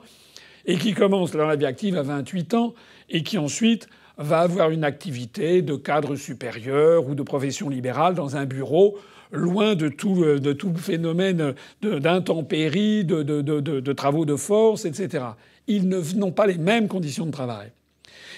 et 0.68 0.78
qui 0.78 0.94
commence 0.94 1.32
dans 1.32 1.46
la 1.46 1.56
vie 1.56 1.66
active 1.66 1.98
à 1.98 2.04
28 2.04 2.54
ans, 2.54 2.76
et 3.10 3.24
qui 3.24 3.40
ensuite 3.40 3.90
va 4.18 4.42
avoir 4.42 4.70
une 4.70 4.84
activité 4.84 5.64
de 5.64 5.76
cadre 5.76 6.16
supérieur 6.16 7.10
ou 7.10 7.16
de 7.16 7.24
profession 7.24 7.68
libérale 7.68 8.14
dans 8.14 8.38
un 8.38 8.46
bureau, 8.46 8.98
loin 9.32 9.74
de 9.74 9.90
tout, 9.90 10.24
de 10.24 10.54
tout 10.54 10.74
phénomène 10.76 11.56
d'intempéries, 11.82 13.06
de, 13.06 13.24
de, 13.24 13.42
de, 13.42 13.94
travaux 13.94 14.26
de 14.26 14.36
force, 14.36 14.86
etc. 14.86 15.26
Ils 15.68 15.90
n'ont 15.90 16.32
pas 16.32 16.46
les 16.46 16.60
mêmes 16.60 16.88
conditions 16.88 17.26
de 17.26 17.32
travail. 17.32 17.72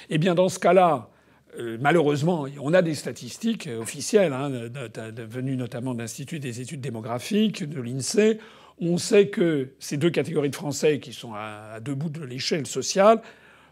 Eh 0.10 0.18
bien, 0.18 0.34
dans 0.34 0.48
ce 0.48 0.60
cas-là, 0.60 1.10
malheureusement, 1.80 2.46
on 2.62 2.74
a 2.74 2.82
des 2.82 2.96
statistiques 2.96 3.70
officielles, 3.80 4.34
hein, 4.34 4.50
venues 5.30 5.58
notamment 5.58 5.94
de 5.94 6.00
l'Institut 6.00 6.40
des 6.40 6.62
études 6.62 6.82
démographiques, 6.82 7.68
de 7.68 7.82
l'INSEE. 7.82 8.40
On 8.80 8.98
sait 8.98 9.30
que 9.30 9.70
ces 9.80 9.98
deux 9.98 10.12
catégories 10.12 10.52
de 10.52 10.56
Français 10.56 11.00
qui 11.00 11.14
sont 11.14 11.34
à 11.34 11.80
deux 11.82 11.96
bouts 11.96 12.10
de 12.10 12.24
l'échelle 12.24 12.68
sociale 12.68 13.22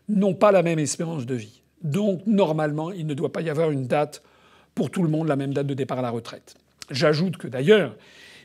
n'ont 0.10 0.34
pas 0.34 0.52
la 0.52 0.64
même 0.64 0.80
espérance 0.80 1.26
de 1.26 1.36
vie. 1.36 1.62
Donc, 1.84 2.26
normalement, 2.26 2.92
il 2.92 3.06
ne 3.06 3.14
doit 3.14 3.32
pas 3.32 3.42
y 3.42 3.50
avoir 3.50 3.70
une 3.72 3.86
date 3.86 4.24
pour 4.74 4.90
tout 4.90 5.04
le 5.04 5.10
monde, 5.10 5.28
la 5.28 5.36
même 5.36 5.54
date 5.54 5.68
de 5.68 5.74
départ 5.74 6.00
à 6.00 6.02
la 6.02 6.10
retraite. 6.10 6.56
J'ajoute 6.90 7.38
que 7.38 7.48
d'ailleurs, 7.48 7.96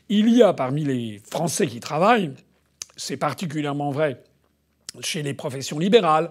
il 0.09 0.29
y 0.29 0.43
a 0.43 0.53
parmi 0.53 0.83
les 0.83 1.21
Français 1.29 1.67
qui 1.67 1.79
travaillent, 1.79 2.31
c'est 2.95 3.17
particulièrement 3.17 3.91
vrai 3.91 4.21
chez 5.01 5.23
les 5.23 5.33
professions 5.33 5.79
libérales, 5.79 6.29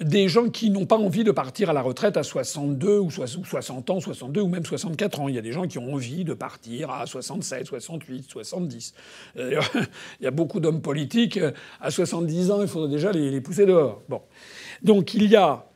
des 0.00 0.28
gens 0.28 0.48
qui 0.48 0.70
n'ont 0.70 0.86
pas 0.86 0.96
envie 0.96 1.22
de 1.22 1.30
partir 1.30 1.70
à 1.70 1.72
la 1.72 1.80
retraite 1.80 2.16
à 2.16 2.24
62 2.24 2.98
ou 2.98 3.10
60 3.10 3.90
ans, 3.90 4.00
62 4.00 4.40
ou 4.40 4.48
même 4.48 4.66
64 4.66 5.20
ans. 5.20 5.28
Il 5.28 5.36
y 5.36 5.38
a 5.38 5.42
des 5.42 5.52
gens 5.52 5.68
qui 5.68 5.78
ont 5.78 5.94
envie 5.94 6.24
de 6.24 6.34
partir 6.34 6.90
à 6.90 7.06
67, 7.06 7.66
68, 7.66 8.28
70. 8.28 8.94
il 9.36 9.58
y 10.20 10.26
a 10.26 10.30
beaucoup 10.32 10.58
d'hommes 10.58 10.82
politiques 10.82 11.38
à 11.80 11.90
70 11.90 12.50
ans, 12.50 12.62
il 12.62 12.68
faudrait 12.68 12.90
déjà 12.90 13.12
les, 13.12 13.40
pousser 13.40 13.66
dehors. 13.66 14.02
Bon. 14.08 14.22
Donc 14.82 15.14
il 15.14 15.28
y 15.28 15.36
a 15.36 15.66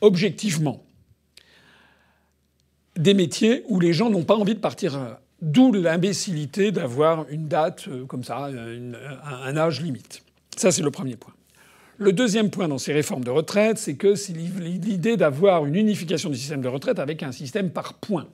objectivement 0.00 0.84
des 2.96 3.14
métiers 3.14 3.64
où 3.68 3.80
les 3.80 3.92
gens 3.92 4.08
n'ont 4.08 4.24
pas 4.24 4.36
envie 4.36 4.54
de 4.54 4.60
partir. 4.60 5.18
D'où 5.42 5.72
l'imbécilité 5.72 6.70
d'avoir 6.70 7.28
une 7.28 7.48
date 7.48 7.88
euh, 7.88 8.06
comme 8.06 8.24
ça, 8.24 8.46
un 8.46 9.56
âge 9.58 9.82
limite. 9.82 10.22
Ça, 10.56 10.70
c'est 10.70 10.82
le 10.82 10.90
premier 10.90 11.16
point. 11.16 11.34
Le 11.96 12.12
deuxième 12.12 12.50
point 12.50 12.66
dans 12.66 12.78
ces 12.78 12.92
réformes 12.92 13.22
de 13.22 13.30
retraite, 13.30 13.78
c'est 13.78 13.94
que 13.94 14.16
c'est 14.16 14.32
l'idée 14.32 15.16
d'avoir 15.16 15.64
une 15.64 15.76
unification 15.76 16.28
du 16.28 16.36
système 16.36 16.60
de 16.60 16.66
retraite 16.68 16.98
avec 16.98 17.22
un 17.22 17.30
système 17.30 17.70
par 17.70 17.94
points. 17.94 18.26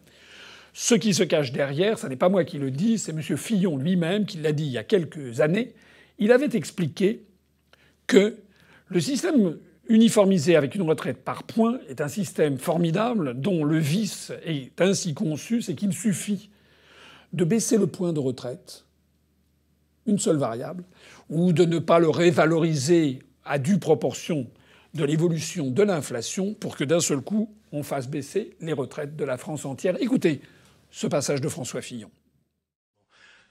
Ce 0.72 0.94
qui 0.94 1.12
se 1.12 1.24
cache 1.24 1.52
derrière, 1.52 1.98
ce 1.98 2.06
n'est 2.06 2.16
pas 2.16 2.30
moi 2.30 2.44
qui 2.44 2.58
le 2.58 2.70
dis, 2.70 2.98
c'est 2.98 3.12
M. 3.12 3.20
Fillon 3.20 3.76
lui-même 3.76 4.24
qui 4.24 4.38
l'a 4.38 4.52
dit 4.52 4.64
il 4.64 4.72
y 4.72 4.78
a 4.78 4.84
quelques 4.84 5.40
années. 5.40 5.74
Il 6.18 6.32
avait 6.32 6.56
expliqué 6.56 7.26
que 8.06 8.36
le 8.88 9.00
système 9.00 9.58
uniformisé 9.88 10.56
avec 10.56 10.74
une 10.74 10.82
retraite 10.82 11.22
par 11.22 11.42
points 11.42 11.80
est 11.88 12.00
un 12.00 12.08
système 12.08 12.56
formidable 12.56 13.38
dont 13.38 13.64
le 13.64 13.78
vice 13.78 14.32
est 14.46 14.80
ainsi 14.80 15.12
conçu, 15.12 15.60
c'est 15.60 15.74
qu'il 15.74 15.92
suffit 15.92 16.48
de 17.34 17.44
baisser 17.44 17.76
le 17.76 17.88
point 17.88 18.12
de 18.14 18.20
retraite, 18.20 18.86
une 20.06 20.18
seule 20.18 20.38
variable, 20.38 20.84
ou 21.28 21.52
de 21.52 21.64
ne 21.64 21.78
pas 21.78 21.98
le 21.98 22.08
révaloriser 22.08 23.20
à 23.50 23.58
due 23.58 23.78
proportion 23.78 24.46
de 24.94 25.04
l'évolution 25.04 25.70
de 25.70 25.82
l'inflation 25.82 26.54
pour 26.54 26.76
que 26.76 26.84
d'un 26.84 27.00
seul 27.00 27.20
coup, 27.20 27.52
on 27.72 27.82
fasse 27.82 28.08
baisser 28.08 28.56
les 28.60 28.72
retraites 28.72 29.16
de 29.16 29.24
la 29.24 29.36
France 29.36 29.64
entière. 29.64 30.00
Écoutez 30.00 30.40
ce 30.90 31.08
passage 31.08 31.40
de 31.40 31.48
François 31.48 31.82
Fillon. 31.82 32.10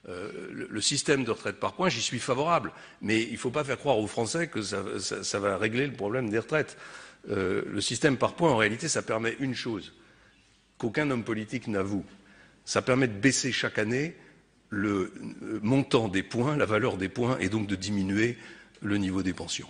Euh, 0.08 0.48
le, 0.50 0.80
système 0.80 1.24
de 1.24 1.30
retraite 1.30 1.60
par 1.60 1.74
points, 1.74 1.90
j'y 1.90 2.00
suis 2.00 2.18
favorable. 2.18 2.72
Mais 3.02 3.22
il 3.22 3.32
ne 3.32 3.36
faut 3.36 3.50
pas 3.50 3.62
faire 3.62 3.78
croire 3.78 3.98
aux 3.98 4.06
Français 4.06 4.48
que 4.48 4.62
ça, 4.62 5.38
va 5.38 5.58
régler 5.58 5.86
le 5.86 5.92
problème 5.92 6.30
des 6.30 6.38
retraites. 6.38 6.78
Euh, 7.28 7.62
le 7.66 7.80
système 7.82 8.16
par 8.16 8.34
points, 8.34 8.50
en 8.50 8.56
réalité, 8.56 8.88
ça 8.88 9.02
permet 9.02 9.36
une 9.38 9.54
chose 9.54 9.92
qu'aucun 10.78 11.10
homme 11.10 11.24
politique 11.24 11.68
n'avoue. 11.68 12.06
Ça 12.64 12.80
permet 12.80 13.08
de 13.08 13.18
baisser 13.18 13.52
chaque 13.52 13.78
année 13.78 14.16
le 14.70 15.12
montant 15.62 16.08
des 16.08 16.22
points, 16.22 16.56
la 16.56 16.64
valeur 16.64 16.96
des 16.96 17.10
points, 17.10 17.36
et 17.38 17.50
donc 17.50 17.66
de 17.66 17.76
diminuer 17.76 18.38
le 18.80 18.96
niveau 18.96 19.22
des 19.22 19.34
pensions. 19.34 19.68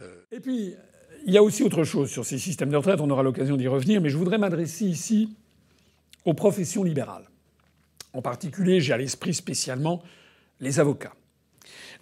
Euh, 0.00 0.22
Et 0.32 0.40
puis, 0.40 0.74
il 1.26 1.32
y 1.32 1.38
a 1.38 1.42
aussi 1.42 1.62
autre 1.62 1.84
chose 1.84 2.10
sur 2.10 2.24
ces 2.24 2.38
systèmes 2.38 2.70
de 2.70 2.76
retraite, 2.76 3.00
on 3.00 3.10
aura 3.10 3.22
l'occasion 3.22 3.56
d'y 3.56 3.68
revenir, 3.68 4.00
mais 4.00 4.10
je 4.10 4.16
voudrais 4.16 4.38
m'adresser 4.38 4.84
ici 4.84 5.34
aux 6.24 6.34
professions 6.34 6.84
libérales. 6.84 7.28
En 8.12 8.22
particulier, 8.22 8.80
j'ai 8.80 8.92
à 8.92 8.96
l'esprit 8.96 9.34
spécialement 9.34 10.02
les 10.60 10.80
avocats. 10.80 11.14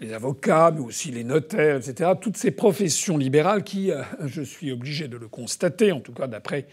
Les 0.00 0.12
avocats, 0.12 0.72
mais 0.72 0.80
aussi 0.80 1.10
les 1.10 1.24
notaires, 1.24 1.76
etc. 1.76 2.12
Toutes 2.20 2.36
ces 2.36 2.50
professions 2.50 3.16
libérales 3.16 3.64
qui, 3.64 3.90
euh, 3.90 4.02
je 4.26 4.42
suis 4.42 4.72
obligé 4.72 5.08
de 5.08 5.16
le 5.16 5.28
constater, 5.28 5.92
en 5.92 6.00
tout 6.00 6.12
cas 6.12 6.26
d'après 6.26 6.66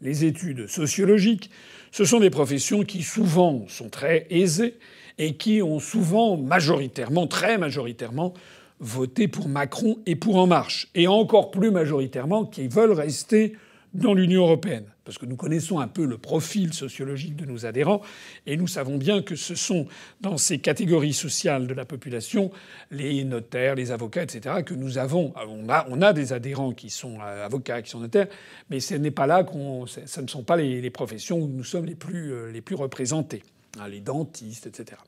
les 0.00 0.24
études 0.24 0.66
sociologiques, 0.66 1.50
ce 1.92 2.04
sont 2.04 2.18
des 2.18 2.30
professions 2.30 2.82
qui 2.82 3.02
souvent 3.02 3.66
sont 3.68 3.88
très 3.88 4.26
aisées 4.30 4.78
et 5.18 5.36
qui 5.36 5.62
ont 5.62 5.78
souvent 5.78 6.36
majoritairement, 6.36 7.26
très 7.26 7.58
majoritairement, 7.58 8.34
voter 8.82 9.28
pour 9.28 9.48
Macron 9.48 9.98
et 10.06 10.16
pour 10.16 10.36
En 10.36 10.46
Marche, 10.46 10.88
et 10.94 11.06
encore 11.06 11.50
plus 11.50 11.70
majoritairement 11.70 12.44
qui 12.44 12.68
veulent 12.68 12.92
rester 12.92 13.56
dans 13.94 14.12
l'Union 14.12 14.42
européenne. 14.42 14.86
Parce 15.04 15.18
que 15.18 15.26
nous 15.26 15.36
connaissons 15.36 15.80
un 15.80 15.88
peu 15.88 16.04
le 16.04 16.16
profil 16.18 16.72
sociologique 16.72 17.36
de 17.36 17.44
nos 17.44 17.66
adhérents, 17.66 18.02
et 18.46 18.56
nous 18.56 18.66
savons 18.66 18.96
bien 18.96 19.22
que 19.22 19.36
ce 19.36 19.54
sont 19.54 19.86
dans 20.20 20.36
ces 20.36 20.58
catégories 20.58 21.12
sociales 21.12 21.66
de 21.66 21.74
la 21.74 21.84
population, 21.84 22.50
les 22.90 23.24
notaires, 23.24 23.74
les 23.74 23.90
avocats, 23.90 24.22
etc., 24.22 24.62
que 24.64 24.74
nous 24.74 24.98
avons. 24.98 25.32
On 25.48 25.68
a, 25.68 25.86
on 25.88 26.02
a 26.02 26.12
des 26.12 26.32
adhérents 26.32 26.72
qui 26.72 26.90
sont 26.90 27.18
euh, 27.20 27.44
avocats, 27.44 27.82
qui 27.82 27.90
sont 27.90 28.00
notaires, 28.00 28.28
mais 28.70 28.80
ce 28.80 28.94
n'est 28.94 29.10
pas 29.10 29.26
là 29.26 29.44
qu'on. 29.44 29.86
Ce 29.86 30.20
ne 30.20 30.28
sont 30.28 30.42
pas 30.42 30.56
les, 30.56 30.90
professions 30.90 31.38
où 31.38 31.46
nous 31.46 31.64
sommes 31.64 31.86
les 31.86 31.94
plus, 31.94 32.32
euh, 32.32 32.50
les 32.50 32.60
plus 32.60 32.76
représentés. 32.76 33.42
Hein, 33.80 33.88
les 33.88 34.00
dentistes, 34.00 34.66
etc. 34.66 35.00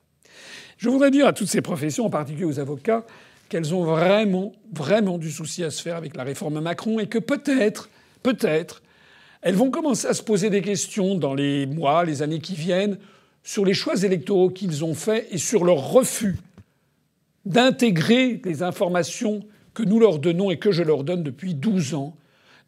Je 0.79 0.89
voudrais 0.89 1.11
dire 1.11 1.27
à 1.27 1.33
toutes 1.33 1.49
ces 1.49 1.61
professions, 1.61 2.07
en 2.07 2.11
particulier 2.11 2.47
aux 2.47 2.59
avocats, 2.59 3.05
qu'elles 3.55 3.73
ont 3.73 3.85
vraiment, 3.85 4.51
vraiment 4.73 5.17
du 5.17 5.31
souci 5.31 5.63
à 5.63 5.71
se 5.71 5.81
faire 5.81 5.95
avec 5.95 6.17
la 6.17 6.25
réforme 6.25 6.61
Macron 6.61 6.99
et 6.99 7.07
que 7.07 7.21
peut-être, 7.21 7.89
peut-être, 8.25 8.83
elles 9.43 9.55
vont 9.55 9.71
commencer 9.71 10.09
à 10.09 10.13
se 10.13 10.25
poser 10.25 10.51
des 10.51 10.61
questions 10.61 11.15
dans 11.15 11.35
les 11.35 11.65
mois, 11.67 12.05
les 12.05 12.23
années 12.23 12.41
qui 12.41 12.57
viennent 12.57 12.99
sur 13.45 13.65
les 13.65 13.73
choix 13.73 13.95
électoraux 14.03 14.51
qu'ils 14.51 14.85
ont 14.85 14.95
faits 14.95 15.29
et 15.31 15.39
sur 15.39 15.65
leur 15.65 15.93
refus 15.93 16.35
d'intégrer 17.47 18.43
les 18.45 18.65
informations 18.65 19.45
que 19.73 19.85
nous 19.85 20.01
leur 20.01 20.19
donnons 20.19 20.51
et 20.51 20.59
que 20.59 20.73
je 20.73 20.83
leur 20.83 21.05
donne 21.05 21.23
depuis 21.23 21.55
12 21.55 21.95
ans, 21.95 22.17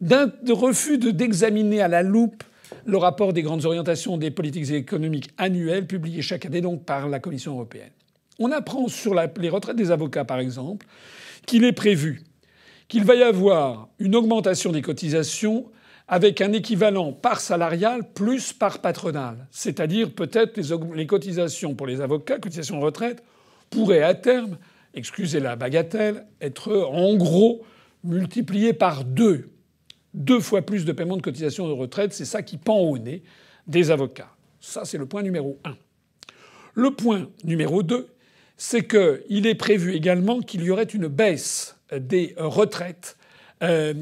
d'un 0.00 0.30
refus 0.48 0.98
d'examiner 0.98 1.80
à 1.80 1.88
la 1.88 2.04
loupe 2.04 2.44
le 2.84 2.96
rapport 2.96 3.32
des 3.32 3.42
grandes 3.42 3.64
orientations 3.64 4.18
des 4.18 4.30
politiques 4.30 4.70
économiques 4.70 5.30
annuelles 5.36 5.88
publié 5.88 6.22
chaque 6.22 6.46
année 6.46 6.60
donc 6.60 6.84
par 6.84 7.08
la 7.08 7.18
Commission 7.18 7.54
européenne. 7.54 7.90
On 8.38 8.52
apprend 8.52 8.88
sur 8.88 9.14
les 9.14 9.48
retraites 9.48 9.76
des 9.76 9.90
avocats, 9.90 10.24
par 10.24 10.38
exemple, 10.38 10.86
qu'il 11.46 11.64
est 11.64 11.72
prévu 11.72 12.24
qu'il 12.88 13.04
va 13.04 13.14
y 13.14 13.22
avoir 13.22 13.88
une 13.98 14.14
augmentation 14.14 14.72
des 14.72 14.82
cotisations 14.82 15.70
avec 16.08 16.40
un 16.40 16.52
équivalent 16.52 17.12
par 17.12 17.40
salarial 17.40 18.12
plus 18.12 18.52
par 18.52 18.80
patronal. 18.80 19.48
C'est-à-dire 19.50 20.12
peut-être 20.12 20.56
les, 20.56 20.76
les, 20.94 21.06
cotisations 21.06 21.74
pour 21.74 21.86
les 21.86 22.00
avocats, 22.00 22.38
cotisations 22.38 22.78
de 22.78 22.84
retraite, 22.84 23.24
pourraient 23.70 24.02
à 24.02 24.14
terme, 24.14 24.56
excusez 24.94 25.40
la 25.40 25.56
bagatelle, 25.56 26.26
être 26.40 26.72
en 26.92 27.16
gros 27.16 27.64
multipliées 28.04 28.72
par 28.72 29.04
deux. 29.04 29.50
Deux 30.14 30.40
fois 30.40 30.62
plus 30.62 30.84
de 30.84 30.92
paiement 30.92 31.16
de 31.16 31.22
cotisations 31.22 31.66
de 31.66 31.72
retraite, 31.72 32.12
c'est 32.12 32.24
ça 32.24 32.42
qui 32.42 32.56
pend 32.56 32.78
au 32.78 32.98
nez 32.98 33.24
des 33.66 33.90
avocats. 33.90 34.30
Ça, 34.60 34.84
c'est 34.84 34.98
le 34.98 35.06
point 35.06 35.22
numéro 35.22 35.58
un. 35.64 35.76
Le 36.74 36.92
point 36.92 37.28
numéro 37.42 37.82
deux, 37.82 38.06
c'est 38.56 38.86
qu'il 38.86 39.46
est 39.46 39.54
prévu 39.54 39.94
également 39.94 40.40
qu'il 40.40 40.62
y 40.62 40.70
aurait 40.70 40.84
une 40.84 41.08
baisse 41.08 41.78
des 41.92 42.34
retraites 42.38 43.16
euh, 43.62 43.94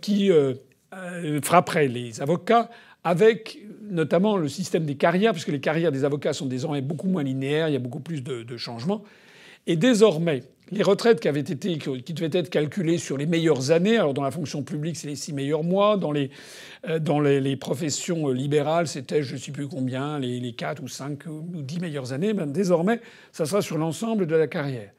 qui 0.00 0.30
euh, 0.30 0.54
frapperait 1.42 1.88
les 1.88 2.20
avocats 2.20 2.70
avec 3.04 3.58
notamment 3.82 4.36
le 4.36 4.48
système 4.48 4.84
des 4.84 4.96
carrières, 4.96 5.32
puisque 5.32 5.48
les 5.48 5.60
carrières 5.60 5.92
des 5.92 6.04
avocats 6.04 6.32
sont 6.32 6.46
désormais 6.46 6.80
beaucoup 6.80 7.06
moins 7.06 7.22
linéaires, 7.22 7.68
il 7.68 7.72
y 7.72 7.76
a 7.76 7.80
beaucoup 7.80 8.00
plus 8.00 8.22
de 8.22 8.56
changements. 8.56 9.04
Et 9.68 9.76
désormais, 9.76 10.42
les 10.70 10.82
retraites 10.82 11.20
qui 11.20 12.12
devaient 12.12 12.38
être 12.38 12.50
calculées 12.50 12.98
sur 12.98 13.16
les 13.16 13.26
meilleures 13.26 13.70
années, 13.70 13.96
alors 13.96 14.14
dans 14.14 14.22
la 14.22 14.30
fonction 14.30 14.62
publique, 14.62 14.96
c'est 14.96 15.06
les 15.06 15.16
six 15.16 15.32
meilleurs 15.32 15.62
mois, 15.62 15.96
dans 15.96 16.10
les, 16.12 16.30
euh, 16.88 17.56
professions 17.56 18.28
libérales, 18.28 18.88
c'était 18.88 19.22
je 19.22 19.34
ne 19.34 19.38
sais 19.38 19.52
plus 19.52 19.68
combien, 19.68 20.18
les, 20.18 20.40
les 20.40 20.52
quatre 20.52 20.82
ou 20.82 20.88
cinq 20.88 21.26
ou 21.26 21.62
dix 21.62 21.78
meilleures 21.78 22.12
années. 22.12 22.32
Ben, 22.32 22.46
désormais, 22.46 23.00
ça 23.32 23.46
sera 23.46 23.62
sur 23.62 23.78
l'ensemble 23.78 24.26
de 24.26 24.34
la 24.34 24.48
carrière. 24.48 24.90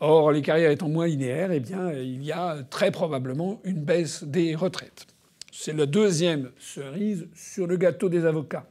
Or, 0.00 0.32
les 0.32 0.42
carrières 0.42 0.70
étant 0.70 0.88
moins 0.88 1.06
linéaires, 1.06 1.52
eh 1.52 1.60
bien, 1.60 1.92
il 1.92 2.24
y 2.24 2.32
a 2.32 2.58
très 2.68 2.90
probablement 2.90 3.60
une 3.64 3.82
baisse 3.82 4.24
des 4.24 4.54
retraites. 4.54 5.06
C'est 5.52 5.72
la 5.72 5.86
deuxième 5.86 6.50
cerise 6.58 7.28
sur 7.34 7.66
le 7.66 7.76
gâteau 7.76 8.08
des 8.08 8.26
avocats. 8.26 8.66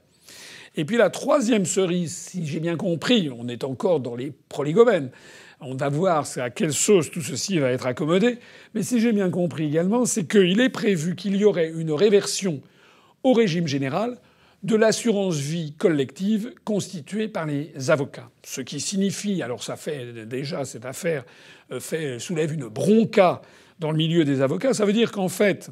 Et 0.75 0.85
puis 0.85 0.97
la 0.97 1.09
troisième 1.09 1.65
cerise, 1.65 2.15
si 2.15 2.45
j'ai 2.45 2.59
bien 2.59 2.75
compris, 2.75 3.29
on 3.29 3.47
est 3.47 3.63
encore 3.63 3.99
dans 3.99 4.15
les 4.15 4.33
proligomènes. 4.49 5.11
On 5.65 5.75
va 5.75 5.87
voir 5.87 6.25
à 6.37 6.49
quelle 6.49 6.73
sauce 6.73 7.09
tout 7.09 7.21
ceci 7.21 7.57
va 7.57 7.71
être 7.71 7.85
accommodé. 7.85 8.39
Mais 8.73 8.83
si 8.83 8.99
j'ai 8.99 9.13
bien 9.13 9.29
compris 9.29 9.65
également, 9.65 10.05
c'est 10.05 10.25
qu'il 10.25 10.59
est 10.59 10.69
prévu 10.69 11.15
qu'il 11.15 11.37
y 11.37 11.45
aurait 11.45 11.69
une 11.69 11.91
réversion 11.91 12.61
au 13.23 13.31
régime 13.31 13.67
général 13.67 14.17
de 14.63 14.75
l'assurance 14.75 15.35
vie 15.35 15.73
collective 15.77 16.53
constituée 16.65 17.27
par 17.27 17.45
les 17.45 17.71
avocats. 17.89 18.29
Ce 18.43 18.61
qui 18.61 18.79
signifie, 18.79 19.41
alors 19.41 19.63
ça 19.63 19.75
fait 19.75 20.25
déjà 20.25 20.65
cette 20.65 20.85
affaire 20.85 21.23
euh, 21.71 22.19
soulève 22.19 22.53
une 22.53 22.67
bronca 22.67 23.41
dans 23.79 23.91
le 23.91 23.97
milieu 23.97 24.25
des 24.25 24.41
avocats, 24.41 24.73
ça 24.73 24.85
veut 24.85 24.93
dire 24.93 25.11
qu'en 25.11 25.27
fait, 25.27 25.69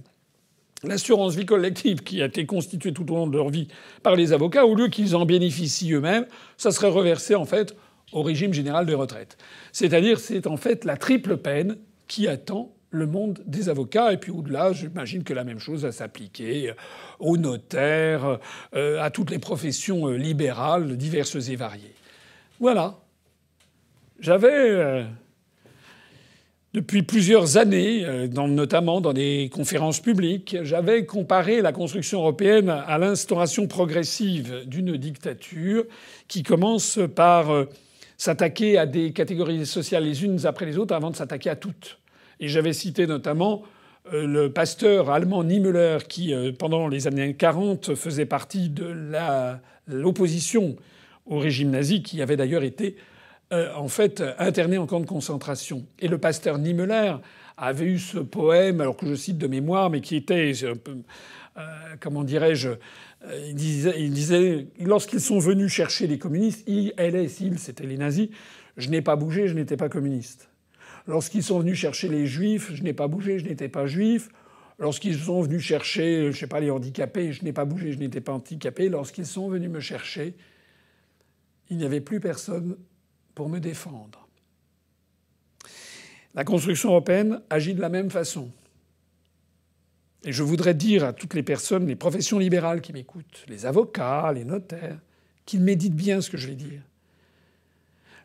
l'assurance 0.84 1.35
vie 1.35 1.45
collective 1.45 2.03
qui 2.03 2.22
a 2.22 2.26
été 2.26 2.45
constituée 2.45 2.91
tout 2.91 3.09
au 3.11 3.15
long 3.15 3.27
de 3.27 3.38
leur 3.38 3.49
vie 3.49 3.68
par 4.03 4.15
les 4.15 4.34
avocats, 4.34 4.65
au 4.65 4.76
lieu 4.76 4.88
qu'ils 4.88 5.15
en 5.15 5.26
bénéficient 5.26 5.93
eux-mêmes, 5.93 6.26
ça 6.57 6.72
serait 6.72 6.89
reversé 6.89 7.35
en 7.35 7.45
fait 7.45 7.76
au 8.11 8.21
régime 8.23 8.53
général 8.53 8.85
de 8.85 8.93
retraite. 8.93 9.38
C'est-à-dire 9.71 10.19
c'est 10.19 10.47
en 10.47 10.57
fait 10.57 10.85
la 10.85 10.97
triple 10.97 11.38
peine 11.38 11.77
qui 12.07 12.27
attend 12.27 12.73
le 12.89 13.07
monde 13.07 13.41
des 13.45 13.69
avocats. 13.69 14.11
Et 14.11 14.17
puis 14.17 14.31
au-delà, 14.31 14.73
j'imagine 14.73 15.23
que 15.23 15.33
la 15.33 15.43
même 15.43 15.59
chose 15.59 15.83
va 15.83 15.91
s'appliquer 15.91 16.73
aux 17.19 17.38
notaires, 17.38 18.39
euh, 18.75 19.01
à 19.01 19.09
toutes 19.09 19.31
les 19.31 19.39
professions 19.39 20.09
euh, 20.09 20.17
libérales 20.17 20.97
diverses 20.97 21.49
et 21.49 21.55
variées. 21.55 21.95
Voilà. 22.59 22.99
J'avais 24.19 24.49
euh, 24.51 25.03
depuis 26.73 27.03
plusieurs 27.03 27.57
années, 27.57 28.05
euh, 28.05 28.27
notamment 28.27 29.01
dans 29.01 29.11
des 29.11 29.49
conférences 29.51 29.99
publiques, 29.99 30.55
j'avais 30.63 31.05
comparé 31.05 31.61
la 31.61 31.73
construction 31.73 32.19
européenne 32.19 32.69
à 32.69 32.97
l'instauration 32.97 33.67
progressive 33.67 34.63
d'une 34.67 34.95
dictature 34.95 35.83
qui 36.29 36.43
commence 36.43 36.97
par 37.13 37.51
euh, 37.51 37.65
s'attaquer 38.22 38.77
à 38.77 38.85
des 38.85 39.14
catégories 39.14 39.65
sociales 39.65 40.03
les 40.03 40.23
unes 40.23 40.45
après 40.45 40.68
les 40.68 40.77
autres 40.77 40.93
avant 40.93 41.10
de 41.10 41.15
s'attaquer 41.15 41.49
à 41.49 41.56
toutes. 41.56 41.98
Et 42.39 42.49
j'avais 42.49 42.72
cité 42.72 43.07
notamment 43.07 43.64
euh, 44.14 44.27
le 44.27 44.53
pasteur 44.53 45.10
allemand 45.10 45.43
Niemöller 45.43 45.98
qui, 46.07 46.31
pendant 46.60 46.88
les 46.88 47.07
années 47.07 47.34
40, 47.34 47.95
faisait 47.95 48.27
partie 48.27 48.69
de 48.69 48.95
l'opposition 49.88 50.76
au 51.26 51.39
régime 51.39 51.72
nazi, 51.72 52.03
qui 52.03 52.22
avait 52.22 52.38
d'ailleurs 52.38 52.61
été 52.61 52.95
euh, 53.53 53.73
en 53.76 53.88
fait 53.88 54.23
interné 54.38 54.77
en 54.77 54.85
camp 54.85 54.99
de 54.99 55.07
concentration. 55.07 55.88
Et 55.98 56.07
le 56.07 56.19
pasteur 56.19 56.60
Niemöller 56.60 57.15
avait 57.57 57.85
eu 57.85 57.98
ce 57.98 58.19
poème, 58.19 58.81
alors 58.81 58.98
que 58.98 59.07
je 59.07 59.15
cite 59.15 59.39
de 59.39 59.48
mémoire, 59.48 59.89
mais 59.89 60.02
qui 60.02 60.15
était 60.15 60.53
euh, 61.57 61.64
comment 61.99 62.23
dirais-je, 62.23 62.69
euh, 62.69 62.76
il 63.48 63.56
disait, 63.56 63.95
il 63.99 64.11
disait 64.11 64.68
lorsqu'ils 64.80 65.22
sont 65.22 65.39
venus 65.39 65.72
chercher 65.72 66.07
les 66.07 66.18
communistes, 66.18 66.64
ils, 66.68 66.93
LS, 66.98 67.39
ils, 67.41 67.60
c'était 67.60 67.85
les 67.85 67.98
nazis, 67.98 68.30
je 68.77 68.89
n'ai 68.89 69.02
pas 69.02 69.15
bougé, 69.15 69.48
je 69.48 69.53
n'étais 69.53 69.77
pas 69.77 69.89
communiste. 69.89 70.49
Lorsqu'ils 71.07 71.43
sont 71.43 71.60
venus 71.60 71.77
chercher 71.77 72.07
les 72.07 72.26
juifs, 72.26 72.72
je 72.73 72.84
n'ai 72.84 72.93
pas 72.93 73.07
bougé, 73.07 73.39
je 73.39 73.45
n'étais 73.45 73.69
pas 73.69 73.85
juif. 73.85 74.30
Lorsqu'ils 74.80 75.18
sont 75.18 75.41
venus 75.41 75.61
chercher, 75.61 76.31
je 76.31 76.38
sais 76.38 76.48
pas, 76.48 76.60
les 76.60 76.72
handicapés, 76.72 77.34
je 77.34 77.43
n'ai 77.43 77.53
pas 77.53 77.65
bougé, 77.65 77.91
je 77.91 77.99
n'étais 77.99 78.22
pas 78.22 78.34
handicapé. 78.34 78.89
Lorsqu'ils 78.89 79.26
sont 79.26 79.48
venus 79.49 79.69
me 79.69 79.80
chercher, 79.80 80.34
il 81.69 81.77
n'y 81.77 81.85
avait 81.85 82.02
plus 82.02 82.19
personne 82.19 82.77
pour 83.35 83.49
me 83.49 83.60
défendre. 83.60 84.27
La 86.34 86.43
construction 86.43 86.89
européenne 86.89 87.41
agit 87.49 87.73
de 87.73 87.81
la 87.81 87.89
même 87.89 88.10
façon. 88.10 88.49
Et 90.23 90.31
je 90.31 90.43
voudrais 90.43 90.73
dire 90.73 91.03
à 91.03 91.14
toutes 91.14 91.34
les 91.34 91.43
personnes, 91.43 91.88
les 91.88 91.95
professions 91.95 92.38
libérales 92.38 92.81
qui 92.81 92.93
m'écoutent, 92.93 93.43
les 93.48 93.65
avocats, 93.65 94.31
les 94.34 94.45
notaires, 94.45 94.99
qu'ils 95.45 95.61
méditent 95.61 95.95
bien 95.95 96.22
ce 96.22 96.30
que 96.30 96.38
je 96.38 96.48
vais 96.48 96.56
dire. 96.56 96.81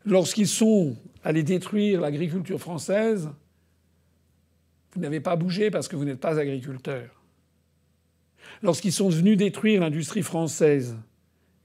Lorsqu'ils 0.05 0.48
sont 0.48 0.97
allés 1.24 1.43
détruire 1.43 2.01
l'agriculture 2.01 2.60
française, 2.60 3.31
vous 4.94 5.01
n'avez 5.01 5.20
pas 5.20 5.36
bougé 5.36 5.70
parce 5.70 5.89
que 5.89 5.97
vous 5.97 6.05
n'êtes 6.05 6.20
pas 6.20 6.39
agriculteur. 6.39 7.23
Lorsqu'ils 8.62 8.93
sont 8.93 9.09
venus 9.09 9.36
détruire 9.36 9.81
l'industrie 9.81 10.23
française 10.23 10.97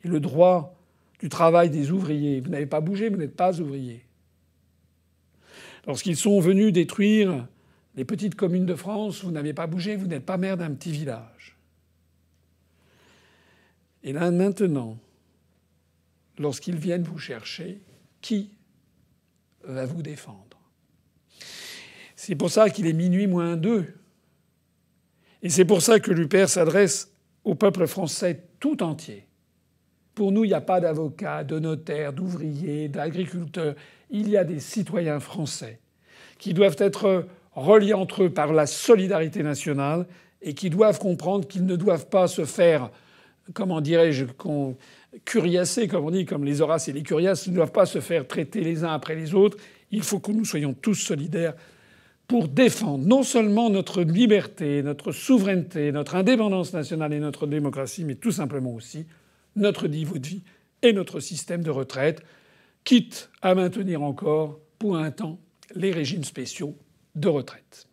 et 0.03 0.07
le 0.07 0.19
droit 0.19 0.75
du 1.19 1.29
travail 1.29 1.69
des 1.69 1.91
ouvriers. 1.91 2.41
Vous 2.41 2.49
n'avez 2.49 2.65
pas 2.65 2.81
bougé, 2.81 3.09
vous 3.09 3.17
n'êtes 3.17 3.35
pas 3.35 3.59
ouvrier. 3.59 4.03
Lorsqu'ils 5.85 6.17
sont 6.17 6.39
venus 6.39 6.73
détruire 6.73 7.47
les 7.95 8.05
petites 8.05 8.35
communes 8.35 8.65
de 8.65 8.75
France, 8.75 9.23
vous 9.23 9.31
n'avez 9.31 9.53
pas 9.53 9.67
bougé, 9.67 9.95
vous 9.95 10.07
n'êtes 10.07 10.25
pas 10.25 10.37
maire 10.37 10.57
d'un 10.57 10.71
petit 10.73 10.91
village. 10.91 11.57
Et 14.03 14.13
là, 14.13 14.31
maintenant, 14.31 14.97
lorsqu'ils 16.37 16.77
viennent 16.77 17.03
vous 17.03 17.19
chercher, 17.19 17.81
qui 18.21 18.51
va 19.63 19.85
vous 19.85 20.01
défendre? 20.01 20.57
C'est 22.15 22.35
pour 22.35 22.49
ça 22.49 22.69
qu'il 22.69 22.87
est 22.87 22.93
minuit 22.93 23.27
moins 23.27 23.57
deux. 23.57 23.93
Et 25.41 25.49
c'est 25.49 25.65
pour 25.65 25.81
ça 25.81 25.99
que 25.99 26.11
l'UPR 26.11 26.47
s'adresse 26.47 27.11
au 27.43 27.55
peuple 27.55 27.87
français 27.87 28.43
tout 28.59 28.83
entier. 28.83 29.25
Pour 30.13 30.31
nous, 30.31 30.43
il 30.43 30.49
n'y 30.49 30.53
a 30.53 30.61
pas 30.61 30.79
d'avocats, 30.79 31.43
de 31.43 31.57
notaires, 31.57 32.13
d'ouvriers, 32.13 32.89
d'agriculteurs. 32.89 33.75
Il 34.09 34.29
y 34.29 34.37
a 34.37 34.43
des 34.43 34.59
citoyens 34.59 35.19
français 35.19 35.79
qui 36.37 36.53
doivent 36.53 36.75
être 36.77 37.27
reliés 37.53 37.93
entre 37.93 38.23
eux 38.23 38.29
par 38.29 38.53
la 38.53 38.65
solidarité 38.65 39.43
nationale 39.43 40.05
et 40.41 40.53
qui 40.53 40.69
doivent 40.69 40.99
comprendre 40.99 41.47
qu'ils 41.47 41.65
ne 41.65 41.75
doivent 41.75 42.07
pas 42.07 42.27
se 42.27 42.45
faire, 42.45 42.89
comment 43.53 43.81
dirais-je, 43.81 44.25
curiasser, 45.25 45.87
comme 45.87 46.05
on 46.05 46.11
dit, 46.11 46.25
comme 46.25 46.45
les 46.45 46.61
Horaces 46.61 46.87
et 46.87 46.93
les 46.93 47.03
Curias, 47.03 47.43
ils 47.45 47.51
ne 47.51 47.57
doivent 47.57 47.71
pas 47.71 47.85
se 47.85 47.99
faire 47.99 48.27
traiter 48.27 48.61
les 48.61 48.83
uns 48.83 48.93
après 48.93 49.15
les 49.15 49.33
autres. 49.33 49.57
Il 49.91 50.03
faut 50.03 50.19
que 50.19 50.31
nous 50.31 50.45
soyons 50.45 50.73
tous 50.73 50.95
solidaires 50.95 51.53
pour 52.27 52.47
défendre 52.47 53.05
non 53.05 53.23
seulement 53.23 53.69
notre 53.69 54.01
liberté, 54.03 54.81
notre 54.83 55.11
souveraineté, 55.11 55.91
notre 55.91 56.15
indépendance 56.15 56.71
nationale 56.71 57.11
et 57.13 57.19
notre 57.19 57.45
démocratie, 57.45 58.05
mais 58.05 58.15
tout 58.15 58.31
simplement 58.31 58.73
aussi 58.73 59.05
notre 59.57 59.87
niveau 59.87 60.17
de 60.17 60.25
vie 60.25 60.43
et 60.81 60.93
notre 60.93 61.19
système 61.19 61.61
de 61.61 61.69
retraite, 61.69 62.23
quitte 62.85 63.29
à 63.41 63.53
maintenir 63.53 64.01
encore 64.01 64.59
pour 64.79 64.97
un 64.97 65.11
temps 65.11 65.39
les 65.75 65.91
régimes 65.91 66.23
spéciaux 66.23 66.75
de 67.15 67.27
retraite. 67.27 67.87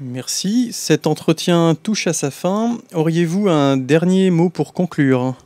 Merci. 0.00 0.72
Cet 0.72 1.06
entretien 1.06 1.74
touche 1.74 2.06
à 2.06 2.12
sa 2.12 2.30
fin. 2.30 2.78
Auriez-vous 2.94 3.48
un 3.48 3.76
dernier 3.76 4.30
mot 4.30 4.48
pour 4.48 4.72
conclure? 4.72 5.36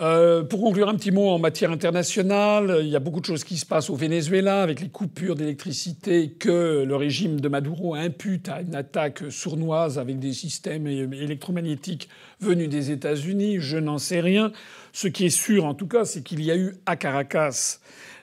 Euh, 0.00 0.42
pour 0.42 0.60
conclure 0.60 0.88
un 0.88 0.94
petit 0.94 1.10
mot 1.10 1.28
en 1.28 1.38
matière 1.38 1.70
internationale, 1.70 2.78
il 2.80 2.88
y 2.88 2.96
a 2.96 2.98
beaucoup 2.98 3.20
de 3.20 3.26
choses 3.26 3.44
qui 3.44 3.58
se 3.58 3.66
passent 3.66 3.90
au 3.90 3.94
Venezuela 3.94 4.62
avec 4.62 4.80
les 4.80 4.88
coupures 4.88 5.36
d'électricité 5.36 6.30
que 6.30 6.82
le 6.84 6.96
régime 6.96 7.40
de 7.40 7.48
Maduro 7.48 7.94
impute 7.94 8.48
à 8.48 8.62
une 8.62 8.74
attaque 8.74 9.24
sournoise 9.30 9.98
avec 9.98 10.18
des 10.18 10.32
systèmes 10.32 10.86
électromagnétiques 10.86 12.08
venus 12.40 12.70
des 12.70 12.90
États-Unis. 12.90 13.58
Je 13.60 13.76
n'en 13.76 13.98
sais 13.98 14.20
rien. 14.20 14.50
Ce 14.94 15.08
qui 15.08 15.26
est 15.26 15.30
sûr 15.30 15.66
en 15.66 15.74
tout 15.74 15.86
cas, 15.86 16.06
c'est 16.06 16.22
qu'il 16.22 16.42
y 16.42 16.50
a 16.50 16.56
eu 16.56 16.74
à 16.86 16.96
Caracas, 16.96 17.78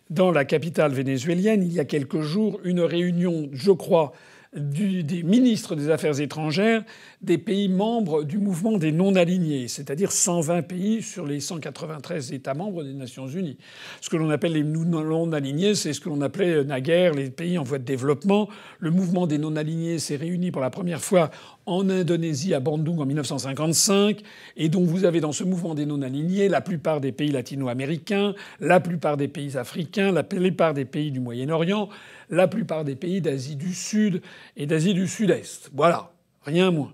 dans 0.09 0.31
la 0.31 0.45
capitale 0.45 0.91
vénézuélienne, 0.91 1.63
il 1.63 1.73
y 1.73 1.79
a 1.79 1.85
quelques 1.85 2.21
jours, 2.21 2.59
une 2.63 2.81
réunion, 2.81 3.49
je 3.53 3.71
crois, 3.71 4.11
des 4.53 5.21
ministres 5.21 5.75
des 5.75 5.91
Affaires 5.91 6.19
étrangères 6.19 6.83
des 7.21 7.37
pays 7.37 7.69
membres 7.69 8.23
du 8.23 8.39
mouvement 8.39 8.79
des 8.79 8.91
non-alignés, 8.91 9.67
c'est-à-dire 9.67 10.11
120 10.11 10.63
pays 10.63 11.03
sur 11.03 11.27
les 11.27 11.39
193 11.39 12.33
États 12.33 12.55
membres 12.55 12.83
des 12.83 12.93
Nations 12.93 13.27
Unies. 13.27 13.57
Ce 14.01 14.09
que 14.09 14.17
l'on 14.17 14.31
appelle 14.31 14.53
les 14.53 14.63
non-alignés, 14.63 15.75
c'est 15.75 15.93
ce 15.93 15.99
que 15.99 16.09
l'on 16.09 16.21
appelait 16.21 16.63
naguère 16.63 17.13
les 17.13 17.29
pays 17.29 17.59
en 17.59 17.63
voie 17.63 17.77
de 17.77 17.83
développement. 17.83 18.49
Le 18.79 18.89
mouvement 18.89 19.27
des 19.27 19.37
non-alignés 19.37 19.99
s'est 19.99 20.15
réuni 20.15 20.49
pour 20.49 20.61
la 20.61 20.71
première 20.71 21.01
fois 21.01 21.29
en 21.67 21.87
Indonésie, 21.87 22.55
à 22.55 22.59
Bandung, 22.59 22.99
en 22.99 23.05
1955. 23.05 24.21
Et 24.57 24.69
donc 24.69 24.87
vous 24.87 25.05
avez 25.05 25.21
dans 25.21 25.31
ce 25.31 25.43
mouvement 25.43 25.75
des 25.75 25.85
non-alignés 25.85 26.49
la 26.49 26.61
plupart 26.61 27.01
des 27.01 27.11
pays 27.11 27.31
latino-américains, 27.31 28.33
la 28.59 28.79
plupart 28.79 29.15
des 29.15 29.27
pays 29.27 29.57
africains, 29.57 30.11
la 30.11 30.23
plupart 30.23 30.73
des 30.73 30.85
pays 30.85 31.11
du 31.11 31.19
Moyen-Orient, 31.19 31.89
la 32.29 32.47
plupart 32.47 32.85
des 32.85 32.95
pays 32.95 33.21
d'Asie 33.21 33.55
du 33.55 33.73
Sud 33.73 34.21
et 34.55 34.65
d'Asie 34.65 34.93
du 34.93 35.07
Sud-Est. 35.07 35.71
Voilà, 35.73 36.11
rien 36.43 36.71
moins. 36.71 36.93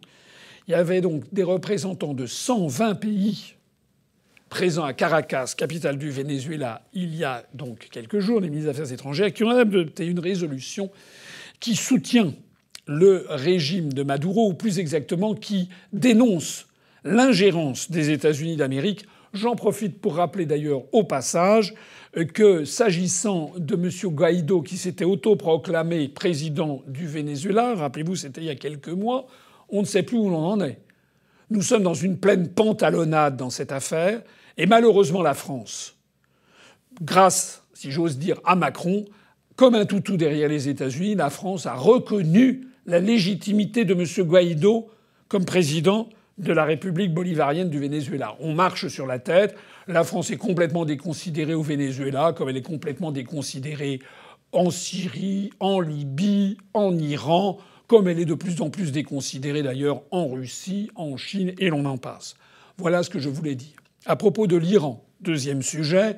Il 0.67 0.71
y 0.71 0.75
avait 0.75 1.01
donc 1.01 1.23
des 1.31 1.43
représentants 1.43 2.13
de 2.13 2.25
120 2.25 2.95
pays 2.95 3.55
présents 4.49 4.85
à 4.85 4.93
Caracas, 4.93 5.53
capitale 5.57 5.97
du 5.97 6.09
Venezuela, 6.11 6.81
il 6.93 7.13
y 7.13 7.25
a 7.25 7.43
donc 7.53 7.89
quelques 7.91 8.19
jours, 8.19 8.39
les 8.39 8.49
ministres 8.49 8.71
des 8.71 8.79
Affaires 8.79 8.93
étrangères, 8.93 9.33
qui 9.33 9.43
ont 9.43 9.49
adopté 9.49 10.05
une 10.05 10.19
résolution 10.19 10.89
qui 11.59 11.75
soutient 11.75 12.33
le 12.87 13.25
régime 13.27 13.91
de 13.91 14.03
Maduro, 14.03 14.49
ou 14.49 14.53
plus 14.53 14.79
exactement 14.79 15.33
qui 15.33 15.69
dénonce 15.91 16.67
l'ingérence 17.03 17.91
des 17.91 18.11
États-Unis 18.11 18.55
d'Amérique. 18.55 19.05
J'en 19.33 19.55
profite 19.55 19.99
pour 19.99 20.15
rappeler 20.15 20.45
d'ailleurs 20.45 20.83
au 20.93 21.03
passage 21.03 21.73
que 22.23 22.63
s'agissant 22.63 23.51
de 23.57 23.75
M. 23.75 23.89
Guaido, 24.13 24.61
qui 24.61 24.77
s'était 24.77 25.05
autoproclamé 25.05 26.07
président 26.07 26.81
du 26.87 27.07
Venezuela, 27.07 27.75
rappelez-vous, 27.75 28.15
c'était 28.15 28.41
il 28.41 28.47
y 28.47 28.49
a 28.49 28.55
quelques 28.55 28.89
mois, 28.89 29.27
on 29.69 29.81
ne 29.81 29.85
sait 29.85 30.03
plus 30.03 30.17
où 30.17 30.29
l'on 30.29 30.45
en 30.45 30.61
est. 30.61 30.79
Nous 31.49 31.61
sommes 31.61 31.83
dans 31.83 31.93
une 31.93 32.17
pleine 32.17 32.47
pantalonnade 32.47 33.35
dans 33.35 33.49
cette 33.49 33.71
affaire, 33.71 34.21
et 34.57 34.65
malheureusement 34.65 35.21
la 35.21 35.33
France, 35.33 35.97
grâce, 37.01 37.63
si 37.73 37.91
j'ose 37.91 38.17
dire, 38.17 38.39
à 38.45 38.55
Macron, 38.55 39.05
comme 39.57 39.75
un 39.75 39.85
toutou 39.85 40.15
derrière 40.15 40.49
les 40.49 40.69
États-Unis, 40.69 41.15
la 41.15 41.29
France 41.29 41.65
a 41.65 41.75
reconnu 41.75 42.67
la 42.85 42.99
légitimité 42.99 43.83
de 43.83 43.93
M. 43.93 44.27
Guaido 44.27 44.89
comme 45.27 45.45
président 45.45 46.09
de 46.37 46.53
la 46.53 46.65
République 46.65 47.13
bolivarienne 47.13 47.69
du 47.69 47.79
Venezuela. 47.79 48.35
On 48.39 48.53
marche 48.53 48.87
sur 48.87 49.05
la 49.05 49.19
tête. 49.19 49.55
La 49.87 50.03
France 50.03 50.31
est 50.31 50.37
complètement 50.37 50.83
déconsidérée 50.83 51.53
au 51.53 51.61
Venezuela, 51.61 52.33
comme 52.33 52.49
elle 52.49 52.57
est 52.57 52.63
complètement 52.63 53.11
déconsidérée 53.11 53.99
en 54.51 54.71
Syrie, 54.71 55.51
en 55.59 55.79
Libye, 55.79 56.57
en 56.73 56.97
Iran, 56.97 57.59
comme 57.87 58.07
elle 58.07 58.19
est 58.19 58.25
de 58.25 58.33
plus 58.33 58.61
en 58.61 58.71
plus 58.71 58.91
déconsidérée 58.91 59.61
d'ailleurs 59.61 60.01
en 60.09 60.27
Russie, 60.27 60.89
en 60.95 61.17
Chine, 61.17 61.53
et 61.59 61.69
l'on 61.69 61.85
en 61.85 61.97
passe. 61.97 62.35
Voilà 62.77 63.03
ce 63.03 63.11
que 63.11 63.19
je 63.19 63.29
voulais 63.29 63.53
dire. 63.53 63.75
À 64.07 64.15
propos 64.15 64.47
de 64.47 64.55
l'Iran, 64.55 65.05
deuxième 65.21 65.61
sujet, 65.61 66.17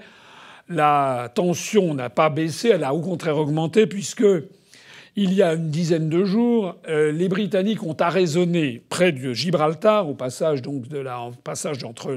la 0.69 1.31
tension 1.35 1.93
n'a 1.93 2.09
pas 2.09 2.29
baissé, 2.29 2.69
elle 2.69 2.85
a 2.85 2.93
au 2.93 3.01
contraire 3.01 3.37
augmenté, 3.37 3.85
puisque 3.85 4.25
il 5.19 5.33
y 5.33 5.41
a 5.41 5.55
une 5.55 5.71
dizaine 5.71 6.09
de 6.09 6.23
jours, 6.23 6.75
euh, 6.87 7.11
les 7.11 7.27
Britanniques 7.27 7.81
ont 7.81 7.95
arraisonné 7.95 8.83
près 8.87 9.11
de 9.11 9.33
Gibraltar, 9.33 10.07
au 10.07 10.13
passage 10.13 10.61
donc 10.61 10.87
de 10.87 10.99
la, 10.99 11.31
passage 11.43 11.83
entre 11.83 12.15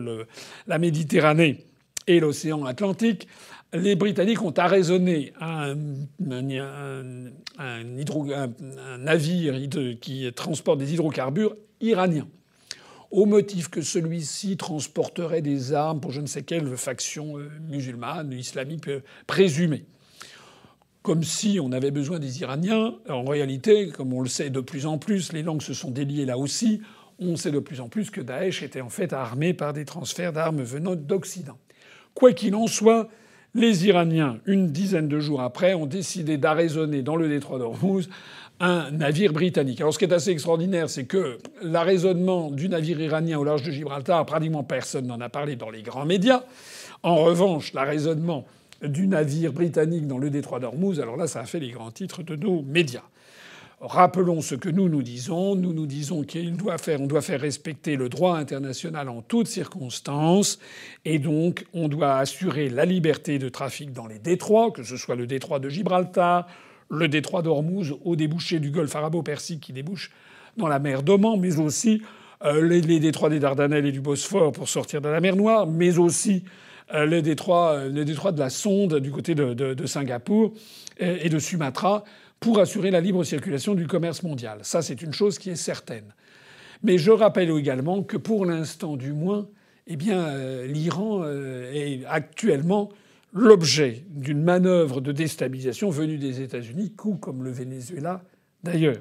la 0.66 0.78
Méditerranée 0.78 1.64
et 2.06 2.20
l'océan 2.20 2.66
Atlantique. 2.66 3.27
Les 3.72 3.97
Britanniques 3.97 4.43
ont 4.43 4.52
arraisonné 4.52 5.32
un, 5.40 5.77
navire 8.98 9.55
qui 10.01 10.31
transporte 10.35 10.78
des 10.78 10.93
hydrocarbures 10.93 11.56
iraniens 11.81 12.28
au 13.10 13.27
motif 13.27 13.68
que 13.68 13.81
celui-ci 13.81 14.56
transporterait 14.56 15.43
des 15.43 15.72
armes 15.72 16.01
pour 16.01 16.12
je 16.12 16.20
ne 16.20 16.27
sais 16.27 16.43
quelle 16.43 16.77
faction 16.77 17.39
euh, 17.39 17.51
musulmane, 17.68 18.32
islamique 18.32 18.89
euh, 18.89 19.02
présumée 19.27 19.85
comme 21.10 21.24
si 21.24 21.58
on 21.60 21.72
avait 21.72 21.90
besoin 21.90 22.20
des 22.20 22.40
Iraniens. 22.40 22.94
En 23.08 23.24
réalité, 23.24 23.88
comme 23.88 24.12
on 24.12 24.20
le 24.20 24.28
sait 24.28 24.48
de 24.48 24.60
plus 24.60 24.86
en 24.86 24.96
plus, 24.96 25.32
les 25.32 25.42
langues 25.42 25.60
se 25.60 25.74
sont 25.74 25.90
déliées 25.90 26.24
là 26.24 26.38
aussi. 26.38 26.82
On 27.18 27.34
sait 27.34 27.50
de 27.50 27.58
plus 27.58 27.80
en 27.80 27.88
plus 27.88 28.10
que 28.10 28.20
Daesh 28.20 28.62
était 28.62 28.80
en 28.80 28.90
fait 28.90 29.12
armé 29.12 29.52
par 29.52 29.72
des 29.72 29.84
transferts 29.84 30.32
d'armes 30.32 30.62
venant 30.62 30.94
d'Occident. 30.94 31.58
Quoi 32.14 32.32
qu'il 32.32 32.54
en 32.54 32.68
soit, 32.68 33.08
les 33.56 33.88
Iraniens, 33.88 34.38
une 34.46 34.68
dizaine 34.68 35.08
de 35.08 35.18
jours 35.18 35.40
après, 35.40 35.74
ont 35.74 35.86
décidé 35.86 36.38
d'arraisonner 36.38 37.02
dans 37.02 37.16
le 37.16 37.28
détroit 37.28 37.58
d'Ormuz 37.58 38.08
un 38.60 38.92
navire 38.92 39.32
britannique. 39.32 39.80
Alors 39.80 39.92
ce 39.92 39.98
qui 39.98 40.04
est 40.04 40.12
assez 40.12 40.30
extraordinaire, 40.30 40.88
c'est 40.88 41.06
que 41.06 41.38
l'arraisonnement 41.60 42.52
du 42.52 42.68
navire 42.68 43.00
iranien 43.00 43.36
au 43.36 43.42
large 43.42 43.64
de 43.64 43.72
Gibraltar, 43.72 44.24
pratiquement 44.26 44.62
personne 44.62 45.08
n'en 45.08 45.20
a 45.20 45.28
parlé 45.28 45.56
dans 45.56 45.70
les 45.70 45.82
grands 45.82 46.06
médias. 46.06 46.44
En 47.02 47.16
revanche, 47.16 47.72
l'arraisonnement 47.72 48.46
du 48.82 49.07
navire 49.07 49.52
britannique 49.52 50.07
dans 50.07 50.19
le 50.19 50.31
détroit 50.31 50.61
d'Ormuz, 50.61 51.01
alors 51.01 51.16
là, 51.16 51.27
ça 51.27 51.40
a 51.40 51.47
fait 51.47 51.61
les 51.61 51.70
grands 51.70 51.90
titres 51.90 52.23
de 52.23 52.36
nos 52.36 52.62
médias. 52.62 53.02
Rappelons 53.81 54.43
ce 54.43 54.55
que 54.55 54.69
nous 54.69 54.90
nous 54.90 55.02
disons. 55.02 55.57
Nous 55.57 55.73
nous 55.73 55.86
disons 55.86 56.23
qu'il 56.23 56.55
doit 56.55 56.77
faire, 56.77 57.01
on 57.01 57.07
doit 57.07 57.23
faire 57.23 57.40
respecter 57.40 57.97
le 57.97 58.11
droit 58.11 58.36
international 58.36 59.09
en 59.09 59.23
toutes 59.23 59.47
circonstances, 59.47 60.59
et 61.07 61.19
donc 61.19 61.65
on 61.73 61.89
doit 61.89 62.19
assurer 62.19 62.69
la 62.69 62.85
liberté 62.85 63.39
de 63.39 63.48
trafic 63.48 63.93
dans 63.93 64.07
les 64.07 64.19
détroits, 64.19 64.70
que 64.70 64.82
ce 64.82 64.98
soit 64.98 65.16
le 65.16 65.27
détroit 65.27 65.61
de 65.61 65.70
Gibraltar, 65.70 66.47
le 66.90 67.09
détroit 67.09 67.40
d'Ormuz 67.40 67.94
au 68.05 68.16
débouché 68.16 68.59
du 68.59 68.70
golfe 68.70 68.94
arabo-persique 68.94 69.61
qui 69.61 69.73
débouche 69.73 70.11
dans 70.59 70.69
la 70.69 70.78
mer 70.78 71.02
d'Oman, 71.02 71.40
mais 71.40 71.59
aussi 71.59 72.02
euh, 72.44 72.66
les, 72.66 73.01
détroits 73.01 73.31
des 73.31 73.39
Dardanelles 73.39 73.86
et 73.86 73.93
du 73.93 74.01
Bosphore 74.01 74.52
pour 74.52 74.69
sortir 74.69 75.01
de 75.01 75.09
la 75.09 75.20
mer 75.20 75.36
Noire, 75.36 75.66
mais 75.66 75.98
aussi 75.98 76.44
euh, 76.94 77.06
le 77.06 77.22
détroit 77.22 78.32
de 78.32 78.38
la 78.38 78.50
Sonde 78.50 78.98
du 79.00 79.10
côté 79.10 79.34
de, 79.34 79.86
Singapour 79.86 80.52
et 80.98 81.28
de 81.28 81.38
Sumatra 81.38 82.04
pour 82.38 82.58
assurer 82.58 82.90
la 82.90 83.00
libre 83.00 83.24
circulation 83.24 83.74
du 83.74 83.86
commerce 83.86 84.22
mondial. 84.22 84.58
Ça, 84.62 84.82
c'est 84.82 85.02
une 85.02 85.12
chose 85.12 85.38
qui 85.38 85.50
est 85.50 85.56
certaine. 85.56 86.14
Mais 86.82 86.98
je 86.98 87.10
rappelle 87.10 87.50
également 87.50 88.02
que 88.02 88.16
pour 88.16 88.46
l'instant, 88.46 88.96
du 88.96 89.12
moins, 89.12 89.48
eh 89.86 89.96
bien, 89.96 90.18
euh, 90.18 90.66
l'Iran 90.66 91.24
est 91.26 92.04
actuellement 92.06 92.90
l'objet 93.32 94.04
d'une 94.08 94.42
manœuvre 94.42 95.00
de 95.00 95.12
déstabilisation 95.12 95.90
venue 95.90 96.18
des 96.18 96.40
États-Unis, 96.40 96.94
comme 97.20 97.44
le 97.44 97.50
Venezuela 97.50 98.22
d'ailleurs. 98.62 99.00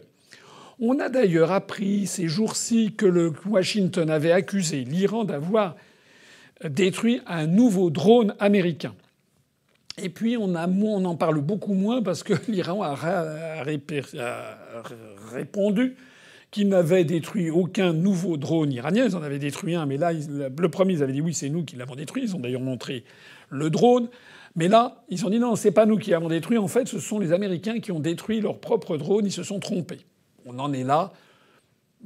On 0.80 1.00
a 1.00 1.10
d'ailleurs 1.10 1.52
appris 1.52 2.08
ces 2.08 2.28
jours-ci 2.28 2.94
que 2.96 3.34
Washington 3.46 4.10
avait 4.10 4.32
accusé 4.32 4.86
l'Iran 4.86 5.26
d'avoir 5.26 5.76
détruit 6.68 7.22
un 7.28 7.48
nouveau 7.48 7.90
drone 7.90 8.36
américain. 8.40 8.94
Et 10.02 10.10
puis 10.10 10.38
on, 10.38 10.56
a, 10.56 10.68
on 10.68 11.06
en 11.06 11.16
parle 11.16 11.42
beaucoup 11.42 11.74
moins 11.74 12.02
parce 12.02 12.24
que 12.24 12.34
l'Iran 12.48 12.82
a, 12.82 12.96
répondu 15.32 15.96
qu'il 16.52 16.70
n'avait 16.70 17.04
détruit 17.04 17.52
aucun 17.52 17.94
nouveau 17.94 18.38
drone 18.38 18.72
iranien. 18.72 19.06
Ils 19.06 19.16
en 19.16 19.22
avaient 19.22 19.40
détruit 19.40 19.76
un, 19.76 19.86
mais 19.86 19.98
là, 19.98 20.12
le 20.14 20.70
premier, 20.70 20.94
ils 20.94 21.04
avaient 21.04 21.14
dit 21.14 21.22
oui, 21.22 21.34
c'est 21.34 21.50
nous 21.50 21.64
qui 21.64 21.76
l'avons 21.76 21.96
détruit. 21.96 22.24
Ils 22.24 22.36
ont 22.36 22.40
d'ailleurs 22.40 22.62
montré 22.62 23.04
le 23.50 23.70
drone. 23.70 24.10
Mais 24.56 24.68
là, 24.68 25.04
ils 25.10 25.26
ont 25.26 25.30
dit 25.30 25.40
non, 25.40 25.56
c'est 25.56 25.72
pas 25.72 25.86
nous 25.86 25.98
qui 25.98 26.10
l'avons 26.10 26.30
détruit. 26.30 26.58
En 26.58 26.68
fait, 26.68 26.88
ce 26.88 27.00
sont 27.00 27.20
les 27.20 27.34
Américains 27.34 27.80
qui 27.80 27.92
ont 27.92 28.00
détruit 28.00 28.42
leur 28.42 28.60
propre 28.60 28.98
drone. 28.98 29.26
Ils 29.26 29.32
se 29.32 29.44
sont 29.44 29.60
trompés. 29.60 30.06
On 30.46 30.58
en 30.58 30.74
est 30.74 30.84
là. 30.84 31.14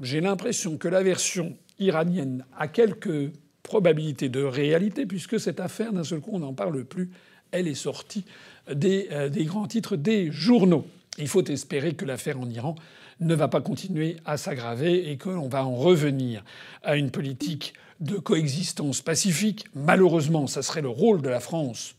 J'ai 0.01 0.19
l'impression 0.19 0.77
que 0.77 0.87
la 0.87 1.03
version 1.03 1.55
iranienne 1.79 2.45
a 2.57 2.67
quelques 2.67 3.31
probabilité 3.63 4.29
de 4.29 4.43
réalité, 4.43 5.05
puisque 5.05 5.39
cette 5.39 5.59
affaire, 5.59 5.93
d'un 5.93 6.03
seul 6.03 6.19
coup, 6.19 6.31
on 6.33 6.39
n'en 6.39 6.53
parle 6.53 6.83
plus. 6.83 7.09
Elle 7.51 7.67
est 7.67 7.75
sortie 7.75 8.25
des, 8.71 9.07
euh, 9.11 9.29
des, 9.29 9.45
grands 9.45 9.67
titres 9.67 9.95
des 9.95 10.31
journaux. 10.31 10.85
Il 11.17 11.27
faut 11.27 11.43
espérer 11.45 11.93
que 11.93 12.05
l'affaire 12.05 12.39
en 12.39 12.49
Iran 12.49 12.75
ne 13.19 13.35
va 13.35 13.47
pas 13.47 13.61
continuer 13.61 14.17
à 14.25 14.37
s'aggraver 14.37 15.09
et 15.11 15.17
qu'on 15.17 15.47
va 15.47 15.65
en 15.65 15.75
revenir 15.75 16.43
à 16.83 16.95
une 16.97 17.11
politique 17.11 17.73
de 17.99 18.17
coexistence 18.17 19.01
pacifique. 19.01 19.65
Malheureusement, 19.75 20.47
ça 20.47 20.61
serait 20.61 20.81
le 20.81 20.89
rôle 20.89 21.21
de 21.21 21.29
la 21.29 21.39
France 21.39 21.95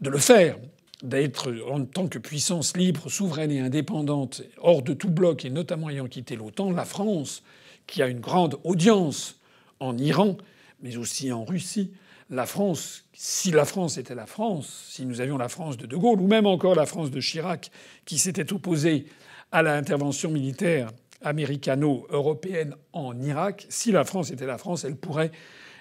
de 0.00 0.10
le 0.10 0.18
faire, 0.18 0.56
d'être 1.02 1.52
en 1.70 1.84
tant 1.84 2.08
que 2.08 2.18
puissance 2.18 2.76
libre, 2.76 3.10
souveraine 3.10 3.50
et 3.50 3.60
indépendante, 3.60 4.42
hors 4.58 4.82
de 4.82 4.94
tout 4.94 5.10
bloc 5.10 5.44
et 5.44 5.50
notamment 5.50 5.90
ayant 5.90 6.06
quitté 6.06 6.36
l'OTAN, 6.36 6.72
la 6.72 6.84
France, 6.84 7.42
qui 7.86 8.02
a 8.02 8.08
une 8.08 8.20
grande 8.20 8.58
audience 8.64 9.38
en 9.80 9.96
Iran, 9.98 10.36
mais 10.84 10.98
aussi 10.98 11.32
en 11.32 11.44
Russie. 11.44 11.92
La 12.30 12.46
France, 12.46 13.04
si 13.14 13.50
la 13.50 13.64
France 13.64 13.96
était 13.96 14.14
la 14.14 14.26
France, 14.26 14.86
si 14.90 15.06
nous 15.06 15.20
avions 15.20 15.38
la 15.38 15.48
France 15.48 15.78
de 15.78 15.86
De 15.86 15.96
Gaulle, 15.96 16.20
ou 16.20 16.26
même 16.26 16.46
encore 16.46 16.74
la 16.74 16.86
France 16.86 17.10
de 17.10 17.20
Chirac, 17.20 17.70
qui 18.04 18.18
s'était 18.18 18.52
opposée 18.52 19.06
à 19.50 19.62
l'intervention 19.62 20.30
militaire 20.30 20.90
américano-européenne 21.22 22.76
en 22.92 23.18
Irak, 23.22 23.66
si 23.70 23.92
la 23.92 24.04
France 24.04 24.30
était 24.30 24.46
la 24.46 24.58
France, 24.58 24.84
elle 24.84 24.96
pourrait 24.96 25.32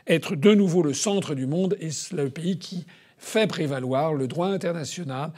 être 0.08 0.36
de 0.36 0.54
nouveau 0.54 0.84
le 0.84 0.94
centre 0.94 1.36
du 1.36 1.48
monde 1.48 1.78
et 1.82 1.90
le 2.14 2.30
pays 2.30 2.58
qui 2.58 2.86
fait 3.18 3.48
prévaloir 3.48 4.14
le 4.14 4.28
droit 4.28 4.48
international 4.48 5.32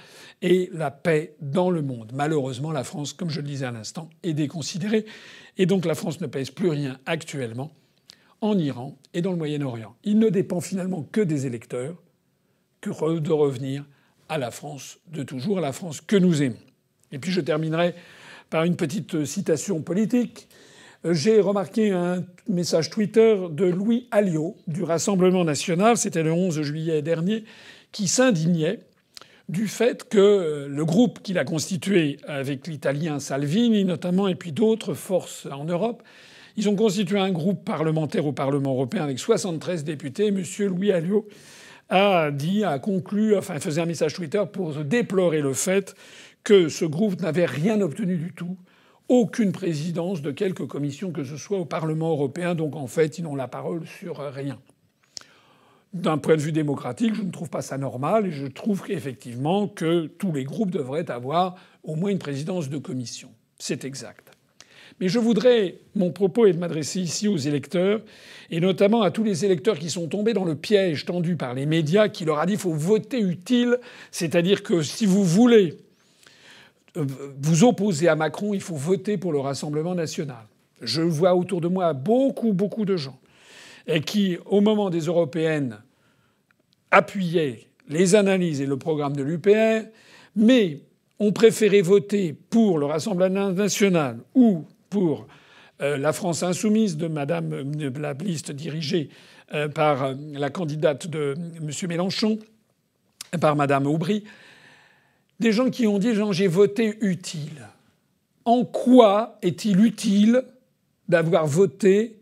et 0.44 0.70
la 0.74 0.92
paix 0.92 1.36
dans 1.42 1.72
le 1.72 1.82
monde. 1.82 2.12
Malheureusement, 2.14 2.72
la 2.72 2.84
France, 2.84 3.14
comme 3.14 3.30
je 3.30 3.42
le 3.42 3.48
disais 3.48 3.66
à 3.66 3.72
l'instant, 3.72 4.10
est 4.22 4.34
déconsidérée 4.34 5.06
et 5.58 5.66
donc 5.66 5.86
la 5.86 5.96
France 5.96 6.22
ne 6.22 6.28
pèse 6.28 6.52
plus 6.52 6.70
rien 6.70 7.00
actuellement 7.06 7.72
en 8.46 8.58
Iran 8.58 8.96
et 9.14 9.22
dans 9.22 9.32
le 9.32 9.38
Moyen-Orient. 9.38 9.96
Il 10.04 10.20
ne 10.20 10.30
dépend 10.30 10.62
finalement 10.62 11.04
que 11.12 11.22
des 11.22 11.46
électeurs 11.46 11.96
que 12.82 13.20
de 13.20 13.32
revenir 13.32 13.84
à 14.30 14.38
la 14.38 14.52
France 14.52 15.00
de 15.12 15.24
toujours, 15.24 15.58
à 15.58 15.62
la 15.62 15.72
France 15.72 16.02
que 16.02 16.16
nous 16.16 16.44
aimons. 16.44 16.56
Et 17.12 17.18
puis 17.18 17.32
je 17.32 17.42
terminerai 17.42 17.96
par 18.50 18.64
une 18.64 18.76
petite 18.76 19.26
citation 19.26 19.82
politique. 19.82 20.48
J'ai 21.04 21.40
remarqué 21.40 21.92
un 21.92 22.24
message 22.48 22.90
Twitter 22.90 23.38
de 23.50 23.66
Louis 23.66 24.08
Alliot 24.12 24.56
du 24.68 24.84
Rassemblement 24.84 25.44
national, 25.44 25.98
c'était 25.98 26.24
le 26.24 26.32
11 26.32 26.62
juillet 26.62 27.02
dernier, 27.02 27.44
qui 27.92 28.08
s'indignait 28.08 28.80
du 29.50 29.68
fait 29.68 30.08
que 30.10 30.68
le 30.70 30.86
groupe 30.86 31.22
qu'il 31.22 31.38
a 31.38 31.46
constitué 31.46 32.18
avec 32.28 32.68
l'italien 32.68 33.20
Salvini 33.20 33.86
notamment 33.86 34.28
et 34.28 34.36
puis 34.36 34.52
d'autres 34.52 34.96
forces 34.96 35.48
en 35.52 35.66
Europe 35.66 36.04
Ils 36.58 36.70
ont 36.70 36.76
constitué 36.76 37.20
un 37.20 37.32
groupe 37.32 37.66
parlementaire 37.66 38.26
au 38.26 38.32
Parlement 38.32 38.72
européen 38.72 39.04
avec 39.04 39.20
73 39.20 39.84
députés. 39.84 40.32
Monsieur 40.32 40.70
Louis 40.70 40.92
Alliot 40.92 41.28
a 41.90 42.32
dit, 42.32 42.64
a 42.64 42.80
conclu, 42.80 43.36
enfin 43.36 43.60
faisait 43.60 43.82
un 43.82 43.86
message 43.86 44.14
Twitter 44.14 44.42
pour 44.52 44.74
déplorer 44.74 45.42
le 45.42 45.54
fait 45.54 45.96
que 46.44 46.70
ce 46.70 46.86
groupe 46.86 47.20
n'avait 47.22 47.46
rien 47.46 47.82
obtenu 47.82 48.18
du 48.18 48.32
tout, 48.32 48.58
aucune 49.10 49.52
présidence 49.52 50.22
de 50.22 50.32
quelque 50.32 50.64
commission 50.64 51.12
que 51.12 51.24
ce 51.24 51.36
soit 51.36 51.60
au 51.60 51.66
Parlement 51.66 52.12
européen. 52.12 52.56
Donc 52.56 52.76
en 52.76 52.88
fait, 52.88 53.18
ils 53.18 53.24
n'ont 53.24 53.36
la 53.36 53.50
parole 53.50 53.86
sur 53.86 54.18
rien. 54.18 54.58
D'un 55.94 56.18
point 56.18 56.36
de 56.36 56.42
vue 56.42 56.52
démocratique, 56.52 57.16
je 57.16 57.22
ne 57.22 57.32
trouve 57.32 57.50
pas 57.50 57.62
ça 57.62 57.78
normal 57.78 58.28
et 58.28 58.32
je 58.32 58.48
trouve 58.48 58.82
qu'effectivement 58.84 59.68
que 59.68 60.08
tous 60.08 60.32
les 60.32 60.44
groupes 60.46 60.72
devraient 60.72 61.10
avoir 61.12 61.56
au 61.84 61.96
moins 61.96 62.12
une 62.12 62.20
présidence 62.20 62.70
de 62.70 62.78
commission. 62.78 63.30
C'est 63.60 63.86
exact. 63.86 64.25
Mais 65.00 65.10
je 65.10 65.20
voudrais, 65.20 65.80
mon 65.96 66.12
propos 66.12 66.46
est 66.46 66.54
de 66.54 66.58
m'adresser 66.58 67.02
ici 67.02 67.28
aux 67.28 67.38
électeurs, 67.38 68.02
et 68.50 68.62
notamment 68.62 69.02
à 69.02 69.12
tous 69.12 69.24
les 69.24 69.44
électeurs 69.44 69.78
qui 69.78 69.90
sont 69.90 70.08
tombés 70.08 70.34
dans 70.34 70.46
le 70.46 70.56
piège 70.56 71.06
tendu 71.06 71.36
par 71.36 71.54
les 71.54 71.66
médias 71.66 72.08
qui 72.08 72.24
leur 72.24 72.40
a 72.40 72.46
dit 72.46 72.54
qu'il 72.54 72.62
faut 72.62 72.74
voter 72.74 73.20
utile, 73.20 73.80
c'est-à-dire 74.12 74.64
que 74.64 74.82
si 74.82 75.06
vous 75.06 75.24
voulez 75.24 75.78
euh, 76.96 77.06
vous 77.42 77.66
opposer 77.66 78.08
à 78.08 78.16
Macron, 78.16 78.54
il 78.54 78.62
faut 78.62 78.76
voter 78.76 79.18
pour 79.18 79.34
le 79.34 79.40
Rassemblement 79.40 79.96
national. 79.96 80.46
Je 80.82 81.02
vois 81.02 81.36
autour 81.36 81.60
de 81.60 81.68
moi 81.68 81.94
beaucoup, 81.94 82.54
beaucoup 82.54 82.86
de 82.86 82.96
gens 82.96 83.20
qui, 84.06 84.38
au 84.46 84.62
moment 84.62 84.90
des 84.90 85.02
européennes, 85.02 85.78
appuyaient 86.92 87.68
les 87.88 88.16
analyses 88.16 88.62
et 88.62 88.66
le 88.66 88.78
programme 88.78 89.16
de 89.16 89.24
l'UPR, 89.24 89.88
mais 90.36 90.80
ont 91.20 91.32
préféré 91.32 91.82
voter 91.82 92.36
pour 92.50 92.78
le 92.78 92.86
Rassemblement 92.86 93.52
national 93.52 94.20
ou 94.34 94.66
pour 94.96 95.28
euh, 95.82 95.98
la 95.98 96.14
France 96.14 96.42
insoumise 96.42 96.96
de 96.96 97.08
Madame 97.08 97.74
la 98.00 98.14
liste 98.14 98.54
dirigée 98.54 99.10
euh, 99.54 99.68
par 99.68 100.04
euh, 100.04 100.14
la 100.32 100.50
candidate 100.50 101.08
de 101.08 101.36
M. 101.58 101.70
Mélenchon, 101.90 102.40
par 103.42 103.58
Madame 103.58 103.88
Aubry, 103.88 104.24
des 105.42 105.52
gens 105.52 105.70
qui 105.70 105.86
ont 105.86 106.00
dit 106.00 106.14
j'ai 106.32 106.48
voté 106.48 106.98
utile. 107.02 107.68
En 108.46 108.64
quoi 108.64 109.38
est-il 109.42 109.84
utile 109.84 110.46
d'avoir 111.10 111.46
voté 111.46 112.22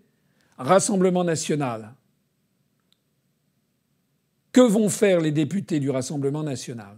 Rassemblement 0.57 1.23
national? 1.23 1.93
Que 4.51 4.61
vont 4.61 4.89
faire 4.89 5.21
les 5.21 5.31
députés 5.31 5.79
du 5.79 5.91
Rassemblement 5.91 6.41
national 6.41 6.97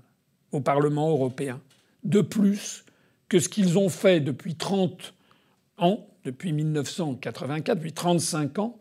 au 0.53 0.61
Parlement 0.61 1.09
européen 1.09 1.59
de 2.05 2.21
plus 2.21 2.85
que 3.27 3.39
ce 3.39 3.49
qu'ils 3.49 3.77
ont 3.77 3.89
fait 3.89 4.21
depuis 4.21 4.55
30 4.55 5.11
depuis 6.23 6.53
1984, 6.53 7.77
depuis 7.77 7.93
35 7.93 8.59
ans, 8.59 8.79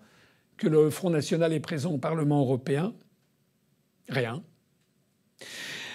que 0.57 0.69
le 0.69 0.91
Front 0.91 1.11
National 1.11 1.53
est 1.53 1.61
présent 1.61 1.93
au 1.93 1.99
Parlement 1.99 2.41
européen 2.41 2.95
Rien. 4.09 4.43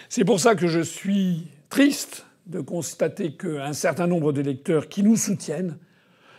C'est 0.09 0.25
pour 0.25 0.39
ça 0.39 0.55
que 0.55 0.67
je 0.67 0.79
suis 0.79 1.47
triste 1.69 2.25
de 2.47 2.59
constater 2.59 3.33
qu'un 3.37 3.73
certain 3.73 4.07
nombre 4.07 4.33
d'électeurs 4.33 4.89
qui 4.89 5.03
nous 5.03 5.15
soutiennent 5.15 5.77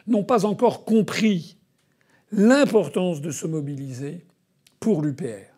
n'ont 0.09 0.25
pas 0.25 0.45
encore 0.45 0.85
compris 0.85 1.57
l'importance 2.33 3.21
de 3.21 3.31
se 3.31 3.47
mobiliser 3.47 4.27
pour 4.81 5.03
l'UPR. 5.03 5.51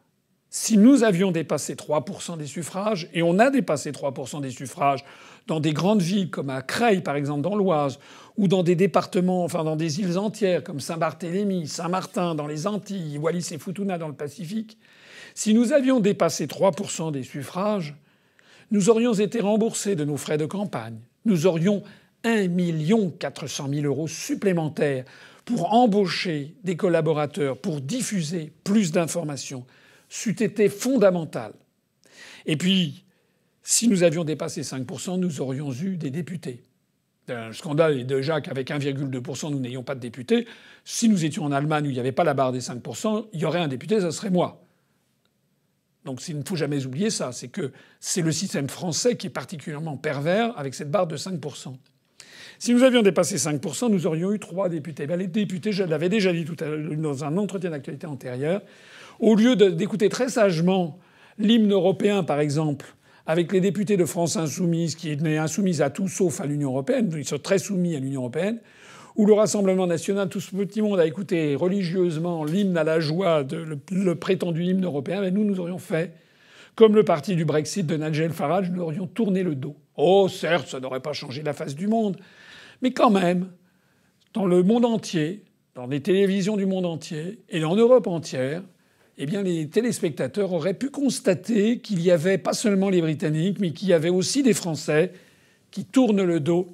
Si 0.51 0.77
nous 0.77 1.03
avions 1.03 1.33
dépassé 1.33 1.75
3% 1.75 2.37
des 2.37 2.47
suffrages, 2.47 3.09
et 3.15 3.23
on 3.23 3.39
a 3.39 3.49
dépassé 3.49 3.91
3% 3.91 4.43
des 4.43 4.51
suffrages 4.51 5.03
dans 5.47 5.61
des 5.61 5.73
grandes 5.73 6.03
villes 6.03 6.31
comme 6.31 6.51
à 6.51 6.63
Creil 6.63 7.01
par 7.01 7.17
exemple 7.17 7.43
dans 7.43 7.57
l'Oise, 7.57 7.99
ou 8.37 8.49
dans 8.49 8.63
des 8.63 8.77
départements, 8.77 9.45
enfin 9.45 9.65
dans 9.65 9.77
des 9.77 10.01
îles 10.01 10.19
entières 10.19 10.65
comme 10.65 10.81
Saint-Barthélemy, 10.81 11.69
Saint-Martin 11.69 12.35
dans 12.35 12.47
les 12.47 12.67
Antilles, 12.67 13.19
Wallis 13.19 13.49
et 13.53 13.59
Futuna 13.59 13.99
dans 13.99 14.09
le 14.09 14.15
Pacifique, 14.15 14.79
si 15.35 15.55
nous 15.55 15.73
avions 15.73 16.01
dépassé 16.01 16.47
3% 16.47 17.13
des 17.13 17.23
suffrages, 17.23 17.95
nous 18.71 18.89
aurions 18.89 19.13
été 19.13 19.41
remboursés 19.41 19.97
de 19.97 20.05
nos 20.05 20.17
frais 20.17 20.39
de 20.39 20.47
campagne. 20.47 20.99
Nous 21.25 21.47
aurions 21.47 21.83
1 22.25 22.49
400 23.19 23.69
000 23.69 23.87
euros 23.87 24.09
supplémentaires 24.09 25.05
pour 25.45 25.73
embaucher 25.73 26.55
des 26.65 26.77
collaborateurs, 26.77 27.59
pour 27.59 27.81
diffuser 27.81 28.53
plus 28.65 28.93
d'informations, 28.93 29.67
c'eût 30.09 30.43
été 30.43 30.69
fondamental. 30.69 31.53
Et 32.47 32.57
puis, 32.57 33.02
si 33.63 33.89
nous 33.89 34.03
avions 34.03 34.25
dépassé 34.25 34.63
5%, 34.63 35.19
nous 35.19 35.41
aurions 35.41 35.73
eu 35.73 35.97
des 35.97 36.11
députés. 36.11 36.63
Un 37.29 37.53
scandale 37.53 38.01
est 38.01 38.05
déjà 38.05 38.41
qu'avec 38.41 38.71
1,2%, 38.71 39.51
nous 39.51 39.61
n'ayons 39.61 39.85
pas 39.85 39.95
de 39.95 40.01
députés. 40.01 40.47
Si 40.85 41.09
nous 41.09 41.25
étions 41.25 41.45
en 41.45 41.53
Allemagne 41.53 41.87
où 41.87 41.91
il 41.91 41.95
n'y 41.95 42.01
avait 42.01 42.13
pas 42.13 42.25
la 42.25 42.35
barre 42.35 42.53
des 42.53 42.61
5%, 42.61 43.27
il 43.33 43.41
y 43.41 43.45
aurait 43.45 43.61
un 43.61 43.69
député, 43.69 44.01
ça 44.01 44.11
serait 44.11 44.31
moi. 44.31 44.65
Donc 46.05 46.27
il 46.29 46.37
ne 46.37 46.43
faut 46.45 46.57
jamais 46.57 46.85
oublier 46.85 47.11
ça, 47.11 47.31
c'est 47.31 47.47
que 47.47 47.71
c'est 48.01 48.23
le 48.23 48.33
système 48.33 48.69
français 48.69 49.17
qui 49.17 49.29
est 49.29 49.31
particulièrement 49.31 49.97
pervers 49.97 50.59
avec 50.59 50.75
cette 50.75 50.91
barre 50.91 51.07
de 51.07 51.17
5%. 51.17 51.77
Si 52.59 52.75
nous 52.75 52.83
avions 52.83 53.03
dépassé 53.03 53.37
5%, 53.37 53.91
nous 53.91 54.07
aurions 54.07 54.33
eu 54.33 54.39
trois 54.39 54.69
députés. 54.69 55.07
Ben, 55.07 55.17
les 55.17 55.29
députés, 55.29 55.73
je 55.73 55.85
l'avais 55.85 56.09
déjà 56.09 56.33
dit 56.33 56.45
tout 56.45 56.57
à 56.61 56.67
l'heure 56.67 56.97
dans 56.97 57.25
un 57.25 57.37
entretien 57.37 57.71
d'actualité 57.71 58.07
antérieur, 58.07 58.63
au 59.21 59.37
lieu 59.37 59.55
d'écouter 59.55 60.09
très 60.09 60.29
sagement 60.29 60.99
l'hymne 61.39 61.73
européen, 61.73 62.25
par 62.25 62.41
exemple, 62.41 62.95
avec 63.27 63.53
les 63.53 63.61
députés 63.61 63.97
de 63.97 64.05
France 64.05 64.37
insoumise, 64.37 64.95
qui 64.97 65.11
est 65.11 65.39
insoumise 65.39 65.83
à 65.83 65.91
tout 65.91 66.09
sauf 66.09 66.41
à 66.41 66.47
l'Union 66.47 66.71
européenne, 66.71 67.13
ils 67.17 67.27
sont 67.27 67.39
très 67.39 67.59
soumis 67.59 67.95
à 67.95 68.01
l'Union 68.01 68.23
européenne, 68.23 68.61
ou 69.15 69.27
le 69.27 69.35
Rassemblement 69.35 69.87
national, 69.87 70.29
tout 70.29 70.41
ce 70.41 70.57
petit 70.57 70.81
monde 70.81 70.99
a 70.99 71.07
écouté 71.07 71.55
religieusement 71.55 72.45
l'hymne 72.45 72.77
à 72.77 72.85
la 72.85 72.99
joie, 72.99 73.45
de, 73.45 73.79
le, 73.91 74.15
prétendu 74.15 74.65
hymne 74.65 74.85
européen, 74.85 75.21
mais 75.21 75.31
nous, 75.31 75.45
nous 75.45 75.61
aurions 75.61 75.79
fait 75.79 76.15
comme 76.75 76.95
le 76.95 77.05
parti 77.05 77.37
du 77.37 77.45
Brexit 77.45 77.87
de 77.87 77.97
Nigel 77.97 78.33
Farage, 78.33 78.71
nous 78.71 78.81
aurions 78.81 79.07
tourné 79.07 79.43
le 79.43 79.55
dos. 79.55 79.77
Oh, 79.97 80.29
certes, 80.29 80.69
ça 80.69 80.81
n'aurait 80.81 81.01
pas 81.01 81.13
changé 81.13 81.43
la 81.43 81.53
face 81.53 81.75
du 81.75 81.87
monde, 81.87 82.17
mais 82.81 82.93
quand 82.93 83.11
même, 83.11 83.49
dans 84.33 84.47
le 84.47 84.63
monde 84.63 84.87
entier, 84.87 85.45
dans 85.75 85.87
les 85.87 86.01
télévisions 86.01 86.57
du 86.57 86.65
monde 86.65 86.87
entier 86.87 87.41
et 87.51 87.63
en 87.65 87.77
Europe 87.77 88.07
entière, 88.07 88.63
eh 89.19 89.27
bien, 89.27 89.43
les 89.43 89.69
téléspectateurs 89.69 90.53
auraient 90.53 90.75
pu 90.75 90.91
constater 90.91 91.79
qu'il 91.81 92.01
y 92.01 92.11
avait 92.11 92.39
pas 92.39 92.55
seulement 92.55 92.89
les 92.89 93.03
Britanniques, 93.03 93.59
mais 93.61 93.73
qu'il 93.73 93.89
y 93.89 93.93
avait 93.93 94.09
aussi 94.09 94.43
des 94.43 94.55
Français 94.55 95.13
qui 95.71 95.85
tournent 95.85 96.23
le 96.23 96.41
dos, 96.41 96.69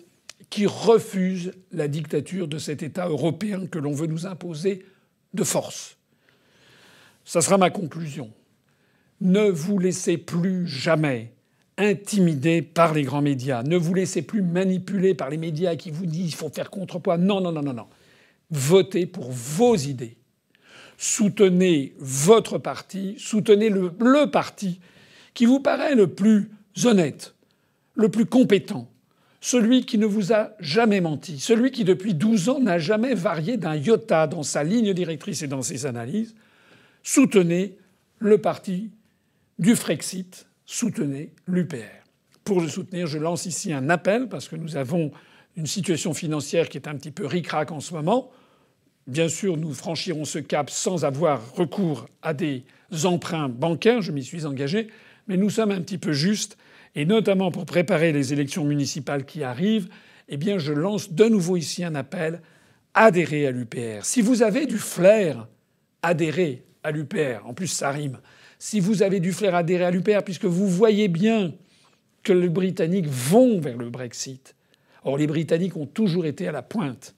qui 0.51 0.67
refusent 0.67 1.53
la 1.73 1.89
dictature 1.89 2.49
de 2.49 2.59
cet 2.59 2.83
État 2.83 3.09
européen 3.09 3.67
que 3.67 3.79
l'on 3.79 3.93
veut 3.93 4.07
nous 4.07 4.27
imposer 4.27 4.85
de 5.35 5.45
force. 5.45 5.97
Ça 7.25 7.41
sera 7.41 7.59
ma 7.59 7.71
conclusion. 7.71 8.31
Ne 9.21 9.51
vous 9.51 9.79
laissez 9.79 10.17
plus 10.17 10.67
jamais 10.67 11.33
intimider 11.77 12.63
par 12.63 12.95
les 12.95 13.03
grands 13.03 13.23
médias. 13.23 13.63
Ne 13.63 13.77
vous 13.77 13.95
laissez 13.95 14.23
plus 14.23 14.43
manipuler 14.43 15.15
par 15.15 15.29
les 15.29 15.37
médias 15.37 15.77
qui 15.77 15.91
vous 15.91 16.07
disent 16.07 16.31
qu'il 16.31 16.37
faut 16.37 16.51
faire 16.51 16.71
contrepoids. 16.71 17.19
Non, 17.19 17.41
non, 17.41 17.53
non, 17.53 17.63
non, 17.63 17.75
non. 17.75 17.87
Votez 18.51 19.07
pour 19.07 19.31
vos 19.31 19.77
idées 19.77 20.18
soutenez 20.99 21.95
votre 21.99 22.59
parti, 22.59 23.15
soutenez 23.19 23.71
le, 23.71 24.27
parti 24.31 24.81
qui 25.33 25.47
vous 25.47 25.61
paraît 25.61 25.95
le 25.95 26.09
plus 26.09 26.51
honnête, 26.85 27.35
le 27.95 28.11
plus 28.11 28.27
compétent, 28.27 28.91
celui 29.41 29.87
qui 29.87 29.97
ne 29.97 30.07
vous 30.07 30.33
a 30.33 30.51
jamais 30.59 31.01
menti, 31.01 31.39
celui 31.39 31.71
qui 31.71 31.85
depuis 31.85 32.15
12 32.15 32.49
ans 32.49 32.61
n'a 32.61 32.79
jamais 32.79 33.15
varié 33.15 33.57
d'un 33.57 33.77
iota 33.77 34.27
dans 34.27 34.43
sa 34.43 34.65
ligne 34.65 34.93
directrice 34.93 35.43
et 35.43 35.47
dans 35.47 35.63
ses 35.63 35.87
analyses, 35.87 36.35
soutenez 37.05 37.79
le 38.19 38.39
parti 38.39 38.91
du 39.61 39.77
Frexit, 39.77 40.49
soutenez 40.67 41.33
l'UPR. 41.47 42.05
Pour 42.43 42.61
le 42.61 42.69
soutenir, 42.69 43.07
je 43.07 43.19
lance 43.19 43.47
ici 43.47 43.73
un 43.73 43.89
appel 43.89 44.29
parce 44.29 44.49
que 44.49 44.57
nous 44.57 44.77
avons 44.77 45.13
une 45.57 45.67
situation 45.67 46.13
financière 46.13 46.69
qui 46.69 46.77
est 46.77 46.89
un 46.89 46.97
petit 46.97 47.13
peu 47.13 47.25
ric-rac 47.25 47.71
en 47.71 47.81
ce 47.81 47.95
moment. 47.95 48.33
Bien 49.09 49.31
sûr, 49.31 49.57
nous 49.57 49.73
franchirons 49.73 50.27
ce 50.27 50.39
cap 50.39 50.69
sans 50.69 51.07
avoir 51.07 51.55
recours 51.55 52.09
à 52.21 52.35
des 52.35 52.65
emprunts 53.05 53.49
bancaires, 53.49 54.03
je 54.03 54.13
m'y 54.13 54.23
suis 54.23 54.45
engagé, 54.45 54.89
mais 55.29 55.39
nous 55.39 55.49
sommes 55.49 55.71
un 55.71 55.81
petit 55.81 55.97
peu 55.97 56.13
justes, 56.13 56.59
et 56.95 57.07
notamment 57.07 57.51
pour 57.51 57.65
préparer 57.65 58.13
les 58.13 58.35
élections 58.35 58.65
municipales 58.65 59.25
qui 59.25 59.43
arrivent, 59.43 59.89
eh 60.29 60.37
bien 60.37 60.59
je 60.59 60.75
lance 60.75 61.11
de 61.11 61.25
nouveau 61.25 61.57
ici 61.57 61.85
un 61.85 61.95
appel 61.95 62.43
adhérez 62.93 63.47
à 63.47 63.51
l'UPR. 63.51 64.05
Si 64.05 64.21
vous 64.21 64.43
avez 64.43 64.67
du 64.67 64.77
flair, 64.77 65.49
adhérez 66.03 66.65
à 66.83 66.91
l'UPR. 66.91 67.47
En 67.47 67.55
plus, 67.55 67.69
ça 67.69 67.91
rime. 67.91 68.19
Si 68.59 68.79
vous 68.79 69.03
avez 69.03 69.21
du 69.21 69.33
flair, 69.33 69.55
adhérez 69.55 69.85
à 69.85 69.91
l'UPR, 69.91 70.23
puisque 70.23 70.45
vous 70.45 70.69
voyez 70.69 71.09
bien 71.09 71.55
que 72.23 72.35
les 72.35 72.51
Britanniques 72.51 73.09
vont 73.09 73.59
vers 73.59 73.79
le 73.79 73.89
Brexit. 73.89 74.55
Or, 75.05 75.17
les 75.17 75.27
Britanniques 75.27 75.77
ont 75.77 75.87
toujours 75.87 76.27
été 76.27 76.47
à 76.47 76.53
la 76.53 76.63
pointe 76.63 77.15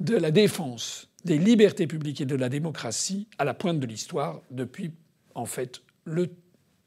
de 0.00 0.16
la 0.16 0.30
défense 0.30 1.08
des 1.24 1.38
libertés 1.38 1.86
publiques 1.86 2.20
et 2.20 2.26
de 2.26 2.36
la 2.36 2.48
démocratie 2.48 3.28
à 3.38 3.44
la 3.44 3.54
pointe 3.54 3.80
de 3.80 3.86
l'histoire 3.86 4.42
depuis, 4.50 4.90
en 5.34 5.46
fait, 5.46 5.82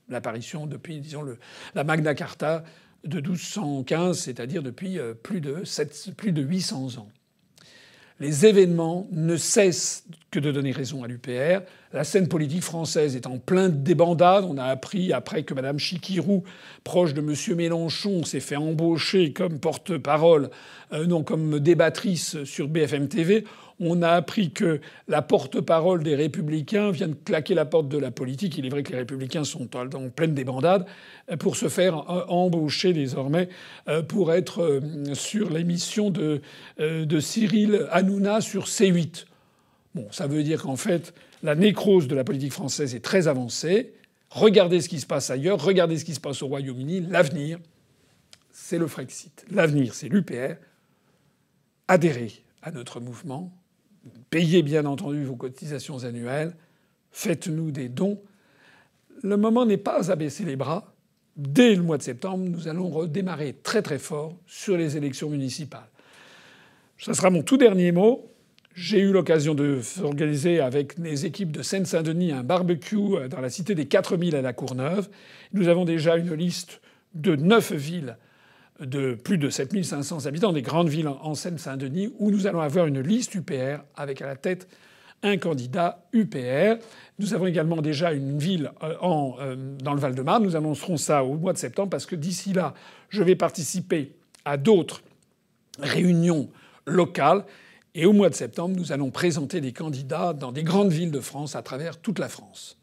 l'apparition, 0.10 0.68
depuis, 0.68 1.02
la 1.76 1.84
Magna 1.84 2.14
Carta 2.14 2.64
de 3.04 3.20
1215, 3.20 4.20
c'est-à-dire 4.20 4.64
depuis 4.64 5.00
euh, 5.00 5.14
plus 5.14 5.42
de, 5.42 5.64
7, 5.64 6.14
plus 6.16 6.32
de 6.32 6.42
800 6.42 6.98
ans. 6.98 7.10
Les 8.20 8.48
événements 8.48 9.08
ne 9.12 9.38
cessent 9.38 10.06
que 10.32 10.40
de 10.40 10.52
donner 10.52 10.72
raison 10.72 11.04
à 11.04 11.08
l'UPR. 11.08 11.62
La 11.94 12.04
scène 12.04 12.28
politique 12.28 12.64
française 12.64 13.16
est 13.16 13.28
en 13.28 13.38
plein 13.38 13.70
débandade. 13.70 14.44
On 14.44 14.58
a 14.58 14.66
appris 14.66 15.14
après 15.14 15.44
que 15.44 15.54
Mme 15.54 15.78
Chikirou, 15.78 16.44
proche 16.84 17.14
de 17.14 17.22
M. 17.22 17.56
Mélenchon, 17.56 18.24
s'est 18.24 18.40
fait 18.40 18.56
embaucher 18.56 19.34
comme 19.34 19.60
porte-parole, 19.60 20.50
euh, 20.94 21.06
non 21.06 21.24
comme 21.24 21.60
débattrice 21.60 22.44
sur 22.44 22.68
BFM 22.68 23.08
TV 23.08 23.46
on 23.80 24.02
a 24.02 24.10
appris 24.10 24.52
que 24.52 24.82
la 25.08 25.22
porte-parole 25.22 26.04
des 26.04 26.16
républicains 26.16 26.92
vient 26.92 27.10
de 27.10 27.14
claquer 27.14 27.54
la 27.54 27.66
porte 27.66 27.88
de 27.88 27.98
la 27.98 28.12
politique. 28.12 28.58
Il 28.58 28.66
est 28.66 28.70
vrai 28.70 28.84
que 28.84 28.92
les 28.92 29.00
républicains 29.00 29.44
sont 29.44 29.70
en 29.76 30.10
pleine 30.10 30.34
débandade 30.34 30.86
pour 31.40 31.56
se 31.56 31.70
faire 31.70 32.32
embaucher 32.32 32.94
désormais 32.94 33.50
euh, 33.88 34.02
pour 34.02 34.34
être 34.34 34.62
euh, 34.62 35.14
sur 35.14 35.50
l'émission 35.50 36.10
de, 36.10 36.42
euh, 36.80 37.06
de 37.06 37.20
Cyril 37.20 37.88
Hanouna 37.92 38.42
sur 38.42 38.66
C8. 38.66 39.26
Bon, 39.94 40.08
ça 40.12 40.28
veut 40.28 40.44
dire 40.44 40.64
qu'en 40.64 40.76
fait, 40.76 41.14
la 41.44 41.56
nécrose 41.56 42.08
de 42.08 42.16
la 42.16 42.24
politique 42.24 42.54
française 42.54 42.96
est 42.96 43.04
très 43.04 43.28
avancée. 43.28 43.94
Regardez 44.30 44.82
ce 44.82 44.90
qui 44.90 45.00
se 45.00 45.06
passe 45.06 45.30
ailleurs, 45.30 45.64
regardez 45.64 45.98
ce 45.98 46.06
qui 46.06 46.16
se 46.16 46.20
passe 46.20 46.42
au 46.42 46.48
Royaume-Uni. 46.48 47.02
L'avenir, 47.10 47.60
c'est 48.52 48.78
le 48.78 48.88
Frexit. 48.88 49.46
L'avenir, 49.52 49.94
c'est 49.94 50.10
l'UPR. 50.10 50.56
Adhérez 51.88 52.44
à 52.62 52.72
notre 52.72 53.00
mouvement, 53.00 53.54
Payez 54.30 54.62
bien 54.62 54.86
entendu 54.86 55.24
vos 55.24 55.36
cotisations 55.36 56.04
annuelles, 56.04 56.54
faites-nous 57.12 57.72
des 57.72 57.90
dons. 57.90 58.20
Le 59.24 59.38
moment 59.38 59.66
n'est 59.66 59.78
pas 59.78 60.12
à 60.12 60.16
baisser 60.16 60.44
les 60.44 60.56
bras. 60.56 60.94
Dès 61.36 61.76
le 61.76 61.84
mois 61.84 61.98
de 61.98 62.04
septembre, 62.04 62.46
nous 62.50 62.68
allons 62.68 62.90
redémarrer 62.90 63.54
très 63.62 63.82
très 63.82 64.00
fort 64.00 64.36
sur 64.46 64.78
les 64.78 64.98
élections 64.98 65.30
municipales. 65.30 65.90
Ce 66.98 67.14
sera 67.14 67.30
mon 67.30 67.44
tout 67.44 67.58
dernier 67.58 67.92
mot. 67.92 68.32
J'ai 68.74 69.00
eu 69.00 69.12
l'occasion 69.12 69.56
de 69.56 69.80
organiser 70.04 70.60
avec 70.60 70.98
les 71.00 71.26
équipes 71.26 71.52
de 71.52 71.62
Seine-Saint-Denis 71.62 72.32
un 72.32 72.44
barbecue 72.44 73.28
dans 73.30 73.42
la 73.42 73.50
cité 73.50 73.76
des 73.76 73.88
4000 73.88 74.36
à 74.36 74.42
la 74.42 74.54
Courneuve. 74.54 75.10
Nous 75.54 75.68
avons 75.68 75.86
déjà 75.86 76.18
une 76.18 76.34
liste 76.34 76.82
de 77.14 77.36
neuf 77.36 77.72
villes 77.72 78.18
de 78.80 79.16
plus 79.16 79.38
de 79.38 79.50
7500 79.50 80.26
habitants 80.26 80.54
des 80.54 80.62
grandes 80.62 80.90
villes 80.90 81.08
en 81.08 81.34
Seine-Saint-Denis, 81.34 82.14
où 82.20 82.32
nous 82.32 82.48
allons 82.48 82.62
avoir 82.62 82.86
une 82.86 83.02
liste 83.02 83.36
UPR 83.36 83.84
avec 83.96 84.22
à 84.22 84.28
la 84.28 84.36
tête 84.36 84.68
un 85.24 85.38
candidat 85.38 86.06
UPR. 86.14 86.76
Nous 87.20 87.34
avons 87.34 87.48
également 87.48 87.82
déjà 87.82 88.12
une 88.12 88.38
ville 88.38 88.72
euh, 88.84 88.96
en, 89.02 89.36
euh, 89.40 89.56
dans 89.82 89.94
le 89.94 90.00
Val-de-Marne. 90.00 90.44
Nous 90.44 90.56
annoncerons 90.56 90.98
ça 90.98 91.24
au 91.24 91.36
mois 91.36 91.54
de 91.54 91.58
septembre 91.58 91.90
parce 91.90 92.06
que 92.06 92.16
d'ici 92.16 92.54
là, 92.54 92.74
je 93.10 93.24
vais 93.24 93.36
participer 93.36 94.16
à 94.46 94.58
d'autres 94.58 95.02
réunions 95.80 96.50
locales. 96.86 97.46
Et 97.96 98.06
au 98.06 98.14
mois 98.14 98.30
de 98.30 98.36
septembre, 98.36 98.76
nous 98.78 98.92
allons 98.92 99.10
présenter 99.10 99.60
des 99.60 99.74
candidats 99.74 100.34
dans 100.34 100.52
des 100.52 100.64
grandes 100.64 100.92
villes 100.92 101.12
de 101.12 101.20
France 101.20 101.56
à 101.56 101.64
travers 101.64 102.00
toute 102.00 102.20
la 102.20 102.30
France. 102.30 102.78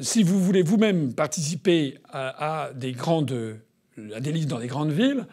Si 0.00 0.22
vous 0.22 0.40
voulez 0.40 0.62
vous-même 0.62 1.12
participer 1.12 1.98
à, 2.08 2.68
à 2.68 2.72
des 2.72 2.92
grandes 2.92 3.58
des 4.20 4.32
listes 4.32 4.48
dans 4.48 4.58
des 4.58 4.66
grandes 4.66 4.92
villes, 4.92 5.26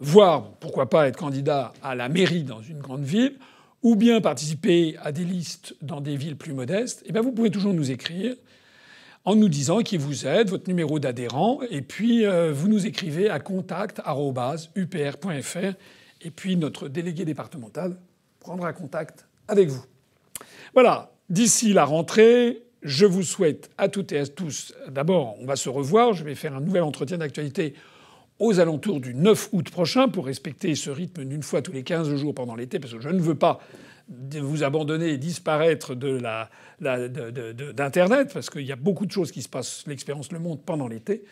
voire 0.00 0.50
pourquoi 0.60 0.90
pas 0.90 1.08
être 1.08 1.16
candidat 1.16 1.72
à 1.82 1.94
la 1.94 2.08
mairie 2.08 2.44
dans 2.44 2.62
une 2.62 2.78
grande 2.78 3.04
ville, 3.04 3.38
ou 3.82 3.96
bien 3.96 4.20
participer 4.20 4.96
à 5.02 5.12
des 5.12 5.24
listes 5.24 5.74
dans 5.82 6.00
des 6.00 6.16
villes 6.16 6.36
plus 6.36 6.52
modestes, 6.52 7.02
eh 7.06 7.12
bien 7.12 7.22
vous 7.22 7.32
pouvez 7.32 7.50
toujours 7.50 7.74
nous 7.74 7.90
écrire 7.90 8.36
en 9.24 9.34
nous 9.34 9.48
disant 9.48 9.80
qui 9.80 9.96
vous 9.96 10.26
êtes, 10.26 10.50
votre 10.50 10.68
numéro 10.68 11.00
d'adhérent, 11.00 11.60
et 11.70 11.82
puis 11.82 12.24
euh, 12.24 12.52
vous 12.52 12.68
nous 12.68 12.86
écrivez 12.86 13.28
à 13.28 13.40
contact@upr.fr, 13.40 15.74
et 16.22 16.30
puis 16.30 16.56
notre 16.56 16.88
délégué 16.88 17.24
départemental 17.24 17.96
prendra 18.40 18.72
contact 18.72 19.26
avec 19.48 19.68
vous. 19.68 19.84
Voilà. 20.74 21.10
D'ici 21.28 21.72
la 21.72 21.84
rentrée, 21.84 22.62
je 22.82 23.04
vous 23.04 23.24
souhaite 23.24 23.70
à 23.78 23.88
toutes 23.88 24.12
et 24.12 24.20
à 24.20 24.26
tous. 24.26 24.72
D'abord, 24.88 25.34
on 25.40 25.46
va 25.46 25.56
se 25.56 25.68
revoir. 25.68 26.12
Je 26.12 26.22
vais 26.22 26.36
faire 26.36 26.54
un 26.54 26.60
nouvel 26.60 26.84
entretien 26.84 27.18
d'actualité 27.18 27.74
aux 28.38 28.60
alentours 28.60 29.00
du 29.00 29.14
9 29.14 29.50
août 29.52 29.70
prochain 29.70 30.08
pour 30.08 30.26
respecter 30.26 30.74
ce 30.74 30.90
rythme 30.90 31.24
d'une 31.24 31.42
fois 31.42 31.62
tous 31.62 31.72
les 31.72 31.82
15 31.82 32.14
jours 32.16 32.34
pendant 32.34 32.54
l'été, 32.54 32.78
parce 32.78 32.92
que 32.92 33.00
je 33.00 33.08
ne 33.08 33.20
veux 33.20 33.34
pas 33.34 33.60
vous 34.08 34.62
abandonner 34.62 35.08
et 35.08 35.18
disparaître 35.18 35.94
de 35.94 36.08
la, 36.08 36.48
d'Internet, 36.80 38.32
parce 38.32 38.50
qu'il 38.50 38.62
y 38.62 38.72
a 38.72 38.76
beaucoup 38.76 39.06
de 39.06 39.10
choses 39.10 39.32
qui 39.32 39.42
se 39.42 39.48
passent, 39.48 39.84
l'expérience 39.86 40.30
le 40.32 40.38
montre, 40.38 40.62
pendant 40.62 40.86
l'été. 40.86 41.24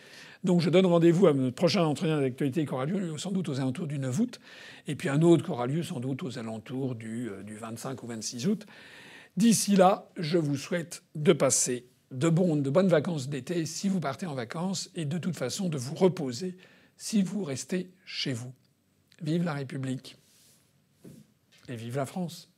Donc 0.43 0.61
je 0.61 0.69
donne 0.69 0.85
rendez-vous 0.85 1.27
à 1.27 1.33
notre 1.33 1.55
prochain 1.55 1.83
entretien 1.83 2.19
d'actualité 2.19 2.65
qui 2.65 2.73
aura 2.73 2.85
lieu 2.85 3.17
sans 3.17 3.31
doute 3.31 3.49
aux 3.49 3.59
alentours 3.59 3.87
du 3.87 3.97
9 3.97 4.19
août, 4.19 4.39
et 4.87 4.95
puis 4.95 5.09
un 5.09 5.21
autre 5.21 5.43
qui 5.43 5.51
aura 5.51 5.67
lieu 5.67 5.83
sans 5.83 5.99
doute 5.99 6.23
aux 6.23 6.37
alentours 6.37 6.95
du, 6.95 7.29
euh, 7.29 7.43
du 7.43 7.55
25 7.55 8.03
ou 8.03 8.07
26 8.07 8.47
août. 8.47 8.65
D'ici 9.37 9.75
là, 9.75 10.09
je 10.17 10.37
vous 10.37 10.57
souhaite 10.57 11.03
de 11.15 11.33
passer 11.33 11.87
de, 12.11 12.29
de 12.29 12.69
bonnes 12.69 12.87
vacances 12.87 13.29
d'été 13.29 13.65
si 13.65 13.89
vous 13.89 13.99
partez 13.99 14.25
en 14.25 14.33
vacances, 14.33 14.89
et 14.95 15.05
de 15.05 15.17
toute 15.17 15.35
façon 15.35 15.69
de 15.69 15.77
vous 15.77 15.95
reposer 15.95 16.57
si 16.97 17.23
vous 17.23 17.43
restez 17.43 17.89
chez 18.05 18.33
vous. 18.33 18.53
Vive 19.21 19.43
la 19.43 19.53
République 19.53 20.17
et 21.67 21.75
vive 21.75 21.95
la 21.95 22.05
France. 22.05 22.49